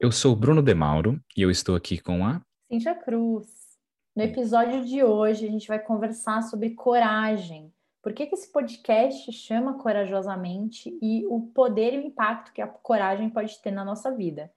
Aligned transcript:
Eu 0.00 0.10
sou 0.10 0.34
Bruno 0.34 0.62
Demauro 0.62 1.22
e 1.36 1.42
eu 1.42 1.50
estou 1.50 1.76
aqui 1.76 2.00
com 2.00 2.24
a 2.24 2.40
Cíntia 2.72 2.94
Cruz. 2.94 3.46
No 4.16 4.22
episódio 4.22 4.82
de 4.82 5.04
hoje, 5.04 5.46
a 5.46 5.50
gente 5.50 5.68
vai 5.68 5.78
conversar 5.78 6.42
sobre 6.44 6.70
coragem. 6.70 7.70
Por 8.02 8.14
que, 8.14 8.24
que 8.24 8.34
esse 8.34 8.50
podcast 8.50 9.30
chama 9.30 9.74
Corajosamente 9.74 10.98
e 11.02 11.26
o 11.26 11.42
poder 11.54 11.92
e 11.92 11.98
o 11.98 12.06
impacto 12.06 12.50
que 12.50 12.62
a 12.62 12.66
coragem 12.66 13.28
pode 13.28 13.58
ter 13.58 13.72
na 13.72 13.84
nossa 13.84 14.10
vida? 14.10 14.50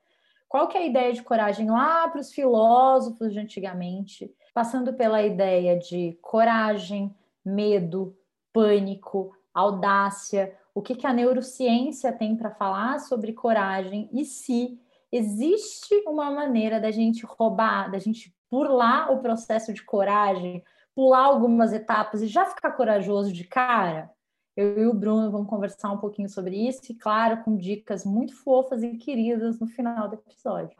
Qual 0.47 0.69
que 0.69 0.77
é 0.77 0.81
a 0.83 0.85
ideia 0.85 1.11
de 1.11 1.21
coragem 1.21 1.69
lá 1.69 2.07
para 2.07 2.21
os 2.21 2.31
filósofos 2.31 3.33
de 3.33 3.39
antigamente, 3.39 4.33
passando 4.53 4.93
pela 4.93 5.21
ideia 5.21 5.77
de 5.77 6.17
coragem, 6.21 7.13
medo, 7.43 8.17
pânico, 8.53 9.35
audácia, 9.53 10.57
o 10.73 10.81
que, 10.81 10.95
que 10.95 11.05
a 11.05 11.11
neurociência 11.11 12.13
tem 12.13 12.33
para 12.33 12.49
falar 12.49 12.99
sobre 12.99 13.33
coragem 13.33 14.09
e 14.13 14.23
se 14.23 14.79
existe 15.13 15.93
uma 16.07 16.31
maneira 16.31 16.79
da 16.79 16.89
gente 16.89 17.23
roubar, 17.23 17.91
da 17.91 17.99
gente 17.99 18.35
burlar 18.49 19.11
o 19.11 19.21
processo 19.21 19.71
de 19.71 19.83
coragem, 19.83 20.63
pular 20.95 21.25
algumas 21.25 21.71
etapas 21.71 22.23
e 22.23 22.27
já 22.27 22.45
ficar 22.45 22.71
corajoso 22.71 23.31
de 23.31 23.43
cara? 23.43 24.09
Eu 24.57 24.79
e 24.79 24.87
o 24.87 24.93
Bruno 24.93 25.31
vamos 25.31 25.47
conversar 25.47 25.91
um 25.91 25.97
pouquinho 25.97 26.29
sobre 26.29 26.67
isso 26.67 26.81
e, 26.91 26.95
claro, 26.95 27.43
com 27.43 27.55
dicas 27.55 28.03
muito 28.03 28.35
fofas 28.35 28.81
e 28.81 28.97
queridas 28.97 29.59
no 29.59 29.67
final 29.67 30.07
do 30.07 30.15
episódio. 30.15 30.75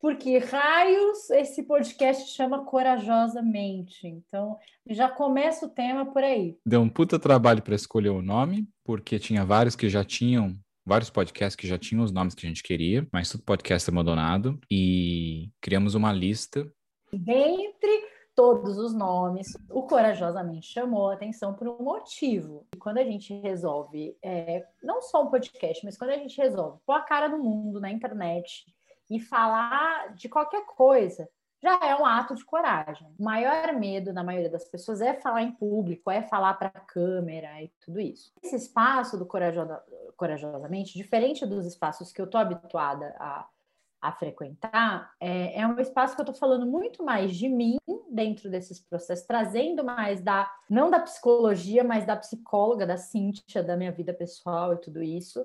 Porque 0.00 0.38
raios 0.38 1.28
esse 1.30 1.62
podcast 1.64 2.30
chama 2.30 2.64
Corajosamente. 2.64 4.06
Então, 4.06 4.56
já 4.88 5.08
começa 5.08 5.66
o 5.66 5.70
tema 5.70 6.06
por 6.06 6.22
aí. 6.22 6.56
Deu 6.64 6.80
um 6.80 6.88
puta 6.88 7.18
trabalho 7.18 7.62
para 7.62 7.74
escolher 7.74 8.10
o 8.10 8.22
nome, 8.22 8.68
porque 8.84 9.18
tinha 9.18 9.44
vários 9.44 9.74
que 9.74 9.88
já 9.88 10.04
tinham 10.04 10.56
vários 10.88 11.10
podcasts 11.10 11.54
que 11.54 11.68
já 11.68 11.78
tinham 11.78 12.02
os 12.02 12.10
nomes 12.10 12.34
que 12.34 12.46
a 12.46 12.48
gente 12.48 12.62
queria, 12.62 13.06
mas 13.12 13.28
tudo 13.28 13.44
podcast 13.44 13.90
abandonado. 13.90 14.58
E 14.70 15.50
criamos 15.60 15.94
uma 15.94 16.10
lista. 16.10 16.66
Dentre 17.12 18.08
todos 18.34 18.78
os 18.78 18.94
nomes, 18.94 19.52
o 19.68 19.82
Corajosamente 19.82 20.66
chamou 20.66 21.10
a 21.10 21.14
atenção 21.14 21.52
por 21.52 21.68
um 21.68 21.82
motivo. 21.82 22.66
E 22.74 22.78
quando 22.78 22.98
a 22.98 23.04
gente 23.04 23.34
resolve, 23.34 24.16
é, 24.24 24.64
não 24.82 25.02
só 25.02 25.22
um 25.22 25.30
podcast, 25.30 25.84
mas 25.84 25.98
quando 25.98 26.10
a 26.10 26.16
gente 26.16 26.40
resolve 26.40 26.78
pôr 26.86 26.94
a 26.94 27.02
cara 27.02 27.28
no 27.28 27.38
mundo, 27.38 27.80
na 27.80 27.92
internet, 27.92 28.64
e 29.10 29.20
falar 29.20 30.14
de 30.14 30.28
qualquer 30.28 30.64
coisa, 30.64 31.28
já 31.62 31.78
é 31.82 31.94
um 31.96 32.06
ato 32.06 32.34
de 32.34 32.44
coragem. 32.44 33.08
O 33.18 33.22
maior 33.22 33.72
medo 33.74 34.12
da 34.12 34.22
maioria 34.22 34.50
das 34.50 34.64
pessoas 34.64 35.00
é 35.00 35.14
falar 35.14 35.42
em 35.42 35.52
público, 35.52 36.10
é 36.10 36.22
falar 36.22 36.54
para 36.54 36.68
a 36.68 36.80
câmera 36.80 37.62
e 37.62 37.68
tudo 37.80 38.00
isso. 38.00 38.32
Esse 38.42 38.56
espaço 38.56 39.18
do 39.18 39.26
corajosa, 39.26 39.82
corajosamente, 40.16 40.96
diferente 40.96 41.44
dos 41.44 41.66
espaços 41.66 42.12
que 42.12 42.20
eu 42.20 42.26
estou 42.26 42.40
habituada 42.40 43.14
a, 43.18 43.46
a 44.00 44.12
frequentar, 44.12 45.12
é, 45.20 45.60
é, 45.60 45.66
um 45.66 45.80
espaço 45.80 46.14
que 46.14 46.20
eu 46.20 46.24
estou 46.24 46.38
falando 46.38 46.64
muito 46.64 47.04
mais 47.04 47.34
de 47.34 47.48
mim 47.48 47.76
dentro 48.10 48.48
desses 48.48 48.78
processos, 48.80 49.26
trazendo 49.26 49.82
mais 49.82 50.20
da, 50.22 50.50
não 50.70 50.90
da 50.90 51.00
psicologia, 51.00 51.82
mas 51.82 52.06
da 52.06 52.16
psicóloga, 52.16 52.86
da 52.86 52.96
Cíntia, 52.96 53.62
da 53.62 53.76
minha 53.76 53.92
vida 53.92 54.14
pessoal 54.14 54.74
e 54.74 54.78
tudo 54.78 55.02
isso. 55.02 55.44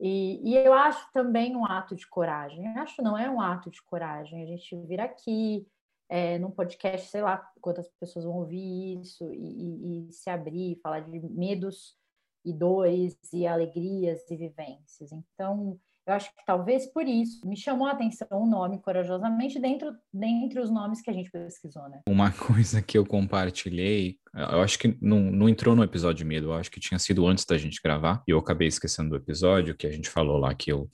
E, 0.00 0.40
e, 0.42 0.56
eu 0.56 0.72
acho 0.72 1.12
também 1.12 1.54
um 1.54 1.64
ato 1.64 1.94
de 1.94 2.06
coragem. 2.08 2.64
Eu 2.64 2.82
acho 2.82 3.02
não 3.02 3.18
é 3.18 3.28
um 3.28 3.40
ato 3.40 3.70
de 3.70 3.82
coragem 3.82 4.42
a 4.42 4.46
gente 4.46 4.74
vir 4.86 4.98
aqui 4.98 5.66
é, 6.08 6.38
num 6.38 6.50
podcast, 6.50 7.08
sei 7.08 7.20
lá 7.20 7.36
quantas 7.60 7.88
pessoas 8.00 8.24
vão 8.24 8.38
ouvir 8.38 9.00
isso 9.00 9.32
e, 9.32 10.06
e, 10.06 10.08
e 10.08 10.12
se 10.12 10.30
abrir, 10.30 10.80
falar 10.82 11.00
de 11.00 11.20
medos 11.20 11.96
e 12.44 12.52
dores 12.52 13.16
e 13.32 13.46
alegrias 13.46 14.28
e 14.30 14.36
vivências. 14.36 15.12
Então, 15.12 15.78
eu 16.06 16.14
acho 16.14 16.28
que 16.30 16.44
talvez 16.46 16.86
por 16.92 17.06
isso 17.06 17.46
me 17.46 17.56
chamou 17.56 17.86
a 17.86 17.92
atenção 17.92 18.26
o 18.32 18.46
nome 18.46 18.80
Corajosamente 18.80 19.60
dentro 19.60 19.94
dentre 20.12 20.60
os 20.60 20.70
nomes 20.70 21.00
que 21.00 21.10
a 21.10 21.12
gente 21.12 21.30
pesquisou, 21.30 21.88
né? 21.88 22.00
Uma 22.08 22.30
coisa 22.32 22.82
que 22.82 22.96
eu 22.96 23.06
compartilhei, 23.06 24.18
eu 24.34 24.60
acho 24.60 24.78
que 24.78 24.96
não, 25.00 25.20
não 25.20 25.48
entrou 25.48 25.76
no 25.76 25.84
episódio 25.84 26.26
medo, 26.26 26.48
eu 26.48 26.54
acho 26.54 26.70
que 26.70 26.80
tinha 26.80 26.98
sido 26.98 27.26
antes 27.26 27.44
da 27.44 27.58
gente 27.58 27.80
gravar, 27.82 28.22
e 28.26 28.30
eu 28.30 28.38
acabei 28.38 28.68
esquecendo 28.68 29.10
do 29.10 29.16
episódio, 29.16 29.76
que 29.76 29.86
a 29.86 29.92
gente 29.92 30.08
falou 30.08 30.38
lá 30.38 30.54
que 30.54 30.72
eu 30.72 30.90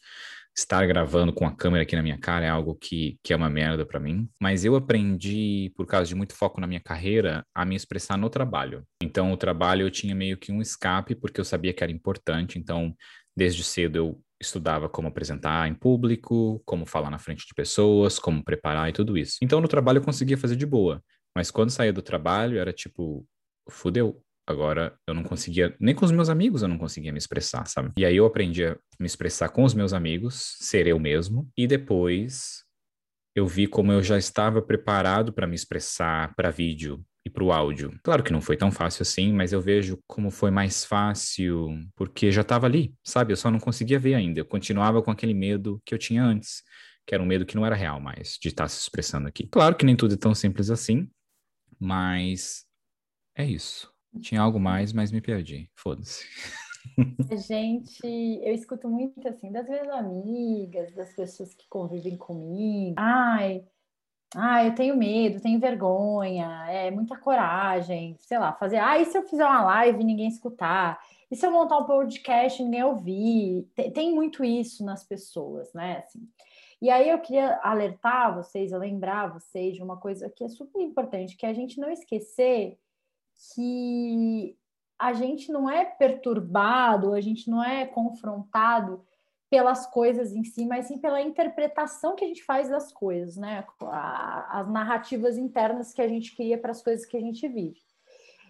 estar 0.56 0.86
gravando 0.86 1.34
com 1.34 1.46
a 1.46 1.54
câmera 1.54 1.82
aqui 1.82 1.94
na 1.94 2.02
minha 2.02 2.18
cara 2.18 2.46
é 2.46 2.48
algo 2.48 2.74
que, 2.74 3.18
que 3.22 3.32
é 3.32 3.36
uma 3.36 3.50
merda 3.50 3.84
para 3.84 4.00
mim, 4.00 4.26
mas 4.40 4.64
eu 4.64 4.74
aprendi, 4.74 5.70
por 5.76 5.86
causa 5.86 6.08
de 6.08 6.14
muito 6.14 6.34
foco 6.34 6.60
na 6.60 6.66
minha 6.66 6.80
carreira, 6.80 7.44
a 7.54 7.64
me 7.64 7.76
expressar 7.76 8.16
no 8.16 8.30
trabalho. 8.30 8.82
Então, 9.02 9.30
o 9.32 9.36
trabalho 9.36 9.82
eu 9.82 9.90
tinha 9.90 10.14
meio 10.14 10.38
que 10.38 10.50
um 10.50 10.62
escape, 10.62 11.14
porque 11.14 11.38
eu 11.38 11.44
sabia 11.44 11.74
que 11.74 11.82
era 11.82 11.92
importante, 11.92 12.58
então, 12.58 12.94
desde 13.36 13.62
cedo 13.62 13.96
eu 13.96 14.20
estudava 14.40 14.88
como 14.88 15.08
apresentar 15.08 15.68
em 15.68 15.74
público, 15.74 16.62
como 16.64 16.86
falar 16.86 17.10
na 17.10 17.18
frente 17.18 17.46
de 17.46 17.54
pessoas, 17.54 18.18
como 18.18 18.44
preparar 18.44 18.88
e 18.88 18.92
tudo 18.92 19.16
isso. 19.16 19.38
Então, 19.42 19.60
no 19.60 19.68
trabalho 19.68 19.98
eu 19.98 20.04
conseguia 20.04 20.36
fazer 20.36 20.56
de 20.56 20.66
boa, 20.66 21.02
mas 21.34 21.50
quando 21.50 21.70
saía 21.70 21.92
do 21.92 22.02
trabalho 22.02 22.58
era 22.58 22.72
tipo, 22.72 23.26
fudeu, 23.68 24.22
Agora 24.48 24.96
eu 25.08 25.12
não 25.12 25.24
conseguia, 25.24 25.74
nem 25.80 25.92
com 25.92 26.04
os 26.04 26.12
meus 26.12 26.28
amigos 26.28 26.62
eu 26.62 26.68
não 26.68 26.78
conseguia 26.78 27.10
me 27.10 27.18
expressar, 27.18 27.66
sabe? 27.66 27.90
E 27.96 28.04
aí 28.04 28.16
eu 28.16 28.24
aprendi 28.24 28.64
a 28.64 28.78
me 28.98 29.06
expressar 29.06 29.48
com 29.48 29.64
os 29.64 29.74
meus 29.74 29.92
amigos, 29.92 30.56
ser 30.60 30.86
eu 30.86 31.00
mesmo, 31.00 31.50
e 31.56 31.66
depois 31.66 32.64
eu 33.34 33.44
vi 33.44 33.66
como 33.66 33.90
eu 33.90 34.02
já 34.02 34.16
estava 34.16 34.62
preparado 34.62 35.32
para 35.32 35.48
me 35.48 35.56
expressar 35.56 36.32
para 36.36 36.50
vídeo 36.50 37.04
e 37.26 37.30
para 37.30 37.42
o 37.42 37.50
áudio. 37.50 37.98
Claro 38.04 38.22
que 38.22 38.32
não 38.32 38.40
foi 38.40 38.56
tão 38.56 38.70
fácil 38.70 39.02
assim, 39.02 39.32
mas 39.32 39.52
eu 39.52 39.60
vejo 39.60 39.98
como 40.06 40.30
foi 40.30 40.48
mais 40.48 40.84
fácil 40.84 41.76
porque 41.96 42.30
já 42.30 42.42
estava 42.42 42.66
ali, 42.66 42.94
sabe? 43.02 43.32
Eu 43.32 43.36
só 43.36 43.50
não 43.50 43.58
conseguia 43.58 43.98
ver 43.98 44.14
ainda. 44.14 44.38
Eu 44.38 44.46
continuava 44.46 45.02
com 45.02 45.10
aquele 45.10 45.34
medo 45.34 45.82
que 45.84 45.92
eu 45.92 45.98
tinha 45.98 46.22
antes, 46.22 46.62
que 47.04 47.12
era 47.12 47.22
um 47.22 47.26
medo 47.26 47.44
que 47.44 47.56
não 47.56 47.66
era 47.66 47.74
real 47.74 48.00
mais, 48.00 48.38
de 48.40 48.46
estar 48.46 48.68
se 48.68 48.80
expressando 48.80 49.26
aqui. 49.26 49.48
Claro 49.48 49.74
que 49.76 49.84
nem 49.84 49.96
tudo 49.96 50.14
é 50.14 50.16
tão 50.16 50.36
simples 50.36 50.70
assim, 50.70 51.10
mas 51.80 52.64
é 53.34 53.44
isso. 53.44 53.92
Tinha 54.20 54.40
algo 54.40 54.60
mais, 54.60 54.92
mas 54.92 55.10
me 55.10 55.20
perdi. 55.20 55.68
Foda-se. 55.74 56.24
A 57.28 57.34
gente, 57.34 58.06
eu 58.06 58.54
escuto 58.54 58.88
muito 58.88 59.26
assim 59.26 59.50
das 59.50 59.68
minhas 59.68 59.88
amigas, 59.88 60.94
das 60.94 61.12
pessoas 61.12 61.52
que 61.54 61.66
convivem 61.68 62.16
comigo. 62.16 62.94
Ai, 62.96 63.64
ai, 64.34 64.68
eu 64.68 64.74
tenho 64.74 64.96
medo, 64.96 65.40
tenho 65.40 65.60
vergonha, 65.60 66.66
é 66.68 66.90
muita 66.90 67.16
coragem, 67.16 68.16
sei 68.18 68.38
lá, 68.38 68.52
fazer. 68.52 68.76
Ah, 68.78 68.98
e 68.98 69.04
se 69.04 69.16
eu 69.16 69.22
fizer 69.22 69.44
uma 69.44 69.64
live 69.64 70.00
e 70.00 70.04
ninguém 70.04 70.28
escutar? 70.28 70.98
E 71.30 71.36
se 71.36 71.46
eu 71.46 71.50
montar 71.50 71.78
um 71.78 71.84
podcast 71.84 72.60
e 72.60 72.64
ninguém 72.64 72.84
ouvir? 72.84 73.68
Tem, 73.74 73.90
tem 73.90 74.14
muito 74.14 74.44
isso 74.44 74.84
nas 74.84 75.04
pessoas, 75.04 75.72
né? 75.72 75.98
Assim. 75.98 76.28
E 76.80 76.90
aí 76.90 77.08
eu 77.08 77.18
queria 77.18 77.58
alertar 77.62 78.34
vocês, 78.34 78.72
lembrar 78.72 79.32
vocês 79.32 79.74
de 79.74 79.82
uma 79.82 79.96
coisa 79.96 80.28
que 80.28 80.44
é 80.44 80.48
super 80.48 80.80
importante, 80.80 81.36
que 81.36 81.46
é 81.46 81.48
a 81.48 81.54
gente 81.54 81.80
não 81.80 81.90
esquecer 81.90 82.78
que 83.54 84.56
a 84.98 85.12
gente 85.12 85.52
não 85.52 85.68
é 85.68 85.84
perturbado, 85.84 87.12
a 87.12 87.20
gente 87.20 87.50
não 87.50 87.62
é 87.62 87.86
confrontado 87.86 89.04
pelas 89.48 89.86
coisas 89.86 90.32
em 90.32 90.42
si, 90.42 90.66
mas 90.66 90.86
sim 90.86 90.98
pela 90.98 91.20
interpretação 91.20 92.16
que 92.16 92.24
a 92.24 92.28
gente 92.28 92.42
faz 92.44 92.68
das 92.68 92.92
coisas, 92.92 93.36
né? 93.36 93.64
As 94.50 94.68
narrativas 94.68 95.38
internas 95.38 95.92
que 95.92 96.02
a 96.02 96.08
gente 96.08 96.34
cria 96.34 96.58
para 96.58 96.72
as 96.72 96.82
coisas 96.82 97.06
que 97.06 97.16
a 97.16 97.20
gente 97.20 97.46
vive. 97.46 97.80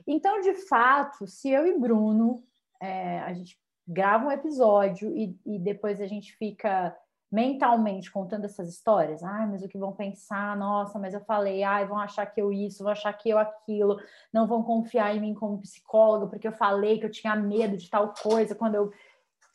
Então, 0.06 0.40
de 0.40 0.54
fato, 0.54 1.26
se 1.26 1.50
eu 1.50 1.66
e 1.66 1.78
Bruno 1.78 2.42
é, 2.80 3.20
a 3.20 3.32
gente 3.32 3.58
grava 3.86 4.26
um 4.26 4.32
episódio 4.32 5.14
e, 5.16 5.38
e 5.44 5.58
depois 5.58 6.00
a 6.00 6.06
gente 6.06 6.34
fica 6.36 6.96
mentalmente 7.30 8.10
contando 8.10 8.44
essas 8.44 8.68
histórias, 8.68 9.22
ai, 9.22 9.46
mas 9.48 9.62
o 9.62 9.68
que 9.68 9.76
vão 9.76 9.92
pensar? 9.92 10.56
Nossa, 10.56 10.98
mas 10.98 11.12
eu 11.12 11.20
falei, 11.20 11.62
ai, 11.62 11.84
vão 11.84 11.98
achar 11.98 12.24
que 12.24 12.40
eu 12.40 12.52
isso, 12.52 12.84
vão 12.84 12.92
achar 12.92 13.12
que 13.12 13.28
eu 13.28 13.38
aquilo, 13.38 13.98
não 14.32 14.46
vão 14.46 14.62
confiar 14.62 15.14
em 15.14 15.20
mim 15.20 15.34
como 15.34 15.60
psicóloga, 15.60 16.28
porque 16.28 16.46
eu 16.46 16.52
falei 16.52 16.98
que 16.98 17.04
eu 17.04 17.10
tinha 17.10 17.34
medo 17.34 17.76
de 17.76 17.90
tal 17.90 18.14
coisa, 18.22 18.54
quando 18.54 18.76
eu 18.76 18.92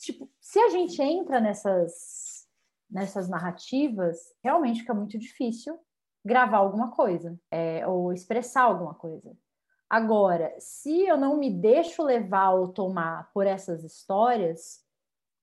tipo, 0.01 0.29
se 0.39 0.59
a 0.59 0.69
gente 0.69 1.01
entra 1.01 1.39
nessas 1.39 2.31
nessas 2.91 3.29
narrativas, 3.29 4.17
realmente 4.43 4.81
fica 4.81 4.93
muito 4.93 5.17
difícil 5.17 5.79
gravar 6.25 6.57
alguma 6.57 6.91
coisa, 6.91 7.39
é, 7.49 7.87
ou 7.87 8.11
expressar 8.11 8.63
alguma 8.63 8.93
coisa. 8.93 9.35
Agora, 9.89 10.53
se 10.59 11.07
eu 11.07 11.17
não 11.17 11.37
me 11.37 11.49
deixo 11.49 12.03
levar 12.03 12.51
ou 12.51 12.67
tomar 12.67 13.31
por 13.33 13.47
essas 13.47 13.83
histórias, 13.83 14.81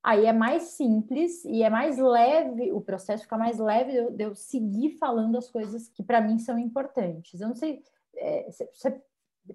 aí 0.03 0.27
é 0.27 0.33
mais 0.33 0.63
simples 0.75 1.45
e 1.45 1.63
é 1.63 1.71
mais 1.71 1.99
leve, 1.99 2.73
o 2.73 2.81
processo 2.81 3.25
fica 3.25 3.37
mais 3.37 3.59
leve 3.59 3.93
de 3.93 3.97
eu, 3.97 4.11
de 4.11 4.25
eu 4.25 4.35
seguir 4.35 4.97
falando 4.99 5.37
as 5.37 5.51
coisas 5.51 5.89
que 5.89 6.03
para 6.03 6.21
mim 6.21 6.39
são 6.39 6.59
importantes. 6.59 7.41
Eu 7.41 7.49
não 7.49 7.57
sei, 7.57 7.83
é, 8.17 8.49
você 8.73 9.03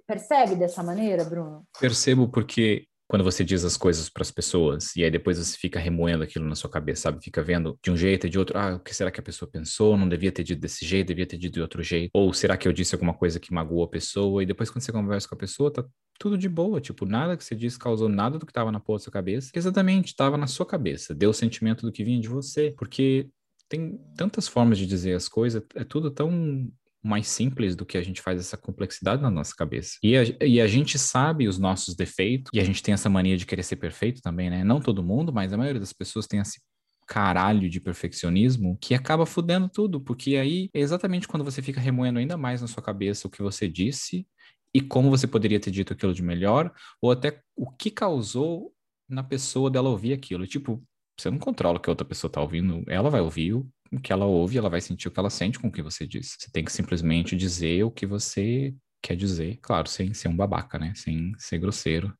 percebe 0.05 0.55
dessa 0.55 0.83
maneira, 0.83 1.23
Bruno? 1.23 1.65
Percebo 1.79 2.27
porque 2.27 2.87
quando 3.13 3.23
você 3.23 3.43
diz 3.43 3.63
as 3.63 3.77
coisas 3.77 4.09
para 4.09 4.23
as 4.23 4.31
pessoas 4.31 4.95
e 4.95 5.03
aí 5.03 5.11
depois 5.11 5.37
você 5.37 5.55
fica 5.55 5.79
remoendo 5.79 6.23
aquilo 6.23 6.45
na 6.45 6.55
sua 6.55 6.67
cabeça, 6.67 7.03
sabe? 7.03 7.23
Fica 7.23 7.43
vendo 7.43 7.77
de 7.79 7.91
um 7.91 7.95
jeito 7.95 8.25
e 8.25 8.29
de 8.29 8.39
outro, 8.39 8.57
ah, 8.57 8.77
o 8.77 8.79
que 8.79 8.91
será 8.91 9.11
que 9.11 9.19
a 9.19 9.23
pessoa 9.23 9.47
pensou? 9.47 9.95
Não 9.95 10.09
devia 10.09 10.31
ter 10.31 10.43
dito 10.43 10.59
desse 10.59 10.83
jeito, 10.83 11.09
devia 11.09 11.27
ter 11.27 11.37
dito 11.37 11.53
de 11.53 11.61
outro 11.61 11.83
jeito. 11.83 12.09
Ou 12.11 12.33
será 12.33 12.57
que 12.57 12.67
eu 12.67 12.73
disse 12.73 12.95
alguma 12.95 13.13
coisa 13.13 13.39
que 13.39 13.53
magoou 13.53 13.83
a 13.83 13.87
pessoa? 13.87 14.41
E 14.41 14.47
depois 14.47 14.71
quando 14.71 14.81
você 14.81 14.91
conversa 14.91 15.29
com 15.29 15.35
a 15.35 15.37
pessoa, 15.37 15.71
tá 15.71 15.85
tudo 16.17 16.35
de 16.35 16.49
boa, 16.49 16.81
tipo, 16.81 17.05
nada 17.05 17.37
que 17.37 17.43
você 17.43 17.53
disse 17.53 17.77
causou 17.77 18.09
nada 18.09 18.39
do 18.39 18.47
que 18.47 18.51
estava 18.51 18.71
na 18.71 18.79
porra 18.79 18.97
da 18.97 19.03
sua 19.03 19.13
cabeça, 19.13 19.51
exatamente 19.53 20.07
estava 20.07 20.35
na 20.35 20.47
sua 20.47 20.65
cabeça, 20.65 21.13
deu 21.13 21.29
o 21.29 21.33
sentimento 21.35 21.85
do 21.85 21.91
que 21.91 22.03
vinha 22.03 22.19
de 22.19 22.29
você, 22.29 22.73
porque 22.75 23.29
tem 23.69 23.99
tantas 24.17 24.47
formas 24.47 24.79
de 24.79 24.87
dizer 24.87 25.13
as 25.13 25.29
coisas, 25.29 25.61
é 25.75 25.83
tudo 25.83 26.09
tão 26.09 26.67
mais 27.03 27.27
simples 27.27 27.75
do 27.75 27.85
que 27.85 27.97
a 27.97 28.01
gente 28.01 28.21
faz 28.21 28.39
essa 28.39 28.55
complexidade 28.55 29.21
na 29.21 29.29
nossa 29.29 29.53
cabeça. 29.55 29.97
E 30.01 30.15
a, 30.15 30.23
e 30.41 30.61
a 30.61 30.67
gente 30.67 30.97
sabe 30.97 31.47
os 31.47 31.59
nossos 31.59 31.95
defeitos, 31.95 32.49
e 32.53 32.59
a 32.59 32.63
gente 32.63 32.81
tem 32.81 32.93
essa 32.93 33.09
mania 33.09 33.35
de 33.35 33.45
querer 33.45 33.63
ser 33.63 33.75
perfeito 33.75 34.21
também, 34.21 34.49
né? 34.49 34.63
Não 34.63 34.79
todo 34.79 35.03
mundo, 35.03 35.33
mas 35.33 35.51
a 35.51 35.57
maioria 35.57 35.79
das 35.79 35.91
pessoas 35.91 36.25
tem 36.25 36.39
esse 36.39 36.61
caralho 37.05 37.69
de 37.69 37.81
perfeccionismo 37.81 38.77
que 38.79 38.95
acaba 38.95 39.25
fudendo 39.25 39.67
tudo, 39.67 39.99
porque 39.99 40.37
aí 40.37 40.69
é 40.73 40.79
exatamente 40.79 41.27
quando 41.27 41.43
você 41.43 41.61
fica 41.61 41.81
remoendo 41.81 42.19
ainda 42.19 42.37
mais 42.37 42.61
na 42.61 42.67
sua 42.67 42.81
cabeça 42.81 43.27
o 43.27 43.29
que 43.29 43.41
você 43.41 43.67
disse 43.67 44.25
e 44.73 44.81
como 44.81 45.09
você 45.09 45.27
poderia 45.27 45.59
ter 45.59 45.69
dito 45.69 45.93
aquilo 45.93 46.13
de 46.13 46.23
melhor, 46.23 46.73
ou 47.01 47.11
até 47.11 47.41
o 47.55 47.69
que 47.69 47.91
causou 47.91 48.73
na 49.07 49.21
pessoa 49.21 49.69
dela 49.69 49.89
ouvir 49.89 50.13
aquilo. 50.13 50.47
Tipo, 50.47 50.81
você 51.19 51.29
não 51.29 51.37
controla 51.37 51.77
o 51.77 51.79
que 51.79 51.89
a 51.89 51.91
outra 51.91 52.07
pessoa 52.07 52.31
tá 52.31 52.41
ouvindo, 52.41 52.83
ela 52.87 53.09
vai 53.09 53.21
ouvir 53.21 53.53
o 53.93 53.99
que 53.99 54.11
ela 54.11 54.25
ouve, 54.25 54.57
ela 54.57 54.69
vai 54.69 54.81
sentir 54.81 55.07
o 55.07 55.11
que 55.11 55.19
ela 55.19 55.29
sente 55.29 55.59
com 55.59 55.67
o 55.67 55.71
que 55.71 55.81
você 55.81 56.07
diz. 56.07 56.35
Você 56.39 56.51
tem 56.51 56.65
que 56.65 56.71
simplesmente 56.71 57.35
dizer 57.35 57.83
o 57.83 57.91
que 57.91 58.05
você 58.05 58.73
quer 59.01 59.15
dizer, 59.15 59.59
claro, 59.61 59.87
sem 59.87 60.13
ser 60.13 60.29
um 60.29 60.35
babaca, 60.35 60.79
né? 60.79 60.93
Sem 60.95 61.33
ser 61.37 61.59
grosseiro. 61.59 62.15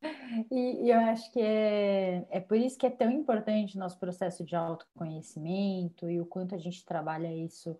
E, 0.51 0.85
e, 0.85 0.89
eu 0.89 0.99
acho 0.99 1.31
que 1.31 1.39
é, 1.39 2.25
é 2.29 2.39
por 2.39 2.57
isso 2.57 2.77
que 2.77 2.85
é 2.85 2.89
tão 2.89 3.09
importante 3.09 3.77
o 3.77 3.79
nosso 3.79 3.97
processo 3.97 4.43
de 4.43 4.55
autoconhecimento 4.55 6.09
e 6.09 6.19
o 6.19 6.25
quanto 6.25 6.55
a 6.55 6.57
gente 6.57 6.83
trabalha 6.85 7.33
isso 7.33 7.77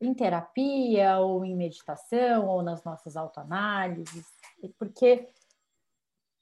em 0.00 0.14
terapia, 0.14 1.18
ou 1.18 1.44
em 1.44 1.56
meditação, 1.56 2.46
ou 2.46 2.62
nas 2.62 2.84
nossas 2.84 3.16
autoanálises, 3.16 4.26
porque 4.78 5.26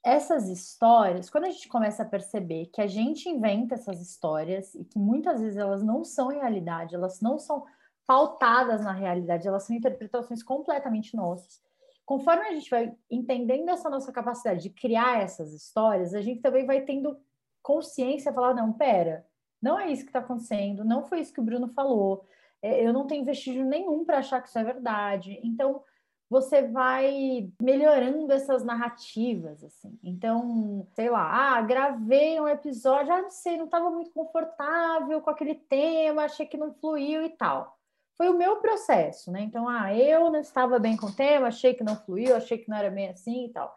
essas 0.05 0.47
histórias, 0.47 1.31
quando 1.31 1.45
a 1.45 1.49
gente 1.49 1.67
começa 1.67 2.03
a 2.03 2.05
perceber 2.05 2.67
que 2.67 2.79
a 2.79 2.85
gente 2.85 3.27
inventa 3.27 3.73
essas 3.73 3.99
histórias 3.99 4.75
e 4.75 4.85
que 4.85 4.99
muitas 4.99 5.41
vezes 5.41 5.57
elas 5.57 5.81
não 5.81 6.03
são 6.03 6.27
realidade, 6.27 6.93
elas 6.93 7.19
não 7.21 7.39
são 7.39 7.65
pautadas 8.05 8.83
na 8.83 8.91
realidade, 8.91 9.47
elas 9.47 9.63
são 9.63 9.75
interpretações 9.75 10.43
completamente 10.43 11.15
nossas. 11.15 11.59
Conforme 12.05 12.45
a 12.45 12.53
gente 12.53 12.69
vai 12.69 12.95
entendendo 13.09 13.69
essa 13.69 13.89
nossa 13.89 14.11
capacidade 14.11 14.61
de 14.61 14.69
criar 14.69 15.23
essas 15.23 15.51
histórias, 15.51 16.13
a 16.13 16.21
gente 16.21 16.39
também 16.39 16.67
vai 16.67 16.81
tendo 16.81 17.17
consciência, 17.63 18.31
falar 18.31 18.53
não, 18.53 18.71
pera, 18.71 19.25
não 19.59 19.79
é 19.79 19.91
isso 19.91 20.03
que 20.03 20.09
está 20.09 20.19
acontecendo, 20.19 20.85
não 20.85 21.03
foi 21.03 21.21
isso 21.21 21.33
que 21.33 21.41
o 21.41 21.43
Bruno 21.43 21.67
falou, 21.69 22.23
é, 22.61 22.85
eu 22.85 22.93
não 22.93 23.07
tenho 23.07 23.25
vestígio 23.25 23.65
nenhum 23.65 24.05
para 24.05 24.19
achar 24.19 24.39
que 24.39 24.49
isso 24.49 24.59
é 24.59 24.63
verdade. 24.63 25.39
Então 25.43 25.83
você 26.29 26.63
vai 26.63 27.49
melhorando 27.61 28.31
essas 28.33 28.63
narrativas, 28.63 29.63
assim. 29.63 29.97
Então, 30.03 30.87
sei 30.93 31.09
lá, 31.09 31.57
ah, 31.57 31.61
gravei 31.61 32.39
um 32.39 32.47
episódio, 32.47 33.13
ah, 33.13 33.21
não 33.21 33.29
sei, 33.29 33.57
não 33.57 33.65
estava 33.65 33.89
muito 33.89 34.11
confortável 34.11 35.21
com 35.21 35.29
aquele 35.29 35.55
tema, 35.55 36.23
achei 36.23 36.45
que 36.45 36.57
não 36.57 36.73
fluiu 36.73 37.23
e 37.23 37.29
tal. 37.29 37.77
Foi 38.17 38.29
o 38.29 38.37
meu 38.37 38.57
processo, 38.57 39.31
né? 39.31 39.41
Então, 39.41 39.67
ah, 39.67 39.93
eu 39.93 40.31
não 40.31 40.39
estava 40.39 40.79
bem 40.79 40.97
com 40.97 41.07
o 41.07 41.15
tema, 41.15 41.47
achei 41.47 41.73
que 41.73 41.83
não 41.83 41.95
fluiu, 41.95 42.35
achei 42.35 42.57
que 42.57 42.69
não 42.69 42.77
era 42.77 42.89
bem 42.89 43.09
assim 43.09 43.45
e 43.45 43.49
tal. 43.51 43.73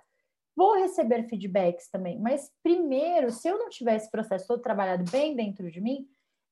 Vou 0.57 0.77
receber 0.77 1.25
feedbacks 1.25 1.89
também, 1.89 2.19
mas 2.19 2.51
primeiro, 2.63 3.31
se 3.31 3.49
eu 3.49 3.59
não 3.59 3.69
tivesse 3.69 4.05
esse 4.05 4.11
processo 4.11 4.47
todo 4.49 4.63
trabalhado 4.63 5.09
bem 5.11 5.37
dentro 5.37 5.71
de 5.71 5.81
mim, 5.81 6.09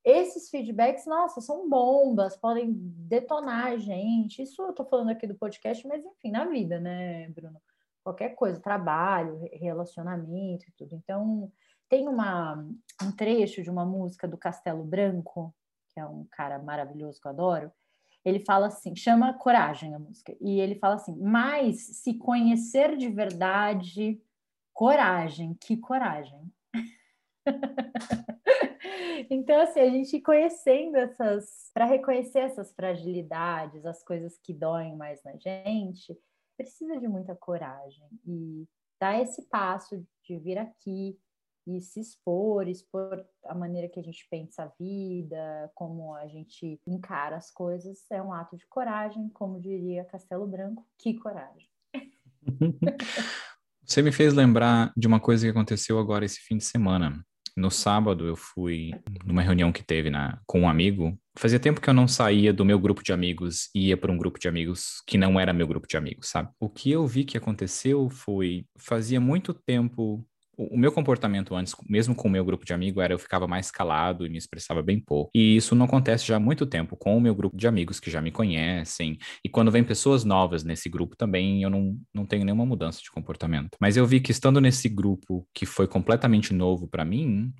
esses 0.06 0.49
feedbacks, 0.49 1.05
nossa, 1.05 1.41
são 1.41 1.69
bombas, 1.69 2.37
podem 2.37 2.73
detonar 2.73 3.67
a 3.67 3.76
gente. 3.76 4.41
Isso 4.41 4.62
eu 4.62 4.70
estou 4.70 4.87
falando 4.87 5.11
aqui 5.11 5.26
do 5.26 5.35
podcast, 5.35 5.85
mas 5.88 6.05
enfim, 6.05 6.31
na 6.31 6.44
vida, 6.44 6.79
né, 6.79 7.29
Bruno? 7.31 7.61
Qualquer 8.05 8.37
coisa, 8.37 8.61
trabalho, 8.61 9.50
relacionamento 9.53 10.64
e 10.69 10.73
tudo. 10.76 10.94
Então, 10.94 11.50
tem 11.88 12.06
uma, 12.06 12.55
um 13.03 13.11
trecho 13.11 13.64
de 13.64 13.69
uma 13.69 13.85
música 13.85 14.29
do 14.29 14.38
Castelo 14.38 14.85
Branco, 14.85 15.53
que 15.88 15.99
é 15.99 16.06
um 16.06 16.25
cara 16.31 16.61
maravilhoso 16.61 17.20
que 17.20 17.26
eu 17.26 17.32
adoro. 17.32 17.73
Ele 18.25 18.38
fala 18.38 18.69
assim, 18.69 18.94
chama 18.94 19.35
Coragem 19.35 19.93
a 19.93 19.99
música, 19.99 20.37
e 20.41 20.61
ele 20.61 20.76
fala 20.76 20.94
assim: 20.94 21.17
mas 21.19 21.81
se 21.81 22.14
conhecer 22.14 22.97
de 22.97 23.09
verdade, 23.09 24.23
coragem, 24.73 25.52
que 25.55 25.76
coragem. 25.76 26.52
Então, 29.31 29.61
assim, 29.61 29.81
a 29.81 29.91
gente 29.91 30.21
conhecendo 30.21 30.97
essas, 30.97 31.71
para 31.73 31.85
reconhecer 31.85 32.41
essas 32.41 32.73
fragilidades, 32.75 33.87
as 33.87 34.03
coisas 34.03 34.38
que 34.38 34.53
doem 34.53 34.94
mais 34.97 35.23
na 35.25 35.37
gente, 35.37 36.17
precisa 36.56 36.99
de 36.99 37.09
muita 37.09 37.35
coragem 37.35 38.06
e 38.27 38.67
dar 39.00 39.21
esse 39.21 39.43
passo 39.49 40.05
de 40.23 40.38
vir 40.38 40.59
aqui 40.59 41.19
e 41.67 41.81
se 41.81 42.00
expor, 42.00 42.69
expor 42.69 43.27
a 43.44 43.55
maneira 43.55 43.88
que 43.88 43.99
a 43.99 44.03
gente 44.03 44.27
pensa 44.31 44.62
a 44.62 44.73
vida, 44.79 45.71
como 45.75 46.15
a 46.15 46.27
gente 46.29 46.81
encara 46.87 47.37
as 47.37 47.50
coisas, 47.50 48.09
é 48.11 48.23
um 48.23 48.33
ato 48.33 48.56
de 48.56 48.67
coragem, 48.69 49.29
como 49.31 49.61
diria 49.61 50.05
Castelo 50.05 50.47
Branco, 50.47 50.87
que 50.97 51.15
coragem. 51.15 51.69
Você 53.85 54.03
me 54.03 54.12
fez 54.12 54.33
lembrar 54.33 54.93
de 54.97 55.06
uma 55.06 55.21
coisa 55.21 55.44
que 55.44 55.50
aconteceu 55.50 55.99
agora 55.99 56.25
esse 56.25 56.41
fim 56.41 56.56
de 56.56 56.65
semana. 56.65 57.25
No 57.56 57.70
sábado 57.70 58.26
eu 58.26 58.37
fui 58.37 58.91
numa 59.25 59.41
reunião 59.41 59.73
que 59.73 59.82
teve 59.82 60.11
na, 60.11 60.38
com 60.47 60.61
um 60.61 60.69
amigo. 60.69 61.19
Fazia 61.38 61.58
tempo 61.58 61.81
que 61.81 61.88
eu 61.88 61.94
não 61.94 62.06
saía 62.06 62.53
do 62.53 62.64
meu 62.64 62.79
grupo 62.79 63.03
de 63.03 63.12
amigos 63.12 63.70
e 63.75 63.88
ia 63.88 63.97
para 63.97 64.12
um 64.12 64.19
grupo 64.19 64.38
de 64.38 64.47
amigos 64.47 65.03
que 65.06 65.17
não 65.17 65.41
era 65.41 65.55
meu 65.55 65.67
grupo 65.67 65.87
de 65.88 65.97
amigos, 65.97 66.29
sabe? 66.29 66.50
O 66.61 66.69
que 66.69 66.91
eu 66.91 67.06
vi 67.06 67.25
que 67.25 67.38
aconteceu 67.38 68.11
foi 68.11 68.67
fazia 68.79 69.20
muito 69.20 69.55
tempo 69.55 70.26
o 70.56 70.76
meu 70.76 70.91
comportamento 70.91 71.55
antes, 71.55 71.75
mesmo 71.88 72.14
com 72.14 72.29
o 72.29 72.31
meu 72.31 72.44
grupo 72.44 72.64
de 72.64 72.73
amigos, 72.73 73.03
era 73.03 73.12
eu 73.12 73.19
ficava 73.19 73.47
mais 73.47 73.70
calado 73.70 74.26
e 74.26 74.29
me 74.29 74.38
expressava 74.38 74.82
bem 74.82 74.99
pouco. 74.99 75.31
E 75.35 75.56
isso 75.56 75.75
não 75.75 75.85
acontece 75.87 76.26
já 76.26 76.37
há 76.37 76.41
muito 76.41 76.64
tempo 76.67 76.97
com 76.97 77.17
o 77.17 77.20
meu 77.20 77.35
grupo 77.35 77.56
de 77.56 77.67
amigos 77.69 78.00
que 78.00 78.11
já 78.11 78.23
me 78.23 78.31
conhecem. 78.31 79.19
E 79.44 79.49
quando 79.49 79.70
vem 79.70 79.85
pessoas 79.85 80.25
novas 80.25 80.64
nesse 80.64 80.88
grupo 80.88 81.17
também, 81.17 81.62
eu 81.62 81.70
não, 81.70 81.99
não 82.14 82.25
tenho 82.25 82.44
nenhuma 82.44 82.64
mudança 82.64 83.00
de 83.03 83.11
comportamento. 83.11 83.76
Mas 83.81 83.97
eu 83.97 84.06
vi 84.06 84.20
que 84.20 84.32
estando 84.32 84.61
nesse 84.61 84.88
grupo 84.88 85.47
que 85.55 85.67
foi 85.67 85.87
completamente 85.87 86.55
novo 86.55 86.88
para 86.88 87.05
mim, 87.05 87.52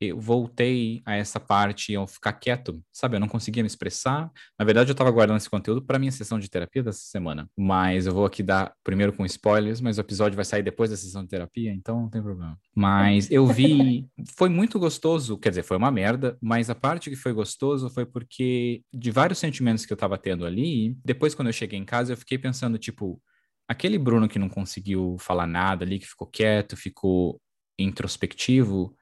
eu 0.00 0.20
voltei 0.20 1.02
a 1.04 1.16
essa 1.16 1.40
parte 1.40 1.92
eu 1.92 2.06
ficar 2.06 2.32
quieto, 2.34 2.80
sabe? 2.92 3.16
Eu 3.16 3.20
não 3.20 3.28
conseguia 3.28 3.62
me 3.62 3.66
expressar. 3.66 4.30
Na 4.58 4.64
verdade, 4.64 4.90
eu 4.90 4.92
estava 4.92 5.10
guardando 5.10 5.38
esse 5.38 5.50
conteúdo 5.50 5.82
para 5.82 5.98
minha 5.98 6.12
sessão 6.12 6.38
de 6.38 6.48
terapia 6.48 6.82
dessa 6.82 7.00
semana. 7.00 7.48
Mas 7.56 8.06
eu 8.06 8.14
vou 8.14 8.24
aqui 8.24 8.42
dar 8.42 8.72
primeiro 8.84 9.12
com 9.12 9.24
spoilers, 9.26 9.80
mas 9.80 9.98
o 9.98 10.00
episódio 10.00 10.36
vai 10.36 10.44
sair 10.44 10.62
depois 10.62 10.90
da 10.90 10.96
sessão 10.96 11.22
de 11.22 11.28
terapia, 11.28 11.72
então 11.72 12.02
não 12.02 12.08
tem 12.08 12.22
problema. 12.22 12.58
Mas 12.74 13.30
eu 13.30 13.46
vi, 13.46 14.06
foi 14.36 14.48
muito 14.48 14.78
gostoso, 14.78 15.36
quer 15.36 15.48
dizer, 15.50 15.64
foi 15.64 15.76
uma 15.76 15.90
merda, 15.90 16.38
mas 16.40 16.70
a 16.70 16.74
parte 16.74 17.10
que 17.10 17.16
foi 17.16 17.32
gostoso 17.32 17.90
foi 17.90 18.06
porque 18.06 18.82
de 18.92 19.10
vários 19.10 19.38
sentimentos 19.38 19.84
que 19.84 19.92
eu 19.92 19.96
estava 19.96 20.16
tendo 20.16 20.46
ali, 20.46 20.96
depois 21.04 21.34
quando 21.34 21.48
eu 21.48 21.52
cheguei 21.52 21.78
em 21.78 21.84
casa, 21.84 22.12
eu 22.12 22.16
fiquei 22.16 22.38
pensando, 22.38 22.78
tipo, 22.78 23.20
aquele 23.68 23.98
Bruno 23.98 24.28
que 24.28 24.38
não 24.38 24.48
conseguiu 24.48 25.16
falar 25.18 25.46
nada 25.46 25.84
ali, 25.84 25.98
que 25.98 26.06
ficou 26.06 26.26
quieto, 26.26 26.76
ficou 26.76 27.40
introspectivo, 27.78 28.94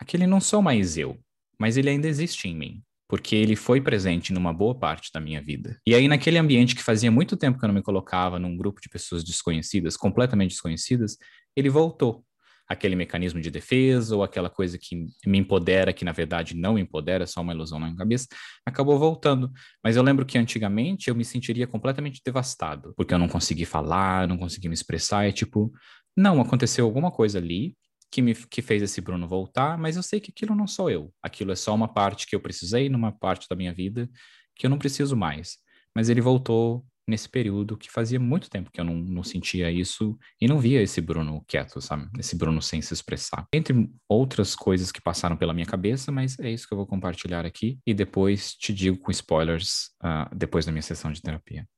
aquele 0.00 0.26
não 0.26 0.40
sou 0.40 0.60
mais 0.62 0.96
eu, 0.96 1.18
mas 1.58 1.76
ele 1.76 1.90
ainda 1.90 2.08
existe 2.08 2.48
em 2.48 2.56
mim, 2.56 2.82
porque 3.08 3.36
ele 3.36 3.56
foi 3.56 3.80
presente 3.80 4.32
numa 4.32 4.52
boa 4.52 4.74
parte 4.74 5.10
da 5.12 5.20
minha 5.20 5.42
vida. 5.42 5.78
E 5.86 5.94
aí, 5.94 6.08
naquele 6.08 6.38
ambiente 6.38 6.74
que 6.74 6.82
fazia 6.82 7.10
muito 7.10 7.36
tempo 7.36 7.58
que 7.58 7.64
eu 7.64 7.68
não 7.68 7.74
me 7.74 7.82
colocava 7.82 8.38
num 8.38 8.56
grupo 8.56 8.80
de 8.80 8.88
pessoas 8.88 9.22
desconhecidas, 9.22 9.96
completamente 9.96 10.50
desconhecidas, 10.50 11.16
ele 11.56 11.68
voltou. 11.68 12.24
Aquele 12.66 12.96
mecanismo 12.96 13.42
de 13.42 13.50
defesa 13.50 14.16
ou 14.16 14.22
aquela 14.22 14.48
coisa 14.48 14.78
que 14.78 15.06
me 15.26 15.38
empodera, 15.38 15.92
que 15.92 16.02
na 16.02 16.12
verdade 16.12 16.56
não 16.56 16.78
empodera, 16.78 17.26
só 17.26 17.42
uma 17.42 17.52
ilusão 17.52 17.78
na 17.78 17.86
minha 17.86 17.98
cabeça, 17.98 18.26
acabou 18.64 18.98
voltando. 18.98 19.52
Mas 19.82 19.96
eu 19.96 20.02
lembro 20.02 20.24
que 20.24 20.38
antigamente 20.38 21.10
eu 21.10 21.14
me 21.14 21.26
sentiria 21.26 21.66
completamente 21.66 22.22
devastado, 22.24 22.94
porque 22.96 23.12
eu 23.12 23.18
não 23.18 23.28
consegui 23.28 23.66
falar, 23.66 24.26
não 24.26 24.38
consegui 24.38 24.68
me 24.68 24.74
expressar, 24.74 25.28
e 25.28 25.32
tipo, 25.32 25.70
não, 26.16 26.40
aconteceu 26.40 26.86
alguma 26.86 27.10
coisa 27.10 27.38
ali, 27.38 27.76
que 28.14 28.22
me 28.22 28.32
que 28.32 28.62
fez 28.62 28.80
esse 28.80 29.00
Bruno 29.00 29.26
voltar, 29.26 29.76
mas 29.76 29.96
eu 29.96 30.02
sei 30.02 30.20
que 30.20 30.30
aquilo 30.30 30.54
não 30.54 30.68
sou 30.68 30.88
eu. 30.88 31.12
Aquilo 31.20 31.50
é 31.50 31.56
só 31.56 31.74
uma 31.74 31.88
parte 31.92 32.28
que 32.28 32.36
eu 32.36 32.38
precisei 32.38 32.88
numa 32.88 33.10
parte 33.10 33.48
da 33.48 33.56
minha 33.56 33.74
vida 33.74 34.08
que 34.54 34.66
eu 34.66 34.70
não 34.70 34.78
preciso 34.78 35.16
mais. 35.16 35.56
Mas 35.92 36.08
ele 36.08 36.20
voltou 36.20 36.86
nesse 37.08 37.28
período 37.28 37.76
que 37.76 37.90
fazia 37.90 38.20
muito 38.20 38.48
tempo 38.48 38.70
que 38.70 38.80
eu 38.80 38.84
não, 38.84 38.94
não 38.94 39.24
sentia 39.24 39.68
isso 39.68 40.16
e 40.40 40.46
não 40.46 40.60
via 40.60 40.80
esse 40.80 41.00
Bruno 41.00 41.44
quieto, 41.48 41.80
sabe? 41.80 42.08
Esse 42.16 42.36
Bruno 42.36 42.62
sem 42.62 42.80
se 42.80 42.94
expressar. 42.94 43.48
Entre 43.52 43.90
outras 44.08 44.54
coisas 44.54 44.92
que 44.92 45.02
passaram 45.02 45.36
pela 45.36 45.52
minha 45.52 45.66
cabeça, 45.66 46.12
mas 46.12 46.38
é 46.38 46.48
isso 46.52 46.68
que 46.68 46.72
eu 46.72 46.78
vou 46.78 46.86
compartilhar 46.86 47.44
aqui 47.44 47.80
e 47.84 47.92
depois 47.92 48.54
te 48.54 48.72
digo 48.72 48.96
com 48.96 49.10
spoilers 49.10 49.88
uh, 50.04 50.32
depois 50.32 50.64
da 50.64 50.70
minha 50.70 50.82
sessão 50.82 51.10
de 51.10 51.20
terapia. 51.20 51.68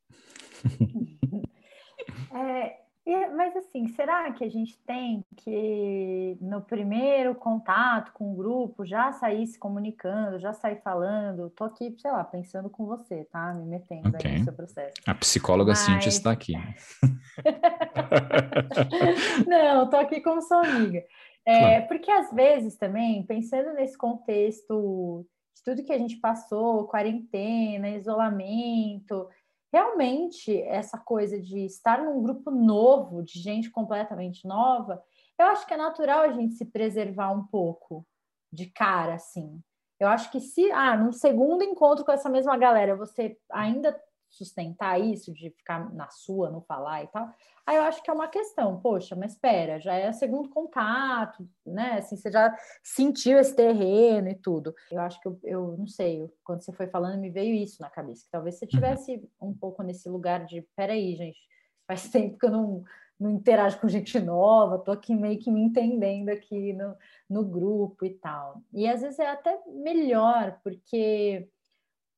é, 2.30 2.85
e, 3.06 3.26
mas 3.28 3.56
assim, 3.56 3.86
será 3.88 4.32
que 4.32 4.42
a 4.42 4.48
gente 4.48 4.76
tem 4.84 5.24
que, 5.36 6.36
no 6.40 6.60
primeiro 6.60 7.36
contato 7.36 8.12
com 8.12 8.32
o 8.32 8.34
grupo, 8.34 8.84
já 8.84 9.12
sair 9.12 9.46
se 9.46 9.56
comunicando, 9.58 10.40
já 10.40 10.52
sair 10.52 10.80
falando? 10.82 11.48
Tô 11.50 11.62
aqui, 11.62 11.94
sei 11.98 12.10
lá, 12.10 12.24
pensando 12.24 12.68
com 12.68 12.84
você, 12.84 13.24
tá? 13.26 13.54
Me 13.54 13.64
metendo 13.64 14.08
okay. 14.08 14.32
aí 14.32 14.38
no 14.38 14.44
seu 14.44 14.52
processo. 14.52 14.94
A 15.06 15.14
psicóloga 15.14 15.70
mas... 15.70 15.78
Cintia 15.78 16.08
está 16.08 16.32
aqui. 16.32 16.54
Não, 19.46 19.88
tô 19.88 19.98
aqui 19.98 20.20
como 20.20 20.42
sua 20.42 20.66
amiga. 20.66 21.04
É, 21.46 21.60
claro. 21.60 21.86
Porque 21.86 22.10
às 22.10 22.32
vezes 22.32 22.76
também, 22.76 23.22
pensando 23.22 23.72
nesse 23.74 23.96
contexto 23.96 25.24
de 25.54 25.62
tudo 25.62 25.84
que 25.84 25.92
a 25.92 25.98
gente 25.98 26.16
passou, 26.16 26.88
quarentena, 26.88 27.90
isolamento, 27.90 29.28
realmente 29.72 30.60
essa 30.62 30.98
coisa 30.98 31.40
de 31.40 31.64
estar 31.64 32.02
num 32.02 32.22
grupo 32.22 32.50
novo, 32.50 33.22
de 33.22 33.38
gente 33.38 33.70
completamente 33.70 34.46
nova, 34.46 35.02
eu 35.38 35.46
acho 35.46 35.66
que 35.66 35.74
é 35.74 35.76
natural 35.76 36.20
a 36.20 36.32
gente 36.32 36.54
se 36.54 36.64
preservar 36.64 37.30
um 37.30 37.44
pouco 37.46 38.06
de 38.52 38.66
cara, 38.66 39.14
assim. 39.14 39.60
Eu 39.98 40.08
acho 40.08 40.30
que 40.30 40.40
se, 40.40 40.70
ah, 40.72 40.96
num 40.96 41.12
segundo 41.12 41.62
encontro 41.62 42.04
com 42.04 42.12
essa 42.12 42.28
mesma 42.28 42.56
galera, 42.56 42.96
você 42.96 43.38
ainda 43.50 43.98
sustentar 44.36 45.00
isso, 45.00 45.32
de 45.32 45.50
ficar 45.50 45.92
na 45.94 46.08
sua, 46.10 46.50
não 46.50 46.60
falar 46.60 47.04
e 47.04 47.06
tal, 47.08 47.28
aí 47.66 47.76
eu 47.76 47.82
acho 47.82 48.02
que 48.02 48.10
é 48.10 48.12
uma 48.12 48.28
questão, 48.28 48.80
poxa, 48.80 49.16
mas 49.16 49.32
espera, 49.32 49.80
já 49.80 49.94
é 49.94 50.12
segundo 50.12 50.48
contato, 50.48 51.48
né? 51.64 51.98
Assim, 51.98 52.16
você 52.16 52.30
já 52.30 52.54
sentiu 52.82 53.38
esse 53.38 53.54
terreno 53.54 54.28
e 54.28 54.34
tudo. 54.34 54.74
Eu 54.90 55.00
acho 55.00 55.20
que 55.20 55.28
eu, 55.28 55.38
eu 55.42 55.76
não 55.76 55.86
sei, 55.86 56.30
quando 56.44 56.62
você 56.62 56.72
foi 56.72 56.86
falando, 56.86 57.20
me 57.20 57.30
veio 57.30 57.54
isso 57.54 57.80
na 57.80 57.90
cabeça, 57.90 58.24
que 58.24 58.30
talvez 58.30 58.56
você 58.58 58.66
tivesse 58.66 59.28
um 59.40 59.54
pouco 59.54 59.82
nesse 59.82 60.08
lugar 60.08 60.44
de, 60.44 60.62
peraí, 60.76 61.16
gente, 61.16 61.38
faz 61.86 62.08
tempo 62.10 62.38
que 62.38 62.46
eu 62.46 62.50
não 62.50 62.84
não 63.18 63.30
interajo 63.30 63.80
com 63.80 63.88
gente 63.88 64.20
nova, 64.20 64.78
tô 64.78 64.92
aqui 64.92 65.14
meio 65.14 65.38
que 65.38 65.50
me 65.50 65.60
entendendo 65.60 66.28
aqui 66.28 66.72
no, 66.74 66.94
no 67.28 67.44
grupo 67.44 68.04
e 68.04 68.10
tal. 68.10 68.62
E 68.72 68.86
às 68.86 69.00
vezes 69.00 69.18
é 69.18 69.28
até 69.28 69.58
melhor, 69.66 70.60
porque 70.62 71.48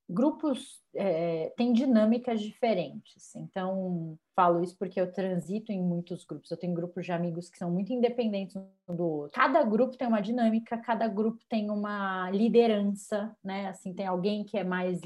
grupos 0.09 0.81
é, 0.95 1.53
têm 1.55 1.71
dinâmicas 1.71 2.41
diferentes. 2.41 3.35
Então, 3.35 4.17
falo 4.35 4.63
isso 4.63 4.75
porque 4.77 4.99
eu 4.99 5.11
transito 5.11 5.71
em 5.71 5.81
muitos 5.81 6.25
grupos. 6.25 6.49
Eu 6.49 6.57
tenho 6.57 6.73
grupos 6.73 7.05
de 7.05 7.11
amigos 7.11 7.49
que 7.49 7.57
são 7.57 7.69
muito 7.69 7.93
independentes 7.93 8.55
um 8.55 8.95
do 8.95 9.05
outro. 9.05 9.39
Cada 9.39 9.61
grupo 9.63 9.95
tem 9.95 10.07
uma 10.07 10.21
dinâmica, 10.21 10.77
cada 10.77 11.07
grupo 11.07 11.43
tem 11.47 11.69
uma 11.69 12.29
liderança, 12.31 13.35
né? 13.43 13.67
Assim, 13.67 13.93
tem 13.93 14.07
alguém 14.07 14.43
que 14.43 14.57
é 14.57 14.63
mais 14.63 14.99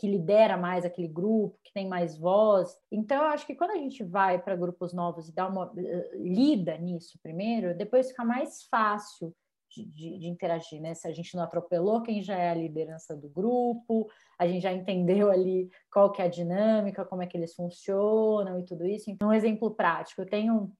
que 0.00 0.08
lidera 0.08 0.56
mais 0.56 0.86
aquele 0.86 1.08
grupo, 1.08 1.58
que 1.62 1.74
tem 1.74 1.86
mais 1.86 2.16
voz. 2.16 2.74
Então, 2.90 3.18
eu 3.18 3.28
acho 3.28 3.46
que 3.46 3.54
quando 3.54 3.72
a 3.72 3.76
gente 3.76 4.02
vai 4.02 4.40
para 4.40 4.56
grupos 4.56 4.94
novos 4.94 5.28
e 5.28 5.34
dá 5.34 5.46
uma 5.46 5.70
eh, 5.76 6.10
lida 6.14 6.78
nisso 6.78 7.18
primeiro, 7.22 7.76
depois 7.76 8.08
fica 8.08 8.24
mais 8.24 8.62
fácil 8.62 9.36
de, 9.70 10.18
de, 10.18 10.26
interagir, 10.26 10.80
né? 10.80 10.94
Se 10.94 11.06
a 11.06 11.12
gente 11.12 11.34
não 11.36 11.42
atropelou 11.42 12.02
quem 12.02 12.22
já 12.22 12.36
é 12.36 12.50
a 12.50 12.54
liderança 12.54 13.16
do 13.16 13.28
grupo, 13.28 14.10
a 14.38 14.46
gente 14.46 14.62
já 14.62 14.72
entendeu 14.72 15.30
ali 15.30 15.70
qual 15.92 16.10
que 16.10 16.20
é 16.20 16.24
a 16.24 16.28
dinâmica, 16.28 17.04
como 17.04 17.22
é 17.22 17.26
que 17.26 17.36
eles 17.36 17.54
funcionam 17.54 18.58
e 18.58 18.64
tudo 18.64 18.86
isso. 18.86 19.10
Então, 19.10 19.28
um 19.28 19.32
exemplo 19.32 19.70
prático, 19.70 20.22
eu 20.22 20.26
tenho 20.26 20.72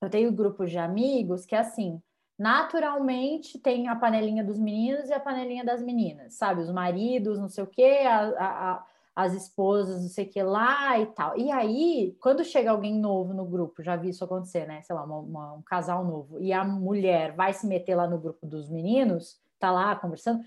eu 0.00 0.08
tenho 0.08 0.32
grupos 0.32 0.70
de 0.70 0.78
amigos 0.78 1.44
que 1.44 1.56
assim, 1.56 2.00
naturalmente 2.38 3.58
tem 3.58 3.88
a 3.88 3.96
panelinha 3.96 4.44
dos 4.44 4.58
meninos 4.58 5.08
e 5.08 5.12
a 5.12 5.18
panelinha 5.18 5.64
das 5.64 5.82
meninas, 5.82 6.34
sabe? 6.34 6.60
Os 6.60 6.70
maridos, 6.70 7.38
não 7.38 7.48
sei 7.48 7.64
o 7.64 7.66
quê, 7.66 8.02
a, 8.06 8.28
a, 8.38 8.86
as 9.18 9.34
esposas, 9.34 10.00
não 10.00 10.08
sei 10.08 10.26
o 10.26 10.30
que 10.30 10.40
lá 10.40 10.96
e 10.96 11.06
tal. 11.06 11.36
E 11.36 11.50
aí, 11.50 12.16
quando 12.20 12.44
chega 12.44 12.70
alguém 12.70 12.94
novo 12.94 13.34
no 13.34 13.44
grupo, 13.44 13.82
já 13.82 13.96
vi 13.96 14.10
isso 14.10 14.22
acontecer, 14.22 14.64
né? 14.64 14.80
Sei 14.82 14.94
lá, 14.94 15.02
uma, 15.02 15.18
uma, 15.18 15.52
um 15.54 15.62
casal 15.62 16.04
novo, 16.04 16.40
e 16.40 16.52
a 16.52 16.64
mulher 16.64 17.34
vai 17.34 17.52
se 17.52 17.66
meter 17.66 17.96
lá 17.96 18.06
no 18.06 18.16
grupo 18.16 18.46
dos 18.46 18.70
meninos, 18.70 19.40
tá 19.58 19.72
lá 19.72 19.96
conversando, 19.96 20.40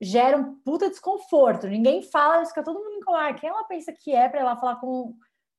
gera 0.00 0.36
um 0.36 0.56
puta 0.56 0.90
desconforto. 0.90 1.68
Ninguém 1.68 2.02
fala, 2.02 2.44
fica 2.44 2.64
todo 2.64 2.80
mundo 2.80 2.96
em 2.96 3.14
ah, 3.14 3.32
quem 3.32 3.48
ela 3.48 3.62
pensa 3.62 3.92
que 3.92 4.10
é 4.10 4.28
para 4.28 4.40
ela 4.40 4.56
falar 4.56 4.76
com 4.80 5.14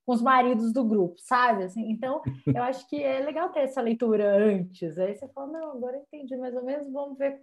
com 0.06 0.14
os 0.14 0.22
maridos 0.22 0.72
do 0.72 0.86
grupo, 0.86 1.16
sabe? 1.20 1.66
Assim, 1.66 1.92
então, 1.92 2.22
eu 2.48 2.64
acho 2.64 2.88
que 2.88 3.04
é 3.04 3.20
legal 3.20 3.50
ter 3.50 3.60
essa 3.60 3.82
leitura 3.82 4.38
antes. 4.38 4.98
Aí 4.98 5.14
você 5.14 5.28
fala, 5.28 5.48
não, 5.48 5.72
agora 5.72 5.98
entendi 5.98 6.38
mais 6.38 6.56
ou 6.56 6.64
menos, 6.64 6.90
vamos 6.90 7.18
ver 7.18 7.42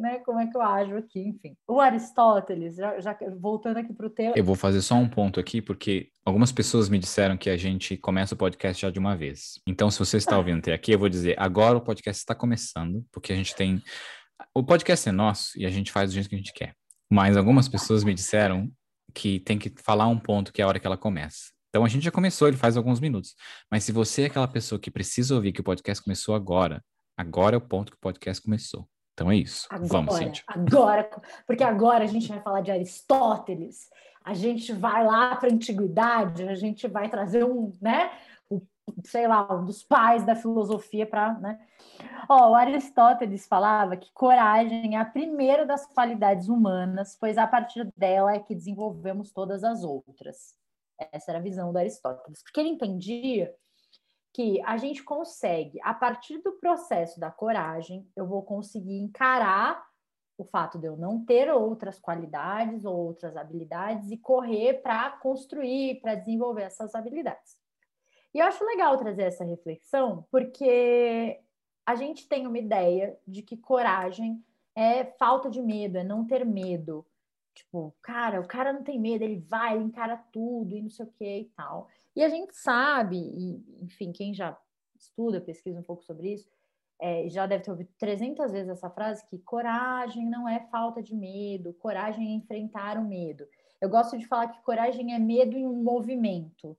né, 0.00 0.18
como 0.20 0.40
é 0.40 0.46
que 0.46 0.56
eu 0.56 0.62
ajo 0.62 0.96
aqui, 0.96 1.20
enfim. 1.20 1.56
O 1.66 1.80
Aristóteles, 1.80 2.76
já, 2.76 3.00
já 3.00 3.16
voltando 3.38 3.78
aqui 3.78 3.92
para 3.92 4.06
o 4.06 4.10
tema. 4.10 4.34
Eu 4.36 4.44
vou 4.44 4.54
fazer 4.54 4.82
só 4.82 4.94
um 4.94 5.08
ponto 5.08 5.38
aqui, 5.38 5.62
porque 5.62 6.08
algumas 6.24 6.52
pessoas 6.52 6.88
me 6.88 6.98
disseram 6.98 7.36
que 7.36 7.50
a 7.50 7.56
gente 7.56 7.96
começa 7.96 8.34
o 8.34 8.38
podcast 8.38 8.82
já 8.82 8.90
de 8.90 8.98
uma 8.98 9.16
vez. 9.16 9.60
Então, 9.66 9.90
se 9.90 9.98
você 9.98 10.16
está 10.16 10.36
ouvindo 10.38 10.58
até 10.58 10.72
aqui, 10.72 10.92
eu 10.92 10.98
vou 10.98 11.08
dizer, 11.08 11.34
agora 11.38 11.76
o 11.76 11.80
podcast 11.80 12.20
está 12.20 12.34
começando, 12.34 13.04
porque 13.12 13.32
a 13.32 13.36
gente 13.36 13.54
tem. 13.54 13.82
O 14.54 14.62
podcast 14.62 15.08
é 15.08 15.12
nosso 15.12 15.50
e 15.56 15.64
a 15.64 15.70
gente 15.70 15.92
faz 15.92 16.10
do 16.10 16.14
jeito 16.14 16.28
que 16.28 16.34
a 16.34 16.38
gente 16.38 16.52
quer. 16.52 16.74
Mas 17.10 17.36
algumas 17.36 17.68
pessoas 17.68 18.04
me 18.04 18.14
disseram 18.14 18.70
que 19.14 19.40
tem 19.40 19.58
que 19.58 19.72
falar 19.82 20.06
um 20.08 20.18
ponto 20.18 20.52
que 20.52 20.62
é 20.62 20.64
a 20.64 20.68
hora 20.68 20.80
que 20.80 20.86
ela 20.86 20.96
começa. 20.96 21.52
Então 21.68 21.84
a 21.84 21.88
gente 21.88 22.04
já 22.04 22.10
começou, 22.10 22.48
ele 22.48 22.56
faz 22.56 22.76
alguns 22.76 23.00
minutos. 23.00 23.34
Mas 23.70 23.84
se 23.84 23.92
você 23.92 24.22
é 24.22 24.26
aquela 24.26 24.48
pessoa 24.48 24.78
que 24.78 24.90
precisa 24.90 25.34
ouvir 25.34 25.52
que 25.52 25.60
o 25.60 25.64
podcast 25.64 26.02
começou 26.02 26.34
agora, 26.34 26.84
agora 27.16 27.56
é 27.56 27.58
o 27.58 27.60
ponto 27.60 27.92
que 27.92 27.96
o 27.96 28.00
podcast 28.00 28.42
começou. 28.42 28.86
Então 29.12 29.30
é 29.30 29.36
isso. 29.36 29.66
Agora, 29.70 29.88
Vamos, 29.88 30.14
Cíntia. 30.16 30.44
Agora, 30.46 31.10
porque 31.46 31.62
agora 31.62 32.04
a 32.04 32.06
gente 32.06 32.28
vai 32.28 32.40
falar 32.40 32.60
de 32.62 32.70
Aristóteles, 32.70 33.90
a 34.24 34.34
gente 34.34 34.72
vai 34.72 35.04
lá 35.04 35.36
para 35.36 35.50
a 35.50 35.52
antiguidade, 35.52 36.48
a 36.48 36.54
gente 36.54 36.86
vai 36.88 37.08
trazer 37.08 37.44
um, 37.44 37.72
né? 37.80 38.10
O, 38.48 38.62
sei 39.04 39.26
lá, 39.26 39.46
um 39.52 39.64
dos 39.64 39.82
pais 39.82 40.24
da 40.24 40.34
filosofia 40.34 41.06
para, 41.06 41.34
né? 41.34 41.60
Ó, 42.28 42.50
o 42.50 42.54
Aristóteles 42.54 43.46
falava 43.46 43.96
que 43.96 44.10
coragem 44.12 44.96
é 44.96 44.98
a 44.98 45.04
primeira 45.04 45.66
das 45.66 45.84
qualidades 45.86 46.48
humanas, 46.48 47.16
pois 47.20 47.36
a 47.36 47.46
partir 47.46 47.90
dela 47.96 48.32
é 48.32 48.38
que 48.38 48.54
desenvolvemos 48.54 49.32
todas 49.32 49.62
as 49.64 49.84
outras. 49.84 50.54
Essa 51.12 51.32
era 51.32 51.38
a 51.38 51.42
visão 51.42 51.72
do 51.72 51.78
Aristóteles, 51.78 52.42
porque 52.42 52.60
ele 52.60 52.70
entendia 52.70 53.52
que 54.32 54.62
a 54.64 54.76
gente 54.76 55.02
consegue, 55.02 55.78
a 55.82 55.92
partir 55.92 56.38
do 56.38 56.52
processo 56.52 57.20
da 57.20 57.30
coragem, 57.30 58.08
eu 58.16 58.26
vou 58.26 58.42
conseguir 58.42 58.98
encarar 58.98 59.84
o 60.38 60.44
fato 60.44 60.78
de 60.78 60.86
eu 60.86 60.96
não 60.96 61.24
ter 61.24 61.50
outras 61.50 61.98
qualidades 61.98 62.84
ou 62.84 62.96
outras 62.96 63.36
habilidades 63.36 64.10
e 64.10 64.16
correr 64.16 64.82
para 64.82 65.10
construir, 65.10 66.00
para 66.00 66.14
desenvolver 66.14 66.62
essas 66.62 66.94
habilidades. 66.94 67.56
E 68.34 68.38
eu 68.38 68.46
acho 68.46 68.64
legal 68.64 68.96
trazer 68.96 69.24
essa 69.24 69.44
reflexão, 69.44 70.26
porque 70.30 71.38
a 71.84 71.94
gente 71.94 72.26
tem 72.26 72.46
uma 72.46 72.58
ideia 72.58 73.18
de 73.26 73.42
que 73.42 73.56
coragem 73.56 74.42
é 74.74 75.04
falta 75.04 75.50
de 75.50 75.60
medo, 75.60 75.98
é 75.98 76.04
não 76.04 76.26
ter 76.26 76.46
medo, 76.46 77.06
Tipo, 77.54 77.94
cara, 78.00 78.40
o 78.40 78.46
cara 78.46 78.72
não 78.72 78.82
tem 78.82 78.98
medo, 78.98 79.22
ele 79.24 79.38
vai, 79.40 79.74
ele 79.74 79.84
encara 79.84 80.16
tudo 80.32 80.74
e 80.74 80.82
não 80.82 80.90
sei 80.90 81.06
o 81.06 81.12
que 81.12 81.38
e 81.40 81.44
tal. 81.56 81.88
E 82.14 82.22
a 82.22 82.28
gente 82.28 82.54
sabe, 82.54 83.16
e, 83.16 83.84
enfim, 83.84 84.12
quem 84.12 84.34
já 84.34 84.58
estuda, 84.96 85.40
pesquisa 85.40 85.80
um 85.80 85.84
pouco 85.84 86.04
sobre 86.04 86.32
isso, 86.32 86.48
é, 87.00 87.28
já 87.28 87.46
deve 87.46 87.64
ter 87.64 87.70
ouvido 87.70 87.90
300 87.98 88.52
vezes 88.52 88.68
essa 88.68 88.88
frase 88.88 89.26
que 89.26 89.38
coragem 89.38 90.24
não 90.24 90.48
é 90.48 90.60
falta 90.70 91.02
de 91.02 91.14
medo, 91.14 91.74
coragem 91.74 92.28
é 92.28 92.34
enfrentar 92.34 92.96
o 92.96 93.04
medo. 93.04 93.44
Eu 93.80 93.88
gosto 93.88 94.16
de 94.16 94.26
falar 94.26 94.48
que 94.48 94.62
coragem 94.62 95.12
é 95.12 95.18
medo 95.18 95.56
em 95.56 95.66
um 95.66 95.82
movimento, 95.82 96.78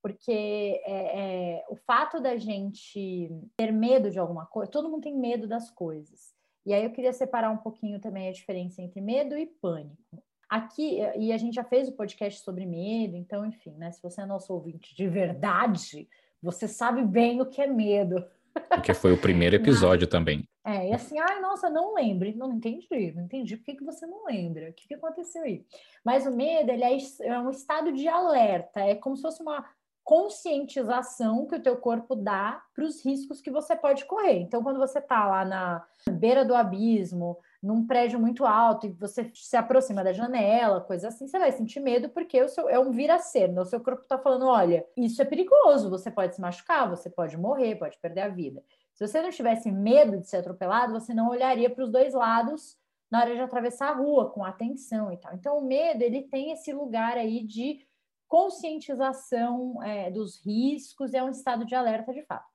porque 0.00 0.80
é, 0.84 1.56
é, 1.56 1.66
o 1.68 1.74
fato 1.74 2.20
da 2.20 2.36
gente 2.36 3.28
ter 3.56 3.72
medo 3.72 4.10
de 4.10 4.18
alguma 4.20 4.46
coisa, 4.46 4.70
todo 4.70 4.88
mundo 4.88 5.02
tem 5.02 5.16
medo 5.16 5.48
das 5.48 5.70
coisas. 5.70 6.32
E 6.64 6.72
aí 6.72 6.84
eu 6.84 6.92
queria 6.92 7.12
separar 7.12 7.50
um 7.50 7.56
pouquinho 7.56 7.98
também 8.00 8.28
a 8.28 8.32
diferença 8.32 8.80
entre 8.80 9.00
medo 9.00 9.36
e 9.36 9.46
pânico. 9.46 10.22
Aqui, 10.50 10.98
e 11.16 11.32
a 11.32 11.38
gente 11.38 11.54
já 11.54 11.62
fez 11.62 11.88
o 11.88 11.92
podcast 11.92 12.42
sobre 12.42 12.66
medo, 12.66 13.16
então, 13.16 13.46
enfim, 13.46 13.70
né? 13.76 13.92
Se 13.92 14.02
você 14.02 14.22
é 14.22 14.26
nosso 14.26 14.52
ouvinte 14.52 14.96
de 14.96 15.06
verdade, 15.06 16.08
você 16.42 16.66
sabe 16.66 17.04
bem 17.04 17.40
o 17.40 17.46
que 17.46 17.62
é 17.62 17.68
medo. 17.68 18.24
Porque 18.68 18.92
foi 18.92 19.12
o 19.12 19.20
primeiro 19.20 19.54
episódio 19.56 20.08
também. 20.08 20.42
É, 20.64 20.88
e 20.88 20.92
assim, 20.92 21.20
ai, 21.20 21.40
nossa, 21.40 21.70
não 21.70 21.94
lembre. 21.94 22.34
Não 22.34 22.52
entendi, 22.52 23.12
não 23.14 23.22
entendi. 23.22 23.56
Por 23.56 23.64
que, 23.64 23.76
que 23.76 23.84
você 23.84 24.04
não 24.08 24.26
lembra? 24.26 24.70
O 24.70 24.72
que, 24.72 24.88
que 24.88 24.94
aconteceu 24.94 25.44
aí? 25.44 25.64
Mas 26.04 26.26
o 26.26 26.34
medo, 26.34 26.72
ele 26.72 26.82
é, 26.82 26.98
é 27.22 27.38
um 27.38 27.50
estado 27.50 27.92
de 27.92 28.08
alerta, 28.08 28.80
é 28.80 28.96
como 28.96 29.14
se 29.14 29.22
fosse 29.22 29.40
uma 29.40 29.64
conscientização 30.02 31.46
que 31.46 31.54
o 31.54 31.62
teu 31.62 31.76
corpo 31.76 32.16
dá 32.16 32.60
para 32.74 32.84
os 32.84 33.04
riscos 33.04 33.40
que 33.40 33.52
você 33.52 33.76
pode 33.76 34.04
correr. 34.06 34.40
Então, 34.40 34.64
quando 34.64 34.80
você 34.80 34.98
está 34.98 35.28
lá 35.28 35.44
na 35.44 35.86
beira 36.10 36.44
do 36.44 36.56
abismo, 36.56 37.38
num 37.62 37.86
prédio 37.86 38.18
muito 38.18 38.46
alto 38.46 38.86
e 38.86 38.90
você 38.90 39.30
se 39.34 39.56
aproxima 39.56 40.02
da 40.02 40.12
janela, 40.12 40.80
coisa 40.80 41.08
assim, 41.08 41.26
você 41.26 41.38
vai 41.38 41.52
sentir 41.52 41.80
medo 41.80 42.08
porque 42.08 42.42
o 42.42 42.48
seu, 42.48 42.68
é 42.68 42.78
um 42.78 42.90
vira-ser, 42.90 43.50
o 43.58 43.64
seu 43.64 43.80
corpo 43.80 44.02
está 44.02 44.18
falando, 44.18 44.46
olha, 44.46 44.86
isso 44.96 45.20
é 45.20 45.24
perigoso, 45.24 45.90
você 45.90 46.10
pode 46.10 46.34
se 46.34 46.40
machucar, 46.40 46.88
você 46.88 47.10
pode 47.10 47.36
morrer, 47.36 47.76
pode 47.76 47.98
perder 47.98 48.22
a 48.22 48.28
vida. 48.28 48.64
Se 48.94 49.06
você 49.06 49.20
não 49.20 49.30
tivesse 49.30 49.70
medo 49.70 50.18
de 50.18 50.26
ser 50.26 50.38
atropelado, 50.38 50.92
você 50.92 51.12
não 51.12 51.28
olharia 51.28 51.68
para 51.68 51.84
os 51.84 51.90
dois 51.90 52.14
lados 52.14 52.78
na 53.10 53.20
hora 53.20 53.34
de 53.34 53.40
atravessar 53.40 53.90
a 53.90 53.94
rua 53.94 54.30
com 54.30 54.44
atenção 54.44 55.12
e 55.12 55.16
tal. 55.16 55.34
Então, 55.34 55.58
o 55.58 55.66
medo, 55.66 56.02
ele 56.02 56.22
tem 56.22 56.52
esse 56.52 56.72
lugar 56.72 57.16
aí 57.16 57.44
de 57.44 57.80
conscientização 58.28 59.82
é, 59.82 60.10
dos 60.10 60.44
riscos, 60.44 61.12
é 61.14 61.22
um 61.22 61.30
estado 61.30 61.64
de 61.64 61.74
alerta 61.74 62.12
de 62.12 62.22
fato. 62.22 62.49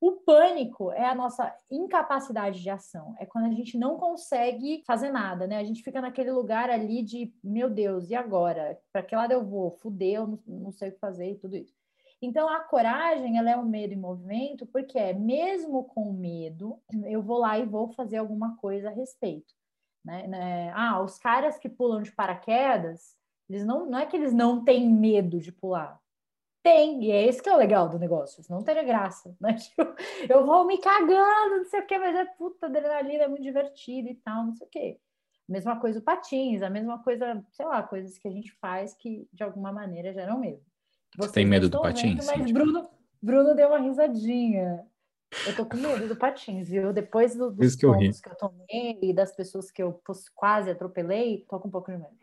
O 0.00 0.12
pânico 0.12 0.90
é 0.92 1.04
a 1.04 1.14
nossa 1.14 1.54
incapacidade 1.70 2.62
de 2.62 2.70
ação, 2.70 3.14
é 3.18 3.26
quando 3.26 3.44
a 3.44 3.50
gente 3.50 3.76
não 3.76 3.98
consegue 3.98 4.82
fazer 4.86 5.10
nada, 5.10 5.46
né? 5.46 5.58
A 5.58 5.64
gente 5.64 5.82
fica 5.82 6.00
naquele 6.00 6.30
lugar 6.30 6.70
ali 6.70 7.02
de, 7.02 7.34
meu 7.44 7.68
Deus, 7.68 8.08
e 8.08 8.14
agora? 8.14 8.80
Para 8.90 9.02
que 9.02 9.14
lado 9.14 9.32
eu 9.32 9.44
vou? 9.44 9.72
Fudeu, 9.72 10.40
não, 10.46 10.72
sei 10.72 10.88
o 10.88 10.92
que 10.92 10.98
fazer 10.98 11.32
e 11.32 11.36
tudo 11.36 11.54
isso. 11.54 11.74
Então, 12.22 12.48
a 12.48 12.60
coragem, 12.60 13.36
ela 13.36 13.50
é 13.50 13.56
o 13.56 13.64
medo 13.64 13.92
em 13.92 13.98
movimento, 13.98 14.66
porque 14.66 14.98
é 14.98 15.12
mesmo 15.12 15.84
com 15.84 16.12
medo, 16.12 16.80
eu 17.04 17.22
vou 17.22 17.38
lá 17.38 17.58
e 17.58 17.66
vou 17.66 17.88
fazer 17.88 18.16
alguma 18.16 18.56
coisa 18.56 18.88
a 18.88 18.92
respeito. 18.92 19.52
Né? 20.02 20.26
né? 20.26 20.72
Ah, 20.74 21.02
os 21.02 21.18
caras 21.18 21.58
que 21.58 21.68
pulam 21.68 22.02
de 22.02 22.12
paraquedas, 22.12 23.16
eles 23.50 23.66
não, 23.66 23.84
não 23.84 23.98
é 23.98 24.06
que 24.06 24.16
eles 24.16 24.32
não 24.32 24.64
têm 24.64 24.88
medo 24.88 25.38
de 25.38 25.52
pular. 25.52 26.00
Tem, 26.62 27.02
e 27.04 27.10
é 27.10 27.26
esse 27.26 27.42
que 27.42 27.48
é 27.48 27.54
o 27.54 27.58
legal 27.58 27.88
do 27.88 27.98
negócio, 27.98 28.42
não 28.50 28.62
teria 28.62 28.82
graça, 28.82 29.34
né? 29.40 29.56
Eu, 29.78 29.94
eu 30.28 30.46
vou 30.46 30.66
me 30.66 30.78
cagando, 30.78 31.56
não 31.56 31.64
sei 31.64 31.80
o 31.80 31.86
quê, 31.86 31.98
mas 31.98 32.14
é 32.14 32.24
puta 32.24 32.66
adrenalina, 32.66 33.24
é 33.24 33.28
muito 33.28 33.42
divertido 33.42 34.08
e 34.08 34.14
tal, 34.16 34.44
não 34.44 34.54
sei 34.54 34.66
o 34.66 34.70
quê. 34.70 34.98
Mesma 35.48 35.80
coisa 35.80 35.98
o 35.98 36.02
patins, 36.02 36.62
a 36.62 36.70
mesma 36.70 37.02
coisa, 37.02 37.42
sei 37.50 37.66
lá, 37.66 37.82
coisas 37.82 38.16
que 38.18 38.28
a 38.28 38.30
gente 38.30 38.52
faz 38.60 38.94
que 38.94 39.26
de 39.32 39.42
alguma 39.42 39.72
maneira 39.72 40.12
geram 40.12 40.38
medo. 40.38 40.62
Você 41.16 41.32
tem 41.32 41.46
medo 41.46 41.68
do 41.68 41.80
patins? 41.80 42.24
Vendo, 42.24 42.26
mas 42.26 42.52
Bruno, 42.52 42.88
Bruno 43.20 43.54
deu 43.54 43.68
uma 43.68 43.78
risadinha. 43.78 44.86
Eu 45.46 45.56
tô 45.56 45.64
com 45.64 45.76
medo 45.76 46.08
do 46.08 46.16
patins, 46.16 46.68
viu? 46.68 46.92
Depois 46.92 47.34
do, 47.34 47.50
dos 47.50 47.74
que 47.74 47.86
eu, 47.86 47.96
que 47.96 48.28
eu 48.28 48.36
tomei 48.36 48.98
e 49.02 49.12
das 49.12 49.34
pessoas 49.34 49.70
que 49.70 49.82
eu 49.82 50.00
quase 50.34 50.70
atropelei, 50.70 51.44
tô 51.48 51.58
com 51.58 51.68
um 51.68 51.70
pouco 51.70 51.90
de 51.90 51.98
medo. 51.98 52.18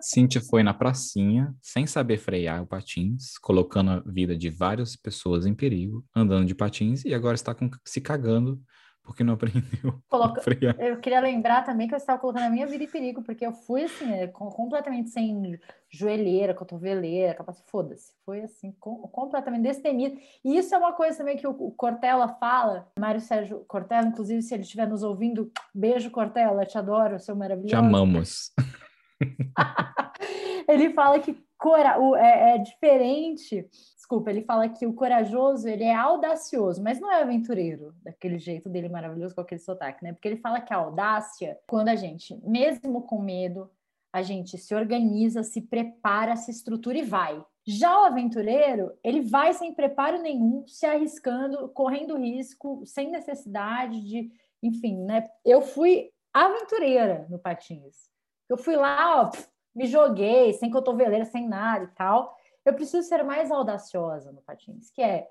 Cíntia 0.00 0.40
foi 0.40 0.62
na 0.62 0.74
pracinha, 0.74 1.54
sem 1.60 1.86
saber 1.86 2.18
frear 2.18 2.62
o 2.62 2.66
patins, 2.66 3.38
colocando 3.38 3.90
a 3.90 4.00
vida 4.00 4.36
de 4.36 4.50
várias 4.50 4.96
pessoas 4.96 5.46
em 5.46 5.54
perigo, 5.54 6.04
andando 6.14 6.46
de 6.46 6.54
patins, 6.54 7.04
e 7.04 7.14
agora 7.14 7.34
está 7.34 7.54
com, 7.54 7.70
se 7.84 8.00
cagando 8.00 8.60
porque 9.02 9.24
não 9.24 9.34
aprendeu 9.34 10.00
Coloca... 10.08 10.40
frear. 10.40 10.76
Eu 10.78 10.98
queria 10.98 11.20
lembrar 11.20 11.64
também 11.64 11.88
que 11.88 11.94
eu 11.94 11.98
estava 11.98 12.18
colocando 12.18 12.44
a 12.44 12.50
minha 12.50 12.66
vida 12.66 12.84
em 12.84 12.88
perigo, 12.88 13.22
porque 13.22 13.44
eu 13.44 13.52
fui 13.52 13.84
assim, 13.84 14.10
é, 14.12 14.26
completamente 14.28 15.10
sem 15.10 15.58
joelheira, 15.90 16.54
cotoveleira, 16.54 17.34
capaz, 17.34 17.62
foda-se. 17.66 18.12
Foi 18.24 18.42
assim, 18.42 18.72
com, 18.78 18.96
completamente 19.08 19.62
destemido. 19.62 20.16
E 20.44 20.56
isso 20.56 20.74
é 20.74 20.78
uma 20.78 20.92
coisa 20.92 21.18
também 21.18 21.36
que 21.36 21.46
o, 21.46 21.50
o 21.50 21.72
Cortella 21.72 22.28
fala, 22.28 22.88
Mário 22.98 23.20
Sérgio 23.20 23.64
Cortella, 23.66 24.06
inclusive, 24.06 24.42
se 24.42 24.54
ele 24.54 24.62
estiver 24.62 24.88
nos 24.88 25.02
ouvindo, 25.02 25.50
beijo, 25.74 26.10
Cortella, 26.10 26.64
te 26.64 26.78
adoro, 26.78 27.18
seu 27.18 27.36
maravilhoso. 27.36 27.68
Te 27.68 27.76
amamos. 27.76 28.52
ele 30.68 30.90
fala 30.90 31.18
que 31.20 31.36
cora, 31.58 32.00
o, 32.00 32.16
é, 32.16 32.54
é, 32.54 32.58
diferente. 32.58 33.68
Desculpa, 33.96 34.30
ele 34.30 34.42
fala 34.42 34.68
que 34.68 34.86
o 34.86 34.92
corajoso 34.92 35.68
ele 35.68 35.84
é 35.84 35.94
audacioso, 35.94 36.82
mas 36.82 37.00
não 37.00 37.10
é 37.10 37.22
aventureiro, 37.22 37.94
daquele 38.02 38.38
jeito 38.38 38.68
dele 38.68 38.88
maravilhoso 38.88 39.34
com 39.34 39.40
aquele 39.40 39.60
sotaque, 39.60 40.02
né? 40.02 40.12
Porque 40.12 40.26
ele 40.26 40.36
fala 40.38 40.60
que 40.60 40.74
a 40.74 40.76
audácia, 40.76 41.58
quando 41.66 41.88
a 41.88 41.94
gente, 41.94 42.36
mesmo 42.44 43.02
com 43.02 43.22
medo, 43.22 43.70
a 44.12 44.22
gente 44.22 44.58
se 44.58 44.74
organiza, 44.74 45.42
se 45.42 45.62
prepara, 45.62 46.36
se 46.36 46.50
estrutura 46.50 46.98
e 46.98 47.02
vai. 47.02 47.42
Já 47.64 48.02
o 48.02 48.04
aventureiro, 48.04 48.92
ele 49.02 49.20
vai 49.22 49.54
sem 49.54 49.72
preparo 49.72 50.20
nenhum, 50.20 50.66
se 50.66 50.84
arriscando, 50.84 51.68
correndo 51.68 52.18
risco, 52.18 52.82
sem 52.84 53.10
necessidade 53.10 54.00
de, 54.02 54.30
enfim, 54.62 54.98
né? 55.04 55.30
Eu 55.44 55.62
fui 55.62 56.10
aventureira 56.34 57.26
no 57.30 57.38
patins. 57.38 58.11
Eu 58.52 58.58
fui 58.58 58.76
lá, 58.76 59.22
ó, 59.22 59.30
me 59.74 59.86
joguei, 59.86 60.52
sem 60.52 60.70
cotoveleira, 60.70 61.24
sem 61.24 61.48
nada 61.48 61.84
e 61.84 61.88
tal. 61.88 62.36
Eu 62.66 62.74
preciso 62.74 63.08
ser 63.08 63.24
mais 63.24 63.50
audaciosa 63.50 64.30
no 64.30 64.42
patins, 64.42 64.90
que 64.90 65.00
é 65.00 65.26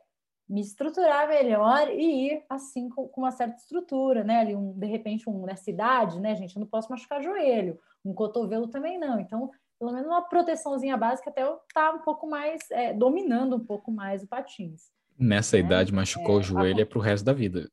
me 0.49 0.59
estruturar 0.59 1.27
melhor 1.27 1.87
e 1.87 2.29
ir 2.29 2.43
assim 2.49 2.89
com, 2.89 3.07
com 3.07 3.21
uma 3.21 3.31
certa 3.31 3.57
estrutura, 3.57 4.23
né? 4.23 4.39
Ali, 4.39 4.55
um, 4.55 4.73
de 4.73 4.87
repente, 4.87 5.29
um, 5.29 5.45
na 5.45 5.55
cidade, 5.55 6.19
né, 6.19 6.35
gente? 6.35 6.55
Eu 6.55 6.61
não 6.61 6.67
posso 6.67 6.89
machucar 6.89 7.21
joelho, 7.21 7.79
um 8.03 8.11
cotovelo 8.11 8.67
também 8.67 8.97
não. 8.97 9.19
Então, 9.19 9.51
pelo 9.77 9.93
menos 9.93 10.07
uma 10.07 10.23
proteçãozinha 10.23 10.97
básica 10.97 11.29
até 11.29 11.43
eu 11.43 11.57
estar 11.67 11.91
tá 11.91 11.93
um 11.93 11.99
pouco 11.99 12.27
mais, 12.27 12.59
é, 12.71 12.91
dominando 12.91 13.55
um 13.55 13.63
pouco 13.63 13.91
mais 13.91 14.23
o 14.23 14.27
patins. 14.27 14.89
Nessa 15.15 15.57
né? 15.57 15.63
idade, 15.63 15.93
machucou 15.93 16.37
é, 16.37 16.39
o 16.39 16.43
joelho 16.43 16.79
a... 16.79 16.81
é 16.81 16.85
pro 16.85 16.99
resto 16.99 17.23
da 17.23 17.33
vida. 17.33 17.69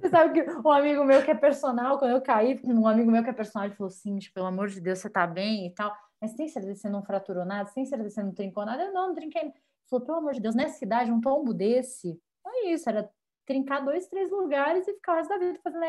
Você 0.00 0.08
sabe 0.08 0.32
que 0.32 0.50
um 0.50 0.70
amigo 0.70 1.04
meu 1.04 1.22
que 1.22 1.30
é 1.30 1.34
personal, 1.34 1.98
quando 1.98 2.12
eu 2.12 2.20
caí, 2.20 2.60
um 2.64 2.86
amigo 2.86 3.10
meu 3.10 3.22
que 3.22 3.30
é 3.30 3.32
personal, 3.32 3.66
ele 3.66 3.74
falou 3.74 3.88
assim, 3.88 4.18
pelo 4.34 4.46
amor 4.46 4.68
de 4.68 4.80
Deus, 4.80 4.98
você 4.98 5.10
tá 5.10 5.26
bem 5.26 5.66
e 5.66 5.74
tal. 5.74 5.94
Mas 6.20 6.34
tem 6.34 6.48
certeza 6.48 6.74
que 6.74 6.80
você 6.80 6.88
não 6.88 7.02
fraturou 7.02 7.44
nada? 7.44 7.70
Tem 7.74 7.84
certeza 7.84 8.08
que 8.08 8.14
você 8.14 8.22
não 8.22 8.32
trincou 8.32 8.64
nada? 8.64 8.84
Eu 8.84 8.92
não, 8.92 9.08
não 9.08 9.14
trinquei. 9.14 9.42
Ele 9.42 9.52
falou, 9.88 10.04
pelo 10.04 10.18
amor 10.18 10.34
de 10.34 10.40
Deus, 10.40 10.54
nessa 10.54 10.78
cidade, 10.78 11.10
um 11.10 11.20
tombo 11.20 11.52
desse, 11.52 12.18
é 12.46 12.70
isso, 12.70 12.88
era 12.88 13.10
trincar 13.46 13.84
dois, 13.84 14.06
três 14.06 14.30
lugares 14.30 14.86
e 14.86 14.94
ficar 14.94 15.14
o 15.14 15.16
resto 15.16 15.28
da 15.30 15.38
vida 15.38 15.58
fazendo 15.62 15.84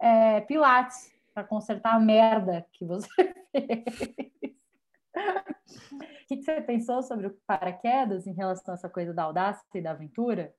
é, 0.00 0.40
pilates 0.42 1.10
para 1.34 1.44
consertar 1.44 1.94
a 1.94 2.00
merda 2.00 2.66
que 2.72 2.84
você 2.84 3.08
fez. 3.52 4.28
O 5.92 6.26
que, 6.28 6.36
que 6.36 6.42
você 6.42 6.60
pensou 6.60 7.02
sobre 7.02 7.26
o 7.26 7.38
paraquedas 7.46 8.26
em 8.26 8.32
relação 8.32 8.74
a 8.74 8.76
essa 8.76 8.88
coisa 8.88 9.14
da 9.14 9.24
audácia 9.24 9.64
e 9.74 9.80
da 9.80 9.92
aventura? 9.92 10.54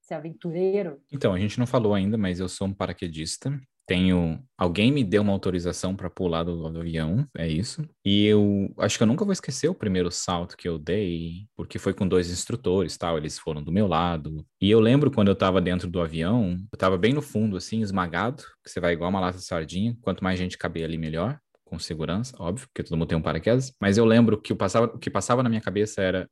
Ser 0.00 0.14
aventureiro? 0.14 1.00
Então, 1.12 1.32
a 1.32 1.38
gente 1.38 1.58
não 1.58 1.66
falou 1.66 1.94
ainda, 1.94 2.16
mas 2.16 2.40
eu 2.40 2.48
sou 2.48 2.66
um 2.66 2.72
paraquedista. 2.72 3.58
Tenho. 3.86 4.40
Alguém 4.56 4.92
me 4.92 5.02
deu 5.02 5.22
uma 5.22 5.32
autorização 5.32 5.96
para 5.96 6.08
pular 6.08 6.44
do, 6.44 6.70
do, 6.70 6.80
avião, 6.80 7.26
é 7.36 7.48
isso. 7.48 7.84
E 8.04 8.24
eu 8.24 8.72
acho 8.78 8.96
que 8.96 9.02
eu 9.02 9.06
nunca 9.06 9.24
vou 9.24 9.32
esquecer 9.32 9.68
o 9.68 9.74
primeiro 9.74 10.10
salto 10.12 10.56
que 10.56 10.68
eu 10.68 10.78
dei, 10.78 11.48
porque 11.56 11.76
foi 11.76 11.92
com 11.92 12.06
dois 12.06 12.30
instrutores, 12.30 12.96
tal. 12.96 13.18
Eles 13.18 13.36
foram 13.36 13.62
do 13.62 13.72
meu 13.72 13.88
lado. 13.88 14.46
E 14.60 14.70
eu 14.70 14.78
lembro 14.78 15.10
quando 15.10 15.28
eu 15.28 15.34
estava 15.34 15.60
dentro 15.60 15.90
do 15.90 16.00
avião, 16.00 16.52
eu 16.52 16.76
estava 16.76 16.96
bem 16.96 17.12
no 17.12 17.20
fundo, 17.20 17.56
assim, 17.56 17.82
esmagado, 17.82 18.44
que 18.62 18.70
você 18.70 18.78
vai 18.78 18.92
igual 18.92 19.10
uma 19.10 19.20
lata 19.20 19.38
de 19.38 19.44
sardinha. 19.44 19.96
Quanto 20.02 20.22
mais 20.22 20.38
gente 20.38 20.56
caber 20.56 20.84
ali, 20.84 20.96
melhor 20.96 21.40
com 21.70 21.78
segurança, 21.78 22.34
óbvio, 22.38 22.66
porque 22.66 22.82
todo 22.82 22.98
mundo 22.98 23.08
tem 23.08 23.16
um 23.16 23.22
paraquedas, 23.22 23.72
mas 23.80 23.96
eu 23.96 24.04
lembro 24.04 24.40
que 24.40 24.52
o, 24.52 24.56
passava, 24.56 24.86
o 24.86 24.98
que 24.98 25.08
passava 25.08 25.40
na 25.40 25.48
minha 25.48 25.60
cabeça 25.60 26.02
era 26.02 26.28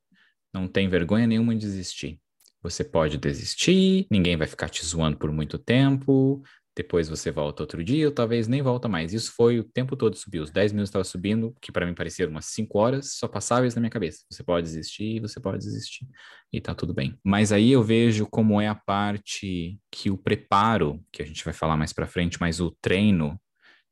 não 0.52 0.66
tem 0.66 0.88
vergonha 0.88 1.26
nenhuma 1.26 1.54
em 1.54 1.58
desistir. 1.58 2.20
Você 2.62 2.84
pode 2.84 3.18
desistir, 3.18 4.06
ninguém 4.10 4.36
vai 4.36 4.46
ficar 4.46 4.68
te 4.68 4.84
zoando 4.84 5.16
por 5.16 5.30
muito 5.30 5.58
tempo, 5.58 6.42
depois 6.78 7.08
você 7.08 7.32
volta 7.32 7.64
outro 7.64 7.82
dia, 7.82 8.06
ou 8.06 8.12
talvez 8.12 8.46
nem 8.46 8.62
volta 8.62 8.88
mais. 8.88 9.12
Isso 9.12 9.32
foi 9.34 9.58
o 9.58 9.64
tempo 9.64 9.96
todo 9.96 10.14
subiu. 10.16 10.44
Os 10.44 10.50
10 10.50 10.72
minutos 10.72 10.90
estava 10.90 11.02
subindo, 11.02 11.52
que 11.60 11.72
para 11.72 11.84
mim 11.84 11.92
pareceram 11.92 12.30
umas 12.30 12.46
5 12.46 12.78
horas, 12.78 13.14
só 13.14 13.26
passava 13.26 13.66
isso 13.66 13.76
na 13.76 13.80
minha 13.80 13.90
cabeça. 13.90 14.24
Você 14.30 14.44
pode 14.44 14.64
desistir, 14.66 15.20
você 15.20 15.40
pode 15.40 15.58
desistir, 15.58 16.06
e 16.52 16.60
tá 16.60 16.76
tudo 16.76 16.94
bem. 16.94 17.18
Mas 17.24 17.50
aí 17.50 17.72
eu 17.72 17.82
vejo 17.82 18.26
como 18.26 18.60
é 18.60 18.68
a 18.68 18.76
parte 18.76 19.80
que 19.90 20.08
o 20.08 20.16
preparo, 20.16 21.04
que 21.10 21.20
a 21.20 21.26
gente 21.26 21.44
vai 21.44 21.52
falar 21.52 21.76
mais 21.76 21.92
para 21.92 22.06
frente, 22.06 22.38
mas 22.40 22.60
o 22.60 22.70
treino 22.80 23.40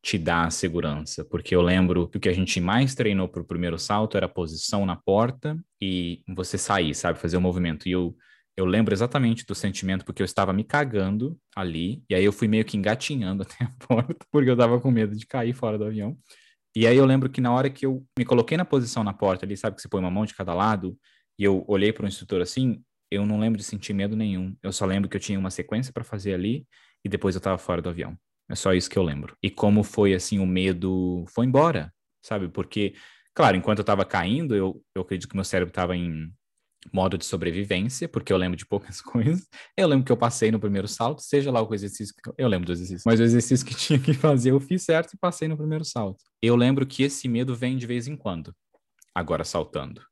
te 0.01 0.17
dá 0.17 0.45
a 0.45 0.51
segurança, 0.51 1.25
porque 1.25 1.57
eu 1.57 1.63
lembro 1.63 2.07
que 2.07 2.19
o 2.19 2.21
que 2.21 2.29
a 2.29 2.33
gente 2.33 2.61
mais 2.61 2.95
treinou 2.95 3.29
para 3.29 3.43
o 3.43 3.45
primeiro 3.45 3.77
salto 3.77 4.17
era 4.17 4.27
a 4.27 4.29
posição 4.29 4.87
na 4.87 4.95
porta 4.95 5.59
e 5.83 6.23
você 6.29 6.57
sair, 6.57 6.95
sabe, 6.95 7.19
fazer 7.19 7.37
o 7.37 7.41
movimento. 7.41 7.89
E 7.89 7.91
eu 7.91 8.17
eu 8.57 8.65
lembro 8.65 8.95
exatamente 8.95 9.45
do 9.45 9.55
sentimento, 9.55 10.05
porque 10.05 10.23
eu 10.23 10.25
estava 10.25 10.53
me 10.53 10.65
cagando 10.65 11.39
ali, 11.55 12.03
e 12.09 12.15
aí 12.15 12.25
eu 12.25 12.33
fui 12.33 12.49
meio 12.49 12.65
que 12.65 12.77
engatinhando 12.77 13.43
até 13.45 13.65
a 13.65 13.71
porta, 13.87 14.27
porque 14.31 14.49
eu 14.49 14.57
tava 14.57 14.81
com 14.81 14.91
medo 14.91 15.15
de 15.15 15.27
cair 15.27 15.53
fora 15.53 15.77
do 15.77 15.85
avião. 15.85 16.17
E 16.75 16.87
aí 16.87 16.97
eu 16.97 17.05
lembro 17.05 17.29
que 17.29 17.41
na 17.41 17.53
hora 17.53 17.71
que 17.71 17.85
eu 17.87 18.05
me 18.19 18.25
coloquei 18.25 18.57
na 18.57 18.65
posição 18.65 19.05
na 19.05 19.13
porta 19.13 19.45
ali, 19.45 19.57
sabe 19.57 19.77
que 19.77 19.83
você 19.83 19.89
põe 19.89 20.01
uma 20.01 20.11
mão 20.11 20.25
de 20.25 20.35
cada 20.35 20.55
lado, 20.55 20.97
e 21.39 21.45
eu 21.45 21.65
olhei 21.69 21.93
para 21.93 22.05
o 22.05 22.09
instrutor 22.09 22.41
assim, 22.41 22.83
eu 23.11 23.27
não 23.27 23.39
lembro 23.39 23.59
de 23.59 23.65
sentir 23.65 23.93
medo 23.93 24.17
nenhum. 24.17 24.57
Eu 24.63 24.73
só 24.73 24.87
lembro 24.87 25.09
que 25.09 25.17
eu 25.17 25.21
tinha 25.21 25.39
uma 25.39 25.51
sequência 25.51 25.93
para 25.93 26.03
fazer 26.03 26.35
ali, 26.35 26.67
e 27.05 27.09
depois 27.09 27.35
eu 27.35 27.39
estava 27.39 27.59
fora 27.59 27.83
do 27.83 27.89
avião. 27.91 28.17
É 28.49 28.55
só 28.55 28.73
isso 28.73 28.89
que 28.89 28.99
eu 28.99 29.03
lembro. 29.03 29.37
E 29.43 29.51
como 29.51 29.83
foi 29.83 30.15
assim, 30.15 30.39
o 30.39 30.47
medo 30.47 31.25
foi 31.29 31.47
embora, 31.47 31.93
sabe? 32.25 32.49
Porque, 32.49 32.95
claro, 33.35 33.57
enquanto 33.57 33.79
eu 33.79 33.83
estava 33.83 34.05
caindo, 34.05 34.55
eu, 34.55 34.83
eu 34.95 35.03
acredito 35.03 35.29
que 35.29 35.35
meu 35.37 35.45
cérebro 35.45 35.71
estava 35.71 35.97
em 35.97 36.33
modo 36.93 37.19
de 37.19 37.25
sobrevivência, 37.25 38.09
porque 38.09 38.33
eu 38.33 38.37
lembro 38.37 38.57
de 38.57 38.67
poucas 38.67 39.01
coisas. 39.03 39.47
Eu 39.77 39.89
lembro 39.89 40.05
que 40.05 40.13
eu 40.13 40.17
passei 40.17 40.51
no 40.51 40.61
primeiro 40.61 40.89
salto, 40.89 41.23
seja 41.23 41.51
lá 41.51 41.63
o 41.63 41.75
exercício 41.75 42.15
que 42.15 42.31
eu 42.39 42.49
lembro 42.49 42.67
do 42.67 42.73
exercício, 42.73 43.03
mas 43.07 43.21
o 43.21 43.23
exercício 43.23 43.67
que 43.67 43.75
tinha 43.77 43.99
que 43.99 44.13
fazer 44.13 44.51
eu 44.51 44.61
fiz 44.61 44.83
certo 44.83 45.15
e 45.15 45.19
passei 45.19 45.49
no 45.49 45.57
primeiro 45.57 45.85
salto. 45.85 46.23
Eu 46.41 46.57
lembro 46.57 46.87
que 46.87 47.03
esse 47.03 47.29
medo 47.29 47.55
vem 47.55 47.77
de 47.77 47.87
vez 47.87 48.07
em 48.07 48.17
quando, 48.17 48.55
agora 49.15 49.45
saltando. 49.45 50.03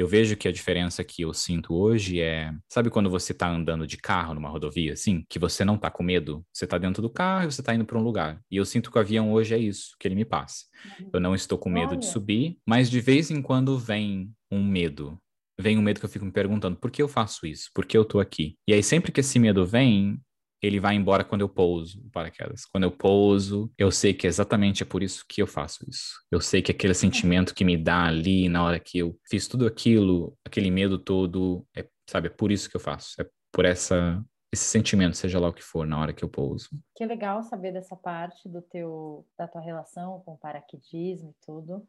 Eu 0.00 0.06
vejo 0.06 0.36
que 0.36 0.46
a 0.46 0.52
diferença 0.52 1.02
que 1.02 1.22
eu 1.22 1.34
sinto 1.34 1.74
hoje 1.74 2.20
é, 2.20 2.52
sabe 2.68 2.88
quando 2.88 3.10
você 3.10 3.34
tá 3.34 3.50
andando 3.50 3.84
de 3.84 3.96
carro 3.96 4.32
numa 4.32 4.48
rodovia, 4.48 4.92
assim, 4.92 5.24
que 5.28 5.40
você 5.40 5.64
não 5.64 5.76
tá 5.76 5.90
com 5.90 6.04
medo, 6.04 6.46
você 6.52 6.68
tá 6.68 6.78
dentro 6.78 7.02
do 7.02 7.10
carro 7.10 7.44
e 7.44 7.52
você 7.52 7.60
tá 7.64 7.74
indo 7.74 7.84
para 7.84 7.98
um 7.98 8.02
lugar. 8.02 8.40
E 8.48 8.56
eu 8.56 8.64
sinto 8.64 8.92
que 8.92 8.96
o 8.96 9.00
avião 9.00 9.32
hoje 9.32 9.54
é 9.54 9.58
isso, 9.58 9.96
que 9.98 10.06
ele 10.06 10.14
me 10.14 10.24
passa. 10.24 10.66
Eu 11.12 11.18
não 11.18 11.34
estou 11.34 11.58
com 11.58 11.68
medo 11.68 11.96
de 11.96 12.06
subir, 12.06 12.58
mas 12.64 12.88
de 12.88 13.00
vez 13.00 13.28
em 13.28 13.42
quando 13.42 13.76
vem 13.76 14.32
um 14.48 14.62
medo 14.62 15.20
vem 15.58 15.78
um 15.78 15.82
medo 15.82 16.00
que 16.00 16.06
eu 16.06 16.10
fico 16.10 16.24
me 16.24 16.32
perguntando, 16.32 16.76
por 16.76 16.90
que 16.90 17.02
eu 17.02 17.08
faço 17.08 17.46
isso? 17.46 17.70
Por 17.74 17.84
que 17.84 17.96
eu 17.96 18.04
tô 18.04 18.20
aqui? 18.20 18.56
E 18.66 18.72
aí 18.72 18.82
sempre 18.82 19.10
que 19.10 19.20
esse 19.20 19.38
medo 19.38 19.66
vem, 19.66 20.20
ele 20.62 20.80
vai 20.80 20.94
embora 20.94 21.24
quando 21.24 21.42
eu 21.42 21.48
pouso 21.48 22.00
o 22.00 22.10
paraquedas. 22.10 22.64
Quando 22.64 22.84
eu 22.84 22.90
pouso, 22.90 23.70
eu 23.78 23.90
sei 23.90 24.12
que 24.12 24.26
exatamente 24.26 24.82
é 24.82 24.86
por 24.86 25.02
isso 25.02 25.24
que 25.28 25.42
eu 25.42 25.46
faço 25.46 25.84
isso. 25.88 26.14
Eu 26.30 26.40
sei 26.40 26.62
que 26.62 26.72
aquele 26.72 26.94
sentimento 26.94 27.54
que 27.54 27.64
me 27.64 27.76
dá 27.76 28.06
ali 28.06 28.48
na 28.48 28.64
hora 28.64 28.80
que 28.80 28.98
eu 28.98 29.18
fiz 29.28 29.46
tudo 29.46 29.66
aquilo, 29.66 30.36
aquele 30.44 30.70
medo 30.70 30.98
todo, 30.98 31.66
é, 31.76 31.86
sabe, 32.08 32.28
é 32.28 32.30
por 32.30 32.50
isso 32.50 32.68
que 32.68 32.76
eu 32.76 32.80
faço. 32.80 33.20
É 33.20 33.26
por 33.52 33.64
essa 33.64 34.22
esse 34.50 34.64
sentimento, 34.64 35.14
seja 35.14 35.38
lá 35.38 35.48
o 35.48 35.52
que 35.52 35.62
for, 35.62 35.86
na 35.86 36.00
hora 36.00 36.12
que 36.12 36.24
eu 36.24 36.28
pouso. 36.28 36.70
Que 36.96 37.04
legal 37.04 37.42
saber 37.42 37.70
dessa 37.70 37.94
parte 37.94 38.48
do 38.48 38.62
teu 38.62 39.26
da 39.36 39.46
tua 39.46 39.60
relação 39.60 40.20
com 40.20 40.32
o 40.32 40.38
paraquedismo 40.38 41.30
e 41.30 41.44
tudo 41.44 41.86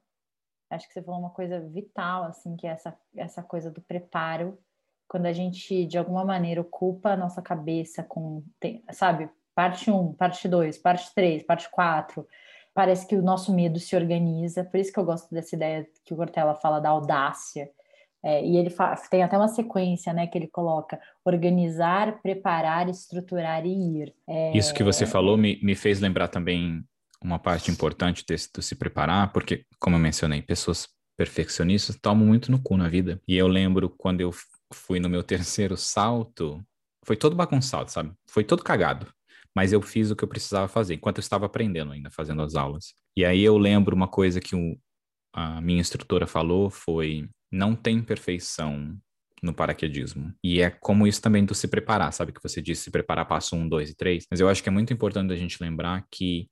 acho 0.69 0.88
que 0.88 0.93
você 0.93 1.01
falou 1.01 1.19
uma 1.19 1.29
coisa 1.29 1.60
vital, 1.60 2.23
assim, 2.23 2.55
que 2.55 2.67
é 2.67 2.71
essa, 2.71 2.97
essa 3.15 3.43
coisa 3.43 3.71
do 3.71 3.82
preparo, 3.82 4.58
quando 5.08 5.25
a 5.25 5.34
gente, 5.34 5.86
de 5.86 5.97
alguma 5.97 6.23
maneira, 6.23 6.62
ocupa 6.62 7.10
a 7.10 7.17
nossa 7.17 7.41
cabeça 7.41 8.03
com, 8.03 8.43
sabe, 8.91 9.27
parte 9.55 9.89
1, 9.89 10.13
parte 10.13 10.47
2, 10.47 10.77
parte 10.77 11.13
3, 11.15 11.43
parte 11.43 11.69
4. 11.69 12.25
Parece 12.73 13.08
que 13.08 13.15
o 13.15 13.21
nosso 13.21 13.53
medo 13.53 13.79
se 13.79 13.95
organiza, 13.95 14.63
por 14.63 14.79
isso 14.79 14.93
que 14.93 14.99
eu 14.99 15.03
gosto 15.03 15.34
dessa 15.34 15.55
ideia 15.55 15.88
que 16.05 16.13
o 16.13 16.17
Cortella 16.17 16.53
fala 16.55 16.79
da 16.79 16.89
audácia. 16.89 17.69
É, 18.21 18.45
e 18.45 18.58
ele 18.58 18.69
tem 19.10 19.23
até 19.23 19.38
uma 19.38 19.47
sequência, 19.47 20.13
né, 20.13 20.27
que 20.27 20.38
ele 20.38 20.47
coloca 20.47 20.99
organizar, 21.25 22.21
preparar, 22.21 22.88
estruturar 22.89 23.65
e 23.65 24.01
ir. 24.01 24.13
É... 24.27 24.55
Isso 24.55 24.73
que 24.73 24.84
você 24.84 25.05
falou 25.05 25.38
me, 25.38 25.60
me 25.63 25.73
fez 25.73 25.99
lembrar 25.99 26.27
também 26.27 26.84
uma 27.23 27.39
parte 27.39 27.69
importante 27.69 28.23
do 28.53 28.62
se 28.62 28.75
preparar, 28.75 29.32
porque, 29.34 29.65
como 29.79 29.95
eu 29.95 29.99
mencionei, 29.99 30.41
pessoas 30.41 30.88
perfeccionistas 31.17 31.97
tomam 32.01 32.25
muito 32.25 32.49
no 32.51 32.62
cu 32.62 32.77
na 32.77 32.88
vida. 32.88 33.21
E 33.27 33.36
eu 33.36 33.47
lembro 33.47 33.89
quando 33.89 34.21
eu 34.21 34.32
fui 34.73 34.99
no 34.99 35.10
meu 35.10 35.21
terceiro 35.23 35.75
salto, 35.75 36.63
foi 37.05 37.17
todo 37.17 37.36
bagunçado, 37.36 37.91
sabe? 37.91 38.13
Foi 38.29 38.43
todo 38.43 38.63
cagado. 38.63 39.08
Mas 39.55 39.73
eu 39.73 39.82
fiz 39.82 40.12
o 40.12 40.15
que 40.15 40.23
eu 40.23 40.27
precisava 40.27 40.67
fazer, 40.67 40.93
enquanto 40.93 41.17
eu 41.17 41.21
estava 41.21 41.45
aprendendo 41.45 41.91
ainda, 41.91 42.10
fazendo 42.12 42.41
as 42.41 42.55
aulas. 42.55 42.93
E 43.17 43.25
aí 43.25 43.41
eu 43.41 43.58
lembro 43.58 43.95
uma 43.95 44.08
coisa 44.08 44.39
que 44.39 44.55
o, 44.55 44.77
a 45.34 45.60
minha 45.60 45.82
instrutora 45.82 46.25
falou 46.25 46.69
foi 46.69 47.27
não 47.51 47.75
tem 47.75 48.01
perfeição 48.01 48.95
no 49.41 49.53
paraquedismo. 49.53 50.34
E 50.43 50.62
é 50.62 50.69
como 50.69 51.08
isso 51.08 51.21
também 51.21 51.43
do 51.43 51.55
se 51.55 51.67
preparar, 51.67 52.13
sabe? 52.13 52.32
Que 52.32 52.43
você 52.43 52.62
disse 52.62 52.84
se 52.84 52.91
preparar 52.91 53.27
passo 53.27 53.55
um, 53.55 53.67
dois 53.67 53.89
e 53.89 53.95
três. 53.95 54.25
Mas 54.29 54.39
eu 54.39 54.47
acho 54.47 54.62
que 54.62 54.69
é 54.69 54.71
muito 54.71 54.93
importante 54.93 55.34
a 55.34 55.36
gente 55.36 55.62
lembrar 55.62 56.05
que 56.12 56.47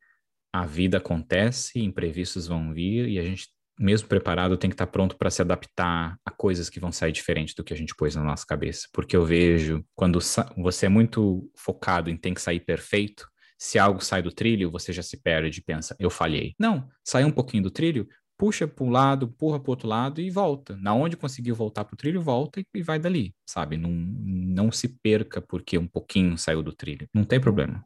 a 0.62 0.65
vida 0.65 0.98
acontece, 0.98 1.80
imprevistos 1.80 2.48
vão 2.48 2.74
vir 2.74 3.08
e 3.08 3.20
a 3.20 3.24
gente 3.24 3.48
mesmo 3.80 4.08
preparado, 4.08 4.58
tem 4.58 4.70
que 4.70 4.74
estar 4.74 4.88
pronto 4.88 5.15
para 5.15 5.30
se 5.30 5.39
adaptar 5.39 6.17
a 6.26 6.32
coisas 6.32 6.67
que 6.67 6.80
vão 6.80 6.91
sair 6.91 7.12
diferente 7.12 7.54
do 7.56 7.63
que 7.63 7.74
a 7.74 7.78
gente 7.78 7.93
pôs 7.96 8.15
na 8.15 8.24
nossa 8.24 8.43
cabeça. 8.43 8.88
Porque 8.91 9.15
eu 9.15 9.24
vejo, 9.24 9.86
quando 9.93 10.20
você 10.58 10.88
é 10.88 10.89
muito 10.89 11.48
focado 11.56 12.10
em 12.10 12.17
tem 12.17 12.34
que 12.34 12.41
sair 12.41 12.60
perfeito, 12.60 13.30
se 13.56 13.78
algo 13.78 14.04
sai 14.04 14.24
do 14.24 14.32
trilho, 14.32 14.72
você 14.72 14.91
já 14.91 15.04
se 15.04 15.22
perde 15.22 15.60
e 15.60 15.63
pensa, 15.63 15.96
eu 16.00 16.10
falhei. 16.10 16.56
Não, 16.60 16.88
sai 17.04 17.24
um 17.24 17.32
pouquinho 17.32 17.63
do 17.63 17.72
trilho, 17.72 18.08
puxa 18.36 18.67
para 18.67 18.84
um 18.84 18.89
lado, 18.89 19.28
empurra 19.28 19.60
para 19.60 19.72
outro 19.72 19.88
lado 19.88 20.22
e 20.22 20.30
volta. 20.32 20.76
Na 20.78 20.96
onde 20.96 21.15
conseguiu 21.15 21.54
voltar 21.54 21.86
para 21.86 21.93
o 21.93 21.98
trilho, 21.98 22.20
volta 22.20 22.60
e, 22.60 22.65
e, 22.74 22.82
vai 22.82 22.98
dali, 22.98 23.36
sabe? 23.46 23.78
Não, 23.78 23.91
não 23.91 24.72
se 24.72 24.88
perca 24.88 25.39
porque 25.39 25.78
um 25.78 25.88
pouquinho 25.88 26.36
saiu 26.36 26.63
do 26.63 26.74
trilho. 26.74 27.08
Não 27.13 27.24
tem 27.24 27.39
problema. 27.39 27.84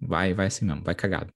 Vai, 0.00 0.34
vai 0.34 0.46
assim 0.46 0.64
mesmo, 0.64 0.82
vai 0.82 0.94
cagado 0.94 1.32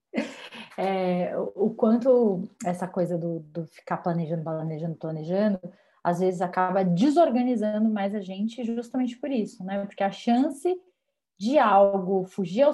é, 0.76 1.32
o 1.36 1.70
quanto 1.70 2.48
essa 2.64 2.86
coisa 2.86 3.16
do, 3.16 3.40
do 3.40 3.66
ficar 3.66 3.98
planejando, 3.98 4.42
planejando, 4.42 4.94
planejando, 4.96 5.60
às 6.04 6.20
vezes 6.20 6.40
acaba 6.40 6.84
desorganizando 6.84 7.88
mais 7.88 8.14
a 8.14 8.20
gente 8.20 8.62
justamente 8.62 9.16
por 9.18 9.30
isso, 9.30 9.64
né? 9.64 9.84
Porque 9.86 10.04
a 10.04 10.12
chance 10.12 10.78
de 11.38 11.58
algo 11.58 12.24
fugir 12.24 12.62
ao, 12.62 12.72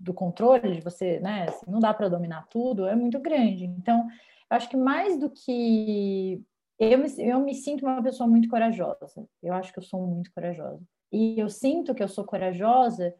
do 0.00 0.12
controle, 0.12 0.74
de 0.74 0.80
você, 0.80 1.20
né? 1.20 1.46
Assim, 1.48 1.70
não 1.70 1.78
dá 1.78 1.94
para 1.94 2.08
dominar 2.08 2.46
tudo, 2.48 2.86
é 2.86 2.96
muito 2.96 3.18
grande. 3.20 3.64
Então, 3.64 4.06
eu 4.50 4.56
acho 4.56 4.68
que 4.68 4.76
mais 4.76 5.18
do 5.18 5.30
que. 5.30 6.42
Eu 6.78 6.98
me, 6.98 7.08
eu 7.18 7.40
me 7.40 7.54
sinto 7.54 7.86
uma 7.86 8.02
pessoa 8.02 8.28
muito 8.28 8.48
corajosa. 8.48 9.26
Eu 9.42 9.54
acho 9.54 9.72
que 9.72 9.78
eu 9.78 9.82
sou 9.82 10.06
muito 10.06 10.32
corajosa. 10.32 10.82
E 11.10 11.40
eu 11.40 11.48
sinto 11.48 11.94
que 11.94 12.02
eu 12.02 12.08
sou 12.08 12.24
corajosa 12.24 13.14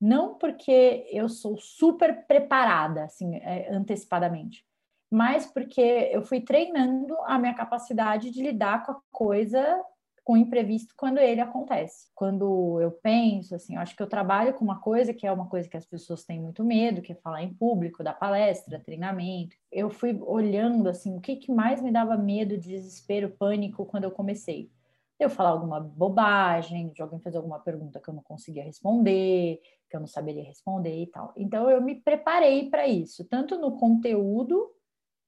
não 0.00 0.34
porque 0.34 1.06
eu 1.10 1.28
sou 1.28 1.56
super 1.58 2.26
preparada, 2.26 3.04
assim, 3.04 3.36
é, 3.36 3.72
antecipadamente, 3.72 4.64
mas 5.10 5.46
porque 5.46 6.10
eu 6.12 6.22
fui 6.22 6.40
treinando 6.40 7.16
a 7.24 7.38
minha 7.38 7.54
capacidade 7.54 8.30
de 8.30 8.42
lidar 8.42 8.84
com 8.84 8.92
a 8.92 9.00
coisa, 9.10 9.82
com 10.24 10.32
o 10.32 10.36
imprevisto 10.36 10.92
quando 10.96 11.18
ele 11.18 11.40
acontece. 11.40 12.08
Quando 12.14 12.80
eu 12.80 12.90
penso, 12.90 13.54
assim, 13.54 13.76
eu 13.76 13.80
acho 13.80 13.94
que 13.94 14.02
eu 14.02 14.08
trabalho 14.08 14.52
com 14.54 14.64
uma 14.64 14.80
coisa 14.80 15.14
que 15.14 15.26
é 15.26 15.30
uma 15.30 15.48
coisa 15.48 15.68
que 15.68 15.76
as 15.76 15.86
pessoas 15.86 16.24
têm 16.24 16.40
muito 16.40 16.64
medo, 16.64 17.00
que 17.00 17.12
é 17.12 17.14
falar 17.14 17.42
em 17.44 17.54
público, 17.54 18.02
dar 18.02 18.14
palestra, 18.14 18.80
treinamento. 18.80 19.56
Eu 19.70 19.88
fui 19.88 20.18
olhando, 20.20 20.88
assim, 20.88 21.16
o 21.16 21.20
que, 21.20 21.36
que 21.36 21.52
mais 21.52 21.80
me 21.80 21.92
dava 21.92 22.16
medo, 22.16 22.58
desespero, 22.58 23.30
pânico 23.38 23.86
quando 23.86 24.04
eu 24.04 24.10
comecei 24.10 24.70
eu 25.18 25.30
falar 25.30 25.50
alguma 25.50 25.80
bobagem, 25.80 26.90
de 26.92 27.00
alguém 27.02 27.20
fazer 27.20 27.38
alguma 27.38 27.58
pergunta 27.58 28.00
que 28.00 28.08
eu 28.08 28.14
não 28.14 28.22
conseguia 28.22 28.62
responder, 28.62 29.60
que 29.88 29.96
eu 29.96 30.00
não 30.00 30.06
saberia 30.06 30.44
responder 30.44 31.02
e 31.02 31.06
tal. 31.06 31.32
Então 31.36 31.70
eu 31.70 31.80
me 31.80 31.94
preparei 31.94 32.68
para 32.68 32.86
isso, 32.86 33.24
tanto 33.24 33.58
no 33.58 33.76
conteúdo 33.78 34.70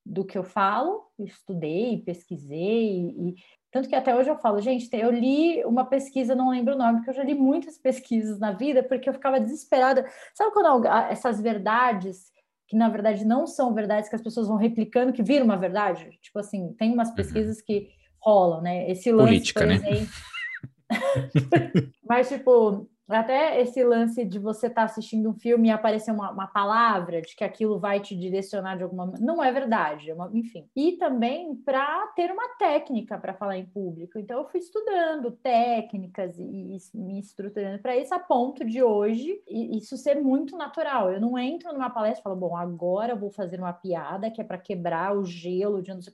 do 0.05 0.25
que 0.25 0.39
eu 0.39 0.45
falo, 0.45 1.07
estudei, 1.19 2.03
pesquisei 2.03 3.15
e 3.17 3.35
tanto 3.71 3.89
que 3.89 3.95
até 3.95 4.17
hoje 4.17 4.31
eu 4.31 4.37
falo, 4.39 4.61
gente, 4.61 4.89
eu 4.95 5.11
li 5.11 5.63
uma 5.65 5.85
pesquisa, 5.85 6.35
não 6.35 6.51
lembro 6.51 6.75
o 6.75 6.79
nome, 6.79 6.99
porque 6.99 7.11
eu 7.11 7.15
já 7.15 7.23
li 7.23 7.35
muitas 7.35 7.77
pesquisas 7.79 8.39
na 8.39 8.53
vida, 8.53 8.83
porque 8.83 9.09
eu 9.09 9.13
ficava 9.13 9.39
desesperada. 9.39 10.07
Sabe 10.35 10.53
quando 10.53 10.87
essas 10.87 11.41
verdades 11.41 12.33
que 12.67 12.77
na 12.77 12.89
verdade 12.89 13.25
não 13.25 13.47
são 13.47 13.73
verdades 13.73 14.11
que 14.11 14.17
as 14.17 14.23
pessoas 14.23 14.47
vão 14.47 14.57
replicando 14.57 15.13
que 15.13 15.23
viram 15.23 15.47
uma 15.47 15.57
verdade? 15.57 16.19
Tipo 16.21 16.39
assim, 16.39 16.75
tem 16.75 16.93
umas 16.93 17.09
uhum. 17.09 17.15
pesquisas 17.15 17.63
que 17.63 17.91
rolam, 18.21 18.63
né? 18.63 18.91
Esse 18.91 19.11
lance, 19.13 19.29
Política, 19.29 19.67
né? 19.67 19.79
Mas, 22.09 22.29
tipo, 22.29 22.89
até 23.09 23.61
esse 23.61 23.83
lance 23.83 24.23
de 24.25 24.39
você 24.39 24.67
estar 24.67 24.83
tá 24.83 24.85
assistindo 24.85 25.31
um 25.31 25.35
filme 25.35 25.69
e 25.69 25.71
aparecer 25.71 26.11
uma, 26.13 26.31
uma, 26.31 26.47
palavra 26.47 27.23
de 27.23 27.35
que 27.35 27.43
aquilo 27.43 27.79
vai 27.79 28.01
te 28.01 28.15
direcionar 28.15 28.77
de 28.77 28.83
alguma 28.83 29.07
maneira, 29.07 29.25
não 29.25 29.43
é 29.43 29.51
verdade, 29.51 30.11
é 30.11 30.15
uma, 30.15 30.31
enfim. 30.35 30.69
E 30.77 30.93
também 30.93 31.57
para 31.57 32.07
ter 32.09 32.31
uma 32.31 32.57
técnica 32.59 33.19
para 33.19 33.33
falar 33.33 33.57
em 33.57 33.65
público. 33.65 34.19
Então, 34.19 34.39
eu 34.41 34.49
fui 34.49 34.61
estudando 34.61 35.31
técnicas 35.31 36.39
e, 36.39 36.43
e 36.43 36.79
me 36.95 37.19
estruturando 37.19 37.81
para 37.81 37.97
isso, 37.97 38.15
a 38.15 38.19
ponto 38.19 38.65
de 38.65 38.83
hoje 38.83 39.41
isso 39.49 39.97
ser 39.97 40.17
muito 40.17 40.57
natural. 40.57 41.11
Eu 41.11 41.21
não 41.21 41.39
entro 41.39 41.73
numa 41.73 41.91
palestra 41.91 42.21
e 42.21 42.25
falo, 42.25 42.37
bom, 42.37 42.57
agora 42.57 43.13
eu 43.13 43.19
vou 43.19 43.31
fazer 43.31 43.59
uma 43.59 43.73
piada 43.73 44.31
que 44.31 44.41
é 44.41 44.45
para 44.45 44.59
quebrar 44.59 45.17
o 45.17 45.25
gelo 45.25 45.81
de 45.81 45.95
não 45.95 46.03
sei 46.03 46.13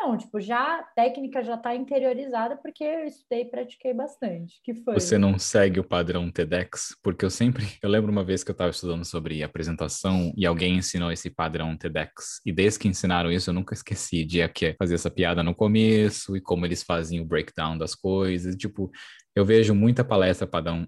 não, 0.00 0.16
tipo, 0.16 0.40
já 0.40 0.78
a 0.78 0.82
técnica 0.82 1.42
já 1.42 1.54
está 1.54 1.74
interiorizada 1.74 2.56
porque 2.56 2.84
eu 2.84 3.04
estudei 3.04 3.42
e 3.42 3.44
pratiquei 3.50 3.92
bastante. 3.92 4.60
Que 4.62 4.74
foi? 4.74 4.94
Você 4.94 5.18
não 5.18 5.38
segue 5.38 5.80
o 5.80 5.84
padrão 5.84 6.30
TEDx? 6.30 6.96
Porque 7.02 7.24
eu 7.24 7.30
sempre, 7.30 7.66
eu 7.82 7.88
lembro 7.90 8.10
uma 8.10 8.24
vez 8.24 8.44
que 8.44 8.50
eu 8.50 8.52
estava 8.52 8.70
estudando 8.70 9.04
sobre 9.04 9.42
apresentação 9.42 10.32
e 10.36 10.46
alguém 10.46 10.76
ensinou 10.76 11.10
esse 11.10 11.28
padrão 11.28 11.76
TEDx. 11.76 12.40
E 12.46 12.52
desde 12.52 12.78
que 12.78 12.88
ensinaram 12.88 13.32
isso, 13.32 13.50
eu 13.50 13.54
nunca 13.54 13.74
esqueci 13.74 14.24
de 14.24 14.46
que 14.48 14.74
fazer 14.78 14.94
essa 14.94 15.10
piada 15.10 15.42
no 15.42 15.54
começo 15.54 16.36
e 16.36 16.40
como 16.40 16.64
eles 16.64 16.82
faziam 16.82 17.24
o 17.24 17.28
breakdown 17.28 17.76
das 17.76 17.94
coisas. 17.94 18.54
Tipo, 18.54 18.90
eu 19.34 19.44
vejo 19.44 19.74
muita 19.74 20.04
palestra 20.04 20.46
padrão, 20.46 20.86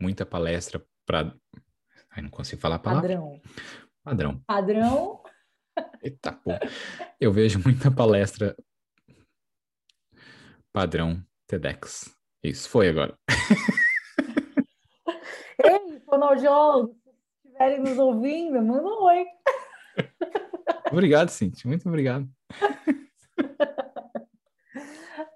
muita 0.00 0.24
palestra 0.24 0.82
para 1.06 1.32
Ai, 2.16 2.22
não 2.22 2.30
consigo 2.30 2.62
falar 2.62 2.76
a 2.76 2.78
palavra. 2.78 3.08
Padrão. 3.08 3.40
Padrão. 4.02 4.40
Padrão 4.46 5.20
Eita, 6.02 6.32
pô. 6.32 6.52
Eu 7.20 7.32
vejo 7.32 7.60
muita 7.64 7.90
palestra 7.90 8.56
padrão 10.72 11.22
TEDx. 11.46 12.14
Isso, 12.42 12.68
foi 12.68 12.88
agora. 12.88 13.16
Ei, 15.64 16.00
fonoaudiólogos, 16.04 16.96
se 17.02 17.10
estiverem 17.48 17.80
nos 17.80 17.98
ouvindo, 17.98 18.62
manda 18.62 18.84
um 18.84 19.02
oi. 19.04 19.24
Obrigado, 20.92 21.30
Cintia. 21.30 21.68
Muito 21.68 21.88
obrigado. 21.88 22.28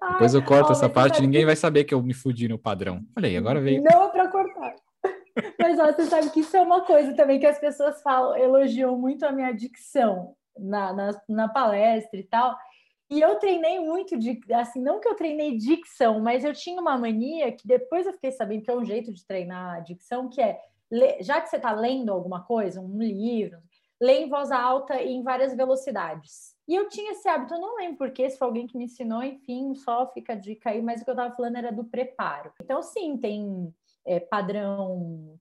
Ai, 0.01 0.13
Depois 0.13 0.33
eu 0.33 0.43
corto 0.43 0.69
ó, 0.69 0.71
essa 0.71 0.87
parte, 0.87 1.21
ninguém 1.21 1.41
que... 1.41 1.47
vai 1.47 1.55
saber 1.55 1.83
que 1.85 1.93
eu 1.93 2.01
me 2.01 2.13
fudi 2.13 2.47
no 2.47 2.59
padrão. 2.59 3.03
Falei, 3.13 3.35
agora 3.35 3.59
veio. 3.59 3.81
Não 3.83 3.89
é 3.89 4.27
cortar. 4.27 4.40
Mas 5.59 5.79
ó, 5.79 5.85
você 5.85 6.05
sabe 6.05 6.29
que 6.29 6.41
isso 6.41 6.55
é 6.55 6.61
uma 6.61 6.81
coisa 6.81 7.13
também 7.13 7.39
que 7.39 7.45
as 7.45 7.59
pessoas 7.59 8.01
falam, 8.01 8.35
elogiam 8.37 8.97
muito 8.97 9.25
a 9.25 9.31
minha 9.31 9.51
dicção 9.51 10.35
na, 10.57 10.93
na, 10.93 11.21
na 11.27 11.49
palestra 11.49 12.19
e 12.19 12.23
tal. 12.23 12.55
E 13.09 13.19
eu 13.19 13.35
treinei 13.39 13.79
muito 13.79 14.17
de, 14.17 14.39
assim, 14.53 14.81
não 14.81 14.99
que 14.99 15.07
eu 15.07 15.15
treinei 15.15 15.57
dicção, 15.57 16.21
mas 16.21 16.45
eu 16.45 16.53
tinha 16.53 16.79
uma 16.79 16.97
mania 16.97 17.51
que 17.51 17.67
depois 17.67 18.07
eu 18.07 18.13
fiquei 18.13 18.31
sabendo 18.31 18.63
que 18.63 18.71
é 18.71 18.75
um 18.75 18.85
jeito 18.85 19.11
de 19.11 19.25
treinar 19.25 19.75
a 19.75 19.79
dicção, 19.81 20.29
que 20.29 20.41
é, 20.41 20.61
já 21.19 21.41
que 21.41 21.49
você 21.49 21.57
está 21.57 21.73
lendo 21.73 22.11
alguma 22.11 22.43
coisa, 22.43 22.79
um 22.79 22.97
livro, 22.97 23.59
lê 23.99 24.21
em 24.21 24.29
voz 24.29 24.49
alta 24.49 25.01
e 25.01 25.11
em 25.11 25.23
várias 25.23 25.53
velocidades. 25.53 26.55
E 26.67 26.73
eu 26.73 26.87
tinha 26.87 27.11
esse 27.11 27.27
hábito, 27.27 27.53
eu 27.53 27.59
não 27.59 27.75
lembro 27.75 27.97
porque, 27.97 28.29
se 28.29 28.37
foi 28.37 28.47
alguém 28.47 28.65
que 28.65 28.77
me 28.77 28.85
ensinou, 28.85 29.21
enfim, 29.21 29.75
só 29.75 30.09
fica 30.13 30.31
a 30.31 30.37
dica 30.37 30.69
aí, 30.69 30.81
mas 30.81 31.01
o 31.01 31.03
que 31.03 31.09
eu 31.09 31.13
estava 31.13 31.35
falando 31.35 31.57
era 31.57 31.71
do 31.71 31.83
preparo. 31.83 32.53
Então, 32.61 32.81
sim, 32.81 33.17
tem 33.17 33.73
é, 34.05 34.19
padrão 34.19 35.39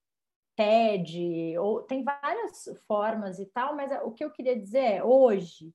TED, 0.56 1.56
ou 1.58 1.82
tem 1.82 2.04
várias 2.04 2.68
formas 2.86 3.38
e 3.38 3.46
tal, 3.46 3.74
mas 3.74 3.90
o 4.04 4.10
que 4.10 4.22
eu 4.22 4.30
queria 4.30 4.58
dizer 4.58 4.78
é, 4.78 5.04
hoje, 5.04 5.72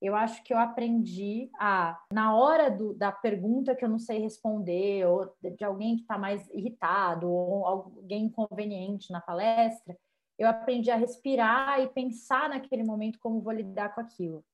eu 0.00 0.14
acho 0.14 0.44
que 0.44 0.52
eu 0.52 0.58
aprendi 0.58 1.50
a, 1.58 1.98
na 2.12 2.36
hora 2.36 2.70
do, 2.70 2.94
da 2.94 3.10
pergunta 3.10 3.74
que 3.74 3.84
eu 3.84 3.88
não 3.88 3.98
sei 3.98 4.18
responder, 4.18 5.06
ou 5.06 5.34
de 5.42 5.64
alguém 5.64 5.96
que 5.96 6.02
está 6.02 6.18
mais 6.18 6.48
irritado, 6.50 7.28
ou 7.28 7.66
alguém 7.66 8.26
inconveniente 8.26 9.10
na 9.10 9.20
palestra, 9.20 9.96
eu 10.38 10.48
aprendi 10.48 10.90
a 10.90 10.96
respirar 10.96 11.80
e 11.80 11.88
pensar 11.88 12.48
naquele 12.48 12.84
momento 12.84 13.18
como 13.18 13.40
vou 13.40 13.52
lidar 13.52 13.94
com 13.94 14.00
aquilo. 14.00 14.44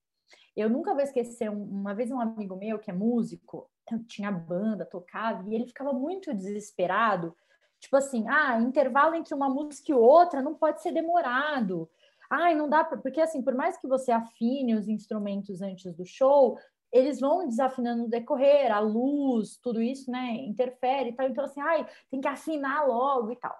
Eu 0.56 0.70
nunca 0.70 0.94
vou 0.94 1.02
esquecer, 1.02 1.50
uma 1.50 1.94
vez 1.94 2.10
um 2.10 2.20
amigo 2.20 2.56
meu 2.56 2.78
que 2.78 2.90
é 2.90 2.94
músico, 2.94 3.68
tinha 4.08 4.30
banda, 4.30 4.86
tocava, 4.86 5.46
e 5.48 5.54
ele 5.54 5.66
ficava 5.66 5.92
muito 5.92 6.32
desesperado 6.32 7.36
Tipo 7.84 7.98
assim, 7.98 8.26
ah, 8.28 8.58
intervalo 8.62 9.14
entre 9.14 9.34
uma 9.34 9.48
música 9.48 9.92
e 9.92 9.94
outra 9.94 10.40
não 10.40 10.54
pode 10.54 10.80
ser 10.80 10.90
demorado. 10.90 11.86
Ai, 12.30 12.54
não 12.54 12.66
dá 12.66 12.82
pra... 12.82 12.96
porque 12.96 13.20
assim, 13.20 13.42
por 13.42 13.54
mais 13.54 13.76
que 13.76 13.86
você 13.86 14.10
afine 14.10 14.74
os 14.74 14.88
instrumentos 14.88 15.60
antes 15.60 15.94
do 15.94 16.06
show, 16.06 16.58
eles 16.90 17.20
vão 17.20 17.46
desafinando 17.46 18.04
no 18.04 18.08
decorrer, 18.08 18.72
a 18.72 18.80
luz, 18.80 19.58
tudo 19.58 19.82
isso, 19.82 20.10
né, 20.10 20.30
interfere 20.46 21.10
e 21.10 21.12
tal. 21.12 21.28
Então 21.28 21.44
assim, 21.44 21.60
ai, 21.60 21.86
tem 22.10 22.22
que 22.22 22.28
afinar 22.28 22.86
logo 22.86 23.32
e 23.32 23.36
tal. 23.36 23.54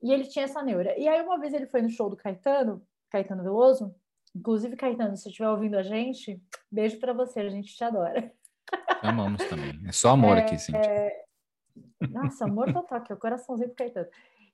E 0.00 0.12
ele 0.12 0.28
tinha 0.28 0.44
essa 0.44 0.62
neura. 0.62 0.96
E 0.96 1.08
aí 1.08 1.20
uma 1.20 1.40
vez 1.40 1.52
ele 1.52 1.66
foi 1.66 1.82
no 1.82 1.90
show 1.90 2.08
do 2.08 2.16
Caetano, 2.16 2.80
Caetano 3.10 3.42
Veloso, 3.42 3.92
inclusive 4.36 4.76
Caetano, 4.76 5.16
se 5.16 5.28
estiver 5.28 5.48
ouvindo 5.48 5.76
a 5.76 5.82
gente, 5.82 6.40
beijo 6.70 7.00
para 7.00 7.12
você, 7.12 7.40
a 7.40 7.48
gente 7.48 7.74
te 7.74 7.82
adora. 7.82 8.32
Amamos 9.02 9.44
também. 9.48 9.80
É 9.84 9.90
só 9.90 10.10
amor 10.10 10.36
é, 10.38 10.42
aqui, 10.42 10.56
sim. 10.58 10.76
É... 10.76 11.27
Nossa, 12.10 12.44
amor 12.44 12.72
total, 12.72 13.02
que 13.02 13.12
é 13.12 13.14
o 13.14 13.18
coraçãozinho 13.18 13.68
pro 13.68 13.76
Caetano. 13.76 14.08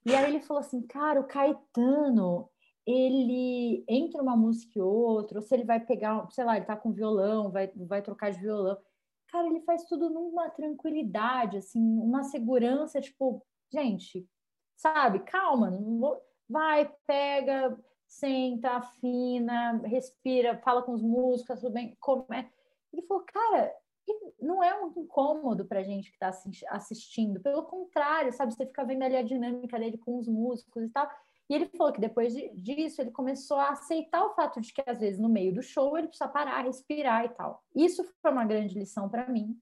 E 0.07 0.15
aí 0.15 0.31
ele 0.31 0.41
falou 0.41 0.61
assim, 0.61 0.83
cara, 0.83 1.21
o 1.21 1.27
Caetano, 1.27 2.49
ele 2.87 3.85
entre 3.89 4.21
uma 4.21 4.37
música 4.37 4.79
e 4.79 4.83
outra, 4.83 5.39
ou 5.39 5.43
se 5.43 5.55
ele 5.55 5.65
vai 5.65 5.81
pegar, 5.81 6.31
sei 6.31 6.45
lá, 6.45 6.57
ele 6.57 6.67
tá 6.67 6.77
com 6.77 6.93
violão, 6.93 7.51
vai, 7.51 7.71
vai 7.75 8.03
trocar 8.03 8.31
de 8.31 8.41
violão. 8.41 8.77
Cara, 9.29 9.47
ele 9.47 9.61
faz 9.61 9.85
tudo 9.85 10.11
numa 10.11 10.51
tranquilidade, 10.51 11.57
assim, 11.57 11.81
uma 11.81 12.23
segurança, 12.23 13.01
tipo, 13.01 13.45
gente, 13.73 14.29
sabe, 14.77 15.21
calma, 15.21 15.71
vou... 15.71 16.21
vai, 16.49 16.93
pega, 17.07 17.77
senta, 18.07 18.73
afina, 18.73 19.81
respira, 19.85 20.59
fala 20.59 20.83
com 20.83 20.93
os 20.93 21.03
músicos, 21.03 21.61
tudo 21.61 21.73
bem. 21.73 21.97
Ele 22.93 23.03
falou, 23.03 23.25
cara, 23.25 23.75
não 24.41 24.63
é 24.63 24.79
um 24.83 24.93
incômodo 24.97 25.65
para 25.65 25.81
a 25.81 25.83
gente 25.83 26.11
que 26.11 26.17
está 26.17 26.31
assistindo, 26.71 27.41
pelo 27.41 27.65
contrário, 27.65 28.33
sabe? 28.33 28.53
Você 28.55 28.67
fica 28.67 28.85
vendo 28.85 29.03
ali 29.03 29.17
a 29.17 29.23
dinâmica 29.23 29.79
dele 29.79 29.99
com 29.99 30.19
os 30.19 30.29
músicos 30.29 30.85
e 30.85 30.89
tal. 30.91 31.09
E 31.49 31.55
ele 31.55 31.67
falou 31.77 31.93
que 31.93 32.01
depois 32.01 32.35
disso 32.55 33.03
ele 33.03 33.11
começou 33.11 33.59
a 33.59 33.71
aceitar 33.71 34.25
o 34.25 34.35
fato 34.35 34.61
de 34.61 34.73
que 34.73 34.83
às 34.87 34.99
vezes 34.99 35.19
no 35.19 35.29
meio 35.29 35.55
do 35.55 35.63
show 35.63 35.97
ele 35.97 36.09
precisa 36.09 36.29
parar, 36.29 36.63
respirar 36.63 37.25
e 37.25 37.29
tal. 37.31 37.63
Isso 37.75 38.03
foi 38.23 38.31
uma 38.31 38.47
grande 38.47 38.79
lição 38.79 39.09
para 39.09 39.29
mim, 39.29 39.59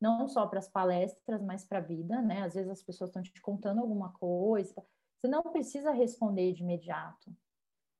não 0.00 0.28
só 0.28 0.46
para 0.46 0.58
as 0.58 0.68
palestras, 0.68 1.42
mas 1.42 1.64
para 1.64 1.78
a 1.78 1.82
vida, 1.82 2.20
né? 2.20 2.42
Às 2.42 2.54
vezes 2.54 2.70
as 2.70 2.82
pessoas 2.82 3.08
estão 3.08 3.22
te 3.22 3.40
contando 3.40 3.80
alguma 3.80 4.12
coisa, 4.12 4.74
você 5.18 5.28
não 5.28 5.42
precisa 5.42 5.90
responder 5.90 6.52
de 6.52 6.62
imediato. 6.62 7.34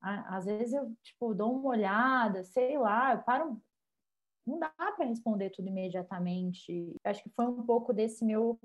Às 0.01 0.45
vezes 0.45 0.75
eu 0.75 0.93
tipo 1.03 1.33
dou 1.33 1.55
uma 1.55 1.71
olhada, 1.71 2.43
sei 2.45 2.77
lá, 2.77 3.15
eu 3.15 3.23
paro 3.23 3.63
não 4.47 4.59
dá 4.59 4.71
para 4.71 5.07
responder 5.07 5.51
tudo 5.51 5.69
imediatamente. 5.69 6.97
Acho 7.05 7.23
que 7.23 7.31
foi 7.31 7.47
um 7.47 7.63
pouco 7.63 7.93
desse 7.93 8.25
meu 8.25 8.59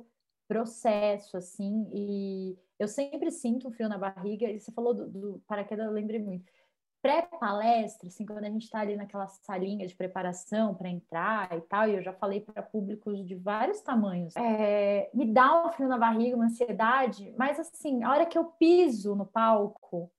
processo, 0.48 1.38
assim, 1.38 1.90
e 1.94 2.58
eu 2.80 2.88
sempre 2.88 3.30
sinto 3.32 3.68
um 3.68 3.72
frio 3.72 3.90
na 3.90 3.98
barriga, 3.98 4.50
e 4.50 4.60
você 4.60 4.72
falou 4.72 4.94
do, 4.94 5.08
do 5.08 5.44
paraquedas, 5.48 5.86
eu 5.86 5.92
lembrei 5.92 6.20
muito. 6.20 6.46
Pré-palestra, 7.02 8.08
assim, 8.08 8.26
quando 8.26 8.46
a 8.46 8.50
gente 8.50 8.64
está 8.64 8.80
ali 8.80 8.96
naquela 8.96 9.28
salinha 9.28 9.86
de 9.86 9.96
preparação 9.96 10.74
para 10.74 10.90
entrar 10.90 11.56
e 11.56 11.62
tal, 11.62 11.88
e 11.88 11.96
eu 11.96 12.02
já 12.02 12.14
falei 12.14 12.42
para 12.42 12.64
públicos 12.64 13.26
de 13.26 13.36
vários 13.36 13.82
tamanhos, 13.82 14.36
é, 14.36 15.10
me 15.14 15.32
dá 15.32 15.66
um 15.66 15.72
frio 15.72 15.88
na 15.88 15.98
barriga, 15.98 16.36
uma 16.36 16.46
ansiedade, 16.46 17.34
mas 17.38 17.60
assim, 17.60 18.04
a 18.04 18.12
hora 18.12 18.26
que 18.26 18.38
eu 18.38 18.46
piso 18.46 19.16
no 19.16 19.26
palco, 19.26 20.10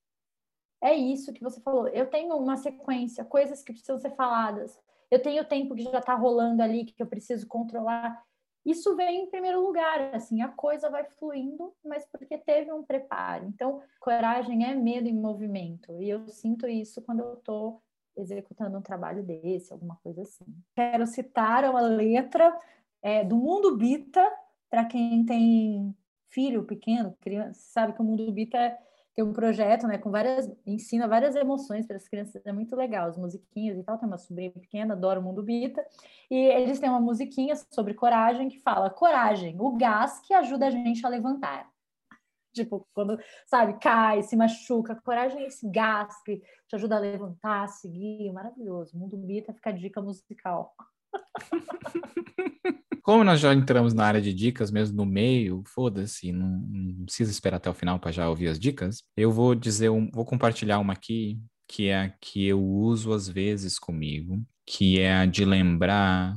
é 0.81 0.95
isso 0.95 1.33
que 1.33 1.43
você 1.43 1.61
falou. 1.61 1.89
Eu 1.89 2.07
tenho 2.07 2.37
uma 2.37 2.57
sequência, 2.57 3.25
coisas 3.25 3.63
que 3.63 3.73
precisam 3.73 3.99
ser 3.99 4.15
faladas 4.15 4.79
eu 5.11 5.21
tenho 5.21 5.45
tempo 5.45 5.75
que 5.75 5.85
já 5.85 5.99
está 5.99 6.15
rolando 6.15 6.63
ali, 6.63 6.85
que 6.85 7.03
eu 7.03 7.07
preciso 7.07 7.47
controlar. 7.47 8.23
Isso 8.65 8.95
vem 8.97 9.23
em 9.23 9.31
primeiro 9.31 9.63
lugar, 9.63 10.15
assim, 10.15 10.43
a 10.43 10.49
coisa 10.49 10.91
vai 10.91 11.05
fluindo, 11.05 11.73
mas 11.85 12.07
porque 12.07 12.37
teve 12.37 12.73
um 12.73 12.83
preparo. 12.83 13.47
Então, 13.47 13.81
coragem 14.01 14.65
é 14.67 14.75
medo 14.75 15.09
em 15.09 15.15
movimento, 15.15 16.03
e 16.03 16.11
eu 16.11 16.29
sinto 16.29 16.69
isso 16.69 17.01
quando 17.03 17.21
eu 17.21 17.35
estou 17.35 17.83
executando 18.17 18.77
um 18.77 18.83
trabalho 18.83 19.23
desse, 19.23 19.73
alguma 19.73 19.97
coisa 20.03 20.23
assim. 20.23 20.45
Quero 20.75 21.07
citar 21.07 21.65
uma 21.65 21.81
letra 21.81 22.59
é, 23.01 23.25
do 23.25 23.37
Mundo 23.37 23.77
Bita, 23.77 24.29
para 24.69 24.85
quem 24.85 25.25
tem 25.25 25.97
filho 26.29 26.65
pequeno, 26.65 27.17
criança, 27.21 27.59
sabe 27.73 27.95
que 27.95 28.03
o 28.03 28.05
Mundo 28.05 28.31
Bita 28.31 28.59
é 28.59 28.79
tem 29.19 29.25
um 29.25 29.33
projeto, 29.33 29.85
né, 29.89 29.99
com 29.99 30.13
várias, 30.13 30.49
ensina 30.65 31.09
várias 31.09 31.35
emoções 31.35 31.89
para 31.89 31.97
as 31.97 32.07
crianças, 32.07 32.41
é 32.47 32.53
muito 32.53 32.77
legal, 32.77 33.09
as 33.09 33.19
musiquinhas 33.19 33.77
e 33.77 33.83
tal, 33.83 33.99
tem 33.99 34.07
uma 34.07 34.17
sobrinha 34.17 34.53
pequena, 34.53 34.95
adora 34.95 35.19
o 35.19 35.23
mundo 35.25 35.43
bita, 35.43 35.85
e 36.31 36.37
eles 36.37 36.79
têm 36.79 36.89
uma 36.89 37.01
musiquinha 37.01 37.57
sobre 37.69 37.95
coragem 37.95 38.49
que 38.49 38.61
fala, 38.61 38.89
coragem, 38.89 39.57
o 39.59 39.77
gás 39.77 40.21
que 40.21 40.33
ajuda 40.33 40.69
a 40.69 40.71
gente 40.71 41.05
a 41.05 41.09
levantar. 41.09 41.69
Tipo, 42.55 42.87
quando, 42.95 43.19
sabe, 43.45 43.81
cai, 43.81 44.23
se 44.23 44.37
machuca, 44.37 44.95
coragem 45.05 45.43
é 45.43 45.47
esse 45.49 45.69
gás 45.69 46.23
que 46.23 46.37
te 46.69 46.77
ajuda 46.77 46.95
a 46.95 47.01
levantar, 47.01 47.65
a 47.65 47.69
seguir, 47.69 48.33
maravilhoso. 48.33 48.97
Mundo 48.97 49.17
Bita 49.17 49.53
fica 49.53 49.73
dica 49.73 50.01
musical. 50.01 50.75
Como 53.03 53.25
nós 53.25 53.41
já 53.41 53.55
entramos 53.55 53.95
na 53.95 54.05
área 54.05 54.21
de 54.21 54.35
dicas 54.35 54.71
mesmo 54.71 54.97
no 54.97 55.07
meio, 55.07 55.63
foda-se, 55.67 56.31
não, 56.31 56.59
não, 56.69 57.05
precisa 57.07 57.31
esperar 57.31 57.57
até 57.57 57.71
o 57.71 57.75
final 57.75 57.99
para 57.99 58.13
já 58.13 58.29
ouvir 58.29 58.49
as 58.49 58.59
dicas. 58.59 59.03
Eu 59.17 59.33
vou 59.33 59.55
dizer, 59.55 59.89
um, 59.89 60.11
vou 60.11 60.27
compartilhar 60.27 60.79
uma 60.79 60.93
aqui 60.93 61.41
que 61.67 61.89
é 61.89 62.01
a 62.01 62.09
que 62.09 62.47
eu 62.47 62.63
uso 62.63 63.13
às 63.13 63.29
vezes 63.29 63.79
comigo, 63.79 64.43
que 64.67 64.99
é 64.99 65.13
a 65.13 65.27
de 65.27 65.45
lembrar. 65.45 66.37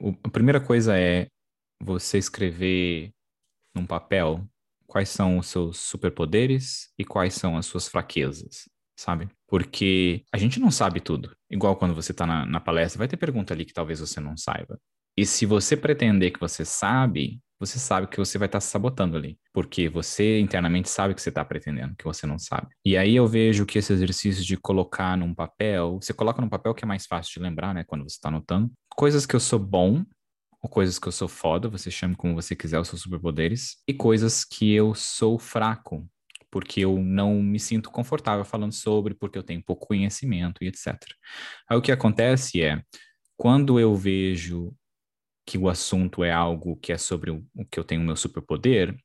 O, 0.00 0.14
a 0.24 0.28
primeira 0.28 0.60
coisa 0.60 0.98
é 0.98 1.28
você 1.80 2.18
escrever 2.18 3.12
num 3.74 3.86
papel 3.86 4.46
quais 4.86 5.08
são 5.08 5.38
os 5.38 5.46
seus 5.48 5.78
superpoderes 5.78 6.90
e 6.98 7.04
quais 7.04 7.34
são 7.34 7.56
as 7.56 7.66
suas 7.66 7.86
fraquezas, 7.86 8.68
sabe? 8.98 9.28
Porque 9.46 10.24
a 10.32 10.38
gente 10.38 10.58
não 10.58 10.70
sabe 10.70 11.00
tudo. 11.00 11.35
Igual 11.50 11.76
quando 11.76 11.94
você 11.94 12.12
está 12.12 12.26
na, 12.26 12.44
na 12.44 12.60
palestra, 12.60 12.98
vai 12.98 13.08
ter 13.08 13.16
pergunta 13.16 13.54
ali 13.54 13.64
que 13.64 13.72
talvez 13.72 14.00
você 14.00 14.20
não 14.20 14.36
saiba. 14.36 14.78
E 15.16 15.24
se 15.24 15.46
você 15.46 15.76
pretender 15.76 16.32
que 16.32 16.40
você 16.40 16.64
sabe, 16.64 17.40
você 17.58 17.78
sabe 17.78 18.06
que 18.06 18.18
você 18.18 18.36
vai 18.36 18.46
estar 18.46 18.58
tá 18.58 18.60
se 18.60 18.68
sabotando 18.68 19.16
ali, 19.16 19.38
porque 19.52 19.88
você 19.88 20.38
internamente 20.40 20.90
sabe 20.90 21.14
que 21.14 21.22
você 21.22 21.30
está 21.30 21.44
pretendendo, 21.44 21.94
que 21.96 22.04
você 22.04 22.26
não 22.26 22.38
sabe. 22.38 22.68
E 22.84 22.96
aí 22.96 23.16
eu 23.16 23.26
vejo 23.26 23.64
que 23.64 23.78
esse 23.78 23.92
exercício 23.92 24.44
de 24.44 24.56
colocar 24.56 25.16
num 25.16 25.34
papel, 25.34 25.98
você 26.00 26.12
coloca 26.12 26.42
num 26.42 26.48
papel 26.48 26.74
que 26.74 26.84
é 26.84 26.86
mais 26.86 27.06
fácil 27.06 27.32
de 27.34 27.40
lembrar, 27.40 27.74
né, 27.74 27.84
quando 27.84 28.02
você 28.02 28.16
está 28.16 28.28
anotando, 28.28 28.70
coisas 28.94 29.24
que 29.24 29.34
eu 29.34 29.40
sou 29.40 29.58
bom, 29.58 30.04
ou 30.62 30.68
coisas 30.68 30.98
que 30.98 31.08
eu 31.08 31.12
sou 31.12 31.28
foda, 31.28 31.68
você 31.68 31.90
chame 31.90 32.14
como 32.14 32.34
você 32.34 32.54
quiser 32.54 32.78
os 32.78 32.88
seus 32.88 33.00
superpoderes, 33.02 33.76
e 33.88 33.94
coisas 33.94 34.44
que 34.44 34.72
eu 34.74 34.94
sou 34.94 35.38
fraco, 35.38 36.06
porque 36.56 36.80
eu 36.80 36.98
não 36.98 37.42
me 37.42 37.60
sinto 37.60 37.90
confortável 37.90 38.42
falando 38.42 38.72
sobre, 38.72 39.12
porque 39.12 39.36
eu 39.36 39.42
tenho 39.42 39.62
pouco 39.62 39.88
conhecimento 39.88 40.64
e 40.64 40.68
etc. 40.68 40.96
Aí 41.68 41.76
o 41.76 41.82
que 41.82 41.92
acontece 41.92 42.62
é, 42.62 42.80
quando 43.36 43.78
eu 43.78 43.94
vejo 43.94 44.74
que 45.46 45.58
o 45.58 45.68
assunto 45.68 46.24
é 46.24 46.32
algo 46.32 46.74
que 46.78 46.94
é 46.94 46.96
sobre 46.96 47.30
o, 47.30 47.44
que 47.70 47.78
eu 47.78 47.84
tenho 47.84 48.00
o 48.00 48.04
meu 48.04 48.16
superpoder, 48.16 48.96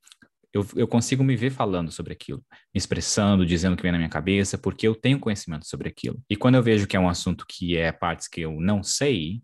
eu, 0.53 0.65
eu 0.77 0.87
consigo 0.87 1.25
me 1.25 1.35
ver 1.35 1.49
falando 1.49 1.91
sobre 1.91 2.13
aquilo, 2.13 2.41
me 2.73 2.77
expressando, 2.77 3.45
dizendo 3.45 3.73
o 3.73 3.75
que 3.75 3.83
vem 3.83 3.91
na 3.91 3.97
minha 3.97 4.09
cabeça, 4.09 4.57
porque 4.57 4.87
eu 4.87 4.95
tenho 4.95 5.19
conhecimento 5.19 5.67
sobre 5.67 5.89
aquilo. 5.89 6.23
E 6.29 6.37
quando 6.37 6.55
eu 6.55 6.63
vejo 6.63 6.87
que 6.87 6.95
é 6.95 6.99
um 7.01 7.09
assunto 7.09 7.45
que 7.45 7.75
é 7.75 7.91
partes 7.91 8.29
que 8.29 8.39
eu 8.39 8.61
não 8.61 8.81
sei, 8.81 9.41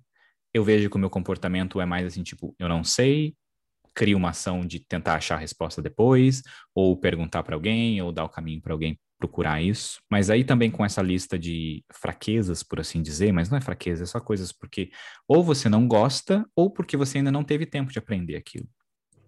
eu 0.54 0.63
vejo 0.63 0.89
que 0.89 0.96
o 0.96 1.00
meu 1.00 1.10
comportamento 1.10 1.82
é 1.82 1.86
mais 1.86 2.06
assim, 2.06 2.24
tipo, 2.24 2.56
eu 2.58 2.70
não 2.70 2.86
sei, 2.86 3.36
crio 3.97 4.15
uma 4.15 4.29
ação 4.29 4.62
de 4.62 4.79
tentar 4.79 5.15
achar 5.15 5.38
a 5.38 5.39
resposta 5.39 5.81
depois, 5.81 6.43
ou 6.75 6.95
perguntar 6.95 7.41
para 7.41 7.55
alguém, 7.55 7.99
ou 7.99 8.12
dar 8.12 8.25
o 8.25 8.29
caminho 8.29 8.62
para 8.62 8.71
alguém 8.71 8.99
procurar 9.17 9.60
isso. 9.60 9.99
Mas 10.07 10.29
aí 10.29 10.43
também 10.43 10.69
com 10.69 10.86
essa 10.86 11.01
lista 11.01 11.39
de 11.39 11.83
fraquezas, 11.91 12.62
por 12.62 12.79
assim 12.79 13.01
dizer, 13.01 13.33
mas 13.33 13.49
não 13.49 13.57
é 13.57 13.62
fraqueza, 13.62 14.03
é 14.03 14.05
só 14.05 14.19
coisas 14.19 14.51
porque 14.51 14.91
ou 15.27 15.43
você 15.43 15.67
não 15.67 15.88
gosta, 15.88 16.45
ou 16.55 16.69
porque 16.69 16.95
você 16.95 17.17
ainda 17.17 17.31
não 17.31 17.43
teve 17.43 17.65
tempo 17.65 17.91
de 17.91 17.97
aprender 17.97 18.36
aquilo. 18.36 18.69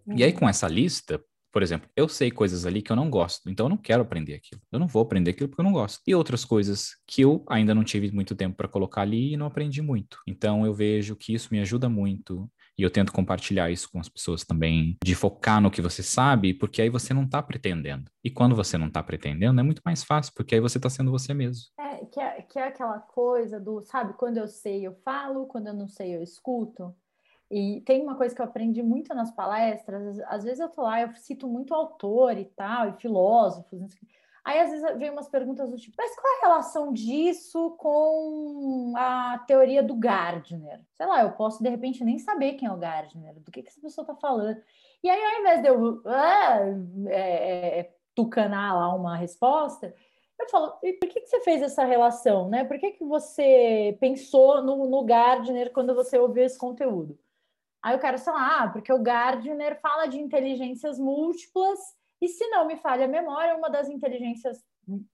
Uhum. 0.06 0.16
E 0.16 0.24
aí 0.24 0.32
uhum. 0.32 0.38
com 0.38 0.48
essa 0.50 0.68
lista, 0.68 1.20
por 1.52 1.64
exemplo, 1.64 1.90
eu 1.96 2.08
sei 2.08 2.30
coisas 2.30 2.68
ali 2.68 2.84
que 2.84 2.92
eu 2.92 2.96
não 2.96 3.10
gosto, 3.10 3.50
então 3.50 3.66
eu 3.66 3.70
não 3.72 3.78
quero 3.78 4.04
aprender 4.04 4.36
aquilo. 4.36 4.62
Eu 4.72 4.78
não 4.78 4.88
vou 4.88 5.02
aprender 5.02 5.32
aquilo 5.32 5.50
porque 5.50 5.62
eu 5.62 5.66
não 5.66 5.74
gosto. 5.74 6.00
E 6.06 6.14
outras 6.14 6.46
coisas 6.46 6.92
que 7.08 7.24
eu 7.24 7.44
ainda 7.50 7.74
não 7.74 7.84
tive 7.84 8.12
muito 8.12 8.36
tempo 8.36 8.56
para 8.56 8.68
colocar 8.68 9.02
ali 9.02 9.34
e 9.34 9.38
não 9.38 9.48
aprendi 9.48 9.82
muito. 9.82 10.20
Então 10.28 10.64
eu 10.64 10.76
vejo 10.76 11.16
que 11.16 11.34
isso 11.34 11.50
me 11.52 11.60
ajuda 11.60 11.90
muito 11.90 12.48
e 12.80 12.82
eu 12.82 12.90
tento 12.90 13.12
compartilhar 13.12 13.70
isso 13.70 13.92
com 13.92 14.00
as 14.00 14.08
pessoas 14.08 14.46
também, 14.46 14.98
de 15.04 15.14
focar 15.14 15.60
no 15.60 15.70
que 15.70 15.82
você 15.82 16.02
sabe, 16.02 16.54
porque 16.54 16.82
aí 16.82 16.90
você 16.90 17.14
não 17.14 17.24
está 17.24 17.44
pretendendo. 17.44 18.10
E 18.24 18.32
quando 18.32 18.56
você 18.56 18.78
não 18.78 18.88
está 18.88 19.04
pretendendo, 19.04 19.60
é 19.60 19.64
muito 19.64 19.82
mais 19.84 20.02
fácil, 20.02 20.34
porque 20.34 20.56
aí 20.56 20.62
você 20.62 20.78
está 20.78 20.90
sendo 20.90 21.12
você 21.12 21.34
mesmo. 21.34 21.66
É 21.78 22.06
que, 22.06 22.22
é, 22.22 22.42
que 22.42 22.58
é 22.58 22.68
aquela 22.68 22.98
coisa 23.00 23.60
do, 23.60 23.82
sabe, 23.82 24.14
quando 24.14 24.38
eu 24.38 24.48
sei, 24.48 24.88
eu 24.88 24.94
falo, 25.04 25.46
quando 25.46 25.68
eu 25.68 25.74
não 25.74 25.90
sei, 25.90 26.16
eu 26.16 26.24
escuto. 26.24 26.96
E 27.52 27.82
tem 27.82 28.02
uma 28.02 28.16
coisa 28.16 28.34
que 28.34 28.42
eu 28.42 28.46
aprendi 28.46 28.82
muito 28.82 29.14
nas 29.14 29.32
palestras, 29.32 30.18
às 30.22 30.46
vezes 30.46 30.62
eu 30.62 30.70
tô 30.70 30.84
lá, 30.84 31.02
eu 31.02 31.14
cito 31.16 31.50
muito 31.50 31.74
autor 31.74 32.38
e 32.38 32.46
tal, 32.46 32.88
e 32.88 32.94
filósofos, 32.94 33.82
Aí 34.44 34.60
às 34.60 34.72
vezes 34.72 34.98
vem 34.98 35.10
umas 35.10 35.28
perguntas 35.28 35.70
do 35.70 35.78
tipo, 35.78 35.96
mas 35.98 36.16
qual 36.16 36.38
a 36.38 36.42
relação 36.42 36.94
disso 36.94 37.72
com 37.78 38.94
a 38.96 39.40
teoria 39.48 39.84
do 39.84 39.96
Gardner? 39.96 40.82
Sei 40.94 41.06
lá, 41.06 41.22
eu 41.22 41.32
posso 41.32 41.62
de 41.62 41.70
repente 41.70 42.04
nem 42.04 42.18
saber 42.18 42.54
quem 42.54 42.68
é 42.68 42.72
o 42.72 42.78
Gardner, 42.78 43.40
do 43.40 43.52
que, 43.52 43.62
que 43.62 43.70
essa 43.70 43.82
pessoa 43.82 44.04
está 44.04 44.16
falando. 44.16 44.62
E 45.04 45.10
aí, 45.10 45.24
ao 45.24 45.42
invés 45.42 45.62
de 45.62 45.68
eu 45.68 46.02
ah, 46.06 46.60
é, 47.08 47.80
é, 47.80 47.94
tucanar 48.16 48.76
lá 48.76 48.94
uma 48.94 49.16
resposta, 49.16 49.94
eu 50.40 50.50
falo, 50.50 50.78
e 50.84 50.94
por 50.94 51.10
que, 51.10 51.20
que 51.20 51.28
você 51.28 51.42
fez 51.42 51.62
essa 51.62 51.84
relação, 51.84 52.50
né? 52.50 52.64
Por 52.64 52.80
que, 52.80 52.92
que 52.92 53.04
você 53.04 53.98
pensou 54.00 54.64
no, 54.64 54.90
no 54.90 55.04
Gardner 55.04 55.72
quando 55.74 55.94
você 55.94 56.18
ouviu 56.18 56.44
esse 56.44 56.58
conteúdo? 56.58 57.20
Aí 57.82 57.94
eu 57.94 58.00
quero, 58.00 58.18
sei 58.18 58.34
lá, 58.34 58.64
ah, 58.64 58.70
porque 58.70 58.92
o 58.92 59.02
Gardner 59.02 59.80
fala 59.82 60.06
de 60.06 60.20
inteligências 60.20 61.00
múltiplas 61.00 61.80
e 62.22 62.28
se 62.28 62.48
não 62.50 62.68
me 62.68 62.76
falha 62.76 63.06
a 63.06 63.08
memória, 63.08 63.56
uma 63.56 63.70
das 63.70 63.90
inteligências 63.90 64.64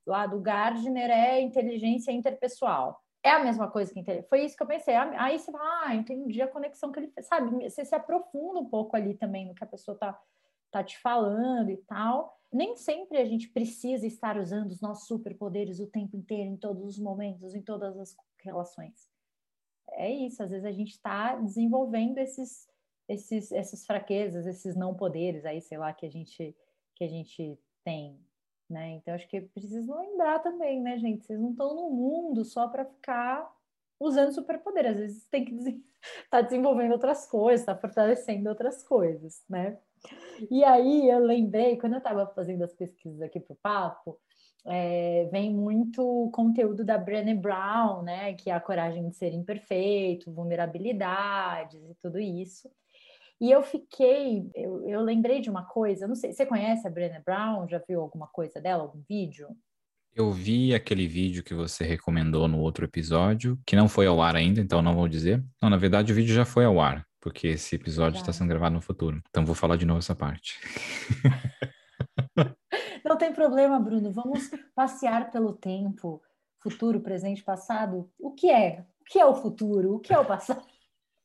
lá 0.06 0.26
do 0.26 0.40
Gardner 0.40 1.10
é 1.10 1.40
inteligência 1.40 2.12
interpessoal. 2.12 3.00
É 3.24 3.32
a 3.32 3.44
mesma 3.44 3.70
coisa 3.70 3.92
que 3.92 4.00
inteligência. 4.00 4.30
Foi 4.30 4.44
isso 4.44 4.56
que 4.56 4.64
eu 4.64 4.68
pensei. 4.68 4.96
Aí 4.96 5.40
você 5.40 5.52
fala, 5.52 5.86
ah, 5.86 5.96
entendi 5.96 6.42
a 6.42 6.48
conexão 6.48 6.92
que 6.92 7.00
ele 7.00 7.08
fez. 7.08 7.28
Sabe, 7.28 7.64
você 7.64 7.84
se 7.84 7.96
aprofunda 7.96 8.60
um 8.60 8.70
pouco 8.70 8.96
ali 8.96 9.16
também 9.16 9.48
no 9.48 9.56
que 9.56 9.64
a 9.64 9.68
pessoa 9.68 9.98
tá, 9.98 10.20
tá 10.72 10.84
te 10.84 10.98
falando 11.00 11.70
e 11.70 11.78
tal. 11.78 12.40
Nem 12.52 12.76
sempre 12.76 13.18
a 13.18 13.26
gente 13.26 13.50
precisa 13.50 14.06
estar 14.06 14.38
usando 14.38 14.70
os 14.70 14.82
nossos 14.82 15.08
superpoderes 15.08 15.80
o 15.80 15.88
tempo 15.88 16.16
inteiro, 16.16 16.52
em 16.52 16.58
todos 16.58 16.84
os 16.84 17.00
momentos, 17.00 17.56
em 17.56 17.62
todas 17.62 17.98
as 17.98 18.16
relações. 18.44 19.10
É 19.92 20.10
isso, 20.10 20.42
às 20.44 20.52
vezes 20.52 20.66
a 20.66 20.72
gente 20.72 20.92
está 20.92 21.36
desenvolvendo 21.36 22.18
esses, 22.18 22.68
esses, 23.08 23.52
essas 23.52 23.86
fraquezas, 23.86 24.46
esses 24.46 24.76
não 24.76 24.94
poderes 24.94 25.46
aí, 25.46 25.62
sei 25.62 25.78
lá, 25.78 25.94
que 25.94 26.06
a 26.06 26.10
gente 26.10 26.56
que 26.96 27.04
a 27.04 27.08
gente 27.08 27.60
tem, 27.84 28.20
né? 28.70 28.92
Então 28.94 29.14
acho 29.14 29.28
que 29.28 29.42
preciso 29.42 29.94
lembrar 29.96 30.40
também, 30.40 30.82
né, 30.82 30.98
gente? 30.98 31.26
Vocês 31.26 31.40
não 31.40 31.52
estão 31.52 31.76
no 31.76 31.90
mundo 31.90 32.44
só 32.44 32.68
para 32.68 32.86
ficar 32.86 33.54
usando 34.00 34.34
superpoder. 34.34 34.88
Às 34.88 34.98
vezes 34.98 35.28
tem 35.28 35.46
que 35.46 35.56
estar 35.56 35.80
tá 36.30 36.42
desenvolvendo 36.42 36.94
outras 36.94 37.28
coisas, 37.28 37.62
está 37.62 37.76
fortalecendo 37.76 38.50
outras 38.50 38.84
coisas, 38.84 39.44
né? 39.50 39.78
E 40.52 40.64
aí 40.64 41.10
eu 41.10 41.20
lembrei, 41.20 41.78
quando 41.78 41.94
eu 41.94 42.00
estava 42.00 42.28
fazendo 42.28 42.64
as 42.64 42.74
pesquisas 42.74 43.22
aqui 43.22 43.40
para 43.40 43.54
o 43.54 43.58
papo, 43.58 44.20
é, 44.66 45.30
vem 45.32 45.54
muito 45.54 46.30
conteúdo 46.34 46.84
da 46.84 46.98
Brené 46.98 47.36
Brown, 47.36 48.02
né? 48.02 48.34
Que 48.34 48.50
é 48.50 48.54
a 48.54 48.60
coragem 48.60 49.08
de 49.10 49.16
ser 49.16 49.34
imperfeito, 49.34 50.32
vulnerabilidades 50.32 51.82
e 51.90 51.96
tudo 51.96 52.20
isso. 52.20 52.70
E 53.40 53.52
eu 53.52 53.62
fiquei, 53.62 54.50
eu, 54.56 54.88
eu 54.88 55.02
lembrei 55.02 55.42
de 55.42 55.50
uma 55.50 55.66
coisa, 55.66 56.08
não 56.08 56.16
sei, 56.16 56.32
você 56.32 56.46
conhece 56.46 56.88
a 56.88 56.90
Brené 56.90 57.22
Brown? 57.26 57.68
Já 57.68 57.82
viu 57.86 58.00
alguma 58.02 58.28
coisa 58.28 58.62
dela, 58.62 58.84
algum 58.84 59.02
vídeo? 59.08 59.50
Eu 60.14 60.32
vi 60.32 60.74
aquele 60.74 61.06
vídeo 61.06 61.44
que 61.44 61.54
você 61.54 61.84
recomendou 61.84 62.48
no 62.48 62.60
outro 62.60 62.86
episódio, 62.86 63.60
que 63.66 63.76
não 63.76 63.90
foi 63.90 64.08
ao 64.08 64.22
ar 64.22 64.34
ainda, 64.34 64.62
então 64.62 64.82
não 64.82 64.96
vou 64.96 65.10
dizer. 65.10 65.44
Não, 65.62 65.70
na 65.70 65.76
verdade 65.76 66.14
o 66.14 66.16
vídeo 66.16 66.34
já 66.34 66.46
foi 66.46 66.64
ao 66.64 66.80
ar, 66.80 67.06
porque 67.20 67.48
esse 67.50 67.76
episódio 67.76 68.20
está 68.20 68.32
sendo 68.32 68.48
gravado 68.48 68.76
no 68.76 68.82
futuro. 68.82 69.22
Então 69.30 69.46
vou 69.46 69.54
falar 69.54 69.76
de 69.76 69.86
novo 69.86 70.00
essa 70.00 70.16
parte. 70.16 70.58
não 73.04 73.18
tem 73.18 73.34
problema, 73.34 73.78
Bruno. 73.78 74.10
Vamos 74.14 74.50
passear 74.74 75.30
pelo 75.32 75.52
tempo, 75.52 76.22
futuro, 76.64 77.02
presente, 77.02 77.44
passado. 77.44 78.10
O 78.18 78.32
que 78.32 78.50
é? 78.50 78.86
O 79.02 79.04
que 79.04 79.20
é 79.20 79.26
o 79.26 79.36
futuro? 79.36 79.96
O 79.96 80.00
que 80.00 80.14
é 80.14 80.18
o 80.18 80.24
passado? 80.24 80.66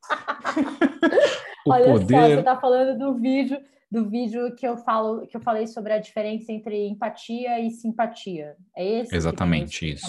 o 1.67 1.73
Olha 1.73 1.93
poder... 1.93 2.15
só, 2.15 2.29
você 2.29 2.39
está 2.39 2.61
falando 2.61 2.99
do 2.99 3.15
vídeo 3.15 3.61
do 3.91 4.09
vídeo 4.09 4.55
que 4.55 4.67
eu 4.67 4.77
falo 4.77 5.27
que 5.27 5.37
eu 5.37 5.41
falei 5.41 5.67
sobre 5.67 5.93
a 5.93 5.99
diferença 5.99 6.53
entre 6.53 6.87
empatia 6.87 7.59
e 7.59 7.71
simpatia. 7.71 8.57
É 8.77 8.87
esse? 8.87 9.15
Exatamente 9.15 9.91
isso. 9.91 10.07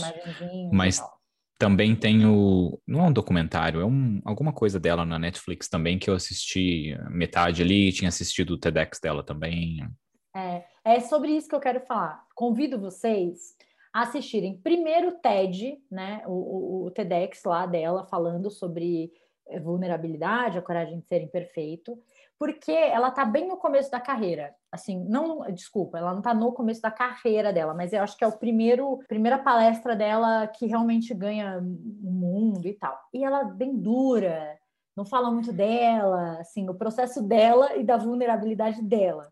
Mas 0.72 1.02
também 1.58 1.96
tem 1.96 2.26
o 2.26 2.80
não 2.88 3.06
é 3.06 3.08
um 3.08 3.14
documentário, 3.14 3.82
é 3.82 3.86
um, 3.86 4.22
alguma 4.24 4.54
coisa 4.54 4.80
dela 4.80 5.06
na 5.06 5.18
Netflix 5.18 5.68
também 5.68 5.98
que 5.98 6.10
eu 6.10 6.14
assisti 6.14 6.96
metade 7.10 7.64
ali, 7.64 7.92
tinha 7.92 8.10
assistido 8.10 8.52
o 8.52 8.58
TEDx 8.58 9.00
dela 9.00 9.24
também. 9.24 9.80
É, 10.36 10.64
é 10.86 11.00
sobre 11.00 11.32
isso 11.32 11.50
que 11.50 11.56
eu 11.56 11.60
quero 11.60 11.82
falar. 11.82 12.24
Convido 12.36 12.80
vocês 12.80 13.56
a 13.94 14.02
assistirem 14.02 14.58
primeiro 14.58 15.10
o 15.10 15.20
TED, 15.20 15.78
né, 15.90 16.24
o, 16.26 16.32
o, 16.32 16.86
o 16.86 16.92
TEDx 16.92 17.44
lá 17.44 17.66
dela 17.66 18.06
falando 18.06 18.50
sobre 18.50 19.12
vulnerabilidade, 19.62 20.58
a 20.58 20.62
coragem 20.62 21.00
de 21.00 21.06
ser 21.08 21.22
imperfeito, 21.22 21.98
porque 22.38 22.72
ela 22.72 23.10
está 23.10 23.24
bem 23.24 23.48
no 23.48 23.58
começo 23.58 23.92
da 23.92 24.00
carreira. 24.00 24.56
Assim, 24.72 25.04
não, 25.04 25.42
desculpa, 25.52 25.98
ela 25.98 26.12
não 26.12 26.20
está 26.20 26.34
no 26.34 26.52
começo 26.52 26.82
da 26.82 26.90
carreira 26.90 27.54
dela, 27.54 27.74
mas 27.74 27.94
eu 27.94 28.02
acho 28.02 28.18
que 28.18 28.24
é 28.24 28.28
o 28.28 28.38
primeiro, 28.38 29.00
primeira 29.08 29.38
palestra 29.38 29.96
dela 29.96 30.48
que 30.48 30.66
realmente 30.66 31.14
ganha 31.14 31.60
o 31.60 32.12
mundo 32.12 32.68
e 32.68 32.74
tal. 32.74 32.98
E 33.14 33.24
ela 33.24 33.42
é 33.42 33.46
bem 33.46 33.78
dura, 33.78 34.58
não 34.96 35.06
fala 35.06 35.32
muito 35.32 35.54
dela, 35.54 36.40
assim, 36.40 36.68
o 36.70 36.74
processo 36.74 37.22
dela 37.22 37.76
e 37.76 37.84
da 37.84 37.98
vulnerabilidade 37.98 38.82
dela. 38.82 39.32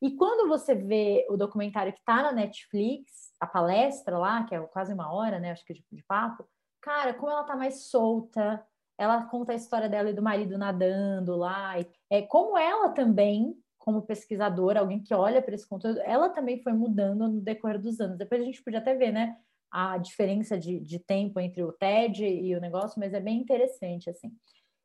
E 0.00 0.10
quando 0.12 0.48
você 0.48 0.74
vê 0.74 1.26
o 1.30 1.36
documentário 1.36 1.92
que 1.92 1.98
está 1.98 2.22
na 2.22 2.32
Netflix, 2.32 3.32
a 3.40 3.46
palestra 3.46 4.18
lá, 4.18 4.44
que 4.44 4.54
é 4.54 4.60
quase 4.60 4.92
uma 4.92 5.12
hora, 5.12 5.38
né, 5.38 5.52
acho 5.52 5.64
que 5.64 5.74
de, 5.74 5.84
de 5.90 6.02
papo, 6.04 6.48
cara, 6.80 7.14
como 7.14 7.30
ela 7.30 7.42
está 7.42 7.56
mais 7.56 7.88
solta, 7.88 8.64
ela 8.98 9.24
conta 9.24 9.52
a 9.52 9.56
história 9.56 9.88
dela 9.88 10.10
e 10.10 10.14
do 10.14 10.22
marido 10.22 10.56
nadando 10.56 11.36
lá. 11.36 11.74
É 12.10 12.22
como 12.22 12.56
ela 12.56 12.90
também, 12.90 13.54
como 13.78 14.02
pesquisadora, 14.02 14.80
alguém 14.80 15.02
que 15.02 15.14
olha 15.14 15.42
para 15.42 15.54
esse 15.54 15.68
conteúdo, 15.68 16.00
ela 16.00 16.30
também 16.30 16.62
foi 16.62 16.72
mudando 16.72 17.28
no 17.28 17.40
decorrer 17.40 17.80
dos 17.80 18.00
anos. 18.00 18.18
Depois 18.18 18.40
a 18.40 18.44
gente 18.44 18.62
podia 18.62 18.78
até 18.78 18.94
ver, 18.94 19.12
né, 19.12 19.36
a 19.70 19.98
diferença 19.98 20.58
de, 20.58 20.80
de 20.80 20.98
tempo 20.98 21.38
entre 21.38 21.62
o 21.62 21.72
TED 21.72 22.24
e 22.24 22.54
o 22.54 22.60
negócio, 22.60 22.98
mas 22.98 23.12
é 23.12 23.20
bem 23.20 23.38
interessante 23.38 24.08
assim. 24.08 24.32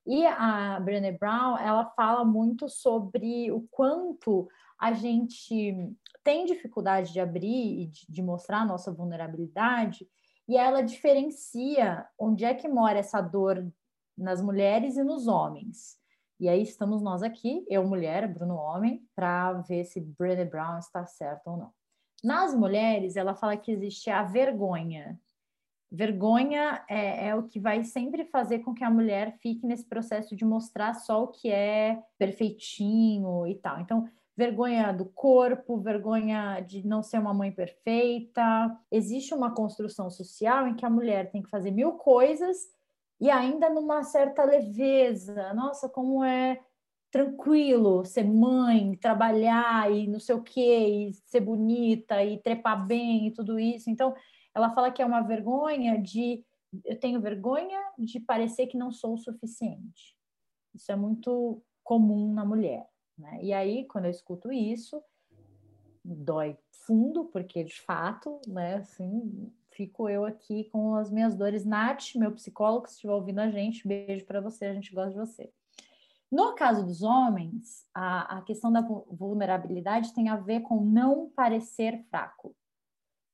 E 0.05 0.25
a 0.25 0.79
Brené 0.79 1.11
Brown, 1.11 1.57
ela 1.57 1.85
fala 1.95 2.25
muito 2.25 2.67
sobre 2.67 3.51
o 3.51 3.67
quanto 3.69 4.47
a 4.79 4.93
gente 4.93 5.75
tem 6.23 6.45
dificuldade 6.45 7.13
de 7.13 7.19
abrir 7.19 7.81
e 7.81 7.85
de, 7.85 8.05
de 8.09 8.21
mostrar 8.21 8.61
a 8.61 8.65
nossa 8.65 8.91
vulnerabilidade, 8.91 10.07
e 10.47 10.57
ela 10.57 10.81
diferencia 10.81 12.05
onde 12.17 12.43
é 12.43 12.53
que 12.53 12.67
mora 12.67 12.99
essa 12.99 13.21
dor 13.21 13.71
nas 14.17 14.41
mulheres 14.41 14.97
e 14.97 15.03
nos 15.03 15.27
homens. 15.27 15.99
E 16.39 16.49
aí 16.49 16.63
estamos 16.63 17.03
nós 17.03 17.21
aqui, 17.21 17.63
eu 17.69 17.87
mulher, 17.87 18.27
Bruno 18.27 18.55
homem, 18.55 19.07
para 19.15 19.53
ver 19.53 19.83
se 19.85 20.01
Brené 20.01 20.43
Brown 20.43 20.79
está 20.79 21.05
certo 21.05 21.51
ou 21.51 21.57
não. 21.57 21.71
Nas 22.23 22.55
mulheres, 22.55 23.15
ela 23.15 23.35
fala 23.35 23.55
que 23.55 23.71
existe 23.71 24.09
a 24.09 24.23
vergonha. 24.23 25.19
Vergonha 25.91 26.83
é, 26.89 27.27
é, 27.27 27.35
o 27.35 27.43
que 27.43 27.59
vai 27.59 27.83
sempre 27.83 28.25
fazer 28.25 28.59
com 28.59 28.73
que 28.73 28.83
a 28.83 28.89
mulher 28.89 29.37
fique 29.39 29.67
nesse 29.67 29.85
processo 29.85 30.35
de 30.35 30.43
mostrar 30.43 30.95
só 30.95 31.23
o 31.23 31.27
que 31.27 31.51
é 31.51 32.01
perfeitinho 32.17 33.45
e 33.45 33.55
tal. 33.55 33.79
Então, 33.79 34.09
vergonha 34.35 34.91
do 34.91 35.05
corpo, 35.05 35.77
vergonha 35.77 36.59
de 36.61 36.87
não 36.87 37.03
ser 37.03 37.19
uma 37.19 37.35
mãe 37.35 37.51
perfeita. 37.51 38.75
Existe 38.89 39.33
uma 39.33 39.53
construção 39.53 40.09
social 40.09 40.67
em 40.67 40.75
que 40.75 40.85
a 40.85 40.89
mulher 40.89 41.29
tem 41.29 41.43
que 41.43 41.49
fazer 41.49 41.69
mil 41.69 41.93
coisas 41.93 42.57
e 43.21 43.29
ainda 43.29 43.69
numa 43.69 44.03
certa 44.03 44.43
leveza. 44.43 45.53
Nossa, 45.53 45.87
como 45.87 46.23
é 46.23 46.59
tranquilo 47.11 48.03
ser 48.03 48.23
mãe, 48.23 48.95
trabalhar 48.95 49.91
e 49.91 50.07
não 50.07 50.19
sei 50.19 50.33
o 50.33 50.41
quê, 50.41 51.09
e 51.09 51.13
ser 51.27 51.41
bonita 51.41 52.23
e 52.23 52.39
trepar 52.39 52.87
bem 52.87 53.27
e 53.27 53.31
tudo 53.31 53.59
isso. 53.59 53.91
Então, 53.91 54.15
ela 54.55 54.71
fala 54.71 54.91
que 54.91 55.01
é 55.03 55.05
uma 55.05 55.21
vergonha 55.21 56.01
de 56.01 56.43
eu 56.85 56.97
tenho 56.97 57.19
vergonha 57.21 57.79
de 57.97 58.19
parecer 58.19 58.67
que 58.67 58.77
não 58.77 58.91
sou 58.91 59.13
o 59.15 59.17
suficiente. 59.17 60.15
Isso 60.73 60.89
é 60.91 60.95
muito 60.95 61.61
comum 61.83 62.33
na 62.33 62.45
mulher, 62.45 62.87
né? 63.17 63.39
E 63.43 63.51
aí, 63.51 63.85
quando 63.87 64.05
eu 64.05 64.11
escuto 64.11 64.51
isso, 64.53 65.03
dói 66.03 66.57
fundo, 66.71 67.25
porque 67.25 67.63
de 67.63 67.79
fato, 67.81 68.39
né, 68.47 68.75
assim, 68.75 69.51
fico 69.81 70.07
eu 70.07 70.25
aqui 70.25 70.65
com 70.65 70.95
as 70.95 71.09
minhas 71.09 71.35
dores. 71.35 71.65
Nath, 71.65 72.13
meu 72.15 72.31
psicólogo, 72.31 72.87
se 72.87 72.93
estiver 72.93 73.13
ouvindo 73.13 73.39
a 73.39 73.49
gente, 73.49 73.87
beijo 73.87 74.25
para 74.25 74.39
você, 74.39 74.65
a 74.65 74.73
gente 74.73 74.93
gosta 74.93 75.11
de 75.11 75.17
você. 75.17 75.51
No 76.31 76.53
caso 76.53 76.85
dos 76.85 77.01
homens, 77.01 77.87
a, 77.93 78.37
a 78.37 78.41
questão 78.43 78.71
da 78.71 78.81
vulnerabilidade 78.81 80.13
tem 80.13 80.29
a 80.29 80.35
ver 80.35 80.61
com 80.61 80.79
não 80.79 81.29
parecer 81.35 82.05
fraco. 82.11 82.55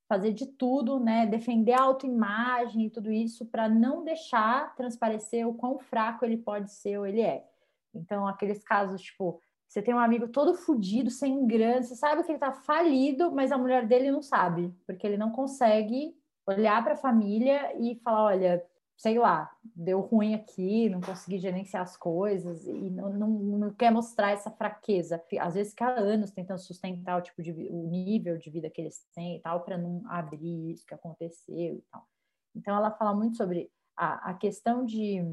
Fazer 0.07 0.31
de 0.31 0.45
tudo, 0.45 1.01
né? 1.01 1.25
Defender 1.25 1.73
a 1.73 1.83
autoimagem 1.83 2.85
e 2.85 2.89
tudo 2.89 3.11
isso 3.11 3.45
para 3.45 3.67
não 3.67 4.05
deixar 4.05 4.73
transparecer 4.75 5.45
o 5.45 5.53
quão 5.53 5.77
fraco 5.77 6.23
ele 6.23 6.37
pode 6.37 6.71
ser 6.71 6.97
ou 6.97 7.05
ele 7.05 7.21
é. 7.21 7.45
Então, 7.93 8.25
aqueles 8.25 8.63
casos, 8.63 9.01
tipo, 9.01 9.41
você 9.67 9.81
tem 9.81 9.93
um 9.93 9.99
amigo 9.99 10.29
todo 10.29 10.55
fudido, 10.55 11.11
sem 11.11 11.45
grana, 11.45 11.83
você 11.83 11.95
sabe 11.95 12.23
que 12.23 12.31
ele 12.31 12.39
tá 12.39 12.53
falido, 12.53 13.33
mas 13.33 13.51
a 13.51 13.57
mulher 13.57 13.85
dele 13.85 14.09
não 14.09 14.21
sabe, 14.21 14.73
porque 14.85 15.05
ele 15.05 15.17
não 15.17 15.29
consegue 15.29 16.16
olhar 16.47 16.83
para 16.83 16.93
a 16.93 16.97
família 16.97 17.75
e 17.79 17.95
falar: 18.03 18.23
olha, 18.23 18.65
sei 18.97 19.19
lá, 19.19 19.51
deu 19.75 19.99
ruim 19.99 20.33
aqui, 20.33 20.89
não 20.89 20.99
consegui 21.01 21.37
gerenciar 21.37 21.83
as 21.83 21.95
coisas 21.95 22.65
e 22.65 22.89
não, 22.89 23.13
não, 23.13 23.29
não, 23.29 23.73
quer 23.73 23.91
mostrar 23.91 24.31
essa 24.31 24.49
fraqueza. 24.49 25.23
Às 25.39 25.53
vezes 25.53 25.73
fica 25.73 25.87
anos 25.87 26.31
tentando 26.31 26.59
sustentar 26.59 27.19
o 27.19 27.21
tipo 27.21 27.43
de 27.43 27.51
o 27.51 27.87
nível 27.87 28.37
de 28.37 28.49
vida 28.49 28.69
que 28.69 28.81
eles 28.81 29.05
têm 29.13 29.37
e 29.37 29.41
tal 29.41 29.61
para 29.63 29.77
não 29.77 30.01
abrir 30.07 30.71
isso 30.71 30.85
que 30.85 30.95
aconteceu 30.95 31.75
e 31.75 31.83
tal. 31.91 32.07
Então 32.55 32.75
ela 32.75 32.89
fala 32.91 33.13
muito 33.13 33.37
sobre 33.37 33.69
a, 33.95 34.31
a 34.31 34.33
questão 34.33 34.83
de 34.83 35.23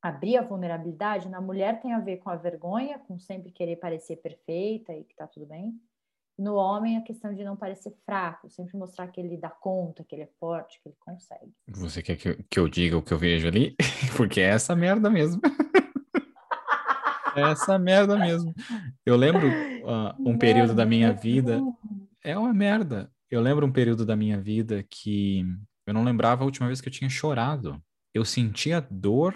abrir 0.00 0.36
a 0.36 0.42
vulnerabilidade 0.42 1.28
na 1.28 1.40
mulher 1.40 1.80
tem 1.80 1.92
a 1.92 2.00
ver 2.00 2.16
com 2.16 2.28
a 2.28 2.34
vergonha, 2.34 2.98
com 2.98 3.20
sempre 3.20 3.52
querer 3.52 3.76
parecer 3.76 4.16
perfeita 4.16 4.92
e 4.92 5.04
que 5.04 5.14
tá 5.14 5.28
tudo 5.28 5.46
bem. 5.46 5.80
No 6.38 6.54
homem, 6.54 6.96
a 6.96 7.02
questão 7.02 7.34
de 7.34 7.44
não 7.44 7.56
parecer 7.56 7.94
fraco, 8.06 8.48
sempre 8.48 8.76
mostrar 8.76 9.06
que 9.08 9.20
ele 9.20 9.36
dá 9.36 9.50
conta, 9.50 10.02
que 10.02 10.14
ele 10.14 10.22
é 10.22 10.30
forte, 10.40 10.80
que 10.82 10.88
ele 10.88 10.96
consegue. 10.98 11.52
Você 11.68 12.02
quer 12.02 12.16
que 12.16 12.28
eu, 12.28 12.44
que 12.50 12.58
eu 12.58 12.68
diga 12.68 12.96
o 12.96 13.02
que 13.02 13.12
eu 13.12 13.18
vejo 13.18 13.46
ali? 13.46 13.76
Porque 14.16 14.40
é 14.40 14.48
essa 14.48 14.74
merda 14.74 15.10
mesmo. 15.10 15.40
é 17.36 17.42
essa 17.42 17.78
merda 17.78 18.16
mesmo. 18.16 18.54
Eu 19.04 19.16
lembro 19.16 19.46
uh, 19.46 20.14
um 20.18 20.38
período 20.38 20.74
da 20.74 20.86
minha 20.86 21.12
vida. 21.12 21.60
É 22.24 22.36
uma 22.36 22.52
merda. 22.52 23.10
Eu 23.30 23.40
lembro 23.40 23.66
um 23.66 23.72
período 23.72 24.04
da 24.06 24.16
minha 24.16 24.40
vida 24.40 24.84
que 24.88 25.44
eu 25.86 25.94
não 25.94 26.04
lembrava 26.04 26.42
a 26.42 26.46
última 26.46 26.66
vez 26.66 26.80
que 26.80 26.88
eu 26.88 26.92
tinha 26.92 27.10
chorado. 27.10 27.82
Eu 28.14 28.24
sentia 28.24 28.80
dor 28.90 29.34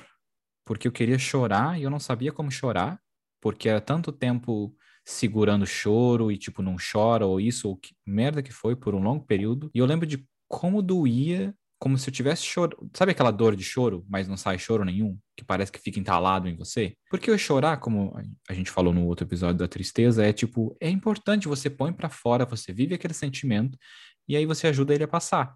porque 0.66 0.88
eu 0.88 0.92
queria 0.92 1.18
chorar 1.18 1.78
e 1.78 1.84
eu 1.84 1.90
não 1.90 2.01
sabia 2.01 2.32
como 2.32 2.51
chorar, 2.51 3.01
porque 3.40 3.68
era 3.68 3.80
tanto 3.80 4.11
tempo 4.12 4.76
segurando 5.07 5.64
choro 5.64 6.32
e 6.32 6.36
tipo 6.36 6.61
não 6.61 6.76
chora 6.76 7.24
ou 7.24 7.40
isso 7.40 7.68
ou 7.68 7.76
que 7.76 7.94
merda 8.04 8.42
que 8.42 8.52
foi 8.52 8.74
por 8.74 8.94
um 8.94 9.02
longo 9.02 9.24
período. 9.24 9.70
E 9.72 9.78
eu 9.78 9.86
lembro 9.86 10.04
de 10.04 10.26
como 10.48 10.82
doía, 10.82 11.54
como 11.78 11.96
se 11.96 12.11
eu 12.11 12.12
tivesse 12.12 12.42
choro, 12.42 12.90
sabe 12.92 13.12
aquela 13.12 13.30
dor 13.30 13.54
de 13.54 13.62
choro, 13.62 14.04
mas 14.09 14.26
não 14.26 14.36
sai 14.36 14.59
choro 14.59 14.84
nenhum, 14.84 15.16
que 15.36 15.44
parece 15.44 15.70
que 15.70 15.78
fica 15.78 16.00
entalado 16.00 16.48
em 16.48 16.57
você? 16.57 16.94
Porque 17.09 17.30
eu 17.30 17.38
chorar, 17.38 17.76
como 17.78 18.14
a 18.48 18.52
gente 18.52 18.70
falou 18.70 18.92
no 18.92 19.07
outro 19.07 19.24
episódio 19.24 19.59
da 19.59 19.68
tristeza, 19.68 20.26
é 20.26 20.32
tipo, 20.32 20.76
é 20.80 20.90
importante 20.90 21.46
você 21.46 21.70
põe 21.70 21.92
para 21.92 22.09
fora, 22.09 22.44
você 22.44 22.72
vive 22.72 22.94
aquele 22.94 23.14
sentimento 23.14 23.78
e 24.28 24.36
aí 24.36 24.44
você 24.44 24.66
ajuda 24.66 24.92
ele 24.92 25.04
a 25.04 25.09
passar. 25.09 25.54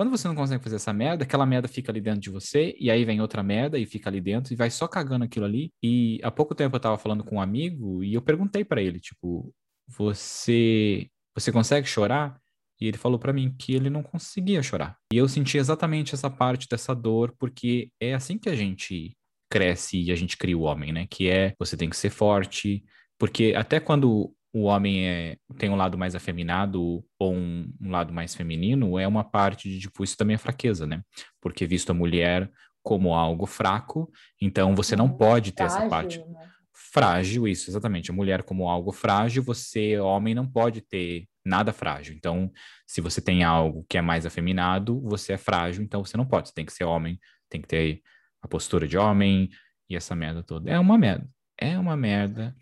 Quando 0.00 0.12
você 0.12 0.26
não 0.26 0.34
consegue 0.34 0.64
fazer 0.64 0.76
essa 0.76 0.94
merda, 0.94 1.24
aquela 1.24 1.44
merda 1.44 1.68
fica 1.68 1.92
ali 1.92 2.00
dentro 2.00 2.22
de 2.22 2.30
você, 2.30 2.74
e 2.80 2.90
aí 2.90 3.04
vem 3.04 3.20
outra 3.20 3.42
merda 3.42 3.78
e 3.78 3.84
fica 3.84 4.08
ali 4.08 4.18
dentro, 4.18 4.50
e 4.50 4.56
vai 4.56 4.70
só 4.70 4.88
cagando 4.88 5.26
aquilo 5.26 5.44
ali. 5.44 5.74
E 5.82 6.18
há 6.22 6.30
pouco 6.30 6.54
tempo 6.54 6.74
eu 6.74 6.80
tava 6.80 6.96
falando 6.96 7.22
com 7.22 7.36
um 7.36 7.40
amigo, 7.42 8.02
e 8.02 8.14
eu 8.14 8.22
perguntei 8.22 8.64
para 8.64 8.80
ele, 8.80 8.98
tipo, 8.98 9.54
você, 9.86 11.06
você 11.34 11.52
consegue 11.52 11.86
chorar? 11.86 12.40
E 12.80 12.86
ele 12.86 12.96
falou 12.96 13.18
para 13.18 13.30
mim 13.30 13.54
que 13.58 13.74
ele 13.74 13.90
não 13.90 14.02
conseguia 14.02 14.62
chorar. 14.62 14.96
E 15.12 15.18
eu 15.18 15.28
senti 15.28 15.58
exatamente 15.58 16.14
essa 16.14 16.30
parte 16.30 16.66
dessa 16.66 16.94
dor, 16.94 17.34
porque 17.38 17.90
é 18.00 18.14
assim 18.14 18.38
que 18.38 18.48
a 18.48 18.56
gente 18.56 19.14
cresce 19.52 20.00
e 20.00 20.10
a 20.10 20.16
gente 20.16 20.38
cria 20.38 20.56
o 20.56 20.62
homem, 20.62 20.94
né? 20.94 21.06
Que 21.10 21.28
é 21.28 21.52
você 21.58 21.76
tem 21.76 21.90
que 21.90 21.96
ser 21.98 22.08
forte, 22.08 22.82
porque 23.18 23.52
até 23.54 23.78
quando 23.78 24.34
o 24.52 24.62
homem 24.64 25.06
é, 25.06 25.36
tem 25.58 25.70
um 25.70 25.76
lado 25.76 25.96
mais 25.96 26.14
afeminado 26.14 27.04
ou 27.18 27.34
um, 27.34 27.72
um, 27.80 27.90
lado 27.90 28.12
mais 28.12 28.34
feminino, 28.34 28.98
é 28.98 29.06
uma 29.06 29.22
parte 29.22 29.68
de, 29.68 29.78
tipo, 29.78 30.02
isso 30.02 30.16
também 30.16 30.34
é 30.34 30.38
fraqueza, 30.38 30.86
né? 30.86 31.02
Porque 31.40 31.66
visto 31.66 31.90
a 31.90 31.94
mulher 31.94 32.50
como 32.82 33.14
algo 33.14 33.46
fraco, 33.46 34.10
então 34.40 34.74
você 34.74 34.96
não 34.96 35.08
pode 35.08 35.52
ter 35.52 35.68
frágil, 35.68 35.78
essa 35.78 35.88
parte. 35.88 36.18
Né? 36.18 36.50
Frágil, 36.72 37.46
isso, 37.46 37.70
exatamente. 37.70 38.10
A 38.10 38.14
mulher 38.14 38.42
como 38.42 38.68
algo 38.68 38.90
frágil, 38.90 39.42
você, 39.42 39.98
homem, 39.98 40.34
não 40.34 40.46
pode 40.46 40.80
ter 40.80 41.28
nada 41.44 41.72
frágil. 41.72 42.14
Então, 42.14 42.50
se 42.86 43.00
você 43.00 43.20
tem 43.20 43.44
algo 43.44 43.84
que 43.88 43.98
é 43.98 44.00
mais 44.00 44.26
afeminado, 44.26 45.00
você 45.02 45.34
é 45.34 45.38
frágil, 45.38 45.84
então 45.84 46.04
você 46.04 46.16
não 46.16 46.26
pode. 46.26 46.48
Você 46.48 46.54
tem 46.54 46.64
que 46.64 46.72
ser 46.72 46.84
homem, 46.84 47.20
tem 47.48 47.60
que 47.60 47.68
ter 47.68 48.02
a 48.42 48.48
postura 48.48 48.88
de 48.88 48.96
homem 48.98 49.48
e 49.88 49.94
essa 49.94 50.14
merda 50.14 50.42
toda. 50.42 50.70
É 50.70 50.78
uma 50.78 50.98
merda. 50.98 51.28
É 51.58 51.78
uma 51.78 51.96
merda. 51.96 52.56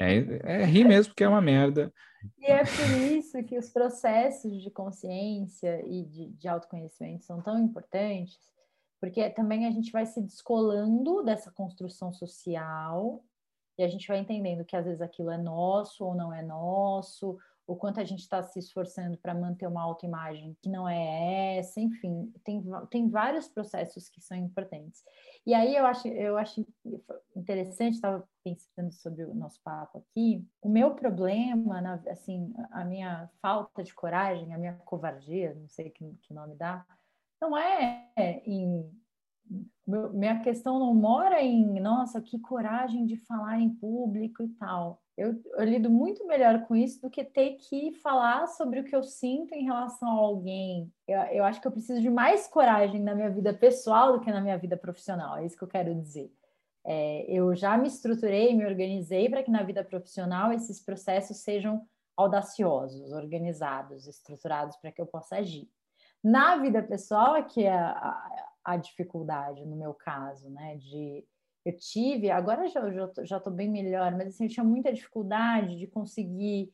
É, 0.00 0.62
é 0.62 0.64
rir 0.64 0.84
mesmo, 0.84 1.12
porque 1.12 1.24
é 1.24 1.28
uma 1.28 1.42
merda. 1.42 1.92
E 2.38 2.46
é 2.46 2.64
por 2.64 3.12
isso 3.12 3.42
que 3.44 3.58
os 3.58 3.68
processos 3.70 4.62
de 4.62 4.70
consciência 4.70 5.82
e 5.86 6.04
de, 6.04 6.28
de 6.28 6.48
autoconhecimento 6.48 7.24
são 7.24 7.40
tão 7.40 7.58
importantes, 7.58 8.38
porque 9.00 9.28
também 9.30 9.66
a 9.66 9.70
gente 9.70 9.92
vai 9.92 10.06
se 10.06 10.20
descolando 10.20 11.22
dessa 11.22 11.50
construção 11.50 12.12
social 12.12 13.24
e 13.78 13.82
a 13.82 13.88
gente 13.88 14.06
vai 14.06 14.18
entendendo 14.18 14.64
que 14.64 14.76
às 14.76 14.84
vezes 14.84 15.00
aquilo 15.00 15.30
é 15.30 15.38
nosso 15.38 16.04
ou 16.04 16.14
não 16.14 16.32
é 16.32 16.42
nosso, 16.42 17.38
o 17.70 17.76
quanto 17.76 18.00
a 18.00 18.04
gente 18.04 18.18
está 18.18 18.42
se 18.42 18.58
esforçando 18.58 19.16
para 19.16 19.32
manter 19.32 19.68
uma 19.68 19.82
autoimagem 19.82 20.56
que 20.60 20.68
não 20.68 20.88
é 20.88 21.58
essa, 21.58 21.80
enfim, 21.80 22.32
tem, 22.42 22.60
tem 22.90 23.08
vários 23.08 23.46
processos 23.46 24.08
que 24.08 24.20
são 24.20 24.36
importantes. 24.36 25.04
E 25.46 25.54
aí 25.54 25.76
eu 25.76 25.86
acho, 25.86 26.08
eu 26.08 26.36
acho 26.36 26.66
interessante, 27.36 27.94
estava 27.94 28.28
pensando 28.42 28.90
sobre 28.90 29.22
o 29.22 29.32
nosso 29.34 29.60
papo 29.62 29.98
aqui, 29.98 30.44
o 30.60 30.68
meu 30.68 30.96
problema, 30.96 31.80
na, 31.80 31.94
assim, 32.08 32.52
a 32.72 32.84
minha 32.84 33.30
falta 33.40 33.84
de 33.84 33.94
coragem, 33.94 34.52
a 34.52 34.58
minha 34.58 34.74
covardia, 34.84 35.54
não 35.54 35.68
sei 35.68 35.90
que, 35.90 36.12
que 36.22 36.34
nome 36.34 36.56
dá, 36.56 36.84
não 37.40 37.56
é 37.56 38.10
em 38.44 38.90
minha 40.12 40.40
questão 40.40 40.78
não 40.78 40.94
mora 40.94 41.42
em, 41.42 41.80
nossa, 41.80 42.20
que 42.20 42.38
coragem 42.38 43.06
de 43.06 43.16
falar 43.16 43.60
em 43.60 43.70
público 43.70 44.42
e 44.42 44.48
tal. 44.50 45.02
Eu, 45.20 45.38
eu, 45.58 45.64
lido 45.64 45.90
muito 45.90 46.26
melhor 46.26 46.66
com 46.66 46.74
isso 46.74 47.02
do 47.02 47.10
que 47.10 47.22
ter 47.22 47.56
que 47.56 47.92
falar 47.92 48.46
sobre 48.46 48.80
o 48.80 48.84
que 48.84 48.96
eu 48.96 49.02
sinto 49.02 49.52
em 49.54 49.64
relação 49.64 50.08
a 50.08 50.18
alguém. 50.18 50.90
Eu, 51.06 51.20
eu 51.24 51.44
acho 51.44 51.60
que 51.60 51.66
eu 51.66 51.72
preciso 51.72 52.00
de 52.00 52.08
mais 52.08 52.48
coragem 52.48 53.02
na 53.02 53.14
minha 53.14 53.28
vida 53.28 53.52
pessoal 53.52 54.14
do 54.14 54.20
que 54.20 54.32
na 54.32 54.40
minha 54.40 54.56
vida 54.56 54.78
profissional. 54.78 55.36
É 55.36 55.44
isso 55.44 55.58
que 55.58 55.62
eu 55.62 55.68
quero 55.68 55.94
dizer. 55.94 56.32
É, 56.86 57.26
eu 57.30 57.54
já 57.54 57.76
me 57.76 57.86
estruturei, 57.86 58.56
me 58.56 58.64
organizei 58.64 59.28
para 59.28 59.42
que 59.42 59.50
na 59.50 59.62
vida 59.62 59.84
profissional 59.84 60.54
esses 60.54 60.80
processos 60.82 61.36
sejam 61.42 61.86
audaciosos, 62.16 63.12
organizados, 63.12 64.06
estruturados 64.06 64.78
para 64.78 64.90
que 64.90 65.02
eu 65.02 65.06
possa 65.06 65.36
agir. 65.36 65.68
Na 66.24 66.56
vida 66.56 66.82
pessoal 66.82 67.36
é 67.36 67.42
que 67.42 67.64
é 67.64 67.74
a, 67.74 68.46
a 68.64 68.76
dificuldade, 68.78 69.66
no 69.66 69.76
meu 69.76 69.92
caso, 69.92 70.48
né? 70.48 70.76
De 70.78 71.26
eu 71.64 71.76
tive, 71.76 72.30
agora 72.30 72.68
já 72.68 72.80
já 73.24 73.36
estou 73.36 73.52
bem 73.52 73.70
melhor, 73.70 74.12
mas 74.12 74.28
assim, 74.28 74.44
eu 74.44 74.50
tinha 74.50 74.64
muita 74.64 74.92
dificuldade 74.92 75.76
de 75.76 75.86
conseguir 75.86 76.72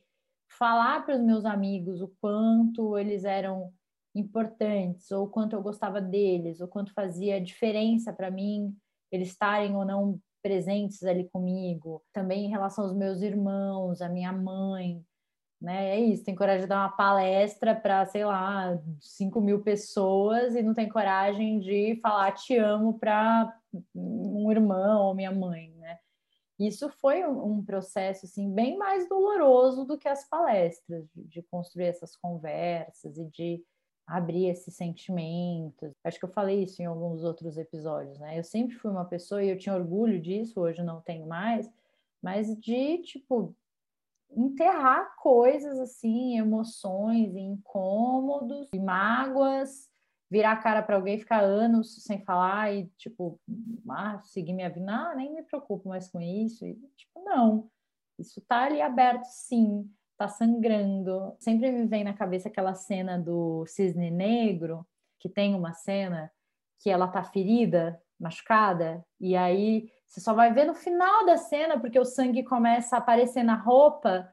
falar 0.49 1.05
para 1.05 1.17
os 1.17 1.23
meus 1.23 1.45
amigos 1.45 2.01
o 2.01 2.09
quanto 2.21 2.97
eles 2.99 3.25
eram 3.25 3.73
importantes, 4.15 5.11
ou 5.11 5.29
quanto 5.29 5.55
eu 5.55 5.63
gostava 5.63 6.01
deles, 6.01 6.61
ou 6.61 6.69
quanto 6.69 6.95
fazia 6.95 7.41
diferença 7.41 8.13
para 8.13 8.31
mim 8.31 8.75
eles 9.11 9.29
estarem 9.29 9.77
ou 9.77 9.85
não 9.85 10.19
presentes 10.43 11.03
ali 11.05 11.29
comigo. 11.31 12.03
Também 12.13 12.47
em 12.47 12.51
relação 12.51 12.85
aos 12.85 12.95
meus 12.95 13.21
irmãos, 13.21 14.01
a 14.01 14.09
minha 14.09 14.33
mãe, 14.33 15.05
né? 15.61 15.97
É 15.97 16.01
isso, 16.01 16.25
tem 16.25 16.35
coragem 16.35 16.63
de 16.63 16.69
dar 16.69 16.81
uma 16.81 16.97
palestra 16.97 17.75
para, 17.75 18.07
sei 18.07 18.25
lá, 18.25 18.79
5 19.01 19.41
mil 19.41 19.63
pessoas 19.63 20.55
e 20.55 20.63
não 20.63 20.75
tem 20.75 20.89
coragem 20.89 21.59
de 21.61 21.99
falar 22.03 22.33
te 22.33 22.57
amo 22.57 22.99
para 22.99 23.53
um 23.95 24.51
irmão 24.51 25.07
ou 25.07 25.15
minha 25.15 25.33
mãe, 25.33 25.71
né? 25.79 25.99
Isso 26.59 26.89
foi 26.89 27.27
um, 27.27 27.63
processo 27.63 28.25
assim 28.25 28.51
bem 28.51 28.79
mais 28.79 29.07
doloroso 29.09 29.85
do 29.85 29.99
que 29.99 30.09
as 30.09 30.27
palestras, 30.27 31.07
de, 31.15 31.25
de 31.25 31.43
construir 31.43 31.85
essas 31.85 32.17
conversas 32.17 33.19
e 33.19 33.27
de 33.27 33.63
abrir 34.07 34.47
esses 34.47 34.75
sentimentos. 34.75 35.93
Acho 36.03 36.19
que 36.19 36.25
eu 36.25 36.31
falei 36.31 36.63
isso 36.63 36.81
em 36.81 36.87
alguns 36.87 37.25
outros 37.25 37.59
episódios, 37.59 38.19
né? 38.19 38.39
Eu 38.39 38.45
sempre 38.45 38.75
fui 38.77 38.91
uma 38.91 39.05
pessoa 39.05 39.43
e 39.43 39.51
eu 39.51 39.59
tinha 39.59 39.75
orgulho 39.75 40.21
disso, 40.21 40.61
hoje 40.61 40.83
não 40.83 41.03
tenho 41.03 41.27
mais, 41.27 41.71
mas 42.23 42.57
de 42.59 42.99
tipo 42.99 43.55
enterrar 44.31 45.15
coisas 45.17 45.79
assim, 45.79 46.39
emoções, 46.39 47.37
incômodos, 47.37 48.69
e 48.73 48.79
mágoas 48.79 49.89
virar 50.31 50.53
a 50.53 50.57
cara 50.57 50.83
para 50.83 50.97
alguém, 50.97 51.19
ficar 51.19 51.41
anos 51.41 52.03
sem 52.03 52.25
falar 52.25 52.73
e, 52.75 52.87
tipo, 52.99 53.41
ah, 53.89 54.21
seguir 54.23 54.53
minha 54.53 54.71
vida, 54.71 54.91
ah, 54.91 55.15
nem 55.15 55.33
me 55.33 55.43
preocupo 55.43 55.89
mais 55.89 56.09
com 56.11 56.21
isso. 56.21 56.67
E, 56.67 56.75
tipo, 56.97 57.23
não, 57.25 57.71
isso 58.19 58.41
tá 58.41 58.65
ali 58.65 58.81
aberto, 58.81 59.25
sim, 59.25 59.89
tá 60.17 60.29
sangrando. 60.29 61.35
Sempre 61.39 61.71
me 61.71 61.87
vem 61.87 62.05
na 62.05 62.13
cabeça 62.15 62.49
aquela 62.49 62.75
cena 62.75 63.19
do 63.19 63.65
cisne 63.67 64.11
negro, 64.11 64.87
que 65.21 65.29
tem 65.29 65.55
uma 65.55 65.73
cena 65.73 66.31
que 66.81 66.91
ela 66.91 67.09
tá 67.09 67.23
ferida, 67.23 68.01
machucada, 68.19 69.05
e 69.21 69.37
aí 69.37 69.91
você 70.07 70.21
só 70.21 70.33
vai 70.33 70.53
ver 70.53 70.65
no 70.65 70.75
final 70.75 71.27
da 71.27 71.37
cena, 71.37 71.79
porque 71.79 71.99
o 71.99 72.05
sangue 72.05 72.43
começa 72.45 72.97
a 72.97 72.99
aparecer 72.99 73.43
na 73.43 73.55
roupa, 73.55 74.33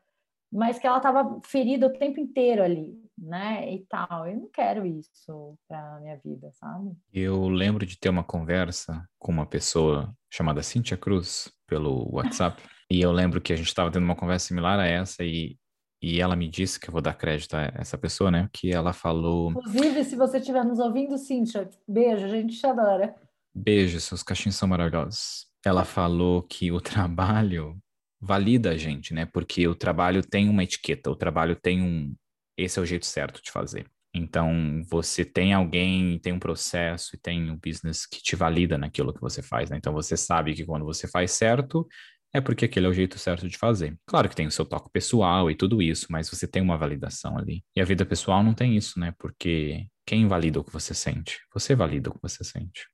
mas 0.51 0.79
que 0.79 0.87
ela 0.87 0.97
estava 0.97 1.39
ferida 1.45 1.87
o 1.87 1.93
tempo 1.93 2.19
inteiro 2.19 2.63
ali 2.63 3.02
né? 3.17 3.73
E 3.73 3.85
tal. 3.87 4.27
Eu 4.27 4.37
não 4.37 4.49
quero 4.49 4.85
isso 4.85 5.57
para 5.67 5.99
minha 5.99 6.17
vida, 6.17 6.51
sabe? 6.53 6.91
Eu 7.11 7.47
lembro 7.47 7.85
de 7.85 7.97
ter 7.97 8.09
uma 8.09 8.23
conversa 8.23 9.07
com 9.19 9.31
uma 9.31 9.45
pessoa 9.45 10.15
chamada 10.31 10.63
Cíntia 10.63 10.97
Cruz 10.97 11.51
pelo 11.67 12.09
WhatsApp. 12.13 12.61
e 12.89 13.01
eu 13.01 13.11
lembro 13.11 13.41
que 13.41 13.53
a 13.53 13.55
gente 13.55 13.67
estava 13.67 13.91
tendo 13.91 14.03
uma 14.03 14.15
conversa 14.15 14.47
similar 14.47 14.79
a 14.79 14.85
essa 14.85 15.23
e, 15.23 15.57
e 16.01 16.19
ela 16.19 16.35
me 16.35 16.49
disse 16.49 16.79
que 16.79 16.89
eu 16.89 16.91
vou 16.91 17.01
dar 17.01 17.13
crédito 17.13 17.55
a 17.55 17.71
essa 17.75 17.97
pessoa, 17.97 18.29
né? 18.29 18.49
Que 18.51 18.71
ela 18.71 18.93
falou. 18.93 19.51
Inclusive, 19.51 20.03
se 20.03 20.15
você 20.15 20.37
estiver 20.37 20.65
nos 20.65 20.79
ouvindo, 20.79 21.17
Cíntia, 21.17 21.69
beijo, 21.87 22.25
a 22.25 22.29
gente 22.29 22.57
te 22.57 22.65
adora. 22.65 23.15
Beijo, 23.55 23.99
seus 23.99 24.23
cachinhos 24.23 24.55
são 24.55 24.67
maravilhosos. 24.67 25.47
Ela 25.65 25.85
falou 25.85 26.41
que 26.43 26.71
o 26.71 26.81
trabalho 26.81 27.77
valida 28.23 28.71
a 28.71 28.77
gente, 28.77 29.13
né? 29.13 29.25
Porque 29.25 29.67
o 29.67 29.75
trabalho 29.75 30.23
tem 30.23 30.49
uma 30.49 30.63
etiqueta, 30.63 31.11
o 31.11 31.15
trabalho 31.15 31.55
tem 31.55 31.81
um. 31.81 32.15
Esse 32.57 32.79
é 32.79 32.81
o 32.81 32.85
jeito 32.85 33.05
certo 33.05 33.41
de 33.41 33.51
fazer. 33.51 33.85
Então, 34.13 34.83
você 34.89 35.25
tem 35.25 35.53
alguém, 35.53 36.19
tem 36.19 36.33
um 36.33 36.39
processo 36.39 37.15
e 37.15 37.19
tem 37.19 37.49
um 37.49 37.57
business 37.57 38.05
que 38.05 38.21
te 38.21 38.35
valida 38.35 38.77
naquilo 38.77 39.11
que 39.11 39.21
você 39.21 39.41
faz, 39.41 39.71
né? 39.71 39.77
Então, 39.77 39.91
você 39.91 40.15
sabe 40.15 40.53
que 40.53 40.63
quando 40.63 40.85
você 40.85 41.07
faz 41.07 41.31
certo, 41.31 41.87
é 42.31 42.39
porque 42.39 42.65
aquele 42.65 42.85
é 42.85 42.89
o 42.89 42.93
jeito 42.93 43.17
certo 43.17 43.47
de 43.47 43.57
fazer. 43.57 43.97
Claro 44.05 44.29
que 44.29 44.35
tem 44.35 44.45
o 44.45 44.51
seu 44.51 44.65
toque 44.65 44.89
pessoal 44.91 45.49
e 45.49 45.55
tudo 45.55 45.81
isso, 45.81 46.07
mas 46.09 46.29
você 46.29 46.47
tem 46.47 46.61
uma 46.61 46.77
validação 46.77 47.37
ali. 47.37 47.63
E 47.75 47.81
a 47.81 47.85
vida 47.85 48.05
pessoal 48.05 48.43
não 48.43 48.53
tem 48.53 48.75
isso, 48.75 48.99
né? 48.99 49.13
Porque 49.17 49.87
quem 50.05 50.27
valida 50.27 50.59
o 50.59 50.63
que 50.63 50.73
você 50.73 50.93
sente? 50.93 51.39
Você 51.53 51.75
valida 51.75 52.09
o 52.09 52.13
que 52.13 52.21
você 52.21 52.43
sente. 52.43 52.87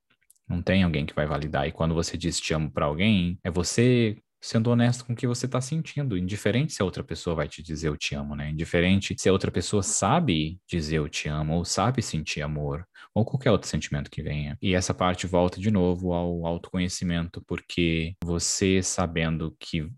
Não 0.48 0.62
tem 0.62 0.84
alguém 0.84 1.06
que 1.06 1.14
vai 1.14 1.26
validar. 1.26 1.68
E 1.68 1.72
quando 1.72 1.94
você 1.94 2.18
diz 2.18 2.40
te 2.40 2.54
amo 2.54 2.72
para 2.72 2.86
alguém, 2.86 3.40
é 3.44 3.52
você 3.52 4.18
sendo 4.42 4.70
honesto 4.70 5.06
com 5.06 5.14
o 5.14 5.16
que 5.16 5.28
você 5.28 5.46
está 5.46 5.60
sentindo, 5.60 6.18
indiferente 6.18 6.74
se 6.74 6.82
a 6.82 6.86
outra 6.86 7.04
pessoa 7.04 7.36
vai 7.36 7.48
te 7.48 7.62
dizer 7.62 7.90
eu 7.90 7.98
te 7.98 8.16
amo, 8.16 8.36
né? 8.36 8.50
Indiferente 8.50 9.16
se 9.18 9.28
a 9.28 9.32
outra 9.32 9.52
pessoa 9.52 9.84
sabe 9.84 10.60
dizer 10.68 10.98
eu 10.98 11.10
te 11.10 11.28
amo, 11.28 11.56
ou 11.56 11.66
sabe 11.66 12.02
sentir 12.02 12.42
amor, 12.42 12.86
ou 13.14 13.26
qualquer 13.26 13.52
outro 13.52 13.68
sentimento 13.68 14.10
que 14.10 14.22
venha. 14.22 14.58
E 14.62 14.74
essa 14.74 14.94
parte 14.94 15.28
volta 15.28 15.60
de 15.60 15.70
novo 15.70 16.14
ao 16.14 16.46
autoconhecimento, 16.46 17.44
porque 17.46 18.16
você 18.24 18.82
sabendo 18.82 19.56
que 19.60 19.90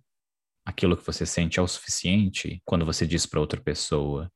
aquilo 0.66 0.98
que 0.98 1.06
você 1.06 1.26
sente 1.26 1.60
é 1.60 1.62
o 1.62 1.68
suficiente, 1.68 2.62
quando 2.66 2.86
você 2.86 3.06
diz 3.06 3.26
para 3.26 3.40
outra 3.40 3.62
pessoa, 3.62 4.32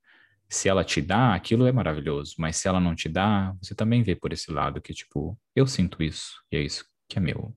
se 0.50 0.70
ela 0.70 0.84
te 0.84 1.02
dá, 1.02 1.34
aquilo 1.34 1.66
é 1.66 1.72
maravilhoso, 1.72 2.36
mas 2.38 2.58
se 2.58 2.68
ela 2.68 2.80
não 2.80 2.96
te 2.96 3.10
dá, 3.10 3.56
você 3.62 3.74
também 3.74 4.04
vê 4.04 4.16
por 4.16 4.32
esse 4.32 4.52
lado 4.52 4.82
que 4.82 4.94
tipo, 4.94 5.38
eu 5.56 5.66
sinto 5.68 6.04
isso, 6.04 6.44
e 6.52 6.58
é 6.58 6.62
isso 6.62 6.86
que 7.10 7.18
é 7.18 7.22
meu. 7.22 7.56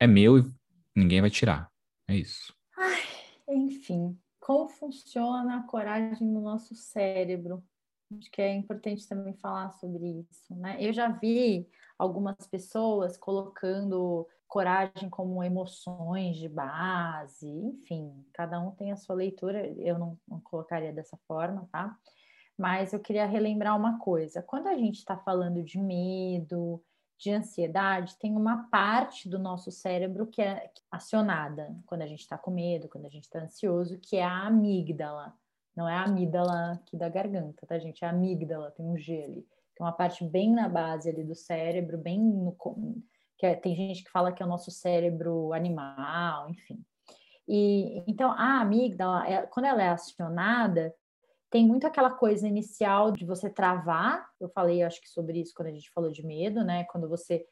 É 0.00 0.06
meu 0.06 0.44
ninguém 0.98 1.20
vai 1.20 1.30
tirar. 1.30 1.70
É 2.08 2.14
isso. 2.14 2.54
Ai, 2.76 3.02
enfim, 3.48 4.18
como 4.40 4.68
funciona 4.68 5.58
a 5.58 5.62
coragem 5.62 6.26
no 6.26 6.40
nosso 6.40 6.74
cérebro? 6.74 7.62
Acho 8.18 8.30
que 8.30 8.40
é 8.40 8.54
importante 8.54 9.06
também 9.06 9.34
falar 9.34 9.70
sobre 9.72 10.26
isso, 10.30 10.54
né? 10.54 10.76
Eu 10.80 10.92
já 10.92 11.08
vi 11.08 11.68
algumas 11.98 12.46
pessoas 12.46 13.16
colocando 13.16 14.26
coragem 14.46 15.10
como 15.10 15.44
emoções 15.44 16.38
de 16.38 16.48
base, 16.48 17.46
enfim, 17.46 18.24
cada 18.32 18.58
um 18.58 18.70
tem 18.70 18.90
a 18.90 18.96
sua 18.96 19.14
leitura, 19.14 19.66
eu 19.76 19.98
não, 19.98 20.18
não 20.26 20.40
colocaria 20.40 20.92
dessa 20.92 21.18
forma, 21.28 21.68
tá? 21.70 21.94
Mas 22.56 22.92
eu 22.92 22.98
queria 22.98 23.26
relembrar 23.26 23.76
uma 23.76 23.98
coisa: 23.98 24.42
quando 24.42 24.66
a 24.66 24.76
gente 24.76 24.96
está 24.96 25.16
falando 25.16 25.62
de 25.62 25.78
medo, 25.78 26.82
de 27.18 27.32
ansiedade, 27.32 28.16
tem 28.18 28.36
uma 28.36 28.68
parte 28.70 29.28
do 29.28 29.38
nosso 29.38 29.72
cérebro 29.72 30.26
que 30.26 30.40
é 30.40 30.70
acionada 30.90 31.76
quando 31.84 32.02
a 32.02 32.06
gente 32.06 32.20
está 32.20 32.38
com 32.38 32.52
medo, 32.52 32.88
quando 32.88 33.06
a 33.06 33.10
gente 33.10 33.24
está 33.24 33.40
ansioso, 33.40 33.98
que 33.98 34.16
é 34.16 34.24
a 34.24 34.46
amígdala. 34.46 35.34
Não 35.76 35.88
é 35.88 35.94
a 35.94 36.04
amígdala 36.04 36.72
aqui 36.72 36.96
da 36.96 37.08
garganta, 37.08 37.66
tá, 37.66 37.78
gente? 37.78 38.04
É 38.04 38.06
a 38.06 38.10
amígdala, 38.10 38.70
tem 38.70 38.86
um 38.86 38.96
G 38.96 39.24
ali. 39.24 39.46
Tem 39.76 39.84
uma 39.84 39.92
parte 39.92 40.24
bem 40.24 40.52
na 40.52 40.68
base 40.68 41.08
ali 41.10 41.24
do 41.24 41.34
cérebro, 41.34 41.98
bem 41.98 42.20
no. 42.20 42.56
Que 43.36 43.46
é, 43.46 43.54
tem 43.54 43.74
gente 43.74 44.04
que 44.04 44.10
fala 44.10 44.32
que 44.32 44.42
é 44.42 44.46
o 44.46 44.48
nosso 44.48 44.70
cérebro 44.70 45.52
animal, 45.52 46.48
enfim. 46.50 46.84
E 47.48 48.02
então 48.06 48.30
a 48.30 48.60
amígdala, 48.60 49.26
é, 49.26 49.42
quando 49.46 49.66
ela 49.66 49.82
é 49.82 49.88
acionada, 49.88 50.94
tem 51.50 51.66
muito 51.66 51.86
aquela 51.86 52.10
coisa 52.10 52.46
inicial 52.46 53.10
de 53.10 53.24
você 53.24 53.48
travar. 53.48 54.26
Eu 54.40 54.48
falei, 54.48 54.82
acho 54.82 55.00
que 55.00 55.08
sobre 55.08 55.40
isso 55.40 55.52
quando 55.54 55.68
a 55.68 55.72
gente 55.72 55.90
falou 55.90 56.10
de 56.10 56.24
medo, 56.24 56.62
né? 56.64 56.84
Quando 56.84 57.08
você, 57.08 57.44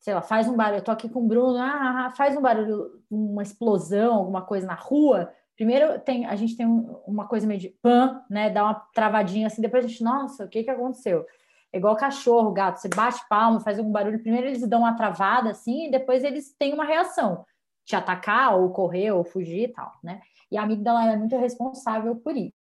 sei 0.00 0.14
lá, 0.14 0.22
faz 0.22 0.48
um 0.48 0.56
barulho. 0.56 0.78
Eu 0.78 0.84
tô 0.84 0.90
aqui 0.90 1.08
com 1.08 1.20
o 1.20 1.28
Bruno, 1.28 1.58
ah, 1.58 1.64
ah, 1.64 2.06
ah 2.06 2.10
faz 2.10 2.36
um 2.36 2.42
barulho, 2.42 3.02
uma 3.10 3.42
explosão, 3.42 4.14
alguma 4.14 4.42
coisa 4.42 4.66
na 4.66 4.74
rua. 4.74 5.30
Primeiro 5.56 6.00
tem, 6.00 6.26
a 6.26 6.34
gente 6.36 6.56
tem 6.56 6.66
uma 7.06 7.28
coisa 7.28 7.46
meio 7.46 7.60
de 7.60 7.68
pan, 7.68 8.22
né? 8.30 8.50
Dá 8.50 8.64
uma 8.64 8.74
travadinha 8.94 9.46
assim, 9.46 9.62
depois 9.62 9.84
a 9.84 9.88
gente, 9.88 10.02
nossa, 10.02 10.44
o 10.44 10.48
que 10.48 10.64
que 10.64 10.70
aconteceu? 10.70 11.24
É 11.72 11.78
igual 11.78 11.96
cachorro, 11.96 12.52
gato, 12.52 12.80
você 12.80 12.88
bate 12.88 13.20
palma, 13.28 13.60
faz 13.60 13.78
algum 13.78 13.90
barulho, 13.90 14.20
primeiro 14.20 14.46
eles 14.46 14.66
dão 14.66 14.80
uma 14.80 14.96
travada 14.96 15.50
assim, 15.50 15.88
e 15.88 15.90
depois 15.90 16.22
eles 16.22 16.54
têm 16.56 16.72
uma 16.72 16.84
reação, 16.84 17.44
te 17.84 17.96
atacar, 17.96 18.56
ou 18.56 18.70
correr, 18.70 19.10
ou 19.10 19.24
fugir 19.24 19.70
e 19.70 19.72
tal, 19.72 19.92
né? 20.02 20.20
E 20.50 20.56
a 20.56 20.62
amígdala 20.62 21.04
é 21.12 21.16
muito 21.16 21.36
responsável 21.36 22.14
por 22.16 22.36
isso. 22.36 22.63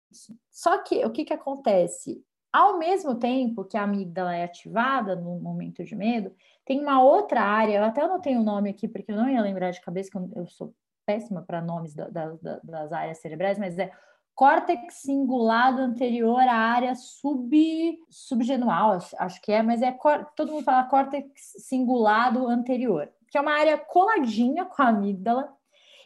Só 0.50 0.78
que 0.82 1.04
o 1.04 1.10
que, 1.10 1.24
que 1.24 1.32
acontece? 1.32 2.22
Ao 2.52 2.78
mesmo 2.78 3.14
tempo 3.14 3.64
que 3.64 3.76
a 3.76 3.82
amígdala 3.82 4.34
é 4.34 4.44
ativada 4.44 5.14
no 5.14 5.38
momento 5.38 5.84
de 5.84 5.94
medo, 5.94 6.34
tem 6.64 6.80
uma 6.80 7.02
outra 7.02 7.42
área, 7.42 7.78
eu 7.78 7.84
até 7.84 8.06
não 8.06 8.20
tenho 8.20 8.40
o 8.40 8.44
nome 8.44 8.70
aqui 8.70 8.88
porque 8.88 9.12
eu 9.12 9.16
não 9.16 9.28
ia 9.28 9.40
lembrar 9.40 9.70
de 9.70 9.80
cabeça, 9.80 10.10
que 10.10 10.18
eu, 10.38 10.46
sou 10.46 10.74
péssima 11.06 11.42
para 11.42 11.62
nomes 11.62 11.94
da, 11.94 12.08
da, 12.08 12.60
das 12.62 12.92
áreas 12.92 13.18
cerebrais, 13.18 13.58
mas 13.58 13.78
é 13.78 13.90
córtex 14.34 14.94
cingulado 15.02 15.82
anterior 15.82 16.40
à 16.40 16.54
área 16.54 16.94
sub, 16.94 17.98
subgenual, 18.08 18.98
acho 19.18 19.42
que 19.42 19.50
é, 19.50 19.62
mas 19.62 19.82
é 19.82 19.96
todo 20.36 20.52
mundo 20.52 20.64
fala 20.64 20.84
córtex 20.84 21.30
cingulado 21.58 22.46
anterior, 22.46 23.10
que 23.30 23.36
é 23.36 23.40
uma 23.40 23.52
área 23.52 23.76
coladinha 23.76 24.64
com 24.64 24.82
a 24.82 24.88
amígdala, 24.88 25.52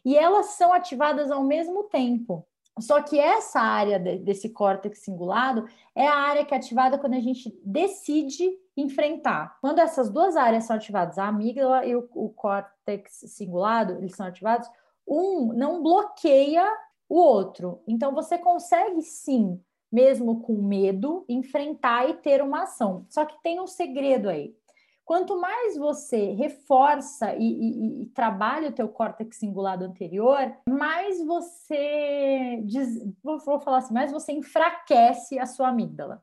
e 0.05 0.17
elas 0.17 0.47
são 0.47 0.73
ativadas 0.73 1.31
ao 1.31 1.45
mesmo 1.45 1.85
tempo. 1.85 2.47
Só 2.81 3.03
que 3.03 3.19
essa 3.19 3.61
área 3.61 3.99
de, 3.99 4.19
desse 4.19 4.49
córtex 4.49 5.01
cingulado 5.01 5.67
é 5.95 6.07
a 6.07 6.15
área 6.15 6.45
que 6.45 6.55
é 6.55 6.57
ativada 6.57 6.99
quando 6.99 7.15
a 7.15 7.21
gente 7.21 7.55
decide 7.65 8.51
enfrentar. 8.77 9.59
Quando 9.61 9.79
essas 9.79 10.11
duas 10.11 10.37
áreas 10.37 10.65
são 10.65 10.77
ativadas, 10.77 11.19
a 11.19 11.29
amígdala 11.29 11.85
e 11.85 11.95
o, 11.95 12.09
o 12.15 12.31
córtex 12.31 13.25
cingulado, 13.29 13.95
eles 13.95 14.17
são 14.17 14.27
ativados, 14.27 14.69
um 15.07 15.53
não 15.53 15.83
bloqueia 15.83 16.67
o 17.09 17.17
outro. 17.17 17.83
Então 17.87 18.15
você 18.15 18.39
consegue 18.39 19.03
sim, 19.03 19.61
mesmo 19.91 20.41
com 20.41 20.55
medo, 20.55 21.27
enfrentar 21.29 22.09
e 22.09 22.15
ter 22.15 22.43
uma 22.43 22.63
ação. 22.63 23.05
Só 23.11 23.27
que 23.27 23.41
tem 23.43 23.61
um 23.61 23.67
segredo 23.67 24.31
aí. 24.31 24.57
Quanto 25.05 25.41
mais 25.41 25.77
você 25.77 26.33
reforça 26.33 27.35
e, 27.35 27.43
e, 27.43 28.03
e 28.03 28.07
trabalha 28.07 28.69
o 28.69 28.73
teu 28.73 28.89
córtex 28.89 29.37
cingulado 29.37 29.85
anterior, 29.85 30.57
mais 30.69 31.25
você, 31.25 32.63
vou, 33.23 33.39
vou 33.39 33.61
falar 33.61 33.79
assim, 33.79 33.95
mais 33.95 34.13
você 34.13 34.33
enfraquece 34.33 35.39
a 35.39 35.47
sua 35.47 35.69
amígdala. 35.69 36.23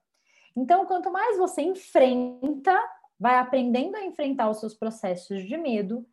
Então, 0.56 0.86
quanto 0.86 1.12
mais 1.12 1.38
você 1.38 1.62
enfrenta, 1.62 2.78
vai 3.20 3.38
aprendendo 3.38 3.96
a 3.96 4.06
enfrentar 4.06 4.50
os 4.50 4.60
seus 4.60 4.74
processos 4.74 5.44
de 5.46 5.58
medo, 5.58 6.06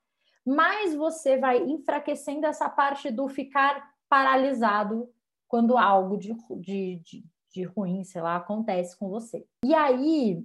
mais 0.45 0.95
você 0.95 1.39
vai 1.39 1.63
enfraquecendo 1.63 2.47
essa 2.47 2.69
parte 2.69 3.11
do 3.11 3.29
ficar 3.29 3.93
paralisado 4.09 5.09
quando 5.49 5.79
algo 5.79 6.17
de, 6.17 6.35
de, 6.59 6.97
de, 6.97 7.25
de 7.53 7.63
ruim, 7.65 8.05
sei 8.05 8.21
lá, 8.21 8.37
acontece 8.37 8.97
com 8.99 9.09
você. 9.09 9.47
E 9.65 9.75
aí, 9.75 10.45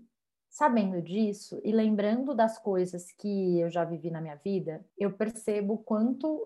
Sabendo 0.52 1.02
disso 1.02 1.62
e 1.64 1.72
lembrando 1.72 2.36
das 2.36 2.60
coisas 2.60 3.10
que 3.14 3.58
eu 3.58 3.70
já 3.70 3.86
vivi 3.86 4.12
na 4.12 4.20
minha 4.20 4.36
vida, 4.36 4.86
eu 4.98 5.14
percebo 5.14 5.78
quanto, 5.78 6.46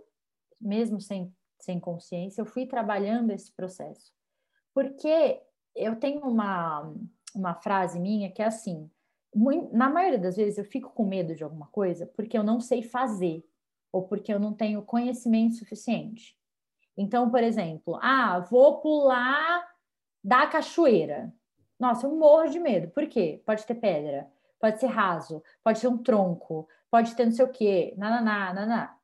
mesmo 0.62 1.02
sem, 1.02 1.36
sem 1.60 1.80
consciência, 1.80 2.40
eu 2.40 2.46
fui 2.46 2.68
trabalhando 2.68 3.32
esse 3.32 3.52
processo. 3.52 4.14
Porque 4.76 5.42
eu 5.76 5.96
tenho 5.96 6.22
uma, 6.22 6.94
uma 7.34 7.56
frase 7.56 8.00
minha 8.00 8.32
que 8.32 8.44
é 8.44 8.46
assim: 8.46 8.92
na 9.74 9.90
maioria 9.90 10.20
das 10.20 10.36
vezes 10.36 10.60
eu 10.60 10.66
fico 10.66 10.92
com 10.92 11.04
medo 11.04 11.34
de 11.34 11.44
alguma 11.44 11.66
coisa 11.68 12.06
porque 12.06 12.38
eu 12.38 12.44
não 12.44 12.62
sei 12.62 12.84
fazer 12.84 13.44
ou 13.92 14.08
porque 14.08 14.32
eu 14.32 14.40
não 14.40 14.54
tenho 14.54 14.84
conhecimento 14.84 15.56
suficiente. 15.56 16.38
Então, 16.96 17.32
por 17.32 17.42
exemplo, 17.42 17.98
ah, 18.04 18.40
vou 18.52 18.82
pular 18.82 19.68
da 20.24 20.46
cachoeira. 20.46 21.34
Nossa, 21.80 22.08
eu 22.08 22.16
morro 22.16 22.48
de 22.48 22.60
medo. 22.60 22.90
Por 22.90 23.08
quê? 23.08 23.42
Pode 23.46 23.66
ter 23.66 23.76
pedra, 23.76 24.30
pode 24.60 24.80
ser 24.80 24.88
raso, 24.88 25.44
pode 25.64 25.80
ser 25.80 25.88
um 25.88 25.98
tronco, 25.98 26.68
pode 26.90 27.16
ter 27.16 27.26
não 27.26 27.32
sei 27.32 27.46
o 27.46 27.52
quê, 27.52 27.94
nananá, 27.98 28.54
nananá. 28.54 28.98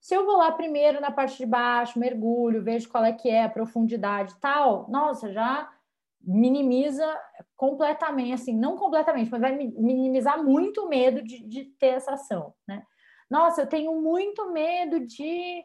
Se 0.00 0.14
eu 0.14 0.26
vou 0.26 0.36
lá 0.36 0.50
primeiro 0.50 1.00
na 1.00 1.12
parte 1.12 1.38
de 1.38 1.46
baixo, 1.46 1.98
mergulho, 1.98 2.62
vejo 2.62 2.88
qual 2.88 3.04
é 3.04 3.12
que 3.12 3.28
é 3.28 3.44
a 3.44 3.48
profundidade 3.48 4.34
tal, 4.40 4.90
nossa, 4.90 5.32
já 5.32 5.70
minimiza 6.20 7.06
completamente, 7.56 8.32
assim, 8.32 8.56
não 8.56 8.76
completamente, 8.76 9.30
mas 9.30 9.40
vai 9.40 9.56
minimizar 9.56 10.42
muito 10.42 10.82
o 10.82 10.88
medo 10.88 11.22
de, 11.22 11.44
de 11.46 11.64
ter 11.64 11.94
essa 11.94 12.12
ação, 12.12 12.54
né? 12.66 12.84
Nossa, 13.30 13.62
eu 13.62 13.66
tenho 13.66 14.00
muito 14.00 14.52
medo 14.52 15.00
de 15.00 15.64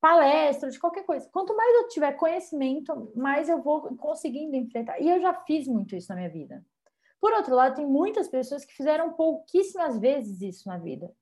palestra, 0.00 0.70
de 0.70 0.78
qualquer 0.78 1.04
coisa. 1.04 1.28
Quanto 1.30 1.54
mais 1.54 1.74
eu 1.76 1.88
tiver 1.88 2.12
conhecimento, 2.12 3.12
mais 3.14 3.48
eu 3.48 3.62
vou 3.62 3.94
conseguindo 3.96 4.56
enfrentar. 4.56 5.00
E 5.00 5.08
eu 5.08 5.20
já 5.20 5.34
fiz 5.34 5.68
muito 5.68 5.94
isso 5.94 6.08
na 6.08 6.16
minha 6.16 6.30
vida. 6.30 6.64
Por 7.20 7.32
outro 7.34 7.54
lado, 7.54 7.76
tem 7.76 7.86
muitas 7.86 8.28
pessoas 8.28 8.64
que 8.64 8.72
fizeram 8.72 9.12
pouquíssimas 9.12 9.98
vezes 9.98 10.40
isso 10.40 10.68
na 10.68 10.78
vida. 10.78 11.12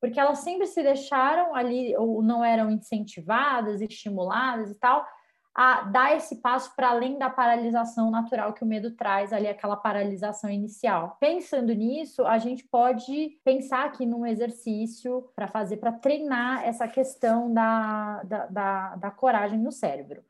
Porque 0.00 0.18
elas 0.18 0.40
sempre 0.40 0.66
se 0.66 0.82
deixaram 0.82 1.54
ali, 1.54 1.96
ou 1.96 2.22
não 2.22 2.44
eram 2.44 2.70
incentivadas, 2.70 3.80
estimuladas 3.80 4.70
e 4.70 4.74
tal, 4.74 5.06
a 5.54 5.82
dar 5.82 6.16
esse 6.16 6.36
passo 6.36 6.74
para 6.76 6.90
além 6.90 7.18
da 7.18 7.28
paralisação 7.28 8.10
natural 8.10 8.52
que 8.52 8.62
o 8.62 8.66
medo 8.66 8.92
traz 8.92 9.32
ali, 9.32 9.48
aquela 9.48 9.76
paralisação 9.76 10.48
inicial. 10.48 11.16
Pensando 11.18 11.72
nisso, 11.74 12.24
a 12.24 12.38
gente 12.38 12.64
pode 12.64 13.40
pensar 13.44 13.84
aqui 13.84 14.06
num 14.06 14.24
exercício 14.24 15.28
para 15.34 15.48
fazer, 15.48 15.78
para 15.78 15.92
treinar 15.92 16.64
essa 16.64 16.86
questão 16.86 17.52
da, 17.52 18.22
da, 18.22 18.46
da, 18.46 18.96
da, 18.96 19.10
coragem 19.10 19.58
no 19.58 19.72
cérebro. 19.72 20.22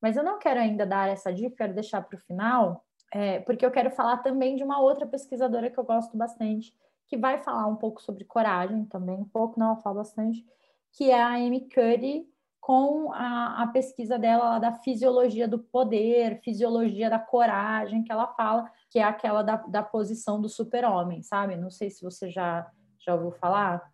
Mas 0.00 0.16
eu 0.16 0.22
não 0.22 0.38
quero 0.38 0.60
ainda 0.60 0.84
dar 0.84 1.08
essa 1.08 1.32
dica, 1.32 1.56
quero 1.56 1.74
deixar 1.74 2.02
para 2.02 2.16
o 2.16 2.20
final, 2.20 2.84
é, 3.12 3.40
porque 3.40 3.64
eu 3.64 3.70
quero 3.70 3.90
falar 3.90 4.18
também 4.18 4.56
de 4.56 4.62
uma 4.62 4.78
outra 4.78 5.06
pesquisadora 5.06 5.70
que 5.70 5.78
eu 5.78 5.84
gosto 5.84 6.16
bastante, 6.18 6.74
que 7.06 7.16
vai 7.16 7.38
falar 7.38 7.66
um 7.66 7.76
pouco 7.76 8.02
sobre 8.02 8.24
coragem 8.24 8.84
também, 8.84 9.16
um 9.16 9.24
pouco, 9.28 9.58
não, 9.58 9.68
ela 9.68 9.76
fala 9.76 9.96
bastante, 9.96 10.44
que 10.92 11.10
é 11.10 11.22
a 11.22 11.34
Amy 11.34 11.68
Cuddy, 11.68 12.26
com 12.66 13.12
a, 13.12 13.62
a, 13.62 13.66
pesquisa 13.68 14.18
dela 14.18 14.58
da 14.58 14.72
fisiologia 14.72 15.46
do 15.46 15.56
poder, 15.56 16.40
fisiologia 16.42 17.08
da 17.08 17.16
coragem, 17.16 18.02
que 18.02 18.10
ela 18.10 18.26
fala, 18.26 18.68
que 18.90 18.98
é 18.98 19.04
aquela 19.04 19.40
da, 19.40 19.54
da 19.54 19.84
posição 19.84 20.40
do 20.40 20.48
super-homem, 20.48 21.22
sabe? 21.22 21.56
Não 21.56 21.70
sei 21.70 21.90
se 21.90 22.02
você 22.02 22.28
já, 22.28 22.68
já 22.98 23.14
ouviu 23.14 23.30
falar 23.30 23.88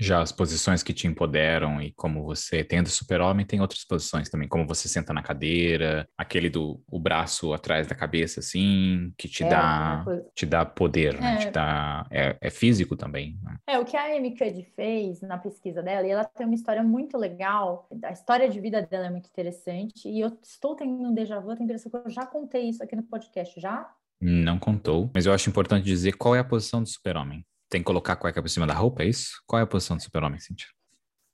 já 0.00 0.22
as 0.22 0.32
posições 0.32 0.82
que 0.82 0.94
te 0.94 1.06
empoderam 1.06 1.80
e 1.80 1.92
como 1.92 2.24
você 2.24 2.64
tendo 2.64 2.88
super-homem, 2.88 3.44
tem 3.44 3.60
outras 3.60 3.84
posições 3.84 4.30
também, 4.30 4.48
como 4.48 4.66
você 4.66 4.88
senta 4.88 5.12
na 5.12 5.22
cadeira, 5.22 6.08
aquele 6.16 6.48
do 6.48 6.82
o 6.90 6.98
braço 6.98 7.52
atrás 7.52 7.86
da 7.86 7.94
cabeça, 7.94 8.40
assim, 8.40 9.12
que 9.18 9.28
te 9.28 9.44
é, 9.44 9.48
dá 9.48 10.04
te 10.34 10.46
dá 10.46 10.64
poder, 10.64 11.20
né? 11.20 11.34
é. 11.34 11.36
Te 11.36 11.50
dá, 11.50 12.06
é, 12.10 12.36
é 12.40 12.50
físico 12.50 12.96
também. 12.96 13.38
Né? 13.42 13.56
É, 13.66 13.78
o 13.78 13.84
que 13.84 13.96
a 13.96 14.16
Amy 14.16 14.36
Cuddy 14.36 14.64
fez 14.74 15.20
na 15.20 15.36
pesquisa 15.36 15.82
dela, 15.82 16.06
e 16.06 16.10
ela 16.10 16.24
tem 16.24 16.46
uma 16.46 16.54
história 16.54 16.82
muito 16.82 17.18
legal, 17.18 17.86
a 18.02 18.12
história 18.12 18.48
de 18.48 18.58
vida 18.58 18.80
dela 18.80 19.06
é 19.06 19.10
muito 19.10 19.28
interessante, 19.28 20.08
e 20.08 20.20
eu 20.20 20.36
estou 20.42 20.74
tendo 20.74 20.92
um 20.92 21.12
déjà 21.12 21.38
vu, 21.38 21.54
tenho 21.54 21.64
impressão 21.64 21.90
que 21.90 21.96
eu 22.08 22.10
já 22.10 22.24
contei 22.24 22.70
isso 22.70 22.82
aqui 22.82 22.96
no 22.96 23.02
podcast, 23.02 23.60
já? 23.60 23.90
Não 24.20 24.58
contou, 24.58 25.10
mas 25.14 25.26
eu 25.26 25.32
acho 25.32 25.48
importante 25.48 25.84
dizer 25.84 26.12
qual 26.12 26.34
é 26.34 26.38
a 26.38 26.44
posição 26.44 26.82
do 26.82 26.88
super-homem. 26.88 27.44
Tem 27.70 27.80
que 27.80 27.86
colocar 27.86 28.14
a 28.14 28.16
cueca 28.16 28.42
por 28.42 28.48
cima 28.48 28.66
da 28.66 28.74
roupa, 28.74 29.04
é 29.04 29.06
isso? 29.06 29.42
Qual 29.46 29.60
é 29.60 29.62
a 29.62 29.66
posição 29.66 29.96
do 29.96 30.02
super-homem, 30.02 30.40
Cintia? 30.40 30.68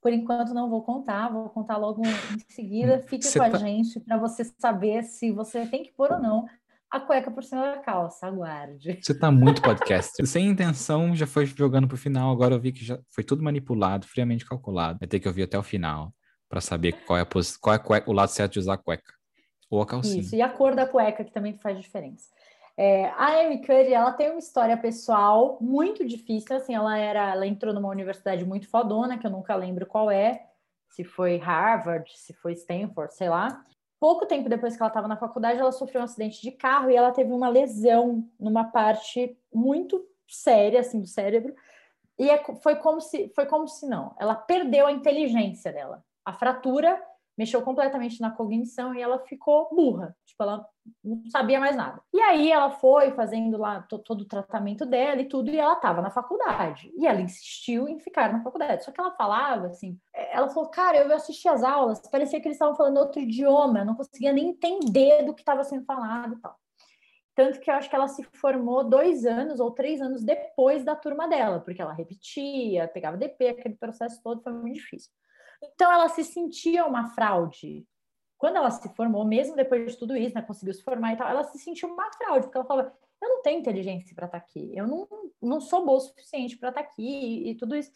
Por 0.02 0.12
enquanto 0.12 0.54
não 0.54 0.68
vou 0.70 0.82
contar, 0.84 1.32
vou 1.32 1.48
contar 1.48 1.78
logo 1.78 2.02
em 2.06 2.52
seguida. 2.52 2.98
Hum, 2.98 3.08
Fique 3.08 3.24
você 3.24 3.38
com 3.38 3.50
tá... 3.50 3.56
a 3.56 3.58
gente 3.58 3.98
para 4.00 4.18
você 4.18 4.44
saber 4.60 5.02
se 5.02 5.32
você 5.32 5.66
tem 5.66 5.82
que 5.82 5.92
pôr 5.94 6.12
ou 6.12 6.20
não 6.20 6.46
a 6.90 7.00
cueca 7.00 7.30
por 7.30 7.42
cima 7.42 7.62
da 7.62 7.78
calça, 7.78 8.26
aguarde. 8.26 8.98
Você 9.02 9.18
tá 9.18 9.30
muito 9.30 9.60
podcast. 9.60 10.14
Sem 10.26 10.46
intenção, 10.46 11.16
já 11.16 11.26
foi 11.26 11.46
jogando 11.46 11.88
pro 11.88 11.96
final, 11.96 12.30
agora 12.30 12.54
eu 12.54 12.60
vi 12.60 12.72
que 12.72 12.84
já 12.84 12.98
foi 13.08 13.24
tudo 13.24 13.42
manipulado, 13.42 14.06
friamente 14.06 14.46
calculado. 14.46 14.98
Vai 14.98 15.08
ter 15.08 15.18
que 15.18 15.28
ouvir 15.28 15.42
até 15.42 15.58
o 15.58 15.62
final 15.62 16.14
para 16.48 16.60
saber 16.60 16.92
qual 17.04 17.18
é, 17.18 17.22
a 17.22 17.26
pos... 17.26 17.56
qual 17.56 17.74
é 17.74 17.78
cueca, 17.78 18.08
o 18.08 18.12
lado 18.12 18.30
certo 18.30 18.52
de 18.52 18.58
usar 18.60 18.74
a 18.74 18.78
cueca. 18.78 19.12
Ou 19.68 19.82
a 19.82 19.86
calcinha. 19.86 20.20
Isso, 20.20 20.36
e 20.36 20.40
a 20.40 20.48
cor 20.48 20.76
da 20.76 20.86
cueca, 20.86 21.24
que 21.24 21.32
também 21.32 21.58
faz 21.58 21.80
diferença. 21.80 22.28
É, 22.78 23.06
a 23.10 23.40
Amy 23.40 23.58
Cuddy, 23.60 23.94
ela 23.94 24.12
tem 24.12 24.30
uma 24.30 24.38
história 24.38 24.76
pessoal 24.76 25.56
muito 25.60 26.04
difícil, 26.06 26.54
assim, 26.54 26.74
ela 26.74 26.98
era, 26.98 27.32
ela 27.32 27.46
entrou 27.46 27.72
numa 27.72 27.88
universidade 27.88 28.44
muito 28.44 28.68
fodona, 28.68 29.16
que 29.16 29.26
eu 29.26 29.30
nunca 29.30 29.54
lembro 29.54 29.86
qual 29.86 30.10
é, 30.10 30.46
se 30.90 31.02
foi 31.02 31.38
Harvard, 31.38 32.10
se 32.14 32.34
foi 32.34 32.52
Stanford, 32.52 33.14
sei 33.14 33.30
lá. 33.30 33.64
Pouco 33.98 34.26
tempo 34.26 34.48
depois 34.48 34.76
que 34.76 34.82
ela 34.82 34.88
estava 34.88 35.08
na 35.08 35.16
faculdade, 35.16 35.58
ela 35.58 35.72
sofreu 35.72 36.02
um 36.02 36.04
acidente 36.04 36.42
de 36.42 36.52
carro 36.52 36.90
e 36.90 36.96
ela 36.96 37.12
teve 37.12 37.32
uma 37.32 37.48
lesão 37.48 38.28
numa 38.38 38.64
parte 38.64 39.38
muito 39.52 40.06
séria, 40.28 40.80
assim, 40.80 41.00
do 41.00 41.06
cérebro. 41.06 41.54
E 42.18 42.28
é, 42.28 42.42
foi 42.62 42.76
como 42.76 43.00
se, 43.00 43.30
foi 43.34 43.46
como 43.46 43.66
se 43.66 43.86
não, 43.86 44.14
ela 44.18 44.34
perdeu 44.34 44.86
a 44.86 44.92
inteligência 44.92 45.72
dela. 45.72 46.04
A 46.24 46.32
fratura 46.32 47.02
mexeu 47.36 47.60
completamente 47.62 48.20
na 48.20 48.30
cognição 48.30 48.94
e 48.94 49.02
ela 49.02 49.18
ficou 49.20 49.68
burra, 49.70 50.16
tipo, 50.24 50.42
ela 50.42 50.66
não 51.04 51.22
sabia 51.30 51.60
mais 51.60 51.76
nada. 51.76 52.00
E 52.12 52.20
aí 52.20 52.50
ela 52.50 52.70
foi 52.70 53.10
fazendo 53.12 53.58
lá 53.58 53.82
todo 53.82 54.20
o 54.20 54.28
tratamento 54.28 54.86
dela 54.86 55.20
e 55.20 55.28
tudo, 55.28 55.50
e 55.50 55.58
ela 55.58 55.74
estava 55.74 56.00
na 56.00 56.10
faculdade. 56.10 56.90
E 56.96 57.06
ela 57.06 57.20
insistiu 57.20 57.88
em 57.88 57.98
ficar 57.98 58.32
na 58.32 58.42
faculdade. 58.42 58.84
Só 58.84 58.92
que 58.92 59.00
ela 59.00 59.10
falava 59.12 59.66
assim, 59.66 59.98
é, 60.14 60.36
ela 60.36 60.48
falou, 60.48 60.70
cara, 60.70 60.98
eu 60.98 61.14
assisti 61.14 61.48
as 61.48 61.62
aulas, 61.62 62.00
parecia 62.08 62.40
que 62.40 62.48
eles 62.48 62.56
estavam 62.56 62.76
falando 62.76 62.98
outro 62.98 63.20
idioma, 63.20 63.80
eu 63.80 63.84
não 63.84 63.94
conseguia 63.94 64.32
nem 64.32 64.48
entender 64.50 65.24
do 65.24 65.34
que 65.34 65.42
estava 65.42 65.64
sendo 65.64 65.84
falado 65.84 66.34
e 66.34 66.40
tal. 66.40 66.56
Tanto 67.34 67.60
que 67.60 67.70
eu 67.70 67.74
acho 67.74 67.90
que 67.90 67.94
ela 67.94 68.08
se 68.08 68.22
formou 68.32 68.82
dois 68.82 69.26
anos 69.26 69.60
ou 69.60 69.70
três 69.70 70.00
anos 70.00 70.24
depois 70.24 70.82
da 70.84 70.96
turma 70.96 71.28
dela, 71.28 71.60
porque 71.60 71.82
ela 71.82 71.92
repetia, 71.92 72.88
pegava 72.88 73.18
DP, 73.18 73.48
aquele 73.48 73.76
processo 73.76 74.22
todo 74.22 74.42
foi 74.42 74.54
muito 74.54 74.76
difícil. 74.76 75.10
Então 75.62 75.90
ela 75.90 76.08
se 76.08 76.24
sentia 76.24 76.86
uma 76.86 77.08
fraude. 77.10 77.86
Quando 78.38 78.56
ela 78.56 78.70
se 78.70 78.88
formou, 78.94 79.24
mesmo 79.24 79.56
depois 79.56 79.92
de 79.92 79.98
tudo 79.98 80.16
isso, 80.16 80.34
né, 80.34 80.42
conseguiu 80.42 80.74
se 80.74 80.82
formar 80.82 81.14
e 81.14 81.16
tal, 81.16 81.28
ela 81.28 81.44
se 81.44 81.58
sentiu 81.58 81.88
uma 81.88 82.10
fraude, 82.12 82.46
porque 82.46 82.58
ela 82.58 82.66
falava: 82.66 82.92
eu 83.22 83.28
não 83.28 83.42
tenho 83.42 83.60
inteligência 83.60 84.14
para 84.14 84.26
estar 84.26 84.38
tá 84.38 84.44
aqui, 84.44 84.72
eu 84.76 84.86
não, 84.86 85.08
não 85.40 85.60
sou 85.60 85.84
boa 85.84 85.98
o 85.98 86.00
suficiente 86.00 86.56
para 86.56 86.68
estar 86.68 86.82
tá 86.82 86.88
aqui 86.88 87.02
e, 87.02 87.50
e 87.50 87.54
tudo 87.56 87.74
isso. 87.74 87.90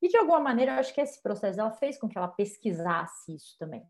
E 0.00 0.08
de 0.08 0.16
alguma 0.16 0.40
maneira, 0.40 0.72
eu 0.72 0.80
acho 0.80 0.94
que 0.94 1.00
esse 1.00 1.22
processo 1.22 1.60
ela 1.60 1.72
fez 1.72 1.98
com 1.98 2.08
que 2.08 2.18
ela 2.18 2.28
pesquisasse 2.28 3.34
isso 3.34 3.56
também. 3.58 3.86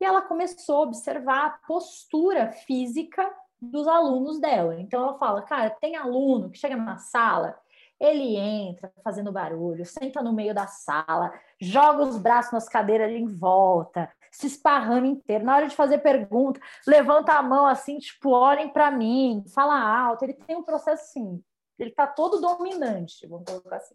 E 0.00 0.04
ela 0.04 0.22
começou 0.22 0.76
a 0.76 0.82
observar 0.82 1.46
a 1.46 1.66
postura 1.66 2.52
física 2.52 3.30
dos 3.60 3.88
alunos 3.88 4.38
dela. 4.38 4.78
Então 4.78 5.02
ela 5.02 5.18
fala, 5.18 5.42
cara, 5.42 5.70
tem 5.70 5.96
aluno 5.96 6.50
que 6.50 6.58
chega 6.58 6.76
na 6.76 6.98
sala 6.98 7.58
ele 8.00 8.36
entra 8.36 8.92
fazendo 9.02 9.32
barulho, 9.32 9.84
senta 9.84 10.22
no 10.22 10.32
meio 10.32 10.54
da 10.54 10.66
sala, 10.66 11.32
joga 11.64 12.02
os 12.02 12.18
braços 12.18 12.52
nas 12.52 12.68
cadeiras 12.68 13.10
em 13.10 13.26
volta, 13.26 14.12
se 14.30 14.46
esparrando 14.46 15.06
inteiro. 15.06 15.44
Na 15.44 15.56
hora 15.56 15.68
de 15.68 15.76
fazer 15.76 15.98
pergunta, 15.98 16.60
levanta 16.86 17.32
a 17.32 17.42
mão 17.42 17.66
assim, 17.66 17.98
tipo, 17.98 18.30
olhem 18.30 18.68
para 18.68 18.90
mim, 18.90 19.44
fala 19.54 19.78
alto. 19.78 20.24
Ele 20.24 20.34
tem 20.34 20.56
um 20.56 20.62
processo 20.62 21.02
assim, 21.02 21.42
ele 21.78 21.90
tá 21.90 22.06
todo 22.06 22.40
dominante, 22.40 23.26
vamos 23.26 23.44
colocar 23.46 23.76
assim. 23.76 23.94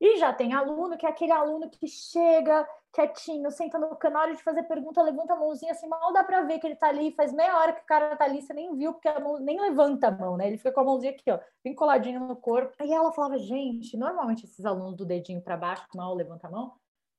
E 0.00 0.18
já 0.18 0.32
tem 0.32 0.52
aluno 0.52 0.96
que 0.96 1.06
é 1.06 1.08
aquele 1.08 1.32
aluno 1.32 1.70
que 1.70 1.86
chega 1.86 2.66
quietinho, 2.92 3.50
senta 3.50 3.78
no 3.78 3.98
na 4.10 4.20
hora 4.20 4.34
de 4.34 4.42
fazer 4.42 4.62
pergunta, 4.62 5.02
levanta 5.02 5.34
a 5.34 5.36
mãozinha 5.36 5.72
assim, 5.72 5.86
mal 5.86 6.12
dá 6.12 6.24
para 6.24 6.42
ver 6.42 6.58
que 6.58 6.66
ele 6.66 6.76
tá 6.76 6.88
ali, 6.88 7.12
faz 7.12 7.32
meia 7.32 7.58
hora 7.58 7.72
que 7.74 7.82
o 7.82 7.86
cara 7.86 8.16
tá 8.16 8.24
ali, 8.24 8.40
você 8.40 8.54
nem 8.54 8.74
viu, 8.74 8.94
porque 8.94 9.08
a 9.08 9.20
mão 9.20 9.38
nem 9.38 9.60
levanta 9.60 10.08
a 10.08 10.10
mão, 10.10 10.36
né? 10.36 10.46
Ele 10.46 10.56
fica 10.56 10.72
com 10.72 10.80
a 10.80 10.84
mãozinha 10.84 11.12
aqui, 11.12 11.30
ó, 11.30 11.38
bem 11.62 11.74
coladinho 11.74 12.20
no 12.20 12.36
corpo. 12.36 12.74
Aí 12.78 12.90
ela 12.92 13.12
falava, 13.12 13.38
gente, 13.38 13.96
normalmente 13.96 14.44
esses 14.46 14.64
alunos 14.64 14.96
do 14.96 15.04
dedinho 15.04 15.42
para 15.42 15.56
baixo, 15.56 15.86
mal 15.94 16.14
levanta 16.14 16.46
a 16.46 16.50
mão, 16.50 16.74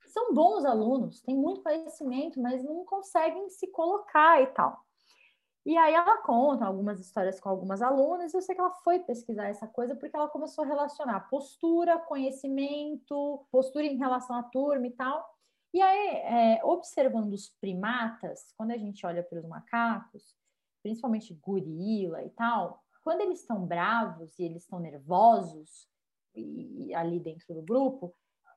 são 0.07 0.34
bons 0.34 0.65
alunos, 0.65 1.21
têm 1.21 1.36
muito 1.36 1.61
conhecimento, 1.61 2.41
mas 2.41 2.63
não 2.63 2.84
conseguem 2.86 3.49
se 3.49 3.67
colocar 3.67 4.41
e 4.41 4.47
tal. 4.47 4.86
E 5.68 5.76
aí 5.78 5.93
ela 5.93 6.22
conta 6.22 6.65
algumas 6.65 6.97
histórias 6.97 7.41
com 7.41 7.49
algumas 7.49 7.82
alunas, 7.82 8.34
e 8.34 8.38
eu 8.38 8.41
sei 8.41 8.55
que 8.55 8.61
ela 8.61 8.72
foi 8.72 8.99
pesquisar 8.99 9.47
essa 9.49 9.68
coisa 9.68 9.97
porque 9.97 10.15
ela 10.15 10.30
começou 10.30 10.63
a 10.63 10.68
relacionar 10.68 11.28
postura, 11.30 11.99
conhecimento, 11.99 13.45
postura 13.51 13.86
em 13.86 13.97
relação 13.97 14.38
à 14.38 14.43
turma 14.43 14.88
e 14.88 14.91
tal. 14.91 15.30
E 15.74 15.82
aí, 15.82 16.07
é, 16.24 16.61
observando 16.63 17.34
os 17.34 17.49
primatas, 17.59 18.53
quando 18.55 18.72
a 18.72 18.78
gente 18.78 19.05
olha 19.05 19.22
para 19.22 19.39
os 19.39 19.45
macacos, 19.45 20.38
principalmente 20.82 21.34
gorila 21.34 22.24
e 22.24 22.30
tal, 22.30 22.82
quando 23.03 23.20
eles 23.20 23.41
estão 23.41 23.65
bravos 23.65 24.39
e 24.39 24.43
eles 24.43 24.63
estão 24.63 24.80
nervosos, 24.80 25.86
e, 26.34 26.95
ali 26.95 27.20
dentro 27.20 27.53
do 27.53 27.61
grupo, 27.61 28.15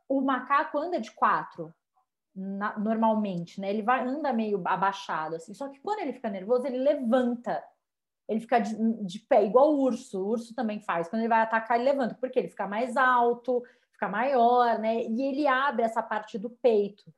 o 0.08 0.20
macaco 0.20 0.78
anda 0.78 1.00
de 1.00 1.10
quatro, 1.10 1.74
na, 2.34 2.78
normalmente, 2.78 3.60
né? 3.60 3.70
Ele 3.70 3.82
vai 3.82 4.06
anda 4.06 4.32
meio 4.32 4.62
abaixado 4.66 5.36
assim. 5.36 5.54
Só 5.54 5.68
que 5.68 5.80
quando 5.80 6.00
ele 6.00 6.12
fica 6.12 6.30
nervoso, 6.30 6.66
ele 6.66 6.78
levanta. 6.78 7.62
Ele 8.28 8.40
fica 8.40 8.60
de, 8.60 8.74
de 9.04 9.18
pé, 9.20 9.44
igual 9.44 9.74
o 9.74 9.80
urso. 9.80 10.20
O 10.20 10.28
urso 10.28 10.54
também 10.54 10.80
faz. 10.80 11.08
Quando 11.08 11.22
ele 11.22 11.28
vai 11.28 11.40
atacar, 11.40 11.78
ele 11.78 11.90
levanta, 11.90 12.14
porque 12.14 12.38
ele 12.38 12.48
fica 12.48 12.66
mais 12.66 12.96
alto, 12.96 13.62
fica 13.92 14.08
maior, 14.08 14.78
né? 14.78 15.04
E 15.04 15.22
ele 15.22 15.46
abre 15.46 15.82
essa 15.82 16.02
parte 16.02 16.38
do 16.38 16.50
peito. 16.50 17.12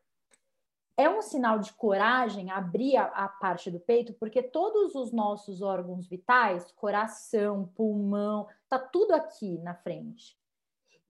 É 0.96 1.08
um 1.08 1.22
sinal 1.22 1.58
de 1.58 1.72
coragem 1.72 2.50
abrir 2.50 2.96
a, 2.96 3.04
a 3.04 3.28
parte 3.28 3.70
do 3.70 3.80
peito, 3.80 4.12
porque 4.14 4.42
todos 4.42 4.94
os 4.94 5.12
nossos 5.12 5.62
órgãos 5.62 6.06
vitais, 6.06 6.70
coração, 6.72 7.70
pulmão, 7.74 8.46
tá 8.68 8.78
tudo 8.78 9.12
aqui 9.12 9.58
na 9.58 9.74
frente. 9.74 10.36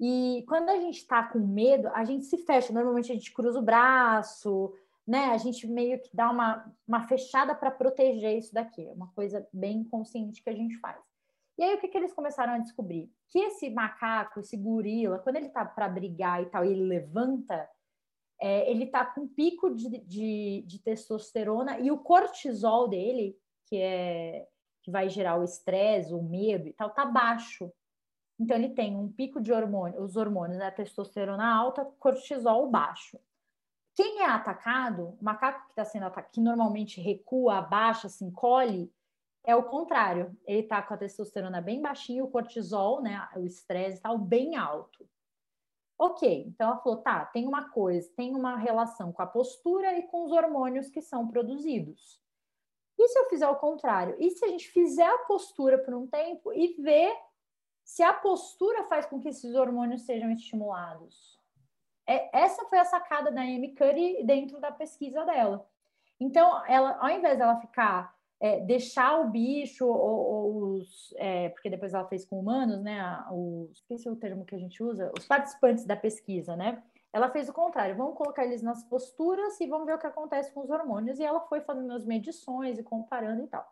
E 0.00 0.44
quando 0.48 0.68
a 0.68 0.76
gente 0.76 0.98
está 0.98 1.22
com 1.22 1.38
medo, 1.38 1.88
a 1.88 2.04
gente 2.04 2.24
se 2.24 2.38
fecha. 2.38 2.72
Normalmente 2.72 3.12
a 3.12 3.14
gente 3.14 3.32
cruza 3.32 3.58
o 3.58 3.62
braço, 3.62 4.72
né? 5.06 5.26
A 5.26 5.38
gente 5.38 5.66
meio 5.66 6.00
que 6.00 6.14
dá 6.14 6.30
uma, 6.30 6.72
uma 6.86 7.06
fechada 7.06 7.54
para 7.54 7.70
proteger 7.70 8.36
isso 8.36 8.52
daqui. 8.52 8.86
É 8.86 8.92
uma 8.92 9.12
coisa 9.12 9.46
bem 9.52 9.84
consciente 9.84 10.42
que 10.42 10.50
a 10.50 10.54
gente 10.54 10.78
faz. 10.78 11.00
E 11.58 11.62
aí 11.62 11.74
o 11.74 11.80
que, 11.80 11.88
que 11.88 11.98
eles 11.98 12.12
começaram 12.12 12.54
a 12.54 12.58
descobrir? 12.58 13.10
Que 13.28 13.38
esse 13.38 13.70
macaco, 13.70 14.40
esse 14.40 14.56
gorila, 14.56 15.18
quando 15.18 15.36
ele 15.36 15.48
tá 15.48 15.64
para 15.64 15.88
brigar 15.88 16.42
e 16.42 16.46
tal, 16.46 16.64
ele 16.64 16.82
levanta, 16.82 17.68
é, 18.40 18.70
ele 18.70 18.86
tá 18.86 19.04
com 19.04 19.28
pico 19.28 19.74
de, 19.74 19.98
de, 19.98 20.64
de 20.66 20.78
testosterona 20.80 21.78
e 21.78 21.90
o 21.90 21.98
cortisol 21.98 22.88
dele, 22.88 23.36
que 23.66 23.76
é 23.76 24.48
que 24.82 24.90
vai 24.90 25.08
gerar 25.08 25.38
o 25.38 25.44
estresse, 25.44 26.12
o 26.12 26.22
medo 26.22 26.68
e 26.68 26.72
tal, 26.72 26.90
tá 26.90 27.06
baixo. 27.06 27.72
Então, 28.42 28.56
ele 28.56 28.70
tem 28.70 28.96
um 28.96 29.08
pico 29.08 29.40
de 29.40 29.52
hormônio, 29.52 30.02
os 30.02 30.16
hormônios, 30.16 30.58
né? 30.58 30.68
testosterona 30.72 31.46
alta, 31.46 31.84
cortisol 32.00 32.68
baixo. 32.68 33.16
Quem 33.94 34.20
é 34.20 34.24
atacado, 34.24 35.16
o 35.20 35.24
macaco 35.24 35.66
que 35.66 35.70
está 35.70 35.84
sendo 35.84 36.06
atacado, 36.06 36.32
que 36.32 36.40
normalmente 36.40 37.00
recua, 37.00 37.58
abaixa, 37.58 38.08
se 38.08 38.24
encolhe, 38.24 38.92
é 39.44 39.54
o 39.54 39.62
contrário. 39.62 40.36
Ele 40.44 40.58
está 40.58 40.82
com 40.82 40.92
a 40.92 40.96
testosterona 40.96 41.60
bem 41.60 41.80
baixinha, 41.80 42.24
o 42.24 42.30
cortisol, 42.30 43.00
né, 43.00 43.28
o 43.36 43.46
estresse 43.46 44.02
tal, 44.02 44.18
bem 44.18 44.56
alto. 44.56 45.08
Ok, 45.96 46.44
então 46.48 46.70
ela 46.70 46.78
falou, 46.78 46.98
tá, 46.98 47.26
tem 47.26 47.46
uma 47.46 47.70
coisa, 47.70 48.10
tem 48.16 48.34
uma 48.34 48.56
relação 48.56 49.12
com 49.12 49.22
a 49.22 49.26
postura 49.26 49.96
e 49.96 50.02
com 50.08 50.24
os 50.24 50.32
hormônios 50.32 50.88
que 50.88 51.00
são 51.00 51.28
produzidos. 51.28 52.20
E 52.98 53.06
se 53.06 53.16
eu 53.20 53.28
fizer 53.28 53.48
o 53.48 53.54
contrário? 53.54 54.16
E 54.18 54.30
se 54.32 54.44
a 54.44 54.48
gente 54.48 54.66
fizer 54.68 55.06
a 55.06 55.18
postura 55.18 55.78
por 55.78 55.94
um 55.94 56.08
tempo 56.08 56.52
e 56.52 56.74
ver 56.82 57.14
se 57.84 58.02
a 58.02 58.12
postura 58.12 58.84
faz 58.84 59.06
com 59.06 59.20
que 59.20 59.28
esses 59.28 59.54
hormônios 59.54 60.02
sejam 60.02 60.30
estimulados? 60.30 61.40
É, 62.06 62.36
essa 62.36 62.64
foi 62.64 62.78
a 62.78 62.84
sacada 62.84 63.30
da 63.30 63.42
Amy 63.42 63.74
Curry 63.74 64.24
dentro 64.24 64.60
da 64.60 64.72
pesquisa 64.72 65.24
dela. 65.24 65.66
Então, 66.18 66.64
ela, 66.66 66.96
ao 67.00 67.10
invés 67.10 67.38
dela 67.38 67.60
ficar 67.60 68.14
é, 68.42 68.58
deixar 68.58 69.20
o 69.20 69.30
bicho 69.30 69.86
ou, 69.86 69.94
ou 69.94 70.72
os, 70.74 71.14
é, 71.16 71.48
porque 71.50 71.70
depois 71.70 71.94
ela 71.94 72.08
fez 72.08 72.24
com 72.24 72.40
humanos, 72.40 72.82
né? 72.82 73.24
Os, 73.30 73.70
esqueci 73.78 74.08
o 74.08 74.16
termo 74.16 74.44
que 74.44 74.54
a 74.54 74.58
gente 74.58 74.82
usa, 74.82 75.12
os 75.16 75.26
participantes 75.26 75.84
da 75.84 75.94
pesquisa, 75.94 76.56
né? 76.56 76.82
Ela 77.12 77.30
fez 77.30 77.48
o 77.48 77.52
contrário, 77.52 77.94
vamos 77.94 78.16
colocar 78.16 78.44
eles 78.44 78.60
nas 78.60 78.82
posturas 78.82 79.60
e 79.60 79.66
vamos 79.66 79.86
ver 79.86 79.94
o 79.94 79.98
que 79.98 80.08
acontece 80.08 80.50
com 80.52 80.60
os 80.60 80.70
hormônios. 80.70 81.20
E 81.20 81.24
ela 81.24 81.40
foi 81.42 81.60
fazendo 81.60 81.92
as 81.92 82.04
medições 82.04 82.78
e 82.78 82.82
comparando 82.82 83.44
e 83.44 83.46
tal. 83.46 83.64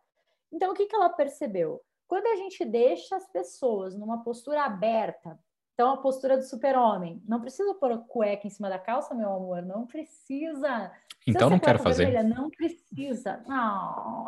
Então, 0.53 0.71
o 0.71 0.75
que, 0.75 0.87
que 0.87 0.95
ela 0.95 1.09
percebeu? 1.09 1.83
Quando 2.11 2.27
a 2.27 2.35
gente 2.35 2.65
deixa 2.65 3.15
as 3.15 3.29
pessoas 3.29 3.97
numa 3.97 4.25
postura 4.25 4.65
aberta, 4.65 5.39
então 5.75 5.93
a 5.93 5.97
postura 5.97 6.37
do 6.37 6.43
super-homem, 6.43 7.23
não 7.25 7.41
precisa 7.41 7.73
pôr 7.75 7.97
cueca 8.09 8.49
em 8.49 8.51
cima 8.51 8.69
da 8.69 8.81
calça, 8.81 9.15
meu 9.15 9.33
amor, 9.33 9.63
não 9.63 9.87
precisa. 9.87 10.91
Então 11.25 11.49
não 11.49 11.61
quero 11.61 11.79
fazer. 11.79 12.07
Vermelha, 12.07 12.29
não 12.29 12.51
precisa. 12.51 13.41
Não. 13.47 14.27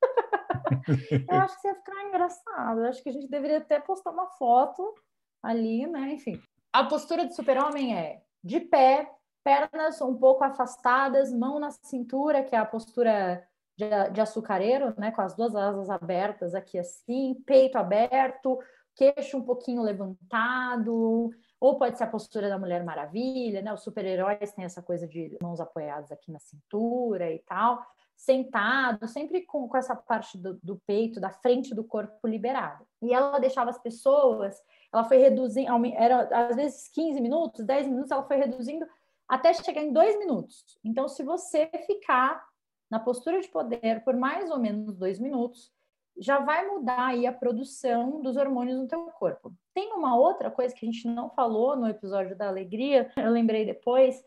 eu 1.28 1.38
acho 1.40 1.60
que 1.60 1.68
ia 1.68 1.74
ficar 1.74 2.02
engraçado. 2.06 2.80
Eu 2.80 2.88
acho 2.88 3.02
que 3.02 3.10
a 3.10 3.12
gente 3.12 3.28
deveria 3.28 3.58
até 3.58 3.78
postar 3.78 4.10
uma 4.10 4.28
foto 4.28 4.94
ali, 5.42 5.86
né? 5.86 6.14
Enfim. 6.14 6.40
A 6.72 6.84
postura 6.84 7.26
do 7.26 7.34
super-homem 7.34 7.94
é 7.94 8.22
de 8.42 8.58
pé, 8.58 9.06
pernas 9.44 10.00
um 10.00 10.16
pouco 10.16 10.44
afastadas, 10.44 11.30
mão 11.30 11.60
na 11.60 11.72
cintura, 11.72 12.42
que 12.42 12.56
é 12.56 12.58
a 12.58 12.64
postura 12.64 13.46
de, 13.78 14.10
de 14.12 14.20
açucareiro, 14.20 14.92
né? 14.98 15.12
Com 15.12 15.22
as 15.22 15.36
duas 15.36 15.54
asas 15.54 15.88
abertas 15.88 16.52
aqui 16.54 16.76
assim, 16.76 17.36
peito 17.46 17.78
aberto, 17.78 18.58
queixo 18.96 19.38
um 19.38 19.42
pouquinho 19.42 19.82
levantado, 19.82 21.30
ou 21.60 21.78
pode 21.78 21.96
ser 21.96 22.04
a 22.04 22.08
postura 22.08 22.48
da 22.48 22.58
Mulher 22.58 22.84
Maravilha, 22.84 23.62
né? 23.62 23.72
Os 23.72 23.84
super-heróis 23.84 24.52
têm 24.52 24.64
essa 24.64 24.82
coisa 24.82 25.06
de 25.06 25.38
mãos 25.40 25.60
apoiadas 25.60 26.10
aqui 26.10 26.32
na 26.32 26.40
cintura 26.40 27.30
e 27.30 27.38
tal 27.38 27.80
sentado, 28.16 29.06
sempre 29.06 29.42
com, 29.42 29.68
com 29.68 29.76
essa 29.76 29.94
parte 29.94 30.36
do, 30.36 30.58
do, 30.60 30.76
peito, 30.84 31.20
da 31.20 31.30
frente 31.30 31.72
do 31.72 31.84
corpo 31.84 32.26
liberada. 32.26 32.84
E 33.00 33.14
ela 33.14 33.38
deixava 33.38 33.70
as 33.70 33.78
pessoas, 33.78 34.60
ela 34.92 35.04
foi 35.04 35.18
reduzindo, 35.18 35.70
era 35.94 36.28
às 36.48 36.56
vezes 36.56 36.88
15 36.88 37.20
minutos, 37.20 37.64
10 37.64 37.86
minutos, 37.86 38.10
ela 38.10 38.24
foi 38.24 38.36
reduzindo 38.38 38.84
até 39.28 39.54
chegar 39.54 39.82
em 39.82 39.92
dois 39.92 40.18
minutos. 40.18 40.64
Então, 40.84 41.06
se 41.06 41.22
você 41.22 41.70
ficar 41.86 42.44
na 42.90 42.98
postura 42.98 43.40
de 43.40 43.48
poder 43.48 44.02
por 44.04 44.16
mais 44.16 44.50
ou 44.50 44.58
menos 44.58 44.94
dois 44.94 45.18
minutos, 45.18 45.72
já 46.18 46.40
vai 46.40 46.66
mudar 46.66 47.06
aí 47.06 47.26
a 47.26 47.32
produção 47.32 48.20
dos 48.20 48.36
hormônios 48.36 48.78
no 48.78 48.88
teu 48.88 49.04
corpo. 49.12 49.52
Tem 49.72 49.92
uma 49.92 50.16
outra 50.16 50.50
coisa 50.50 50.74
que 50.74 50.84
a 50.84 50.90
gente 50.90 51.06
não 51.06 51.30
falou 51.30 51.76
no 51.76 51.88
episódio 51.88 52.36
da 52.36 52.48
alegria, 52.48 53.10
eu 53.16 53.30
lembrei 53.30 53.64
depois, 53.64 54.22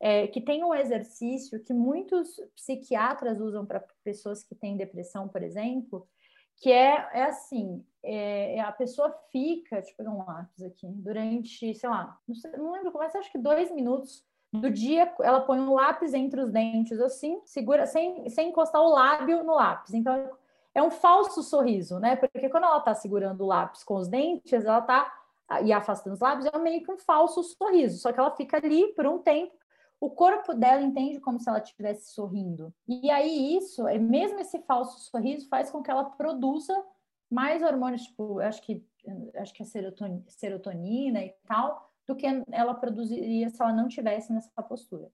é, 0.00 0.26
que 0.26 0.40
tem 0.40 0.64
um 0.64 0.74
exercício 0.74 1.62
que 1.62 1.72
muitos 1.72 2.40
psiquiatras 2.56 3.40
usam 3.40 3.66
para 3.66 3.84
pessoas 4.02 4.42
que 4.42 4.54
têm 4.54 4.76
depressão, 4.76 5.28
por 5.28 5.42
exemplo, 5.42 6.08
que 6.56 6.70
é, 6.70 7.08
é 7.12 7.22
assim, 7.24 7.84
é, 8.02 8.56
é, 8.56 8.60
a 8.60 8.72
pessoa 8.72 9.14
fica, 9.30 9.76
deixa 9.76 9.92
eu 9.92 9.96
pegar 9.96 10.10
um 10.10 10.24
lápis 10.24 10.62
aqui, 10.62 10.86
durante, 10.88 11.74
sei 11.74 11.88
lá, 11.88 12.18
não, 12.26 12.34
sei, 12.34 12.50
não 12.52 12.72
lembro 12.72 12.92
como 12.92 13.04
é, 13.04 13.06
acho 13.06 13.30
que 13.30 13.38
dois 13.38 13.70
minutos 13.70 14.24
do 14.60 14.70
dia, 14.70 15.12
ela 15.20 15.40
põe 15.40 15.60
um 15.60 15.74
lápis 15.74 16.14
entre 16.14 16.40
os 16.40 16.50
dentes, 16.50 17.00
assim, 17.00 17.40
segura, 17.44 17.86
sem, 17.86 18.28
sem 18.28 18.50
encostar 18.50 18.80
o 18.80 18.88
lábio 18.88 19.44
no 19.44 19.54
lápis. 19.54 19.94
Então, 19.94 20.30
é 20.74 20.82
um 20.82 20.90
falso 20.90 21.42
sorriso, 21.42 21.98
né? 21.98 22.16
Porque 22.16 22.48
quando 22.48 22.64
ela 22.64 22.78
está 22.78 22.94
segurando 22.94 23.42
o 23.42 23.46
lápis 23.46 23.84
com 23.84 23.94
os 23.96 24.08
dentes, 24.08 24.64
ela 24.64 24.78
está 24.78 25.12
e 25.62 25.72
afastando 25.72 26.14
os 26.14 26.20
lábios, 26.20 26.46
é 26.46 26.58
meio 26.58 26.82
que 26.82 26.90
um 26.90 26.96
falso 26.96 27.42
sorriso, 27.42 27.98
só 27.98 28.10
que 28.10 28.18
ela 28.18 28.30
fica 28.30 28.56
ali 28.56 28.94
por 28.94 29.06
um 29.06 29.18
tempo 29.18 29.54
o 30.04 30.10
corpo 30.10 30.52
dela 30.52 30.82
entende 30.82 31.18
como 31.18 31.40
se 31.40 31.48
ela 31.48 31.58
estivesse 31.58 32.12
sorrindo. 32.12 32.74
E 32.86 33.10
aí 33.10 33.56
isso, 33.56 33.88
é 33.88 33.98
mesmo 33.98 34.38
esse 34.38 34.58
falso 34.64 35.00
sorriso 35.00 35.48
faz 35.48 35.70
com 35.70 35.82
que 35.82 35.90
ela 35.90 36.04
produza 36.04 36.74
mais 37.30 37.62
hormônios, 37.62 38.02
tipo, 38.02 38.38
acho 38.40 38.60
que 38.60 38.84
acho 39.36 39.52
que 39.54 39.62
a 39.62 39.66
serotonina, 39.66 40.24
serotonina 40.28 41.24
e 41.24 41.34
tal, 41.46 41.90
do 42.06 42.14
que 42.14 42.26
ela 42.50 42.74
produziria 42.74 43.48
se 43.48 43.62
ela 43.62 43.72
não 43.72 43.88
tivesse 43.88 44.32
nessa 44.32 44.62
postura. 44.62 45.10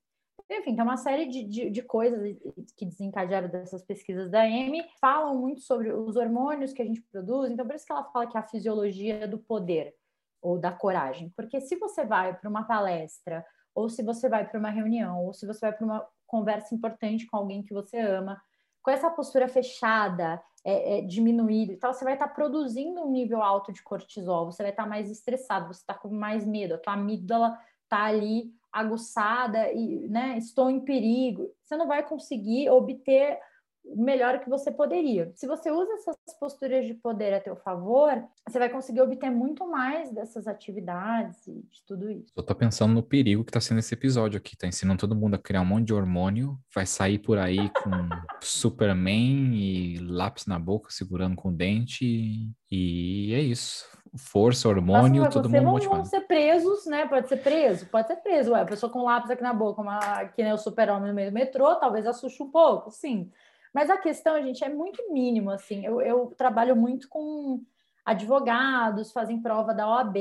Enfim, 0.50 0.74
tem 0.74 0.82
uma 0.82 0.96
série 0.96 1.26
de, 1.26 1.44
de, 1.44 1.70
de, 1.70 1.82
coisas 1.82 2.36
que 2.76 2.84
desencadearam 2.84 3.48
dessas 3.48 3.84
pesquisas 3.84 4.28
da 4.28 4.42
Amy, 4.42 4.84
falam 5.00 5.38
muito 5.38 5.60
sobre 5.60 5.92
os 5.92 6.16
hormônios 6.16 6.72
que 6.72 6.82
a 6.82 6.84
gente 6.84 7.02
produz, 7.02 7.50
então 7.50 7.64
por 7.64 7.74
isso 7.76 7.86
que 7.86 7.92
ela 7.92 8.04
fala 8.04 8.26
que 8.26 8.36
é 8.36 8.40
a 8.40 8.48
fisiologia 8.48 9.28
do 9.28 9.38
poder 9.38 9.94
ou 10.42 10.58
da 10.58 10.72
coragem. 10.72 11.32
Porque 11.36 11.60
se 11.60 11.76
você 11.76 12.04
vai 12.04 12.36
para 12.36 12.50
uma 12.50 12.64
palestra 12.64 13.44
ou 13.74 13.88
se 13.88 14.02
você 14.02 14.28
vai 14.28 14.48
para 14.48 14.58
uma 14.58 14.70
reunião, 14.70 15.24
ou 15.24 15.32
se 15.32 15.46
você 15.46 15.60
vai 15.60 15.72
para 15.72 15.84
uma 15.84 16.08
conversa 16.26 16.74
importante 16.74 17.26
com 17.26 17.36
alguém 17.36 17.62
que 17.62 17.72
você 17.72 17.98
ama, 17.98 18.40
com 18.82 18.90
essa 18.90 19.10
postura 19.10 19.46
fechada, 19.46 20.42
é, 20.64 20.98
é, 20.98 21.00
diminuída 21.02 21.72
e 21.72 21.76
tal, 21.76 21.92
você 21.92 22.04
vai 22.04 22.14
estar 22.14 22.28
tá 22.28 22.34
produzindo 22.34 23.00
um 23.00 23.10
nível 23.10 23.42
alto 23.42 23.72
de 23.72 23.82
cortisol, 23.82 24.46
você 24.46 24.62
vai 24.62 24.72
estar 24.72 24.84
tá 24.84 24.88
mais 24.88 25.10
estressado, 25.10 25.66
você 25.66 25.80
está 25.80 25.94
com 25.94 26.08
mais 26.08 26.44
medo, 26.44 26.74
a 26.74 26.78
tua 26.78 26.94
amígdala 26.94 27.58
está 27.84 28.04
ali 28.04 28.52
aguçada 28.72 29.72
e, 29.72 30.08
né, 30.08 30.38
estou 30.38 30.70
em 30.70 30.80
perigo. 30.80 31.50
Você 31.64 31.76
não 31.76 31.88
vai 31.88 32.06
conseguir 32.06 32.70
obter 32.70 33.38
melhor 33.84 34.40
que 34.40 34.48
você 34.48 34.70
poderia. 34.70 35.32
Se 35.34 35.46
você 35.46 35.70
usa 35.70 35.92
essas 35.94 36.16
posturas 36.38 36.86
de 36.86 36.94
poder 36.94 37.34
a 37.34 37.40
teu 37.40 37.56
favor, 37.56 38.22
você 38.48 38.58
vai 38.58 38.68
conseguir 38.68 39.00
obter 39.00 39.30
muito 39.30 39.66
mais 39.66 40.12
dessas 40.12 40.46
atividades 40.46 41.46
e 41.46 41.52
de 41.52 41.84
tudo 41.86 42.10
isso. 42.10 42.32
Eu 42.36 42.42
tô 42.42 42.54
pensando 42.54 42.94
no 42.94 43.02
perigo 43.02 43.44
que 43.44 43.52
tá 43.52 43.60
sendo 43.60 43.78
esse 43.78 43.94
episódio 43.94 44.38
aqui, 44.38 44.56
tá 44.56 44.66
ensinando 44.66 45.00
todo 45.00 45.16
mundo 45.16 45.34
a 45.34 45.38
criar 45.38 45.62
um 45.62 45.66
monte 45.66 45.86
de 45.86 45.94
hormônio, 45.94 46.58
vai 46.74 46.86
sair 46.86 47.18
por 47.18 47.38
aí 47.38 47.70
com 47.70 47.90
Superman 48.40 49.54
e 49.54 49.98
lápis 49.98 50.46
na 50.46 50.58
boca, 50.58 50.90
segurando 50.90 51.36
com 51.36 51.52
dente 51.52 52.50
e 52.70 53.34
é 53.34 53.40
isso. 53.40 53.84
Força, 54.16 54.68
hormônio, 54.68 55.22
Nossa, 55.22 55.40
todo 55.40 55.48
mundo 55.48 55.64
motivado. 55.64 55.96
vão 55.98 56.04
ser 56.04 56.22
presos, 56.22 56.84
né? 56.86 57.06
Pode 57.06 57.28
ser 57.28 57.36
preso, 57.36 57.86
pode 57.86 58.08
ser 58.08 58.16
preso. 58.16 58.52
Ué, 58.52 58.60
a 58.60 58.64
pessoa 58.64 58.90
com 58.90 59.04
lápis 59.04 59.30
aqui 59.30 59.42
na 59.42 59.54
boca, 59.54 59.80
uma, 59.80 60.24
que 60.24 60.42
nem 60.42 60.52
o 60.52 60.58
super-homem 60.58 61.08
no 61.08 61.14
meio 61.14 61.30
do 61.30 61.34
metrô, 61.34 61.76
talvez 61.76 62.04
assuste 62.06 62.42
um 62.42 62.50
pouco, 62.50 62.90
sim. 62.90 63.30
Mas 63.72 63.88
a 63.88 63.96
questão, 63.96 64.40
gente, 64.42 64.64
é 64.64 64.68
muito 64.68 65.12
mínimo, 65.12 65.50
assim. 65.50 65.84
Eu, 65.84 66.00
eu 66.00 66.34
trabalho 66.36 66.74
muito 66.74 67.08
com 67.08 67.62
advogados, 68.04 69.12
fazem 69.12 69.40
prova 69.40 69.72
da 69.72 69.88
OAB, 69.88 70.16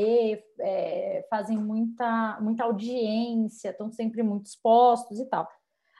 é, 0.59 1.25
fazem 1.29 1.57
muita, 1.57 2.37
muita 2.39 2.63
audiência, 2.63 3.69
estão 3.69 3.89
sempre 3.89 4.21
muito 4.21 4.47
expostos 4.47 5.19
e 5.19 5.25
tal. 5.25 5.47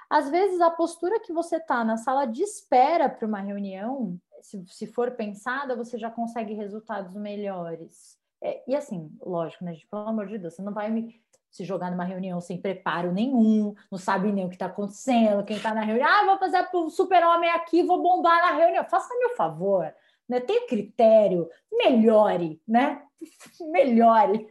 Às 0.10 0.30
vezes, 0.30 0.60
a 0.62 0.72
postura 0.72 1.20
que 1.20 1.32
você 1.32 1.58
está 1.58 1.84
na 1.84 1.98
sala 1.98 2.26
de 2.26 2.44
espera 2.44 3.08
para 3.10 3.28
uma 3.28 3.40
reunião, 3.40 4.20
se, 4.42 4.64
se 4.68 4.88
for 4.88 5.12
pensada, 5.12 5.76
você 5.76 5.98
já 5.98 6.10
consegue 6.10 6.54
resultados 6.54 7.16
melhores. 7.16 8.18
É, 8.42 8.64
e 8.68 8.76
assim, 8.76 9.12
lógico, 9.22 9.64
né, 9.64 9.74
gente? 9.74 9.88
Pelo 9.88 10.08
amor 10.08 10.28
de 10.28 10.38
Deus, 10.38 10.56
você 10.56 10.62
não 10.62 10.74
vai 10.74 10.90
me 10.90 11.22
se 11.52 11.64
jogar 11.64 11.92
numa 11.92 12.04
reunião 12.04 12.40
sem 12.40 12.62
preparo 12.62 13.12
nenhum, 13.12 13.74
não 13.92 13.98
sabe 13.98 14.32
nem 14.32 14.46
o 14.46 14.50
que 14.50 14.56
está 14.56 14.68
acontecendo, 14.68 15.44
quem 15.44 15.58
está 15.58 15.74
na 15.74 15.82
reunião, 15.82 16.08
ah, 16.08 16.26
vou 16.26 16.38
fazer 16.38 16.68
o 16.74 16.90
super-homem 16.90 17.50
aqui, 17.52 17.84
vou 17.84 18.02
bombar 18.02 18.40
na 18.42 18.58
reunião. 18.58 18.86
Faça 18.86 19.14
meu 19.18 19.36
favor, 19.36 19.92
né? 20.28 20.40
Tem 20.40 20.68
critério, 20.68 21.50
melhore, 21.72 22.62
né? 22.68 23.02
Melhore. 23.72 24.48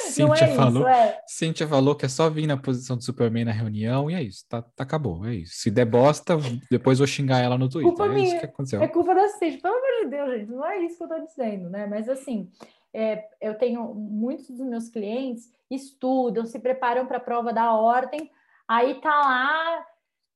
Cíntia, 0.00 0.46
é 0.46 0.54
falou, 0.56 0.82
isso, 0.82 0.88
é. 0.88 1.20
Cíntia 1.28 1.68
falou 1.68 1.94
que 1.94 2.04
é 2.04 2.08
só 2.08 2.28
vir 2.28 2.46
na 2.46 2.56
posição 2.56 2.96
do 2.96 3.04
Superman 3.04 3.44
na 3.44 3.52
reunião 3.52 4.10
e 4.10 4.14
é 4.14 4.22
isso, 4.22 4.44
tá, 4.48 4.62
tá 4.62 4.82
acabou, 4.82 5.24
é 5.24 5.36
isso. 5.36 5.54
Se 5.54 5.70
der 5.70 5.84
bosta, 5.84 6.36
depois 6.68 6.98
vou 6.98 7.06
xingar 7.06 7.38
ela 7.38 7.56
no 7.56 7.68
Twitter. 7.68 7.88
Culpa 7.88 8.06
é 8.06 8.08
minha. 8.08 8.26
isso 8.26 8.40
que 8.40 8.46
aconteceu. 8.46 8.82
É 8.82 8.88
culpa 8.88 9.14
da 9.14 9.28
Cíntia, 9.28 9.60
pelo 9.62 9.74
amor 9.74 10.04
de 10.04 10.10
Deus, 10.10 10.30
gente, 10.30 10.50
não 10.50 10.66
é 10.66 10.84
isso 10.84 10.98
que 10.98 11.04
eu 11.04 11.08
tô 11.08 11.24
dizendo, 11.24 11.70
né? 11.70 11.86
Mas 11.86 12.08
assim, 12.08 12.50
é, 12.92 13.28
eu 13.40 13.56
tenho 13.56 13.94
muitos 13.94 14.48
dos 14.48 14.66
meus 14.66 14.88
clientes 14.88 15.52
estudam, 15.70 16.44
se 16.44 16.58
preparam 16.58 17.06
para 17.06 17.18
a 17.18 17.20
prova 17.20 17.52
da 17.52 17.72
ordem, 17.72 18.30
aí 18.66 19.00
tá 19.00 19.10
lá 19.10 19.86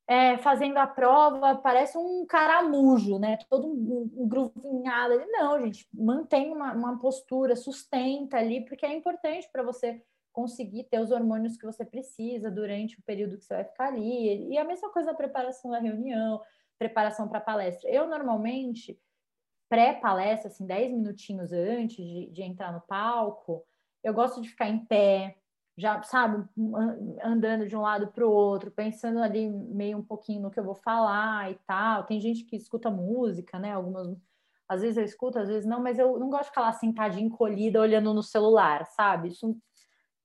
é, 0.07 0.37
fazendo 0.37 0.77
a 0.77 0.87
prova, 0.87 1.55
parece 1.55 1.97
um 1.97 2.25
caramujo, 2.25 3.17
né? 3.17 3.37
Todo 3.49 3.67
um, 3.67 4.11
um 4.15 4.27
gruvinhado. 4.27 5.21
Não, 5.27 5.59
gente, 5.59 5.87
mantém 5.93 6.51
uma, 6.51 6.73
uma 6.73 6.99
postura, 6.99 7.55
sustenta 7.55 8.37
ali, 8.37 8.63
porque 8.65 8.85
é 8.85 8.93
importante 8.93 9.49
para 9.51 9.63
você 9.63 10.01
conseguir 10.31 10.83
ter 10.85 10.99
os 10.99 11.11
hormônios 11.11 11.57
que 11.57 11.65
você 11.65 11.83
precisa 11.85 12.51
durante 12.51 12.99
o 12.99 13.03
período 13.03 13.37
que 13.37 13.45
você 13.45 13.55
vai 13.55 13.63
ficar 13.63 13.87
ali. 13.87 14.49
E 14.51 14.57
a 14.57 14.63
mesma 14.63 14.91
coisa 14.91 15.11
da 15.11 15.17
preparação 15.17 15.71
da 15.71 15.79
reunião, 15.79 16.41
preparação 16.77 17.27
para 17.27 17.39
palestra. 17.39 17.89
Eu 17.89 18.07
normalmente 18.07 18.99
pré-palestra, 19.69 20.49
assim, 20.49 20.65
10 20.65 20.91
minutinhos 20.91 21.51
antes 21.51 21.97
de, 21.97 22.29
de 22.31 22.43
entrar 22.43 22.71
no 22.71 22.81
palco, 22.81 23.63
eu 24.03 24.13
gosto 24.13 24.41
de 24.41 24.49
ficar 24.49 24.69
em 24.69 24.85
pé, 24.85 25.35
já, 25.77 26.01
sabe, 26.03 26.47
andando 27.23 27.67
de 27.67 27.75
um 27.75 27.81
lado 27.81 28.07
para 28.07 28.25
o 28.25 28.31
outro, 28.31 28.71
pensando 28.71 29.19
ali 29.19 29.49
meio 29.49 29.97
um 29.97 30.03
pouquinho 30.03 30.41
no 30.41 30.51
que 30.51 30.59
eu 30.59 30.63
vou 30.63 30.75
falar 30.75 31.51
e 31.51 31.55
tal. 31.67 32.03
Tem 32.03 32.21
gente 32.21 32.45
que 32.45 32.55
escuta 32.55 32.89
música, 32.89 33.59
né? 33.59 33.73
Algumas, 33.73 34.07
às 34.69 34.81
vezes 34.81 34.97
eu 34.97 35.03
escuto, 35.03 35.39
às 35.39 35.49
vezes 35.49 35.65
não, 35.65 35.81
mas 35.81 35.99
eu 35.99 36.17
não 36.17 36.29
gosto 36.29 36.43
de 36.43 36.49
ficar 36.49 36.61
lá 36.61 36.71
sentadinha, 36.71 37.25
encolhida, 37.25 37.81
olhando 37.81 38.13
no 38.13 38.23
celular, 38.23 38.85
sabe? 38.85 39.29
Isso 39.29 39.57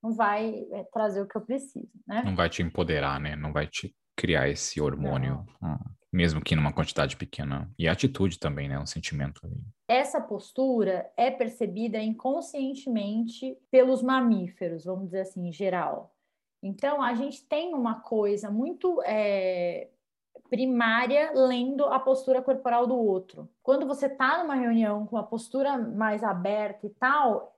não 0.02 0.12
vai 0.12 0.66
é, 0.72 0.84
trazer 0.92 1.22
o 1.22 1.26
que 1.26 1.36
eu 1.36 1.42
preciso, 1.42 1.90
né? 2.06 2.22
Não 2.24 2.36
vai 2.36 2.48
te 2.48 2.62
empoderar, 2.62 3.18
né? 3.18 3.34
Não 3.34 3.52
vai 3.52 3.66
te 3.66 3.94
criar 4.14 4.48
esse 4.48 4.80
hormônio. 4.80 5.44
Não. 5.60 5.68
Ah 5.68 5.99
mesmo 6.12 6.42
que 6.42 6.56
numa 6.56 6.72
quantidade 6.72 7.16
pequena. 7.16 7.70
E 7.78 7.88
a 7.88 7.92
atitude 7.92 8.38
também, 8.38 8.68
né? 8.68 8.78
Um 8.78 8.86
sentimento 8.86 9.40
ali. 9.44 9.60
Essa 9.88 10.20
postura 10.20 11.10
é 11.16 11.30
percebida 11.30 11.98
inconscientemente 11.98 13.56
pelos 13.70 14.02
mamíferos, 14.02 14.84
vamos 14.84 15.06
dizer 15.06 15.20
assim, 15.20 15.48
em 15.48 15.52
geral. 15.52 16.14
Então, 16.62 17.02
a 17.02 17.14
gente 17.14 17.44
tem 17.46 17.74
uma 17.74 18.00
coisa 18.00 18.50
muito 18.50 19.00
é, 19.04 19.88
primária 20.50 21.32
lendo 21.34 21.84
a 21.84 21.98
postura 21.98 22.42
corporal 22.42 22.86
do 22.86 22.96
outro. 22.96 23.48
Quando 23.62 23.86
você 23.86 24.06
está 24.06 24.42
numa 24.42 24.56
reunião 24.56 25.06
com 25.06 25.16
uma 25.16 25.26
postura 25.26 25.78
mais 25.78 26.22
aberta 26.22 26.86
e 26.86 26.90
tal, 26.90 27.56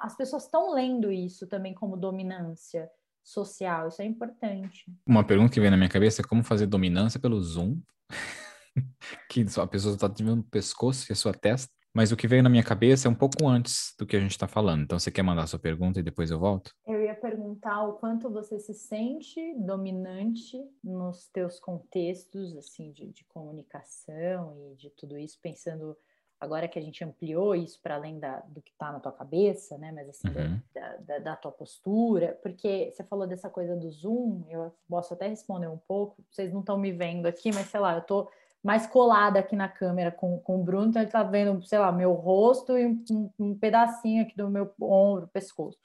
as 0.00 0.16
pessoas 0.16 0.44
estão 0.44 0.72
lendo 0.72 1.12
isso 1.12 1.46
também 1.46 1.74
como 1.74 1.96
dominância 1.96 2.90
social, 3.22 3.88
isso 3.88 4.02
é 4.02 4.04
importante. 4.04 4.84
Uma 5.06 5.24
pergunta 5.24 5.52
que 5.52 5.60
vem 5.60 5.70
na 5.70 5.76
minha 5.76 5.88
cabeça 5.88 6.22
é 6.22 6.24
como 6.24 6.42
fazer 6.42 6.66
dominância 6.66 7.20
pelo 7.20 7.40
Zoom, 7.40 7.80
que 9.28 9.44
a 9.58 9.66
pessoa 9.66 9.94
está 9.94 10.08
vendo 10.08 10.40
o 10.40 10.44
pescoço 10.44 11.06
e 11.10 11.12
a 11.12 11.16
sua 11.16 11.32
testa, 11.32 11.72
mas 11.94 12.10
o 12.10 12.16
que 12.16 12.26
veio 12.26 12.42
na 12.42 12.48
minha 12.48 12.62
cabeça 12.62 13.06
é 13.06 13.10
um 13.10 13.14
pouco 13.14 13.46
antes 13.46 13.94
do 13.98 14.06
que 14.06 14.16
a 14.16 14.20
gente 14.20 14.30
está 14.30 14.48
falando. 14.48 14.82
Então, 14.82 14.98
você 14.98 15.10
quer 15.10 15.22
mandar 15.22 15.42
a 15.42 15.46
sua 15.46 15.58
pergunta 15.58 16.00
e 16.00 16.02
depois 16.02 16.30
eu 16.30 16.38
volto? 16.38 16.72
Eu 16.86 17.02
ia 17.02 17.14
perguntar 17.14 17.84
o 17.84 17.94
quanto 17.94 18.30
você 18.30 18.58
se 18.58 18.72
sente 18.72 19.54
dominante 19.58 20.56
nos 20.82 21.28
teus 21.28 21.60
contextos, 21.60 22.56
assim, 22.56 22.92
de, 22.92 23.12
de 23.12 23.24
comunicação 23.26 24.56
e 24.72 24.74
de 24.76 24.88
tudo 24.90 25.18
isso, 25.18 25.38
pensando 25.42 25.94
agora 26.42 26.66
que 26.66 26.76
a 26.76 26.82
gente 26.82 27.04
ampliou 27.04 27.54
isso 27.54 27.80
para 27.80 27.94
além 27.94 28.18
da, 28.18 28.40
do 28.48 28.60
que 28.60 28.72
está 28.72 28.90
na 28.90 28.98
tua 28.98 29.12
cabeça, 29.12 29.78
né? 29.78 29.92
Mas 29.92 30.08
assim, 30.08 30.26
uhum. 30.26 30.60
da, 30.74 30.96
da, 30.96 31.18
da, 31.20 31.36
tua 31.36 31.52
postura, 31.52 32.36
porque 32.42 32.90
você 32.90 33.04
falou 33.04 33.28
dessa 33.28 33.48
coisa 33.48 33.76
do 33.76 33.88
Zoom, 33.92 34.42
eu 34.50 34.74
posso 34.88 35.14
até 35.14 35.28
responder 35.28 35.68
um 35.68 35.78
pouco, 35.78 36.16
vocês 36.28 36.52
não 36.52 36.58
estão 36.58 36.76
me 36.76 36.90
vendo 36.90 37.26
aqui, 37.26 37.52
mas 37.54 37.68
sei 37.68 37.78
lá, 37.78 37.92
eu 37.94 38.00
estou 38.00 38.28
mais 38.60 38.88
colada 38.88 39.38
aqui 39.38 39.54
na 39.54 39.68
câmera 39.68 40.10
com, 40.10 40.36
com 40.40 40.60
o 40.60 40.64
Bruno, 40.64 40.88
então 40.88 41.00
ele 41.00 41.08
está 41.08 41.22
vendo, 41.22 41.64
sei 41.64 41.78
lá, 41.78 41.92
meu 41.92 42.12
rosto 42.12 42.76
e 42.76 42.86
um, 42.86 43.30
um 43.38 43.56
pedacinho 43.56 44.22
aqui 44.24 44.36
do 44.36 44.50
meu 44.50 44.68
ombro, 44.80 45.28
pescoço. 45.28 45.78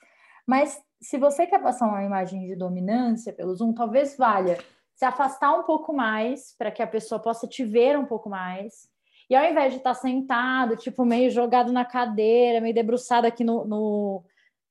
Mas 0.44 0.82
se 1.00 1.20
você 1.20 1.46
quer 1.46 1.62
passar 1.62 1.88
uma 1.88 2.04
imagem 2.04 2.48
de 2.48 2.56
dominância 2.56 3.32
pelo 3.32 3.56
Zoom, 3.56 3.74
talvez 3.74 4.18
valha 4.18 4.58
se 4.96 5.06
afastar 5.06 5.54
um 5.54 5.62
pouco 5.62 5.94
mais 5.94 6.56
para 6.58 6.72
que 6.72 6.82
a 6.82 6.88
pessoa 6.88 7.22
possa 7.22 7.48
te 7.48 7.64
ver 7.64 7.96
um 7.96 8.06
pouco 8.06 8.28
mais 8.28 8.90
e 9.30 9.36
ao 9.36 9.46
invés 9.46 9.74
de 9.74 9.80
estar 9.80 9.94
tá 9.94 10.00
sentado, 10.00 10.78
tipo, 10.78 11.04
meio 11.04 11.30
jogado 11.30 11.72
na 11.72 11.84
cadeira, 11.84 12.62
meio 12.62 12.74
debruçado 12.74 13.28
aqui 13.28 13.44
no, 13.44 13.66
no, 13.66 14.24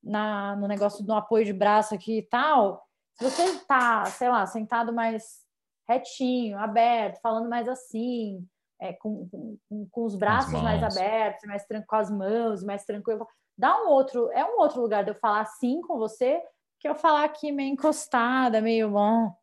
na, 0.03 0.57
no 0.57 0.67
negócio 0.67 1.05
do 1.05 1.13
apoio 1.13 1.45
de 1.45 1.53
braço 1.53 1.95
aqui 1.95 2.19
e 2.19 2.23
tal, 2.23 2.87
se 3.15 3.25
você 3.25 3.43
está, 3.45 4.05
sei 4.07 4.29
lá, 4.29 4.47
sentado 4.47 4.93
mais 4.93 5.45
retinho, 5.89 6.59
aberto, 6.59 7.21
falando 7.21 7.49
mais 7.49 7.69
assim, 7.69 8.47
é, 8.81 8.93
com, 8.95 9.29
com, 9.29 9.89
com, 9.91 10.05
os 10.05 10.17
braços 10.17 10.61
mais 10.61 10.83
abertos, 10.83 11.45
mais 11.47 11.65
com 11.87 11.97
as 11.97 12.11
mãos, 12.11 12.65
mais 12.65 12.85
tranquilo, 12.85 13.27
dá 13.57 13.83
um 13.83 13.89
outro, 13.89 14.31
é 14.33 14.45
um 14.45 14.59
outro 14.59 14.81
lugar 14.81 15.05
de 15.05 15.11
eu 15.11 15.15
falar 15.15 15.43
assim 15.43 15.81
com 15.83 15.99
você 15.99 16.43
que 16.79 16.89
eu 16.89 16.95
falar 16.95 17.25
aqui 17.25 17.53
meio 17.53 17.73
encostada, 17.73 18.61
meio 18.61 18.91
bom, 18.91 19.35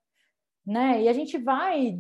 né? 0.66 1.02
E 1.02 1.10
a 1.10 1.14
gente 1.14 1.38
vai 1.38 2.00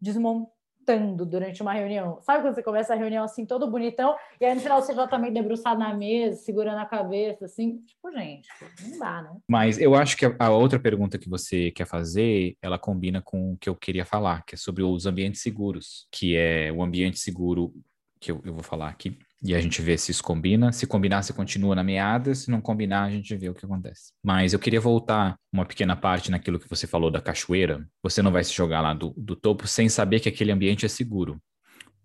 desmontando 0.00 0.51
gritando 0.82 1.24
durante 1.24 1.62
uma 1.62 1.72
reunião. 1.72 2.18
Sabe 2.22 2.42
quando 2.42 2.54
você 2.54 2.62
começa 2.62 2.92
a 2.92 2.96
reunião 2.96 3.24
assim, 3.24 3.46
todo 3.46 3.70
bonitão, 3.70 4.16
e 4.40 4.44
aí 4.44 4.54
no 4.54 4.60
final 4.60 4.82
você 4.82 4.94
já 4.94 5.06
tá 5.06 5.18
meio 5.18 5.32
debruçado 5.32 5.78
na 5.78 5.94
mesa, 5.94 6.36
segurando 6.36 6.78
a 6.78 6.84
cabeça, 6.84 7.44
assim? 7.44 7.78
Tipo, 7.86 8.10
gente, 8.12 8.48
não 8.82 8.98
dá, 8.98 9.22
né? 9.22 9.36
Mas 9.48 9.78
eu 9.78 9.94
acho 9.94 10.16
que 10.16 10.26
a 10.38 10.50
outra 10.50 10.78
pergunta 10.78 11.18
que 11.18 11.28
você 11.28 11.70
quer 11.70 11.86
fazer, 11.86 12.56
ela 12.60 12.78
combina 12.78 13.22
com 13.22 13.52
o 13.52 13.56
que 13.56 13.68
eu 13.68 13.76
queria 13.76 14.04
falar, 14.04 14.44
que 14.44 14.54
é 14.54 14.58
sobre 14.58 14.82
os 14.82 15.06
ambientes 15.06 15.40
seguros, 15.40 16.06
que 16.10 16.36
é 16.36 16.72
o 16.72 16.82
ambiente 16.82 17.18
seguro 17.18 17.72
que 18.20 18.30
eu, 18.30 18.40
eu 18.44 18.52
vou 18.52 18.62
falar 18.62 18.88
aqui 18.88 19.16
e 19.42 19.54
a 19.54 19.60
gente 19.60 19.82
vê 19.82 19.98
se 19.98 20.12
isso 20.12 20.22
combina. 20.22 20.70
Se 20.72 20.86
combinar, 20.86 21.22
você 21.22 21.32
continua 21.32 21.74
na 21.74 21.82
meada. 21.82 22.34
Se 22.34 22.50
não 22.50 22.60
combinar, 22.60 23.04
a 23.04 23.10
gente 23.10 23.34
vê 23.36 23.48
o 23.48 23.54
que 23.54 23.64
acontece. 23.64 24.12
Mas 24.22 24.52
eu 24.52 24.58
queria 24.58 24.80
voltar 24.80 25.36
uma 25.52 25.66
pequena 25.66 25.96
parte 25.96 26.30
naquilo 26.30 26.60
que 26.60 26.68
você 26.68 26.86
falou 26.86 27.10
da 27.10 27.20
cachoeira. 27.20 27.84
Você 28.02 28.22
não 28.22 28.30
vai 28.30 28.44
se 28.44 28.52
jogar 28.52 28.80
lá 28.80 28.94
do, 28.94 29.12
do 29.16 29.34
topo 29.34 29.66
sem 29.66 29.88
saber 29.88 30.20
que 30.20 30.28
aquele 30.28 30.52
ambiente 30.52 30.86
é 30.86 30.88
seguro. 30.88 31.40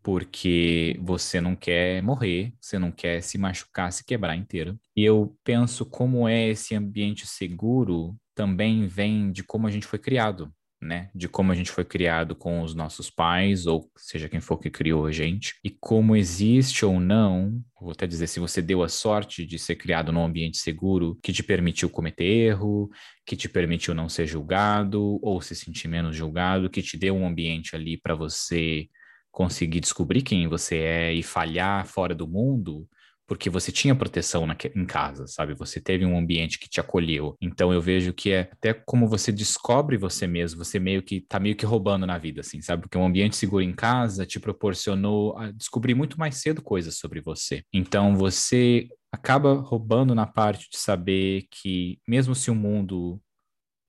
Porque 0.02 0.98
você 1.02 1.40
não 1.40 1.56
quer 1.56 2.02
morrer, 2.02 2.54
você 2.60 2.80
não 2.80 2.92
quer 2.92 3.22
se 3.22 3.38
machucar, 3.38 3.92
se 3.92 4.04
quebrar 4.04 4.36
inteiro. 4.36 4.80
E 4.96 5.04
eu 5.04 5.36
penso 5.44 5.86
como 5.86 6.28
é 6.28 6.48
esse 6.48 6.74
ambiente 6.74 7.28
seguro 7.28 8.16
também 8.34 8.88
vem 8.88 9.32
de 9.32 9.44
como 9.44 9.68
a 9.68 9.72
gente 9.72 9.86
foi 9.86 10.00
criado 10.00 10.52
né, 10.82 11.10
de 11.14 11.28
como 11.28 11.52
a 11.52 11.56
gente 11.56 11.72
foi 11.72 11.84
criado 11.84 12.36
com 12.36 12.62
os 12.62 12.76
nossos 12.76 13.10
pais, 13.10 13.66
ou 13.66 13.90
seja 13.98 14.30
quem 14.30 14.40
for 14.40 14.58
que 14.60 14.70
criou 14.70 15.06
a 15.06 15.12
gente, 15.12 15.56
e 15.64 15.70
como 15.70 16.16
existe 16.16 16.86
ou 16.86 17.00
não, 17.00 17.62
vou 17.82 17.92
até 17.92 18.06
dizer, 18.06 18.28
se 18.28 18.40
você 18.40 18.62
deu 18.62 18.84
a 18.84 18.90
sorte 18.90 19.46
de 19.46 19.58
ser 19.58 19.76
criado 19.76 20.12
num 20.12 20.24
ambiente 20.24 20.58
seguro 20.58 21.18
que 21.24 21.34
te 21.34 21.44
permitiu 21.44 21.90
cometer 21.90 22.26
erro, 22.26 22.90
que 23.26 23.36
te 23.36 23.50
permitiu 23.50 23.94
não 23.94 24.08
ser 24.08 24.28
julgado, 24.28 25.20
ou 25.22 25.42
se 25.42 25.56
sentir 25.56 25.88
menos 25.88 26.16
julgado, 26.16 26.70
que 26.70 26.82
te 26.82 26.98
deu 26.98 27.16
um 27.16 27.28
ambiente 27.28 27.76
ali 27.76 27.98
para 27.98 28.14
você 28.14 28.88
conseguir 29.32 29.80
descobrir 29.80 30.22
quem 30.22 30.48
você 30.48 30.78
é 30.78 31.14
e 31.14 31.24
falhar 31.24 31.86
fora 31.86 32.16
do 32.16 32.28
mundo, 32.28 32.88
porque 33.28 33.50
você 33.50 33.72
tinha 33.72 33.94
proteção 33.94 34.48
na, 34.48 34.56
em 34.74 34.86
casa, 34.86 35.28
sabe? 35.28 35.54
Você 35.56 35.82
teve 35.82 36.06
um 36.06 36.18
ambiente 36.18 36.58
que 36.58 36.70
te 36.70 36.80
acolheu. 36.80 37.36
Então 37.42 37.74
eu 37.74 37.82
vejo 37.82 38.14
que 38.14 38.32
é 38.32 38.50
até 38.52 38.74
como 38.74 39.08
você 39.08 39.32
descobre 39.32 39.98
você 39.98 40.26
mesmo, 40.26 40.64
você 40.64 40.80
meio 40.80 41.04
que 41.04 41.22
tá 41.22 41.40
meio 41.40 41.56
que 41.56 41.66
roubando 41.66 42.08
na 42.08 42.18
vida, 42.18 42.42
assim, 42.42 42.62
sabe? 42.62 42.84
Porque 42.84 42.98
um 42.98 43.06
ambiente 43.06 43.36
seguro 43.36 43.64
em 43.64 43.74
casa 43.74 44.26
te 44.26 44.40
proporcionou 44.40 45.36
descobrir 45.56 45.94
muito 45.94 46.18
mais 46.18 46.38
cedo 46.38 46.62
coisas 46.62 46.98
sobre 46.98 47.20
você. 47.20 47.64
Então 47.74 48.16
você 48.16 48.88
acaba 49.12 49.54
roubando 49.56 50.16
na 50.16 50.26
parte 50.26 50.70
de 50.70 50.78
saber 50.78 51.46
que 51.52 52.00
mesmo 52.08 52.34
se 52.34 52.50
o 52.50 52.56
mundo 52.56 53.22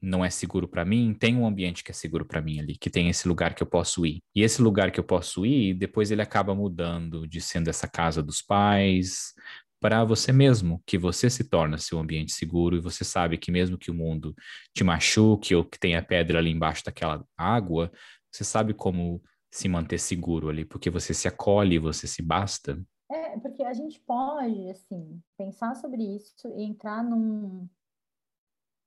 não 0.01 0.25
é 0.25 0.31
seguro 0.31 0.69
para 0.69 0.85
mim, 0.85 1.15
tem 1.15 1.37
um 1.37 1.47
ambiente 1.47 1.83
que 1.83 1.91
é 1.91 1.95
seguro 1.95 2.25
para 2.25 2.41
mim 2.41 2.61
ali, 2.61 2.77
que 2.77 2.91
tem 2.91 3.09
esse 3.09 3.27
lugar 3.27 3.55
que 3.55 3.63
eu 3.63 3.67
posso 3.67 4.07
ir. 4.07 4.21
E 4.35 4.43
esse 4.43 4.63
lugar 4.63 4.91
que 4.91 5.01
eu 5.01 5.05
posso 5.05 5.45
ir, 5.45 5.75
depois 5.75 6.11
ele 6.11 6.23
acaba 6.23 6.55
mudando 6.55 7.27
de 7.27 7.41
sendo 7.41 7.69
essa 7.69 7.89
casa 7.89 8.23
dos 8.23 8.41
pais 8.41 9.35
para 9.81 10.05
você 10.05 10.33
mesmo, 10.33 10.83
que 10.87 10.99
você 10.99 11.31
se 11.31 11.45
torna 11.45 11.79
seu 11.79 11.99
ambiente 11.99 12.33
seguro 12.33 12.77
e 12.77 12.81
você 12.81 13.05
sabe 13.05 13.39
que 13.39 13.51
mesmo 13.51 13.79
que 13.79 13.91
o 13.91 13.95
mundo 13.95 14.35
te 14.75 14.83
machuque 14.83 15.55
ou 15.55 15.65
que 15.65 15.79
tenha 15.79 16.03
pedra 16.03 16.39
ali 16.39 16.51
embaixo 16.51 16.85
daquela 16.85 17.25
água, 17.37 17.91
você 18.31 18.45
sabe 18.45 18.75
como 18.75 19.23
se 19.51 19.69
manter 19.69 19.99
seguro 19.99 20.49
ali, 20.49 20.65
porque 20.65 20.91
você 20.91 21.15
se 21.15 21.27
acolhe, 21.27 21.79
você 21.79 22.07
se 22.07 22.23
basta. 22.23 22.81
É, 23.11 23.39
porque 23.39 23.63
a 23.63 23.73
gente 23.73 24.01
pode, 24.01 24.69
assim, 24.69 25.21
pensar 25.37 25.75
sobre 25.77 26.03
isso 26.03 26.49
e 26.57 26.65
entrar 26.65 27.03
num, 27.03 27.67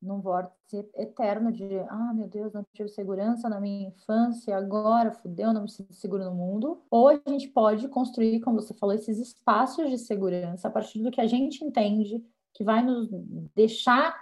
num 0.01 0.19
vórtice 0.19 0.89
eterno 0.95 1.51
de 1.51 1.79
ah, 1.89 2.13
meu 2.13 2.27
Deus, 2.27 2.51
não 2.53 2.65
tive 2.73 2.89
segurança 2.89 3.47
na 3.47 3.59
minha 3.59 3.89
infância, 3.89 4.57
agora 4.57 5.11
fudeu, 5.11 5.53
não 5.53 5.63
me 5.63 5.69
sinto 5.69 5.93
seguro 5.93 6.25
no 6.25 6.33
mundo. 6.33 6.81
Ou 6.89 7.09
a 7.09 7.21
gente 7.27 7.47
pode 7.49 7.87
construir, 7.87 8.39
como 8.39 8.61
você 8.61 8.73
falou, 8.73 8.95
esses 8.95 9.19
espaços 9.19 9.89
de 9.89 9.97
segurança 9.97 10.67
a 10.67 10.71
partir 10.71 11.03
do 11.03 11.11
que 11.11 11.21
a 11.21 11.27
gente 11.27 11.63
entende 11.63 12.23
que 12.53 12.63
vai 12.63 12.81
nos 12.83 13.09
deixar 13.55 14.15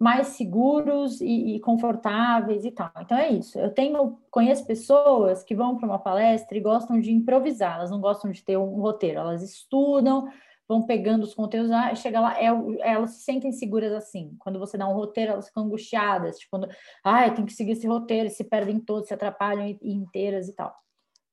mais 0.00 0.28
seguros 0.28 1.20
e, 1.20 1.56
e 1.56 1.60
confortáveis 1.60 2.64
e 2.64 2.70
tal. 2.70 2.90
Então 3.00 3.18
é 3.18 3.30
isso. 3.30 3.58
Eu 3.58 3.70
tenho 3.70 4.18
conheço 4.30 4.66
pessoas 4.66 5.44
que 5.44 5.54
vão 5.54 5.76
para 5.76 5.86
uma 5.86 5.98
palestra 5.98 6.56
e 6.56 6.60
gostam 6.60 6.98
de 6.98 7.12
improvisar, 7.12 7.76
elas 7.76 7.90
não 7.90 8.00
gostam 8.00 8.30
de 8.30 8.42
ter 8.42 8.56
um 8.56 8.80
roteiro, 8.80 9.20
elas 9.20 9.42
estudam, 9.42 10.26
vão 10.70 10.86
pegando 10.86 11.24
os 11.24 11.34
conteúdos, 11.34 11.72
ah, 11.72 11.92
chega 11.96 12.20
lá, 12.20 12.40
é, 12.40 12.46
elas 12.82 13.10
se 13.10 13.24
sentem 13.24 13.50
seguras 13.50 13.92
assim. 13.92 14.36
Quando 14.38 14.56
você 14.56 14.78
dá 14.78 14.86
um 14.86 14.94
roteiro, 14.94 15.32
elas 15.32 15.48
ficam 15.48 15.64
angustiadas, 15.64 16.38
tipo, 16.38 16.50
quando, 16.50 16.68
ah, 17.02 17.28
tem 17.28 17.44
que 17.44 17.52
seguir 17.52 17.72
esse 17.72 17.88
roteiro, 17.88 18.30
se 18.30 18.44
perdem 18.44 18.78
todos, 18.78 19.08
se 19.08 19.14
atrapalham 19.14 19.66
inteiras 19.82 20.46
e 20.48 20.54
tal. 20.54 20.72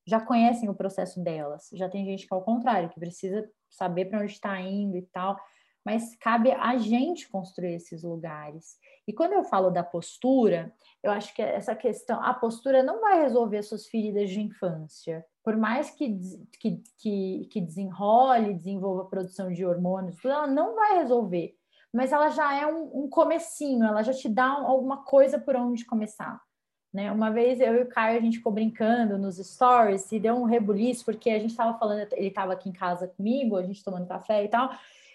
Já 0.07 0.19
conhecem 0.19 0.67
o 0.69 0.73
processo 0.73 1.23
delas. 1.23 1.69
Já 1.73 1.87
tem 1.87 2.03
gente 2.03 2.25
que 2.25 2.33
é 2.33 2.35
ao 2.35 2.41
contrário, 2.41 2.89
que 2.89 2.99
precisa 2.99 3.47
saber 3.69 4.05
para 4.05 4.21
onde 4.21 4.31
está 4.31 4.59
indo 4.59 4.97
e 4.97 5.03
tal. 5.03 5.37
Mas 5.87 6.17
cabe 6.17 6.51
a 6.51 6.77
gente 6.77 7.29
construir 7.29 7.75
esses 7.75 8.03
lugares. 8.03 8.77
E 9.07 9.13
quando 9.13 9.31
eu 9.31 9.45
falo 9.45 9.69
da 9.69 9.81
postura, 9.81 10.73
eu 11.01 11.09
acho 11.09 11.33
que 11.33 11.41
essa 11.41 11.73
questão, 11.73 12.21
a 12.21 12.33
postura 12.33 12.83
não 12.83 12.99
vai 12.99 13.21
resolver 13.21 13.63
suas 13.63 13.87
feridas 13.87 14.29
de 14.29 14.41
infância. 14.41 15.25
Por 15.41 15.55
mais 15.55 15.89
que, 15.89 16.19
que, 16.59 16.83
que, 16.97 17.47
que 17.49 17.61
desenrole, 17.61 18.53
desenvolva 18.53 19.03
a 19.03 19.05
produção 19.05 19.49
de 19.49 19.65
hormônios, 19.65 20.25
ela 20.25 20.45
não 20.45 20.75
vai 20.75 20.97
resolver. 20.97 21.55
Mas 21.93 22.11
ela 22.11 22.31
já 22.31 22.53
é 22.53 22.67
um, 22.67 23.05
um 23.05 23.09
comecinho, 23.09 23.85
ela 23.85 24.03
já 24.03 24.11
te 24.11 24.27
dá 24.27 24.49
alguma 24.49 25.05
coisa 25.05 25.39
por 25.39 25.55
onde 25.55 25.85
começar. 25.85 26.41
Né? 26.93 27.09
Uma 27.09 27.31
vez 27.31 27.61
eu 27.61 27.75
e 27.75 27.83
o 27.83 27.87
Caio, 27.87 28.17
a 28.17 28.21
gente 28.21 28.39
ficou 28.39 28.51
brincando 28.51 29.17
nos 29.17 29.37
stories 29.37 30.11
e 30.11 30.19
deu 30.19 30.35
um 30.35 30.43
rebuliço, 30.43 31.05
porque 31.05 31.29
a 31.29 31.39
gente 31.39 31.51
estava 31.51 31.79
falando, 31.79 32.05
ele 32.11 32.27
estava 32.27 32.51
aqui 32.51 32.67
em 32.67 32.73
casa 32.73 33.07
comigo, 33.07 33.55
a 33.55 33.63
gente 33.63 33.81
tomando 33.81 34.05
café 34.05 34.43
e 34.43 34.49
tal, 34.49 34.69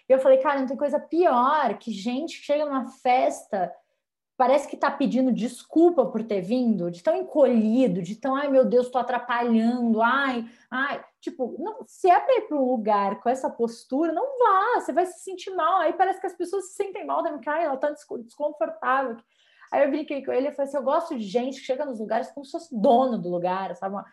eu 0.09 0.19
falei, 0.19 0.39
cara, 0.39 0.61
não 0.61 0.67
tem 0.67 0.77
coisa 0.77 0.99
pior 0.99 1.79
que 1.79 1.91
gente 1.91 2.35
chega 2.37 2.65
numa 2.65 2.87
festa 2.87 3.73
parece 4.43 4.67
que 4.67 4.75
está 4.75 4.91
pedindo 4.91 5.31
desculpa 5.31 6.05
por 6.07 6.23
ter 6.25 6.41
vindo, 6.41 6.91
de 6.91 7.01
tão 7.01 7.15
encolhido, 7.15 8.03
de 8.03 8.17
tão, 8.17 8.35
ai 8.35 8.49
meu 8.49 8.65
Deus, 8.65 8.87
estou 8.87 9.01
atrapalhando, 9.01 10.03
ai, 10.03 10.45
ai, 10.69 11.05
tipo, 11.21 11.55
não, 11.61 11.85
se 11.87 12.11
é 12.11 12.19
para 12.19 12.39
ir 12.39 12.49
para 12.49 12.57
um 12.57 12.65
lugar 12.65 13.21
com 13.21 13.29
essa 13.29 13.49
postura, 13.49 14.13
não 14.13 14.39
vá, 14.39 14.81
você 14.81 14.93
vai 14.93 15.07
se 15.07 15.21
sentir 15.23 15.51
mal. 15.55 15.81
Aí 15.83 15.93
parece 15.93 16.21
que 16.21 16.27
as 16.27 16.35
pessoas 16.35 16.71
se 16.71 16.75
sentem 16.75 17.07
mal, 17.07 17.23
também, 17.23 17.41
ai, 17.47 17.65
ela 17.65 17.75
está 17.75 17.91
desconfortável. 17.91 19.17
Aí 19.71 19.85
eu 19.85 19.91
brinquei 19.91 20.25
com 20.25 20.33
ele 20.33 20.49
e 20.49 20.53
falei 20.53 20.69
assim: 20.69 20.77
eu 20.77 20.83
gosto 20.83 21.17
de 21.17 21.25
gente 21.25 21.61
que 21.61 21.67
chega 21.67 21.85
nos 21.85 22.01
lugares 22.01 22.31
como 22.33 22.45
se 22.45 22.51
fosse 22.51 22.77
dono 22.77 23.19
do 23.19 23.31
lugar, 23.31 23.77
sabe? 23.77 23.95
Uma 23.95 24.05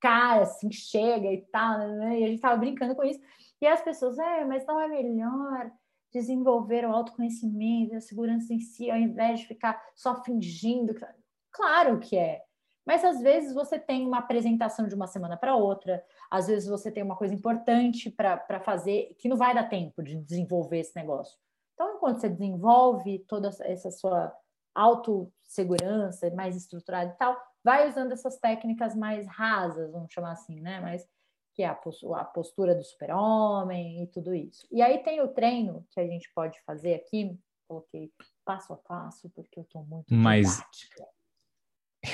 cara 0.00 0.42
assim, 0.42 0.70
chega 0.72 1.32
e 1.32 1.42
tal, 1.42 1.78
né? 1.78 2.20
E 2.20 2.24
a 2.24 2.26
gente 2.26 2.40
tava 2.40 2.56
brincando 2.56 2.96
com 2.96 3.04
isso. 3.04 3.20
E 3.60 3.66
as 3.66 3.82
pessoas, 3.82 4.18
é, 4.18 4.44
mas 4.44 4.66
não 4.66 4.80
é 4.80 4.88
melhor 4.88 5.70
desenvolver 6.12 6.86
o 6.86 6.92
autoconhecimento, 6.92 7.94
a 7.94 8.00
segurança 8.00 8.52
em 8.52 8.60
si, 8.60 8.90
ao 8.90 8.98
invés 8.98 9.40
de 9.40 9.46
ficar 9.46 9.82
só 9.94 10.22
fingindo. 10.22 10.94
Claro 11.50 11.98
que 11.98 12.16
é. 12.16 12.42
Mas 12.86 13.04
às 13.04 13.20
vezes 13.20 13.52
você 13.52 13.78
tem 13.78 14.06
uma 14.06 14.18
apresentação 14.18 14.86
de 14.86 14.94
uma 14.94 15.08
semana 15.08 15.36
para 15.36 15.56
outra, 15.56 16.04
às 16.30 16.46
vezes 16.46 16.68
você 16.68 16.90
tem 16.90 17.02
uma 17.02 17.16
coisa 17.16 17.34
importante 17.34 18.10
para 18.10 18.60
fazer 18.60 19.16
que 19.18 19.28
não 19.28 19.36
vai 19.36 19.52
dar 19.52 19.68
tempo 19.68 20.02
de 20.02 20.16
desenvolver 20.16 20.78
esse 20.78 20.94
negócio. 20.94 21.36
Então, 21.74 21.96
enquanto 21.96 22.20
você 22.20 22.28
desenvolve 22.28 23.18
toda 23.26 23.50
essa 23.62 23.90
sua 23.90 24.32
autossegurança 24.74 26.30
mais 26.30 26.56
estruturada 26.56 27.10
e 27.10 27.16
tal, 27.16 27.36
vai 27.64 27.88
usando 27.88 28.12
essas 28.12 28.38
técnicas 28.38 28.94
mais 28.94 29.26
rasas, 29.26 29.90
vamos 29.90 30.12
chamar 30.12 30.32
assim, 30.32 30.60
né? 30.60 30.80
Mas 30.80 31.06
que 31.56 31.62
é 31.62 31.66
a 31.66 31.74
postura 31.74 32.74
do 32.74 32.84
super-homem 32.84 34.02
e 34.02 34.06
tudo 34.08 34.34
isso. 34.34 34.68
E 34.70 34.82
aí 34.82 35.02
tem 35.02 35.22
o 35.22 35.28
treino 35.28 35.86
que 35.90 35.98
a 35.98 36.06
gente 36.06 36.30
pode 36.34 36.60
fazer 36.60 36.94
aqui, 36.94 37.34
coloquei 37.66 38.12
passo 38.44 38.74
a 38.74 38.76
passo, 38.76 39.30
porque 39.30 39.58
eu 39.58 39.62
estou 39.62 39.82
muito 39.82 40.12
Mas 40.14 40.58
didática. 40.58 41.08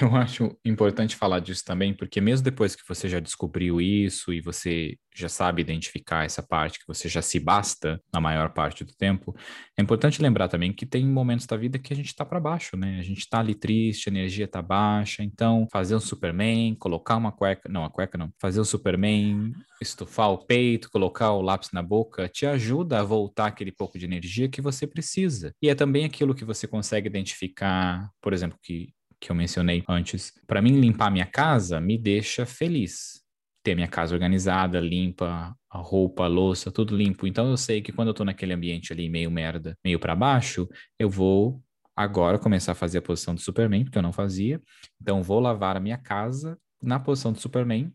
Eu 0.00 0.14
acho 0.16 0.56
importante 0.64 1.16
falar 1.16 1.40
disso 1.40 1.64
também, 1.64 1.92
porque 1.92 2.20
mesmo 2.20 2.44
depois 2.44 2.74
que 2.74 2.82
você 2.88 3.08
já 3.08 3.20
descobriu 3.20 3.80
isso 3.80 4.32
e 4.32 4.40
você 4.40 4.96
já 5.14 5.28
sabe 5.28 5.60
identificar 5.60 6.24
essa 6.24 6.42
parte, 6.42 6.78
que 6.78 6.86
você 6.86 7.08
já 7.08 7.20
se 7.20 7.38
basta 7.38 8.00
na 8.12 8.20
maior 8.20 8.52
parte 8.54 8.84
do 8.84 8.94
tempo, 8.94 9.34
é 9.78 9.82
importante 9.82 10.22
lembrar 10.22 10.48
também 10.48 10.72
que 10.72 10.86
tem 10.86 11.06
momentos 11.06 11.46
da 11.46 11.56
vida 11.56 11.78
que 11.78 11.92
a 11.92 11.96
gente 11.96 12.06
está 12.06 12.24
para 12.24 12.40
baixo, 12.40 12.76
né? 12.76 12.98
A 12.98 13.02
gente 13.02 13.18
está 13.18 13.40
ali 13.40 13.54
triste, 13.54 14.08
a 14.08 14.12
energia 14.12 14.46
está 14.46 14.62
baixa, 14.62 15.22
então 15.22 15.66
fazer 15.70 15.94
um 15.94 16.00
Superman, 16.00 16.74
colocar 16.76 17.16
uma 17.16 17.32
cueca, 17.32 17.68
não, 17.68 17.84
a 17.84 17.90
cueca 17.90 18.16
não, 18.16 18.32
fazer 18.40 18.60
um 18.60 18.64
Superman, 18.64 19.52
estufar 19.80 20.30
o 20.30 20.38
peito, 20.38 20.90
colocar 20.90 21.32
o 21.32 21.42
lápis 21.42 21.70
na 21.72 21.82
boca, 21.82 22.28
te 22.28 22.46
ajuda 22.46 23.00
a 23.00 23.04
voltar 23.04 23.46
aquele 23.46 23.72
pouco 23.72 23.98
de 23.98 24.06
energia 24.06 24.48
que 24.48 24.62
você 24.62 24.86
precisa. 24.86 25.52
E 25.60 25.68
é 25.68 25.74
também 25.74 26.04
aquilo 26.04 26.34
que 26.34 26.44
você 26.44 26.66
consegue 26.66 27.08
identificar, 27.08 28.08
por 28.22 28.32
exemplo, 28.32 28.58
que 28.62 28.94
que 29.22 29.30
eu 29.30 29.36
mencionei 29.36 29.84
antes, 29.88 30.32
para 30.48 30.60
mim 30.60 30.80
limpar 30.80 31.08
minha 31.08 31.24
casa 31.24 31.80
me 31.80 31.96
deixa 31.96 32.44
feliz. 32.44 33.22
Ter 33.64 33.76
minha 33.76 33.86
casa 33.86 34.12
organizada, 34.12 34.80
limpa, 34.80 35.56
a 35.70 35.78
roupa, 35.78 36.24
a 36.24 36.26
louça, 36.26 36.72
tudo 36.72 36.96
limpo. 36.96 37.24
Então 37.28 37.48
eu 37.48 37.56
sei 37.56 37.80
que 37.80 37.92
quando 37.92 38.08
eu 38.08 38.14
tô 38.14 38.24
naquele 38.24 38.52
ambiente 38.52 38.92
ali 38.92 39.08
meio 39.08 39.30
merda, 39.30 39.78
meio 39.84 40.00
para 40.00 40.16
baixo, 40.16 40.68
eu 40.98 41.08
vou 41.08 41.62
agora 41.94 42.36
começar 42.36 42.72
a 42.72 42.74
fazer 42.74 42.98
a 42.98 43.02
posição 43.02 43.32
do 43.32 43.40
Superman, 43.40 43.84
porque 43.84 43.96
eu 43.96 44.02
não 44.02 44.12
fazia. 44.12 44.60
Então 45.00 45.22
vou 45.22 45.38
lavar 45.38 45.76
a 45.76 45.80
minha 45.80 45.96
casa 45.96 46.58
na 46.82 46.98
posição 46.98 47.32
do 47.32 47.38
Superman 47.38 47.92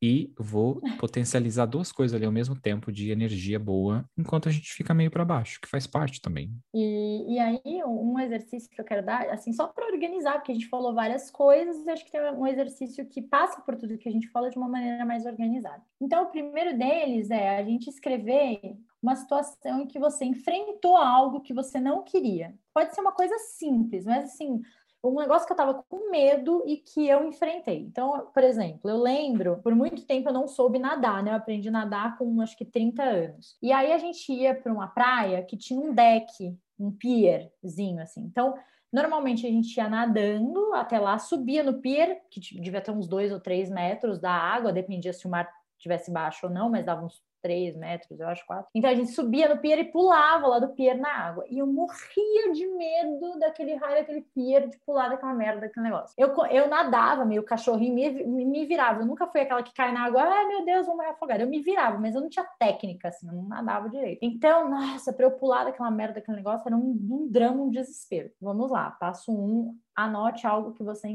e 0.00 0.32
vou 0.38 0.80
potencializar 0.98 1.66
duas 1.66 1.90
coisas 1.90 2.14
ali 2.14 2.24
ao 2.24 2.32
mesmo 2.32 2.58
tempo 2.58 2.92
de 2.92 3.10
energia 3.10 3.58
boa, 3.58 4.04
enquanto 4.16 4.48
a 4.48 4.52
gente 4.52 4.72
fica 4.72 4.94
meio 4.94 5.10
para 5.10 5.24
baixo, 5.24 5.60
que 5.60 5.68
faz 5.68 5.86
parte 5.86 6.20
também. 6.20 6.52
E, 6.72 7.34
e 7.34 7.38
aí, 7.38 7.60
um 7.84 8.18
exercício 8.18 8.70
que 8.70 8.80
eu 8.80 8.84
quero 8.84 9.04
dar, 9.04 9.28
assim, 9.30 9.52
só 9.52 9.66
para 9.66 9.86
organizar, 9.86 10.34
porque 10.34 10.52
a 10.52 10.54
gente 10.54 10.68
falou 10.68 10.94
várias 10.94 11.30
coisas, 11.30 11.86
acho 11.88 12.04
que 12.04 12.12
tem 12.12 12.20
um 12.20 12.46
exercício 12.46 13.06
que 13.06 13.20
passa 13.20 13.60
por 13.62 13.76
tudo 13.76 13.98
que 13.98 14.08
a 14.08 14.12
gente 14.12 14.28
fala 14.28 14.50
de 14.50 14.56
uma 14.56 14.68
maneira 14.68 15.04
mais 15.04 15.26
organizada. 15.26 15.82
Então, 16.00 16.24
o 16.24 16.30
primeiro 16.30 16.78
deles 16.78 17.30
é 17.30 17.58
a 17.58 17.64
gente 17.64 17.88
escrever 17.88 18.76
uma 19.02 19.14
situação 19.14 19.82
em 19.82 19.86
que 19.86 19.98
você 19.98 20.24
enfrentou 20.24 20.96
algo 20.96 21.40
que 21.40 21.54
você 21.54 21.80
não 21.80 22.02
queria. 22.02 22.54
Pode 22.74 22.94
ser 22.94 23.00
uma 23.00 23.12
coisa 23.12 23.36
simples, 23.38 24.04
mas 24.04 24.24
assim, 24.24 24.60
um 25.02 25.20
negócio 25.20 25.46
que 25.46 25.52
eu 25.52 25.56
tava 25.56 25.82
com 25.88 26.10
medo 26.10 26.62
e 26.66 26.76
que 26.76 27.08
eu 27.08 27.24
enfrentei. 27.24 27.78
Então, 27.80 28.28
por 28.32 28.42
exemplo, 28.42 28.90
eu 28.90 29.00
lembro, 29.00 29.60
por 29.62 29.74
muito 29.74 30.04
tempo 30.04 30.28
eu 30.28 30.32
não 30.32 30.48
soube 30.48 30.78
nadar, 30.78 31.22
né? 31.22 31.30
Eu 31.30 31.36
aprendi 31.36 31.68
a 31.68 31.72
nadar 31.72 32.18
com 32.18 32.40
acho 32.40 32.56
que 32.56 32.64
30 32.64 33.02
anos. 33.02 33.56
E 33.62 33.72
aí 33.72 33.92
a 33.92 33.98
gente 33.98 34.32
ia 34.32 34.54
para 34.54 34.72
uma 34.72 34.88
praia 34.88 35.42
que 35.42 35.56
tinha 35.56 35.80
um 35.80 35.94
deck, 35.94 36.56
um 36.78 36.90
pierzinho 36.90 38.02
assim. 38.02 38.22
Então, 38.22 38.54
normalmente 38.92 39.46
a 39.46 39.50
gente 39.50 39.76
ia 39.76 39.88
nadando 39.88 40.74
até 40.74 40.98
lá, 40.98 41.18
subia 41.18 41.62
no 41.62 41.80
pier, 41.80 42.22
que 42.30 42.40
devia 42.60 42.80
ter 42.80 42.90
uns 42.90 43.06
dois 43.06 43.32
ou 43.32 43.40
três 43.40 43.70
metros 43.70 44.18
da 44.18 44.32
água, 44.32 44.72
dependia 44.72 45.12
se 45.12 45.26
o 45.26 45.30
mar 45.30 45.48
tivesse 45.78 46.10
baixo 46.10 46.46
ou 46.46 46.52
não, 46.52 46.68
mas 46.68 46.84
dava 46.84 47.04
uns 47.04 47.22
três 47.42 47.76
metros, 47.76 48.18
eu 48.18 48.28
acho, 48.28 48.44
quatro. 48.46 48.68
Então 48.74 48.90
a 48.90 48.94
gente 48.94 49.10
subia 49.10 49.48
no 49.48 49.60
pier 49.60 49.78
e 49.78 49.84
pulava 49.84 50.46
lá 50.46 50.58
do 50.58 50.68
pier 50.74 50.96
na 50.96 51.10
água. 51.10 51.44
E 51.48 51.58
eu 51.58 51.66
morria 51.66 52.52
de 52.52 52.66
medo 52.66 53.38
daquele 53.38 53.74
raio 53.74 53.96
daquele 53.96 54.22
pier, 54.34 54.68
de 54.68 54.78
pular 54.78 55.08
daquela 55.08 55.34
merda 55.34 55.62
daquele 55.62 55.84
negócio. 55.84 56.14
Eu, 56.16 56.34
eu 56.50 56.68
nadava, 56.68 57.24
meio 57.24 57.42
cachorrinho, 57.42 57.94
me, 57.94 58.44
me, 58.44 58.66
virava. 58.66 59.00
Eu 59.00 59.06
nunca 59.06 59.26
fui 59.26 59.40
aquela 59.40 59.62
que 59.62 59.74
cai 59.74 59.92
na 59.92 60.04
água, 60.04 60.22
ai 60.22 60.46
meu 60.46 60.64
Deus, 60.64 60.86
vou 60.86 60.96
morrer 60.96 61.10
afogada. 61.10 61.42
Eu 61.42 61.48
me 61.48 61.60
virava, 61.60 61.98
mas 61.98 62.14
eu 62.14 62.20
não 62.20 62.28
tinha 62.28 62.46
técnica, 62.58 63.08
assim, 63.08 63.28
eu 63.28 63.34
não 63.34 63.44
nadava 63.44 63.88
direito. 63.88 64.20
Então, 64.22 64.68
nossa, 64.70 65.12
pra 65.12 65.26
eu 65.26 65.32
pular 65.32 65.64
daquela 65.64 65.90
merda 65.90 66.14
daquele 66.14 66.38
negócio 66.38 66.66
era 66.66 66.76
um, 66.76 66.98
um 67.10 67.28
drama, 67.30 67.62
um 67.62 67.70
desespero. 67.70 68.30
Vamos 68.40 68.70
lá, 68.70 68.90
passo 68.90 69.32
um, 69.32 69.76
anote 69.98 70.46
algo 70.46 70.72
que 70.72 70.82
você 70.82 71.08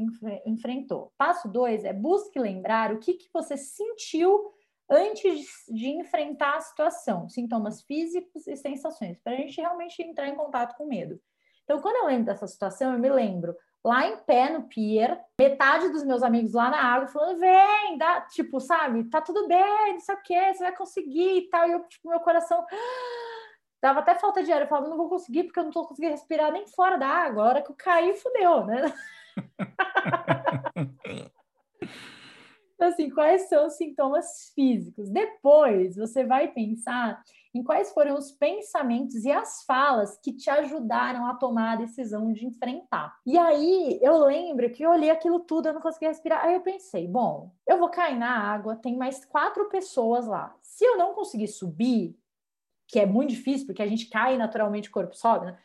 enfrentou. 0.44 1.10
Passo 1.16 1.48
dois 1.48 1.84
é 1.84 1.92
busque 1.92 2.38
lembrar 2.38 2.92
o 2.92 2.98
que, 2.98 3.14
que 3.14 3.30
você 3.32 3.56
sentiu 3.56 4.53
antes 4.90 5.46
de 5.68 5.88
enfrentar 5.88 6.56
a 6.56 6.60
situação, 6.60 7.28
sintomas 7.28 7.82
físicos 7.82 8.46
e 8.46 8.56
sensações, 8.56 9.18
para 9.18 9.32
a 9.32 9.36
gente 9.36 9.60
realmente 9.60 10.02
entrar 10.02 10.28
em 10.28 10.36
contato 10.36 10.76
com 10.76 10.86
medo. 10.86 11.20
Então, 11.64 11.80
quando 11.80 11.96
eu 11.96 12.06
lembro 12.06 12.26
dessa 12.26 12.46
situação, 12.46 12.92
eu 12.92 12.98
me 12.98 13.08
lembro 13.08 13.56
lá 13.82 14.06
em 14.06 14.16
pé 14.18 14.50
no 14.50 14.64
pier, 14.64 15.20
metade 15.38 15.88
dos 15.90 16.04
meus 16.04 16.22
amigos 16.22 16.52
lá 16.52 16.70
na 16.70 16.82
água 16.82 17.08
falando: 17.08 17.38
vem, 17.38 17.98
dá, 17.98 18.22
tipo, 18.22 18.60
sabe, 18.60 19.04
tá 19.04 19.20
tudo 19.20 19.48
bem, 19.48 19.92
não 19.92 20.00
sei 20.00 20.14
o 20.14 20.22
que, 20.22 20.54
você 20.54 20.64
vai 20.64 20.76
conseguir 20.76 21.38
e 21.38 21.48
tal. 21.48 21.68
E 21.68 21.72
eu, 21.72 21.84
tipo, 21.84 22.08
meu 22.08 22.20
coração. 22.20 22.64
Dava 23.82 24.00
até 24.00 24.14
falta 24.14 24.42
de 24.42 24.50
ar. 24.50 24.62
Eu 24.62 24.66
falava, 24.66 24.88
não 24.88 24.96
vou 24.96 25.10
conseguir 25.10 25.44
porque 25.44 25.60
eu 25.60 25.64
não 25.64 25.70
tô 25.70 25.86
conseguindo 25.86 26.14
respirar 26.14 26.50
nem 26.50 26.66
fora 26.66 26.96
da 26.96 27.06
água. 27.06 27.42
A 27.42 27.46
hora 27.48 27.62
que 27.62 27.70
eu 27.70 27.76
caí, 27.76 28.14
fudeu, 28.14 28.64
né? 28.64 28.90
Então, 32.74 32.88
assim, 32.88 33.08
quais 33.08 33.48
são 33.48 33.66
os 33.66 33.76
sintomas 33.76 34.52
físicos? 34.54 35.08
Depois, 35.08 35.96
você 35.96 36.24
vai 36.24 36.48
pensar 36.48 37.22
em 37.54 37.62
quais 37.62 37.92
foram 37.92 38.16
os 38.16 38.32
pensamentos 38.32 39.24
e 39.24 39.30
as 39.30 39.62
falas 39.64 40.18
que 40.18 40.32
te 40.32 40.50
ajudaram 40.50 41.26
a 41.26 41.34
tomar 41.34 41.72
a 41.72 41.76
decisão 41.76 42.32
de 42.32 42.46
enfrentar. 42.46 43.16
E 43.24 43.38
aí, 43.38 43.98
eu 44.02 44.18
lembro 44.24 44.70
que 44.70 44.82
eu 44.82 44.90
olhei 44.90 45.10
aquilo 45.10 45.40
tudo, 45.40 45.68
eu 45.68 45.74
não 45.74 45.80
conseguia 45.80 46.08
respirar. 46.08 46.44
Aí 46.44 46.54
eu 46.54 46.62
pensei, 46.62 47.06
bom, 47.06 47.52
eu 47.66 47.78
vou 47.78 47.88
cair 47.88 48.18
na 48.18 48.36
água, 48.36 48.74
tem 48.74 48.96
mais 48.96 49.24
quatro 49.24 49.68
pessoas 49.68 50.26
lá. 50.26 50.54
Se 50.60 50.84
eu 50.84 50.98
não 50.98 51.14
conseguir 51.14 51.46
subir, 51.46 52.18
que 52.88 52.98
é 52.98 53.06
muito 53.06 53.30
difícil, 53.30 53.66
porque 53.66 53.82
a 53.82 53.86
gente 53.86 54.08
cai 54.10 54.36
naturalmente, 54.36 54.88
o 54.88 54.92
corpo 54.92 55.16
sobe, 55.16 55.46
né? 55.46 55.58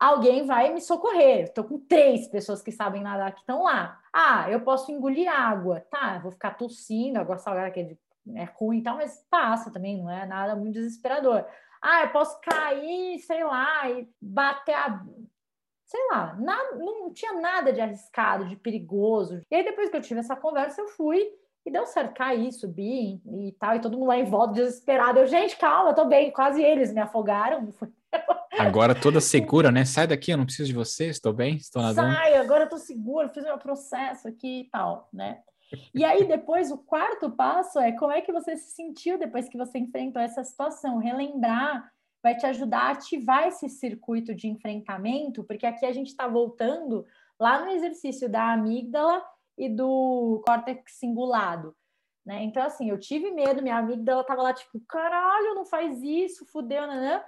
Alguém 0.00 0.46
vai 0.46 0.72
me 0.72 0.80
socorrer. 0.80 1.44
Estou 1.44 1.62
com 1.62 1.78
três 1.78 2.26
pessoas 2.26 2.62
que 2.62 2.72
sabem 2.72 3.02
nadar 3.02 3.32
que 3.32 3.40
estão 3.40 3.64
lá. 3.64 4.00
Ah, 4.10 4.50
eu 4.50 4.62
posso 4.62 4.90
engolir 4.90 5.30
água. 5.30 5.86
Tá, 5.90 6.18
vou 6.18 6.32
ficar 6.32 6.56
tossindo, 6.56 7.20
água 7.20 7.36
salgada 7.36 7.70
que 7.70 7.80
é, 7.80 7.96
é 8.34 8.44
ruim 8.56 8.78
e 8.78 8.82
tal, 8.82 8.96
mas 8.96 9.22
passa 9.30 9.70
também, 9.70 9.98
não 10.02 10.10
é 10.10 10.24
nada 10.24 10.56
muito 10.56 10.72
desesperador. 10.72 11.44
Ah, 11.82 12.02
eu 12.02 12.08
posso 12.10 12.40
cair, 12.40 13.18
sei 13.20 13.44
lá, 13.44 13.90
e 13.90 14.08
bater 14.20 14.74
a. 14.74 15.04
Sei 15.84 16.00
lá, 16.12 16.36
não 16.36 17.12
tinha 17.12 17.32
nada 17.32 17.72
de 17.72 17.80
arriscado, 17.80 18.46
de 18.46 18.54
perigoso. 18.54 19.42
E 19.50 19.54
aí, 19.56 19.64
depois 19.64 19.90
que 19.90 19.96
eu 19.96 20.00
tive 20.00 20.20
essa 20.20 20.36
conversa, 20.36 20.80
eu 20.80 20.88
fui 20.88 21.20
e 21.66 21.70
deu 21.70 21.84
certo, 21.84 22.14
caí, 22.14 22.52
subi 22.52 23.20
e 23.26 23.52
tal, 23.58 23.74
e 23.74 23.80
todo 23.80 23.98
mundo 23.98 24.08
lá 24.08 24.16
em 24.16 24.24
volta 24.24 24.54
desesperado. 24.54 25.18
Eu, 25.18 25.26
gente, 25.26 25.56
calma, 25.58 25.90
eu 25.90 25.94
tô 25.94 26.04
bem. 26.04 26.30
Quase 26.30 26.62
eles 26.62 26.92
me 26.92 27.00
afogaram. 27.00 27.68
Agora 28.58 28.94
toda 28.94 29.20
segura, 29.20 29.70
né? 29.70 29.84
Sai 29.84 30.06
daqui, 30.06 30.30
eu 30.30 30.36
não 30.36 30.44
preciso 30.44 30.68
de 30.68 30.74
você, 30.74 31.06
estou 31.06 31.32
bem, 31.32 31.56
estou 31.56 31.82
nadando. 31.82 32.12
Sai, 32.12 32.36
agora 32.36 32.64
eu 32.64 32.68
tô 32.68 32.76
segura, 32.76 33.28
fiz 33.28 33.42
meu 33.42 33.58
processo 33.58 34.28
aqui 34.28 34.62
e 34.62 34.70
tal, 34.70 35.08
né? 35.12 35.40
E 35.94 36.04
aí 36.04 36.26
depois 36.26 36.70
o 36.70 36.78
quarto 36.78 37.30
passo 37.30 37.78
é 37.78 37.92
como 37.92 38.12
é 38.12 38.20
que 38.20 38.32
você 38.32 38.56
se 38.56 38.72
sentiu 38.72 39.18
depois 39.18 39.48
que 39.48 39.56
você 39.56 39.78
enfrentou 39.78 40.20
essa 40.20 40.42
situação, 40.44 40.98
relembrar 40.98 41.90
vai 42.22 42.36
te 42.36 42.46
ajudar 42.46 42.80
a 42.80 42.90
ativar 42.90 43.48
esse 43.48 43.68
circuito 43.68 44.34
de 44.34 44.46
enfrentamento, 44.46 45.44
porque 45.44 45.66
aqui 45.66 45.86
a 45.86 45.92
gente 45.92 46.08
está 46.08 46.28
voltando 46.28 47.06
lá 47.38 47.64
no 47.64 47.70
exercício 47.70 48.28
da 48.28 48.52
amígdala 48.52 49.24
e 49.56 49.68
do 49.68 50.42
córtex 50.46 50.98
cingulado. 50.98 51.74
Né? 52.24 52.42
Então, 52.44 52.62
assim, 52.62 52.90
eu 52.90 52.98
tive 52.98 53.30
medo, 53.30 53.62
minha 53.62 53.78
amígdala 53.78 54.20
estava 54.20 54.42
lá, 54.42 54.52
tipo, 54.52 54.78
caralho, 54.86 55.54
não 55.54 55.64
faz 55.64 56.02
isso, 56.02 56.44
fudeu, 56.46 56.86
né? 56.86 57.24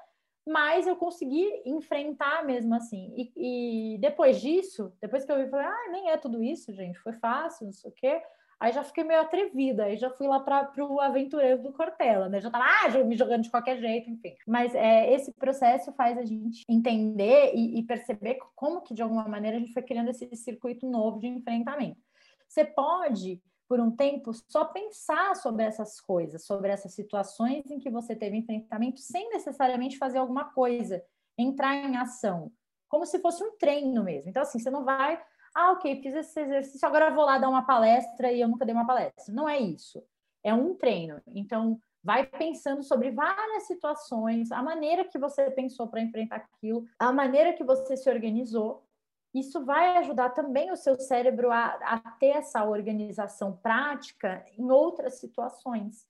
Mas 0.46 0.86
eu 0.86 0.96
consegui 0.96 1.48
enfrentar 1.64 2.44
mesmo 2.44 2.74
assim. 2.74 3.12
E, 3.16 3.94
e 3.94 3.98
depois 3.98 4.40
disso, 4.40 4.92
depois 5.00 5.24
que 5.24 5.30
eu 5.30 5.38
vi, 5.38 5.48
falei, 5.48 5.66
ah, 5.66 5.90
nem 5.90 6.10
é 6.10 6.16
tudo 6.16 6.42
isso, 6.42 6.72
gente, 6.72 6.98
foi 6.98 7.12
fácil, 7.12 7.66
não 7.66 7.72
sei 7.72 7.90
o 7.90 7.94
quê. 7.94 8.20
Aí 8.58 8.72
já 8.72 8.84
fiquei 8.84 9.02
meio 9.02 9.20
atrevida, 9.20 9.84
aí 9.84 9.96
já 9.96 10.08
fui 10.08 10.28
lá 10.28 10.38
para 10.38 10.70
o 10.78 11.00
aventureiro 11.00 11.60
do 11.60 11.72
Cortella, 11.72 12.28
né? 12.28 12.40
Já 12.40 12.48
tava 12.48 12.64
ah, 12.64 13.04
me 13.04 13.16
jogando 13.16 13.42
de 13.42 13.50
qualquer 13.50 13.76
jeito, 13.78 14.08
enfim. 14.08 14.36
Mas 14.46 14.72
é, 14.72 15.12
esse 15.12 15.32
processo 15.32 15.92
faz 15.94 16.16
a 16.16 16.24
gente 16.24 16.62
entender 16.68 17.52
e, 17.54 17.80
e 17.80 17.82
perceber 17.82 18.38
como 18.54 18.80
que, 18.82 18.94
de 18.94 19.02
alguma 19.02 19.26
maneira, 19.26 19.56
a 19.56 19.60
gente 19.60 19.72
foi 19.72 19.82
criando 19.82 20.10
esse 20.10 20.28
circuito 20.36 20.88
novo 20.88 21.18
de 21.18 21.26
enfrentamento. 21.26 22.00
Você 22.46 22.64
pode 22.64 23.42
por 23.72 23.80
um 23.80 23.90
tempo 23.90 24.32
só 24.50 24.66
pensar 24.66 25.34
sobre 25.34 25.64
essas 25.64 25.98
coisas, 25.98 26.44
sobre 26.44 26.70
essas 26.70 26.92
situações 26.92 27.64
em 27.70 27.78
que 27.78 27.88
você 27.88 28.14
teve 28.14 28.36
enfrentamento, 28.36 29.00
sem 29.00 29.30
necessariamente 29.30 29.96
fazer 29.96 30.18
alguma 30.18 30.52
coisa, 30.52 31.02
entrar 31.38 31.74
em 31.76 31.96
ação, 31.96 32.52
como 32.86 33.06
se 33.06 33.18
fosse 33.18 33.42
um 33.42 33.56
treino 33.56 34.04
mesmo. 34.04 34.28
Então, 34.28 34.42
assim, 34.42 34.58
você 34.58 34.70
não 34.70 34.84
vai 34.84 35.18
ah, 35.54 35.72
ok, 35.72 36.02
fiz 36.02 36.14
esse 36.14 36.38
exercício, 36.38 36.86
agora 36.86 37.14
vou 37.14 37.24
lá 37.24 37.38
dar 37.38 37.48
uma 37.48 37.64
palestra 37.64 38.30
e 38.30 38.42
eu 38.42 38.48
nunca 38.48 38.66
dei 38.66 38.74
uma 38.74 38.86
palestra. 38.86 39.32
Não 39.32 39.48
é 39.48 39.58
isso. 39.58 40.04
É 40.44 40.52
um 40.52 40.74
treino. 40.74 41.22
Então, 41.28 41.80
vai 42.04 42.26
pensando 42.26 42.82
sobre 42.82 43.10
várias 43.10 43.66
situações, 43.66 44.52
a 44.52 44.62
maneira 44.62 45.02
que 45.02 45.18
você 45.18 45.50
pensou 45.50 45.88
para 45.88 46.02
enfrentar 46.02 46.36
aquilo, 46.36 46.84
a 46.98 47.10
maneira 47.10 47.54
que 47.54 47.64
você 47.64 47.96
se 47.96 48.10
organizou. 48.10 48.86
Isso 49.34 49.64
vai 49.64 49.96
ajudar 49.98 50.30
também 50.30 50.70
o 50.70 50.76
seu 50.76 50.98
cérebro 50.98 51.50
a, 51.50 51.66
a 51.82 51.98
ter 52.18 52.36
essa 52.36 52.64
organização 52.64 53.56
prática 53.56 54.44
em 54.58 54.70
outras 54.70 55.18
situações 55.20 56.06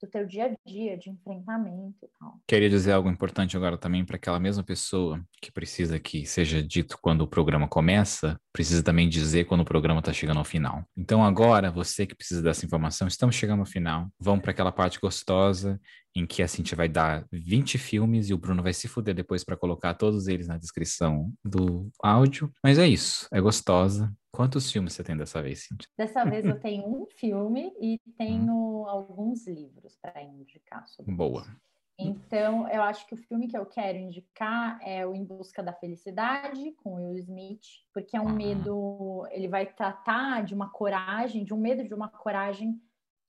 do 0.00 0.06
teu 0.06 0.24
dia 0.24 0.44
a 0.46 0.68
dia, 0.68 0.96
de 0.96 1.10
enfrentamento 1.10 2.04
e 2.04 2.08
tal. 2.18 2.40
Queria 2.46 2.68
dizer 2.68 2.92
algo 2.92 3.08
importante 3.08 3.56
agora 3.56 3.76
também 3.76 4.04
para 4.04 4.16
aquela 4.16 4.38
mesma 4.38 4.62
pessoa 4.62 5.20
que 5.40 5.50
precisa 5.50 5.98
que 5.98 6.24
seja 6.24 6.62
dito 6.62 6.98
quando 7.02 7.22
o 7.22 7.28
programa 7.28 7.66
começa, 7.68 8.40
precisa 8.58 8.82
também 8.82 9.08
dizer 9.08 9.44
quando 9.44 9.60
o 9.60 9.64
programa 9.64 10.00
está 10.00 10.12
chegando 10.12 10.38
ao 10.38 10.44
final. 10.44 10.84
Então 10.96 11.22
agora, 11.22 11.70
você 11.70 12.04
que 12.04 12.14
precisa 12.16 12.42
dessa 12.42 12.66
informação, 12.66 13.06
estamos 13.06 13.36
chegando 13.36 13.60
ao 13.60 13.66
final, 13.66 14.08
vamos 14.18 14.42
para 14.42 14.50
aquela 14.50 14.72
parte 14.72 14.98
gostosa 14.98 15.80
em 16.12 16.26
que 16.26 16.42
a 16.42 16.48
Cintia 16.48 16.76
vai 16.76 16.88
dar 16.88 17.24
20 17.30 17.78
filmes 17.78 18.28
e 18.28 18.34
o 18.34 18.38
Bruno 18.38 18.60
vai 18.60 18.72
se 18.72 18.88
fuder 18.88 19.14
depois 19.14 19.44
para 19.44 19.56
colocar 19.56 19.94
todos 19.94 20.26
eles 20.26 20.48
na 20.48 20.58
descrição 20.58 21.32
do 21.44 21.88
áudio. 22.02 22.50
Mas 22.60 22.80
é 22.80 22.88
isso, 22.88 23.28
é 23.32 23.40
gostosa. 23.40 24.12
Quantos 24.32 24.72
filmes 24.72 24.92
você 24.92 25.04
tem 25.04 25.16
dessa 25.16 25.40
vez, 25.40 25.60
Cintia? 25.60 25.88
Dessa 25.96 26.24
vez 26.24 26.44
eu 26.44 26.58
tenho 26.58 26.84
um 26.84 27.06
filme 27.06 27.70
e 27.80 28.00
tenho 28.16 28.52
hum. 28.52 28.88
alguns 28.88 29.46
livros 29.46 29.96
para 30.02 30.20
indicar 30.20 30.84
sobre 30.88 31.14
Boa. 31.14 31.42
Isso. 31.42 31.68
Então, 32.00 32.68
eu 32.68 32.80
acho 32.82 33.04
que 33.06 33.14
o 33.14 33.18
filme 33.18 33.48
que 33.48 33.58
eu 33.58 33.66
quero 33.66 33.98
indicar 33.98 34.78
é 34.86 35.04
o 35.04 35.14
Em 35.14 35.24
Busca 35.24 35.60
da 35.62 35.72
Felicidade, 35.72 36.72
com 36.82 36.94
Will 36.94 37.18
Smith, 37.18 37.64
porque 37.92 38.16
é 38.16 38.20
um 38.20 38.28
medo, 38.28 39.26
ele 39.32 39.48
vai 39.48 39.66
tratar 39.66 40.44
de 40.44 40.54
uma 40.54 40.70
coragem, 40.70 41.44
de 41.44 41.52
um 41.52 41.58
medo 41.58 41.82
de 41.82 41.92
uma 41.92 42.08
coragem 42.08 42.80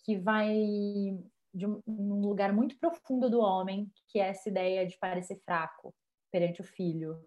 que 0.04 0.18
vai 0.18 0.54
de 1.52 1.66
um, 1.66 1.82
um 1.88 2.22
lugar 2.22 2.54
muito 2.54 2.78
profundo 2.78 3.28
do 3.28 3.40
homem, 3.40 3.92
que 4.08 4.20
é 4.20 4.28
essa 4.28 4.50
ideia 4.50 4.86
de 4.86 4.98
parecer 5.00 5.42
fraco 5.44 5.94
perante 6.32 6.62
o 6.62 6.64
filho 6.64 7.20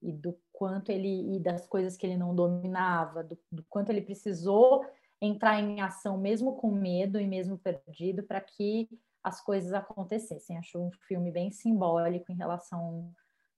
e 0.00 0.12
do 0.12 0.38
quanto 0.52 0.92
ele 0.92 1.34
e 1.34 1.40
das 1.40 1.66
coisas 1.66 1.96
que 1.96 2.06
ele 2.06 2.16
não 2.16 2.36
dominava, 2.36 3.24
do, 3.24 3.36
do 3.50 3.64
quanto 3.68 3.90
ele 3.90 4.02
precisou 4.02 4.84
entrar 5.20 5.60
em 5.60 5.80
ação 5.80 6.18
mesmo 6.18 6.54
com 6.54 6.70
medo 6.70 7.20
e 7.20 7.26
mesmo 7.26 7.58
perdido 7.58 8.22
para 8.22 8.40
que 8.40 8.88
as 9.24 9.42
coisas 9.42 9.72
acontecessem. 9.72 10.58
Acho 10.58 10.78
um 10.78 10.90
filme 11.08 11.32
bem 11.32 11.50
simbólico 11.50 12.30
em 12.30 12.36
relação 12.36 13.10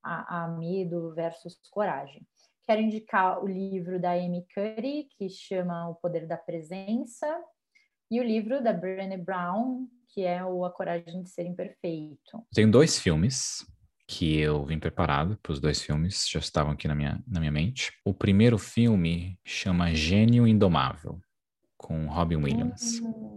a, 0.03 0.45
a 0.45 0.49
medo 0.49 1.13
versus 1.13 1.59
coragem. 1.71 2.25
Quero 2.65 2.81
indicar 2.81 3.43
o 3.43 3.47
livro 3.47 4.01
da 4.01 4.13
Amy 4.13 4.47
Curry, 4.55 5.09
que 5.17 5.29
chama 5.29 5.89
O 5.89 5.97
Poder 5.97 6.27
da 6.27 6.37
Presença, 6.37 7.27
e 8.11 8.21
o 8.21 8.23
livro 8.23 8.63
da 8.63 8.73
Brené 8.73 9.17
Brown, 9.17 9.89
que 10.09 10.23
é 10.25 10.45
o 10.45 10.65
A 10.65 10.71
Coragem 10.71 11.23
de 11.23 11.31
Ser 11.31 11.47
Imperfeito. 11.47 12.45
Tenho 12.53 12.71
dois 12.71 12.99
filmes 12.99 13.67
que 14.09 14.39
eu 14.39 14.65
vim 14.65 14.79
preparado 14.79 15.37
para 15.43 15.53
os 15.53 15.61
dois 15.61 15.83
filmes, 15.83 16.29
já 16.29 16.39
estavam 16.39 16.73
aqui 16.73 16.87
na 16.87 16.95
minha, 16.95 17.23
na 17.27 17.41
minha 17.41 17.51
mente. 17.51 17.93
O 18.05 18.15
primeiro 18.15 18.57
filme 18.57 19.39
chama 19.45 19.93
Gênio 19.93 20.47
Indomável, 20.47 21.21
com 21.77 22.07
Robin 22.07 22.37
Williams. 22.37 23.01
Uhum. 23.01 23.36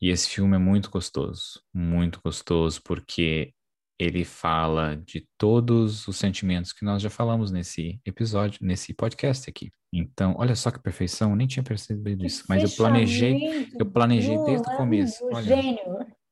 E 0.00 0.10
esse 0.10 0.28
filme 0.28 0.56
é 0.56 0.58
muito 0.58 0.90
gostoso, 0.90 1.62
muito 1.74 2.20
gostoso, 2.22 2.80
porque 2.84 3.52
ele 3.98 4.24
fala 4.24 4.96
de 4.96 5.26
todos 5.38 6.06
os 6.06 6.16
sentimentos 6.16 6.72
que 6.72 6.84
nós 6.84 7.00
já 7.00 7.08
falamos 7.08 7.50
nesse 7.50 7.98
episódio, 8.04 8.58
nesse 8.62 8.92
podcast 8.92 9.48
aqui. 9.48 9.70
Então, 9.92 10.34
olha 10.36 10.54
só 10.54 10.70
que 10.70 10.78
perfeição, 10.78 11.30
eu 11.30 11.36
nem 11.36 11.46
tinha 11.46 11.62
percebido 11.62 12.24
isso, 12.24 12.44
mas 12.48 12.62
eu 12.62 12.70
planejei, 12.76 13.70
eu 13.78 13.86
planejei 13.86 14.36
desde 14.44 14.68
o 14.68 14.76
começo. 14.76 15.24
Olha, 15.32 15.42
gênio. 15.42 15.78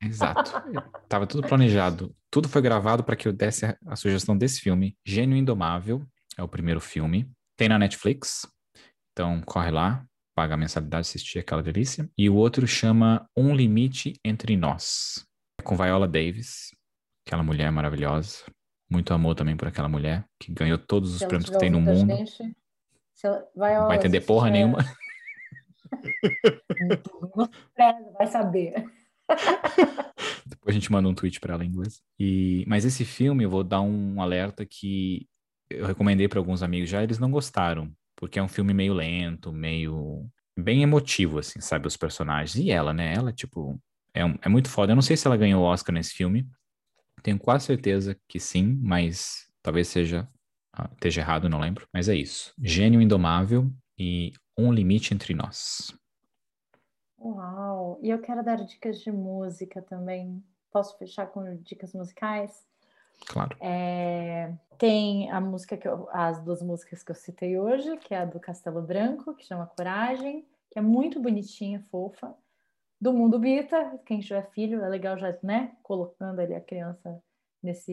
Exato. 0.03 0.53
Tava 1.09 1.27
tudo 1.27 1.49
planejado. 1.49 2.15
Tudo 2.31 2.49
foi 2.49 2.61
gravado 2.61 3.03
para 3.03 3.17
que 3.17 3.27
eu 3.27 3.33
desse 3.33 3.65
a, 3.65 3.77
a 3.87 3.97
sugestão 3.97 4.37
desse 4.37 4.61
filme. 4.61 4.97
Gênio 5.07 5.37
Indomável 5.37 6.07
é 6.37 6.43
o 6.43 6.49
primeiro 6.49 6.81
filme. 6.81 7.31
Tem 7.57 7.69
na 7.69 7.79
Netflix. 7.79 8.47
Então, 9.13 9.41
corre 9.43 9.71
lá, 9.71 10.05
paga 10.35 10.55
a 10.55 10.57
mensalidade, 10.57 11.03
assistir 11.03 11.39
aquela 11.39 11.63
delícia. 11.63 12.11
E 12.19 12.29
o 12.29 12.35
outro 12.35 12.67
chama 12.67 13.29
Um 13.37 13.55
Limite 13.55 14.19
Entre 14.25 14.57
Nós. 14.57 15.25
Com 15.63 15.77
Viola 15.77 16.09
Davis, 16.09 16.75
aquela 17.27 17.43
mulher 17.43 17.71
maravilhosa. 17.71 18.45
Muito 18.91 19.15
amor 19.15 19.35
também 19.35 19.57
por 19.57 19.69
aquela 19.69 19.89
mulher, 19.89 20.27
que 20.39 20.53
ganhou 20.53 20.77
todos 20.77 21.13
os 21.13 21.21
Se 21.21 21.27
prêmios 21.27 21.49
que 21.49 21.59
tem 21.59 21.71
no 21.71 21.81
mundo. 21.81 22.15
Gente, 22.15 22.55
vai, 23.57 23.97
entender 23.97 24.21
porra 24.21 24.51
nenhuma. 24.51 24.79
vai 28.19 28.27
saber. 28.27 28.75
Depois 30.45 30.69
a 30.69 30.73
gente 30.73 30.93
manda 30.93 31.09
um 31.09 31.15
tweet 31.15 31.41
para 31.41 31.55
ela 31.55 31.65
em 31.65 31.69
inglês. 31.69 32.03
E, 32.19 32.65
mas 32.67 32.85
esse 32.85 33.05
filme, 33.05 33.45
eu 33.45 33.51
vou 33.51 33.65
dar 33.65 33.81
um 33.81 34.21
alerta 34.21 34.67
que 34.67 35.27
eu 35.71 35.87
recomendei 35.87 36.29
para 36.29 36.39
alguns 36.39 36.63
amigos 36.63 36.91
já, 36.91 37.03
eles 37.03 37.19
não 37.19 37.31
gostaram, 37.31 37.91
porque 38.17 38.39
é 38.39 38.43
um 38.43 38.49
filme 38.49 38.73
meio 38.73 38.95
lento, 38.95 39.53
meio 39.53 40.27
bem 40.57 40.83
emotivo, 40.83 41.39
assim, 41.39 41.61
sabe, 41.61 41.87
os 41.87 41.97
personagens. 41.97 42.57
E 42.57 42.71
ela, 42.71 42.93
né? 42.93 43.15
Ela, 43.15 43.33
tipo, 43.33 43.81
é, 44.13 44.25
um, 44.25 44.37
é 44.43 44.49
muito 44.49 44.69
foda. 44.69 44.93
Eu 44.93 44.97
não 44.97 45.03
sei 45.03 45.17
se 45.17 45.27
ela 45.27 45.37
ganhou 45.37 45.63
o 45.63 45.67
Oscar 45.67 45.95
nesse 45.95 46.13
filme, 46.13 46.49
tenho 47.23 47.39
quase 47.39 47.65
certeza 47.65 48.17
que 48.29 48.39
sim, 48.39 48.79
mas 48.83 49.49
talvez 49.63 49.89
seja 49.89 50.29
ah, 50.77 50.91
esteja 50.93 51.21
errado, 51.21 51.49
não 51.49 51.61
lembro. 51.61 51.89
Mas 51.93 52.09
é 52.09 52.15
isso. 52.15 52.53
Gênio 52.61 53.01
Indomável 53.01 53.71
e 53.99 54.33
Um 54.59 54.73
Limite 54.73 55.15
Entre 55.15 55.33
Nós. 55.33 55.97
Uau! 57.19 57.99
E 58.03 58.11
eu 58.11 58.21
quero 58.21 58.45
dar 58.45 58.57
dicas 58.57 59.01
de 59.01 59.11
música 59.11 59.81
também. 59.81 60.45
Posso 60.71 60.99
fechar 60.99 61.27
com 61.29 61.57
dicas 61.63 61.95
musicais? 61.95 62.67
Claro. 63.27 63.57
É, 63.61 64.53
tem 64.79 65.31
a 65.31 65.41
música 65.41 65.77
que 65.77 65.89
eu, 65.89 66.09
as 66.11 66.41
duas 66.41 66.63
músicas 66.63 67.03
que 67.03 67.11
eu 67.11 67.17
citei 67.17 67.59
hoje, 67.59 67.97
que 67.99 68.15
é 68.15 68.19
a 68.19 68.25
do 68.25 68.41
Castelo 68.41 68.83
Branco, 68.83 69.35
que 69.35 69.45
chama 69.45 69.67
Coragem, 69.67 70.47
que 70.71 70.79
é 70.79 70.83
muito 70.83 71.21
bonitinha, 71.21 71.81
fofa 71.91 72.35
do 73.01 73.13
mundo 73.13 73.39
Bita, 73.39 74.01
quem 74.07 74.21
tiver 74.21 74.49
filho, 74.51 74.83
é 74.83 74.89
legal 74.89 75.19
já, 75.19 75.37
né, 75.43 75.77
colocando 75.83 76.41
ali 76.41 76.55
a 76.55 76.61
criança 76.61 77.23
nesse, 77.63 77.93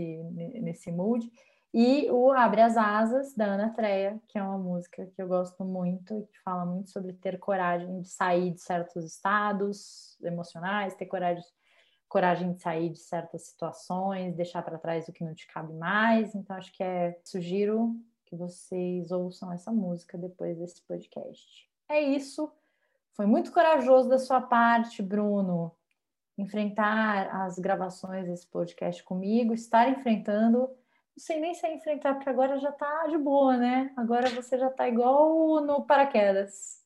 nesse 0.61 0.91
mood. 0.91 1.29
E 1.73 2.09
o 2.11 2.31
Abre 2.31 2.61
as 2.61 2.75
Asas, 2.75 3.33
da 3.33 3.45
Ana 3.45 3.69
Treia, 3.69 4.21
que 4.27 4.37
é 4.37 4.43
uma 4.43 4.57
música 4.57 5.05
que 5.05 5.21
eu 5.21 5.27
gosto 5.27 5.63
muito 5.63 6.17
e 6.17 6.23
que 6.27 6.39
fala 6.43 6.65
muito 6.65 6.89
sobre 6.91 7.13
ter 7.13 7.39
coragem 7.39 8.01
de 8.01 8.09
sair 8.09 8.51
de 8.51 8.61
certos 8.61 9.05
estados 9.05 10.17
emocionais, 10.21 10.95
ter 10.95 11.05
coragem, 11.05 11.43
coragem 12.11 12.51
de 12.51 12.61
sair 12.61 12.89
de 12.89 12.99
certas 12.99 13.43
situações, 13.43 14.35
deixar 14.35 14.61
para 14.61 14.77
trás 14.77 15.07
o 15.07 15.13
que 15.13 15.23
não 15.23 15.33
te 15.33 15.47
cabe 15.47 15.73
mais. 15.73 16.35
Então, 16.35 16.57
acho 16.57 16.71
que 16.73 16.83
é. 16.83 17.17
Sugiro 17.23 17.95
que 18.25 18.35
vocês 18.35 19.11
ouçam 19.11 19.51
essa 19.53 19.71
música 19.71 20.17
depois 20.17 20.57
desse 20.57 20.81
podcast. 20.81 21.69
É 21.87 22.01
isso. 22.01 22.51
Foi 23.13 23.25
muito 23.25 23.53
corajoso 23.53 24.09
da 24.09 24.19
sua 24.19 24.41
parte, 24.41 25.01
Bruno, 25.01 25.71
enfrentar 26.37 27.43
as 27.43 27.57
gravações 27.57 28.27
desse 28.27 28.45
podcast 28.47 29.01
comigo, 29.03 29.53
estar 29.53 29.87
enfrentando. 29.89 30.59
Não 30.59 30.69
sei 31.17 31.39
nem 31.39 31.53
se 31.53 31.65
é 31.65 31.73
enfrentar, 31.73 32.15
porque 32.15 32.29
agora 32.29 32.57
já 32.59 32.73
tá 32.73 33.07
de 33.07 33.17
boa, 33.17 33.55
né? 33.55 33.93
Agora 33.95 34.29
você 34.29 34.57
já 34.57 34.69
tá 34.69 34.85
igual 34.85 35.61
no 35.61 35.85
paraquedas. 35.85 36.80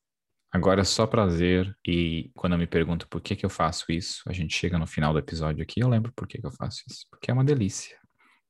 Agora 0.56 0.80
é 0.80 0.86
só 0.86 1.06
prazer. 1.06 1.78
E 1.86 2.32
quando 2.34 2.54
eu 2.54 2.60
me 2.60 2.66
pergunto 2.66 3.10
por 3.10 3.20
que, 3.20 3.36
que 3.36 3.46
eu 3.46 3.50
faço 3.50 3.92
isso, 3.92 4.24
a 4.26 4.32
gente 4.32 4.56
chega 4.56 4.80
no 4.80 4.88
final 4.88 5.12
do 5.12 5.20
episódio 5.20 5.62
aqui, 5.62 5.82
eu 5.82 5.90
lembro 5.90 6.14
por 6.14 6.26
que, 6.26 6.40
que 6.40 6.48
eu 6.48 6.52
faço 6.52 6.82
isso. 6.90 7.06
Porque 7.12 7.30
é 7.30 7.34
uma 7.34 7.44
delícia. 7.44 7.98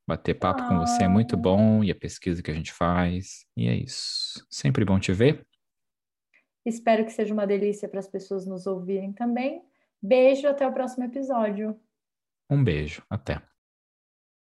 Bater 0.08 0.36
papo 0.36 0.62
ah. 0.62 0.68
com 0.68 0.80
você 0.80 1.06
é 1.06 1.08
muito 1.08 1.36
bom 1.36 1.84
e 1.84 1.90
a 1.90 1.96
pesquisa 1.96 2.44
que 2.44 2.52
a 2.52 2.54
gente 2.54 2.72
faz. 2.72 3.48
E 3.58 3.68
é 3.68 3.74
isso. 3.74 4.46
Sempre 4.52 4.86
bom 4.86 5.00
te 5.00 5.12
ver. 5.14 5.44
Espero 6.64 7.04
que 7.06 7.12
seja 7.12 7.34
uma 7.34 7.48
delícia 7.48 7.90
para 7.90 8.00
as 8.00 8.08
pessoas 8.08 8.46
nos 8.46 8.68
ouvirem 8.68 9.12
também. 9.12 9.64
Beijo, 10.00 10.48
até 10.48 10.68
o 10.68 10.74
próximo 10.74 11.06
episódio. 11.06 11.76
Um 12.48 12.64
beijo, 12.64 13.02
até. 13.10 13.42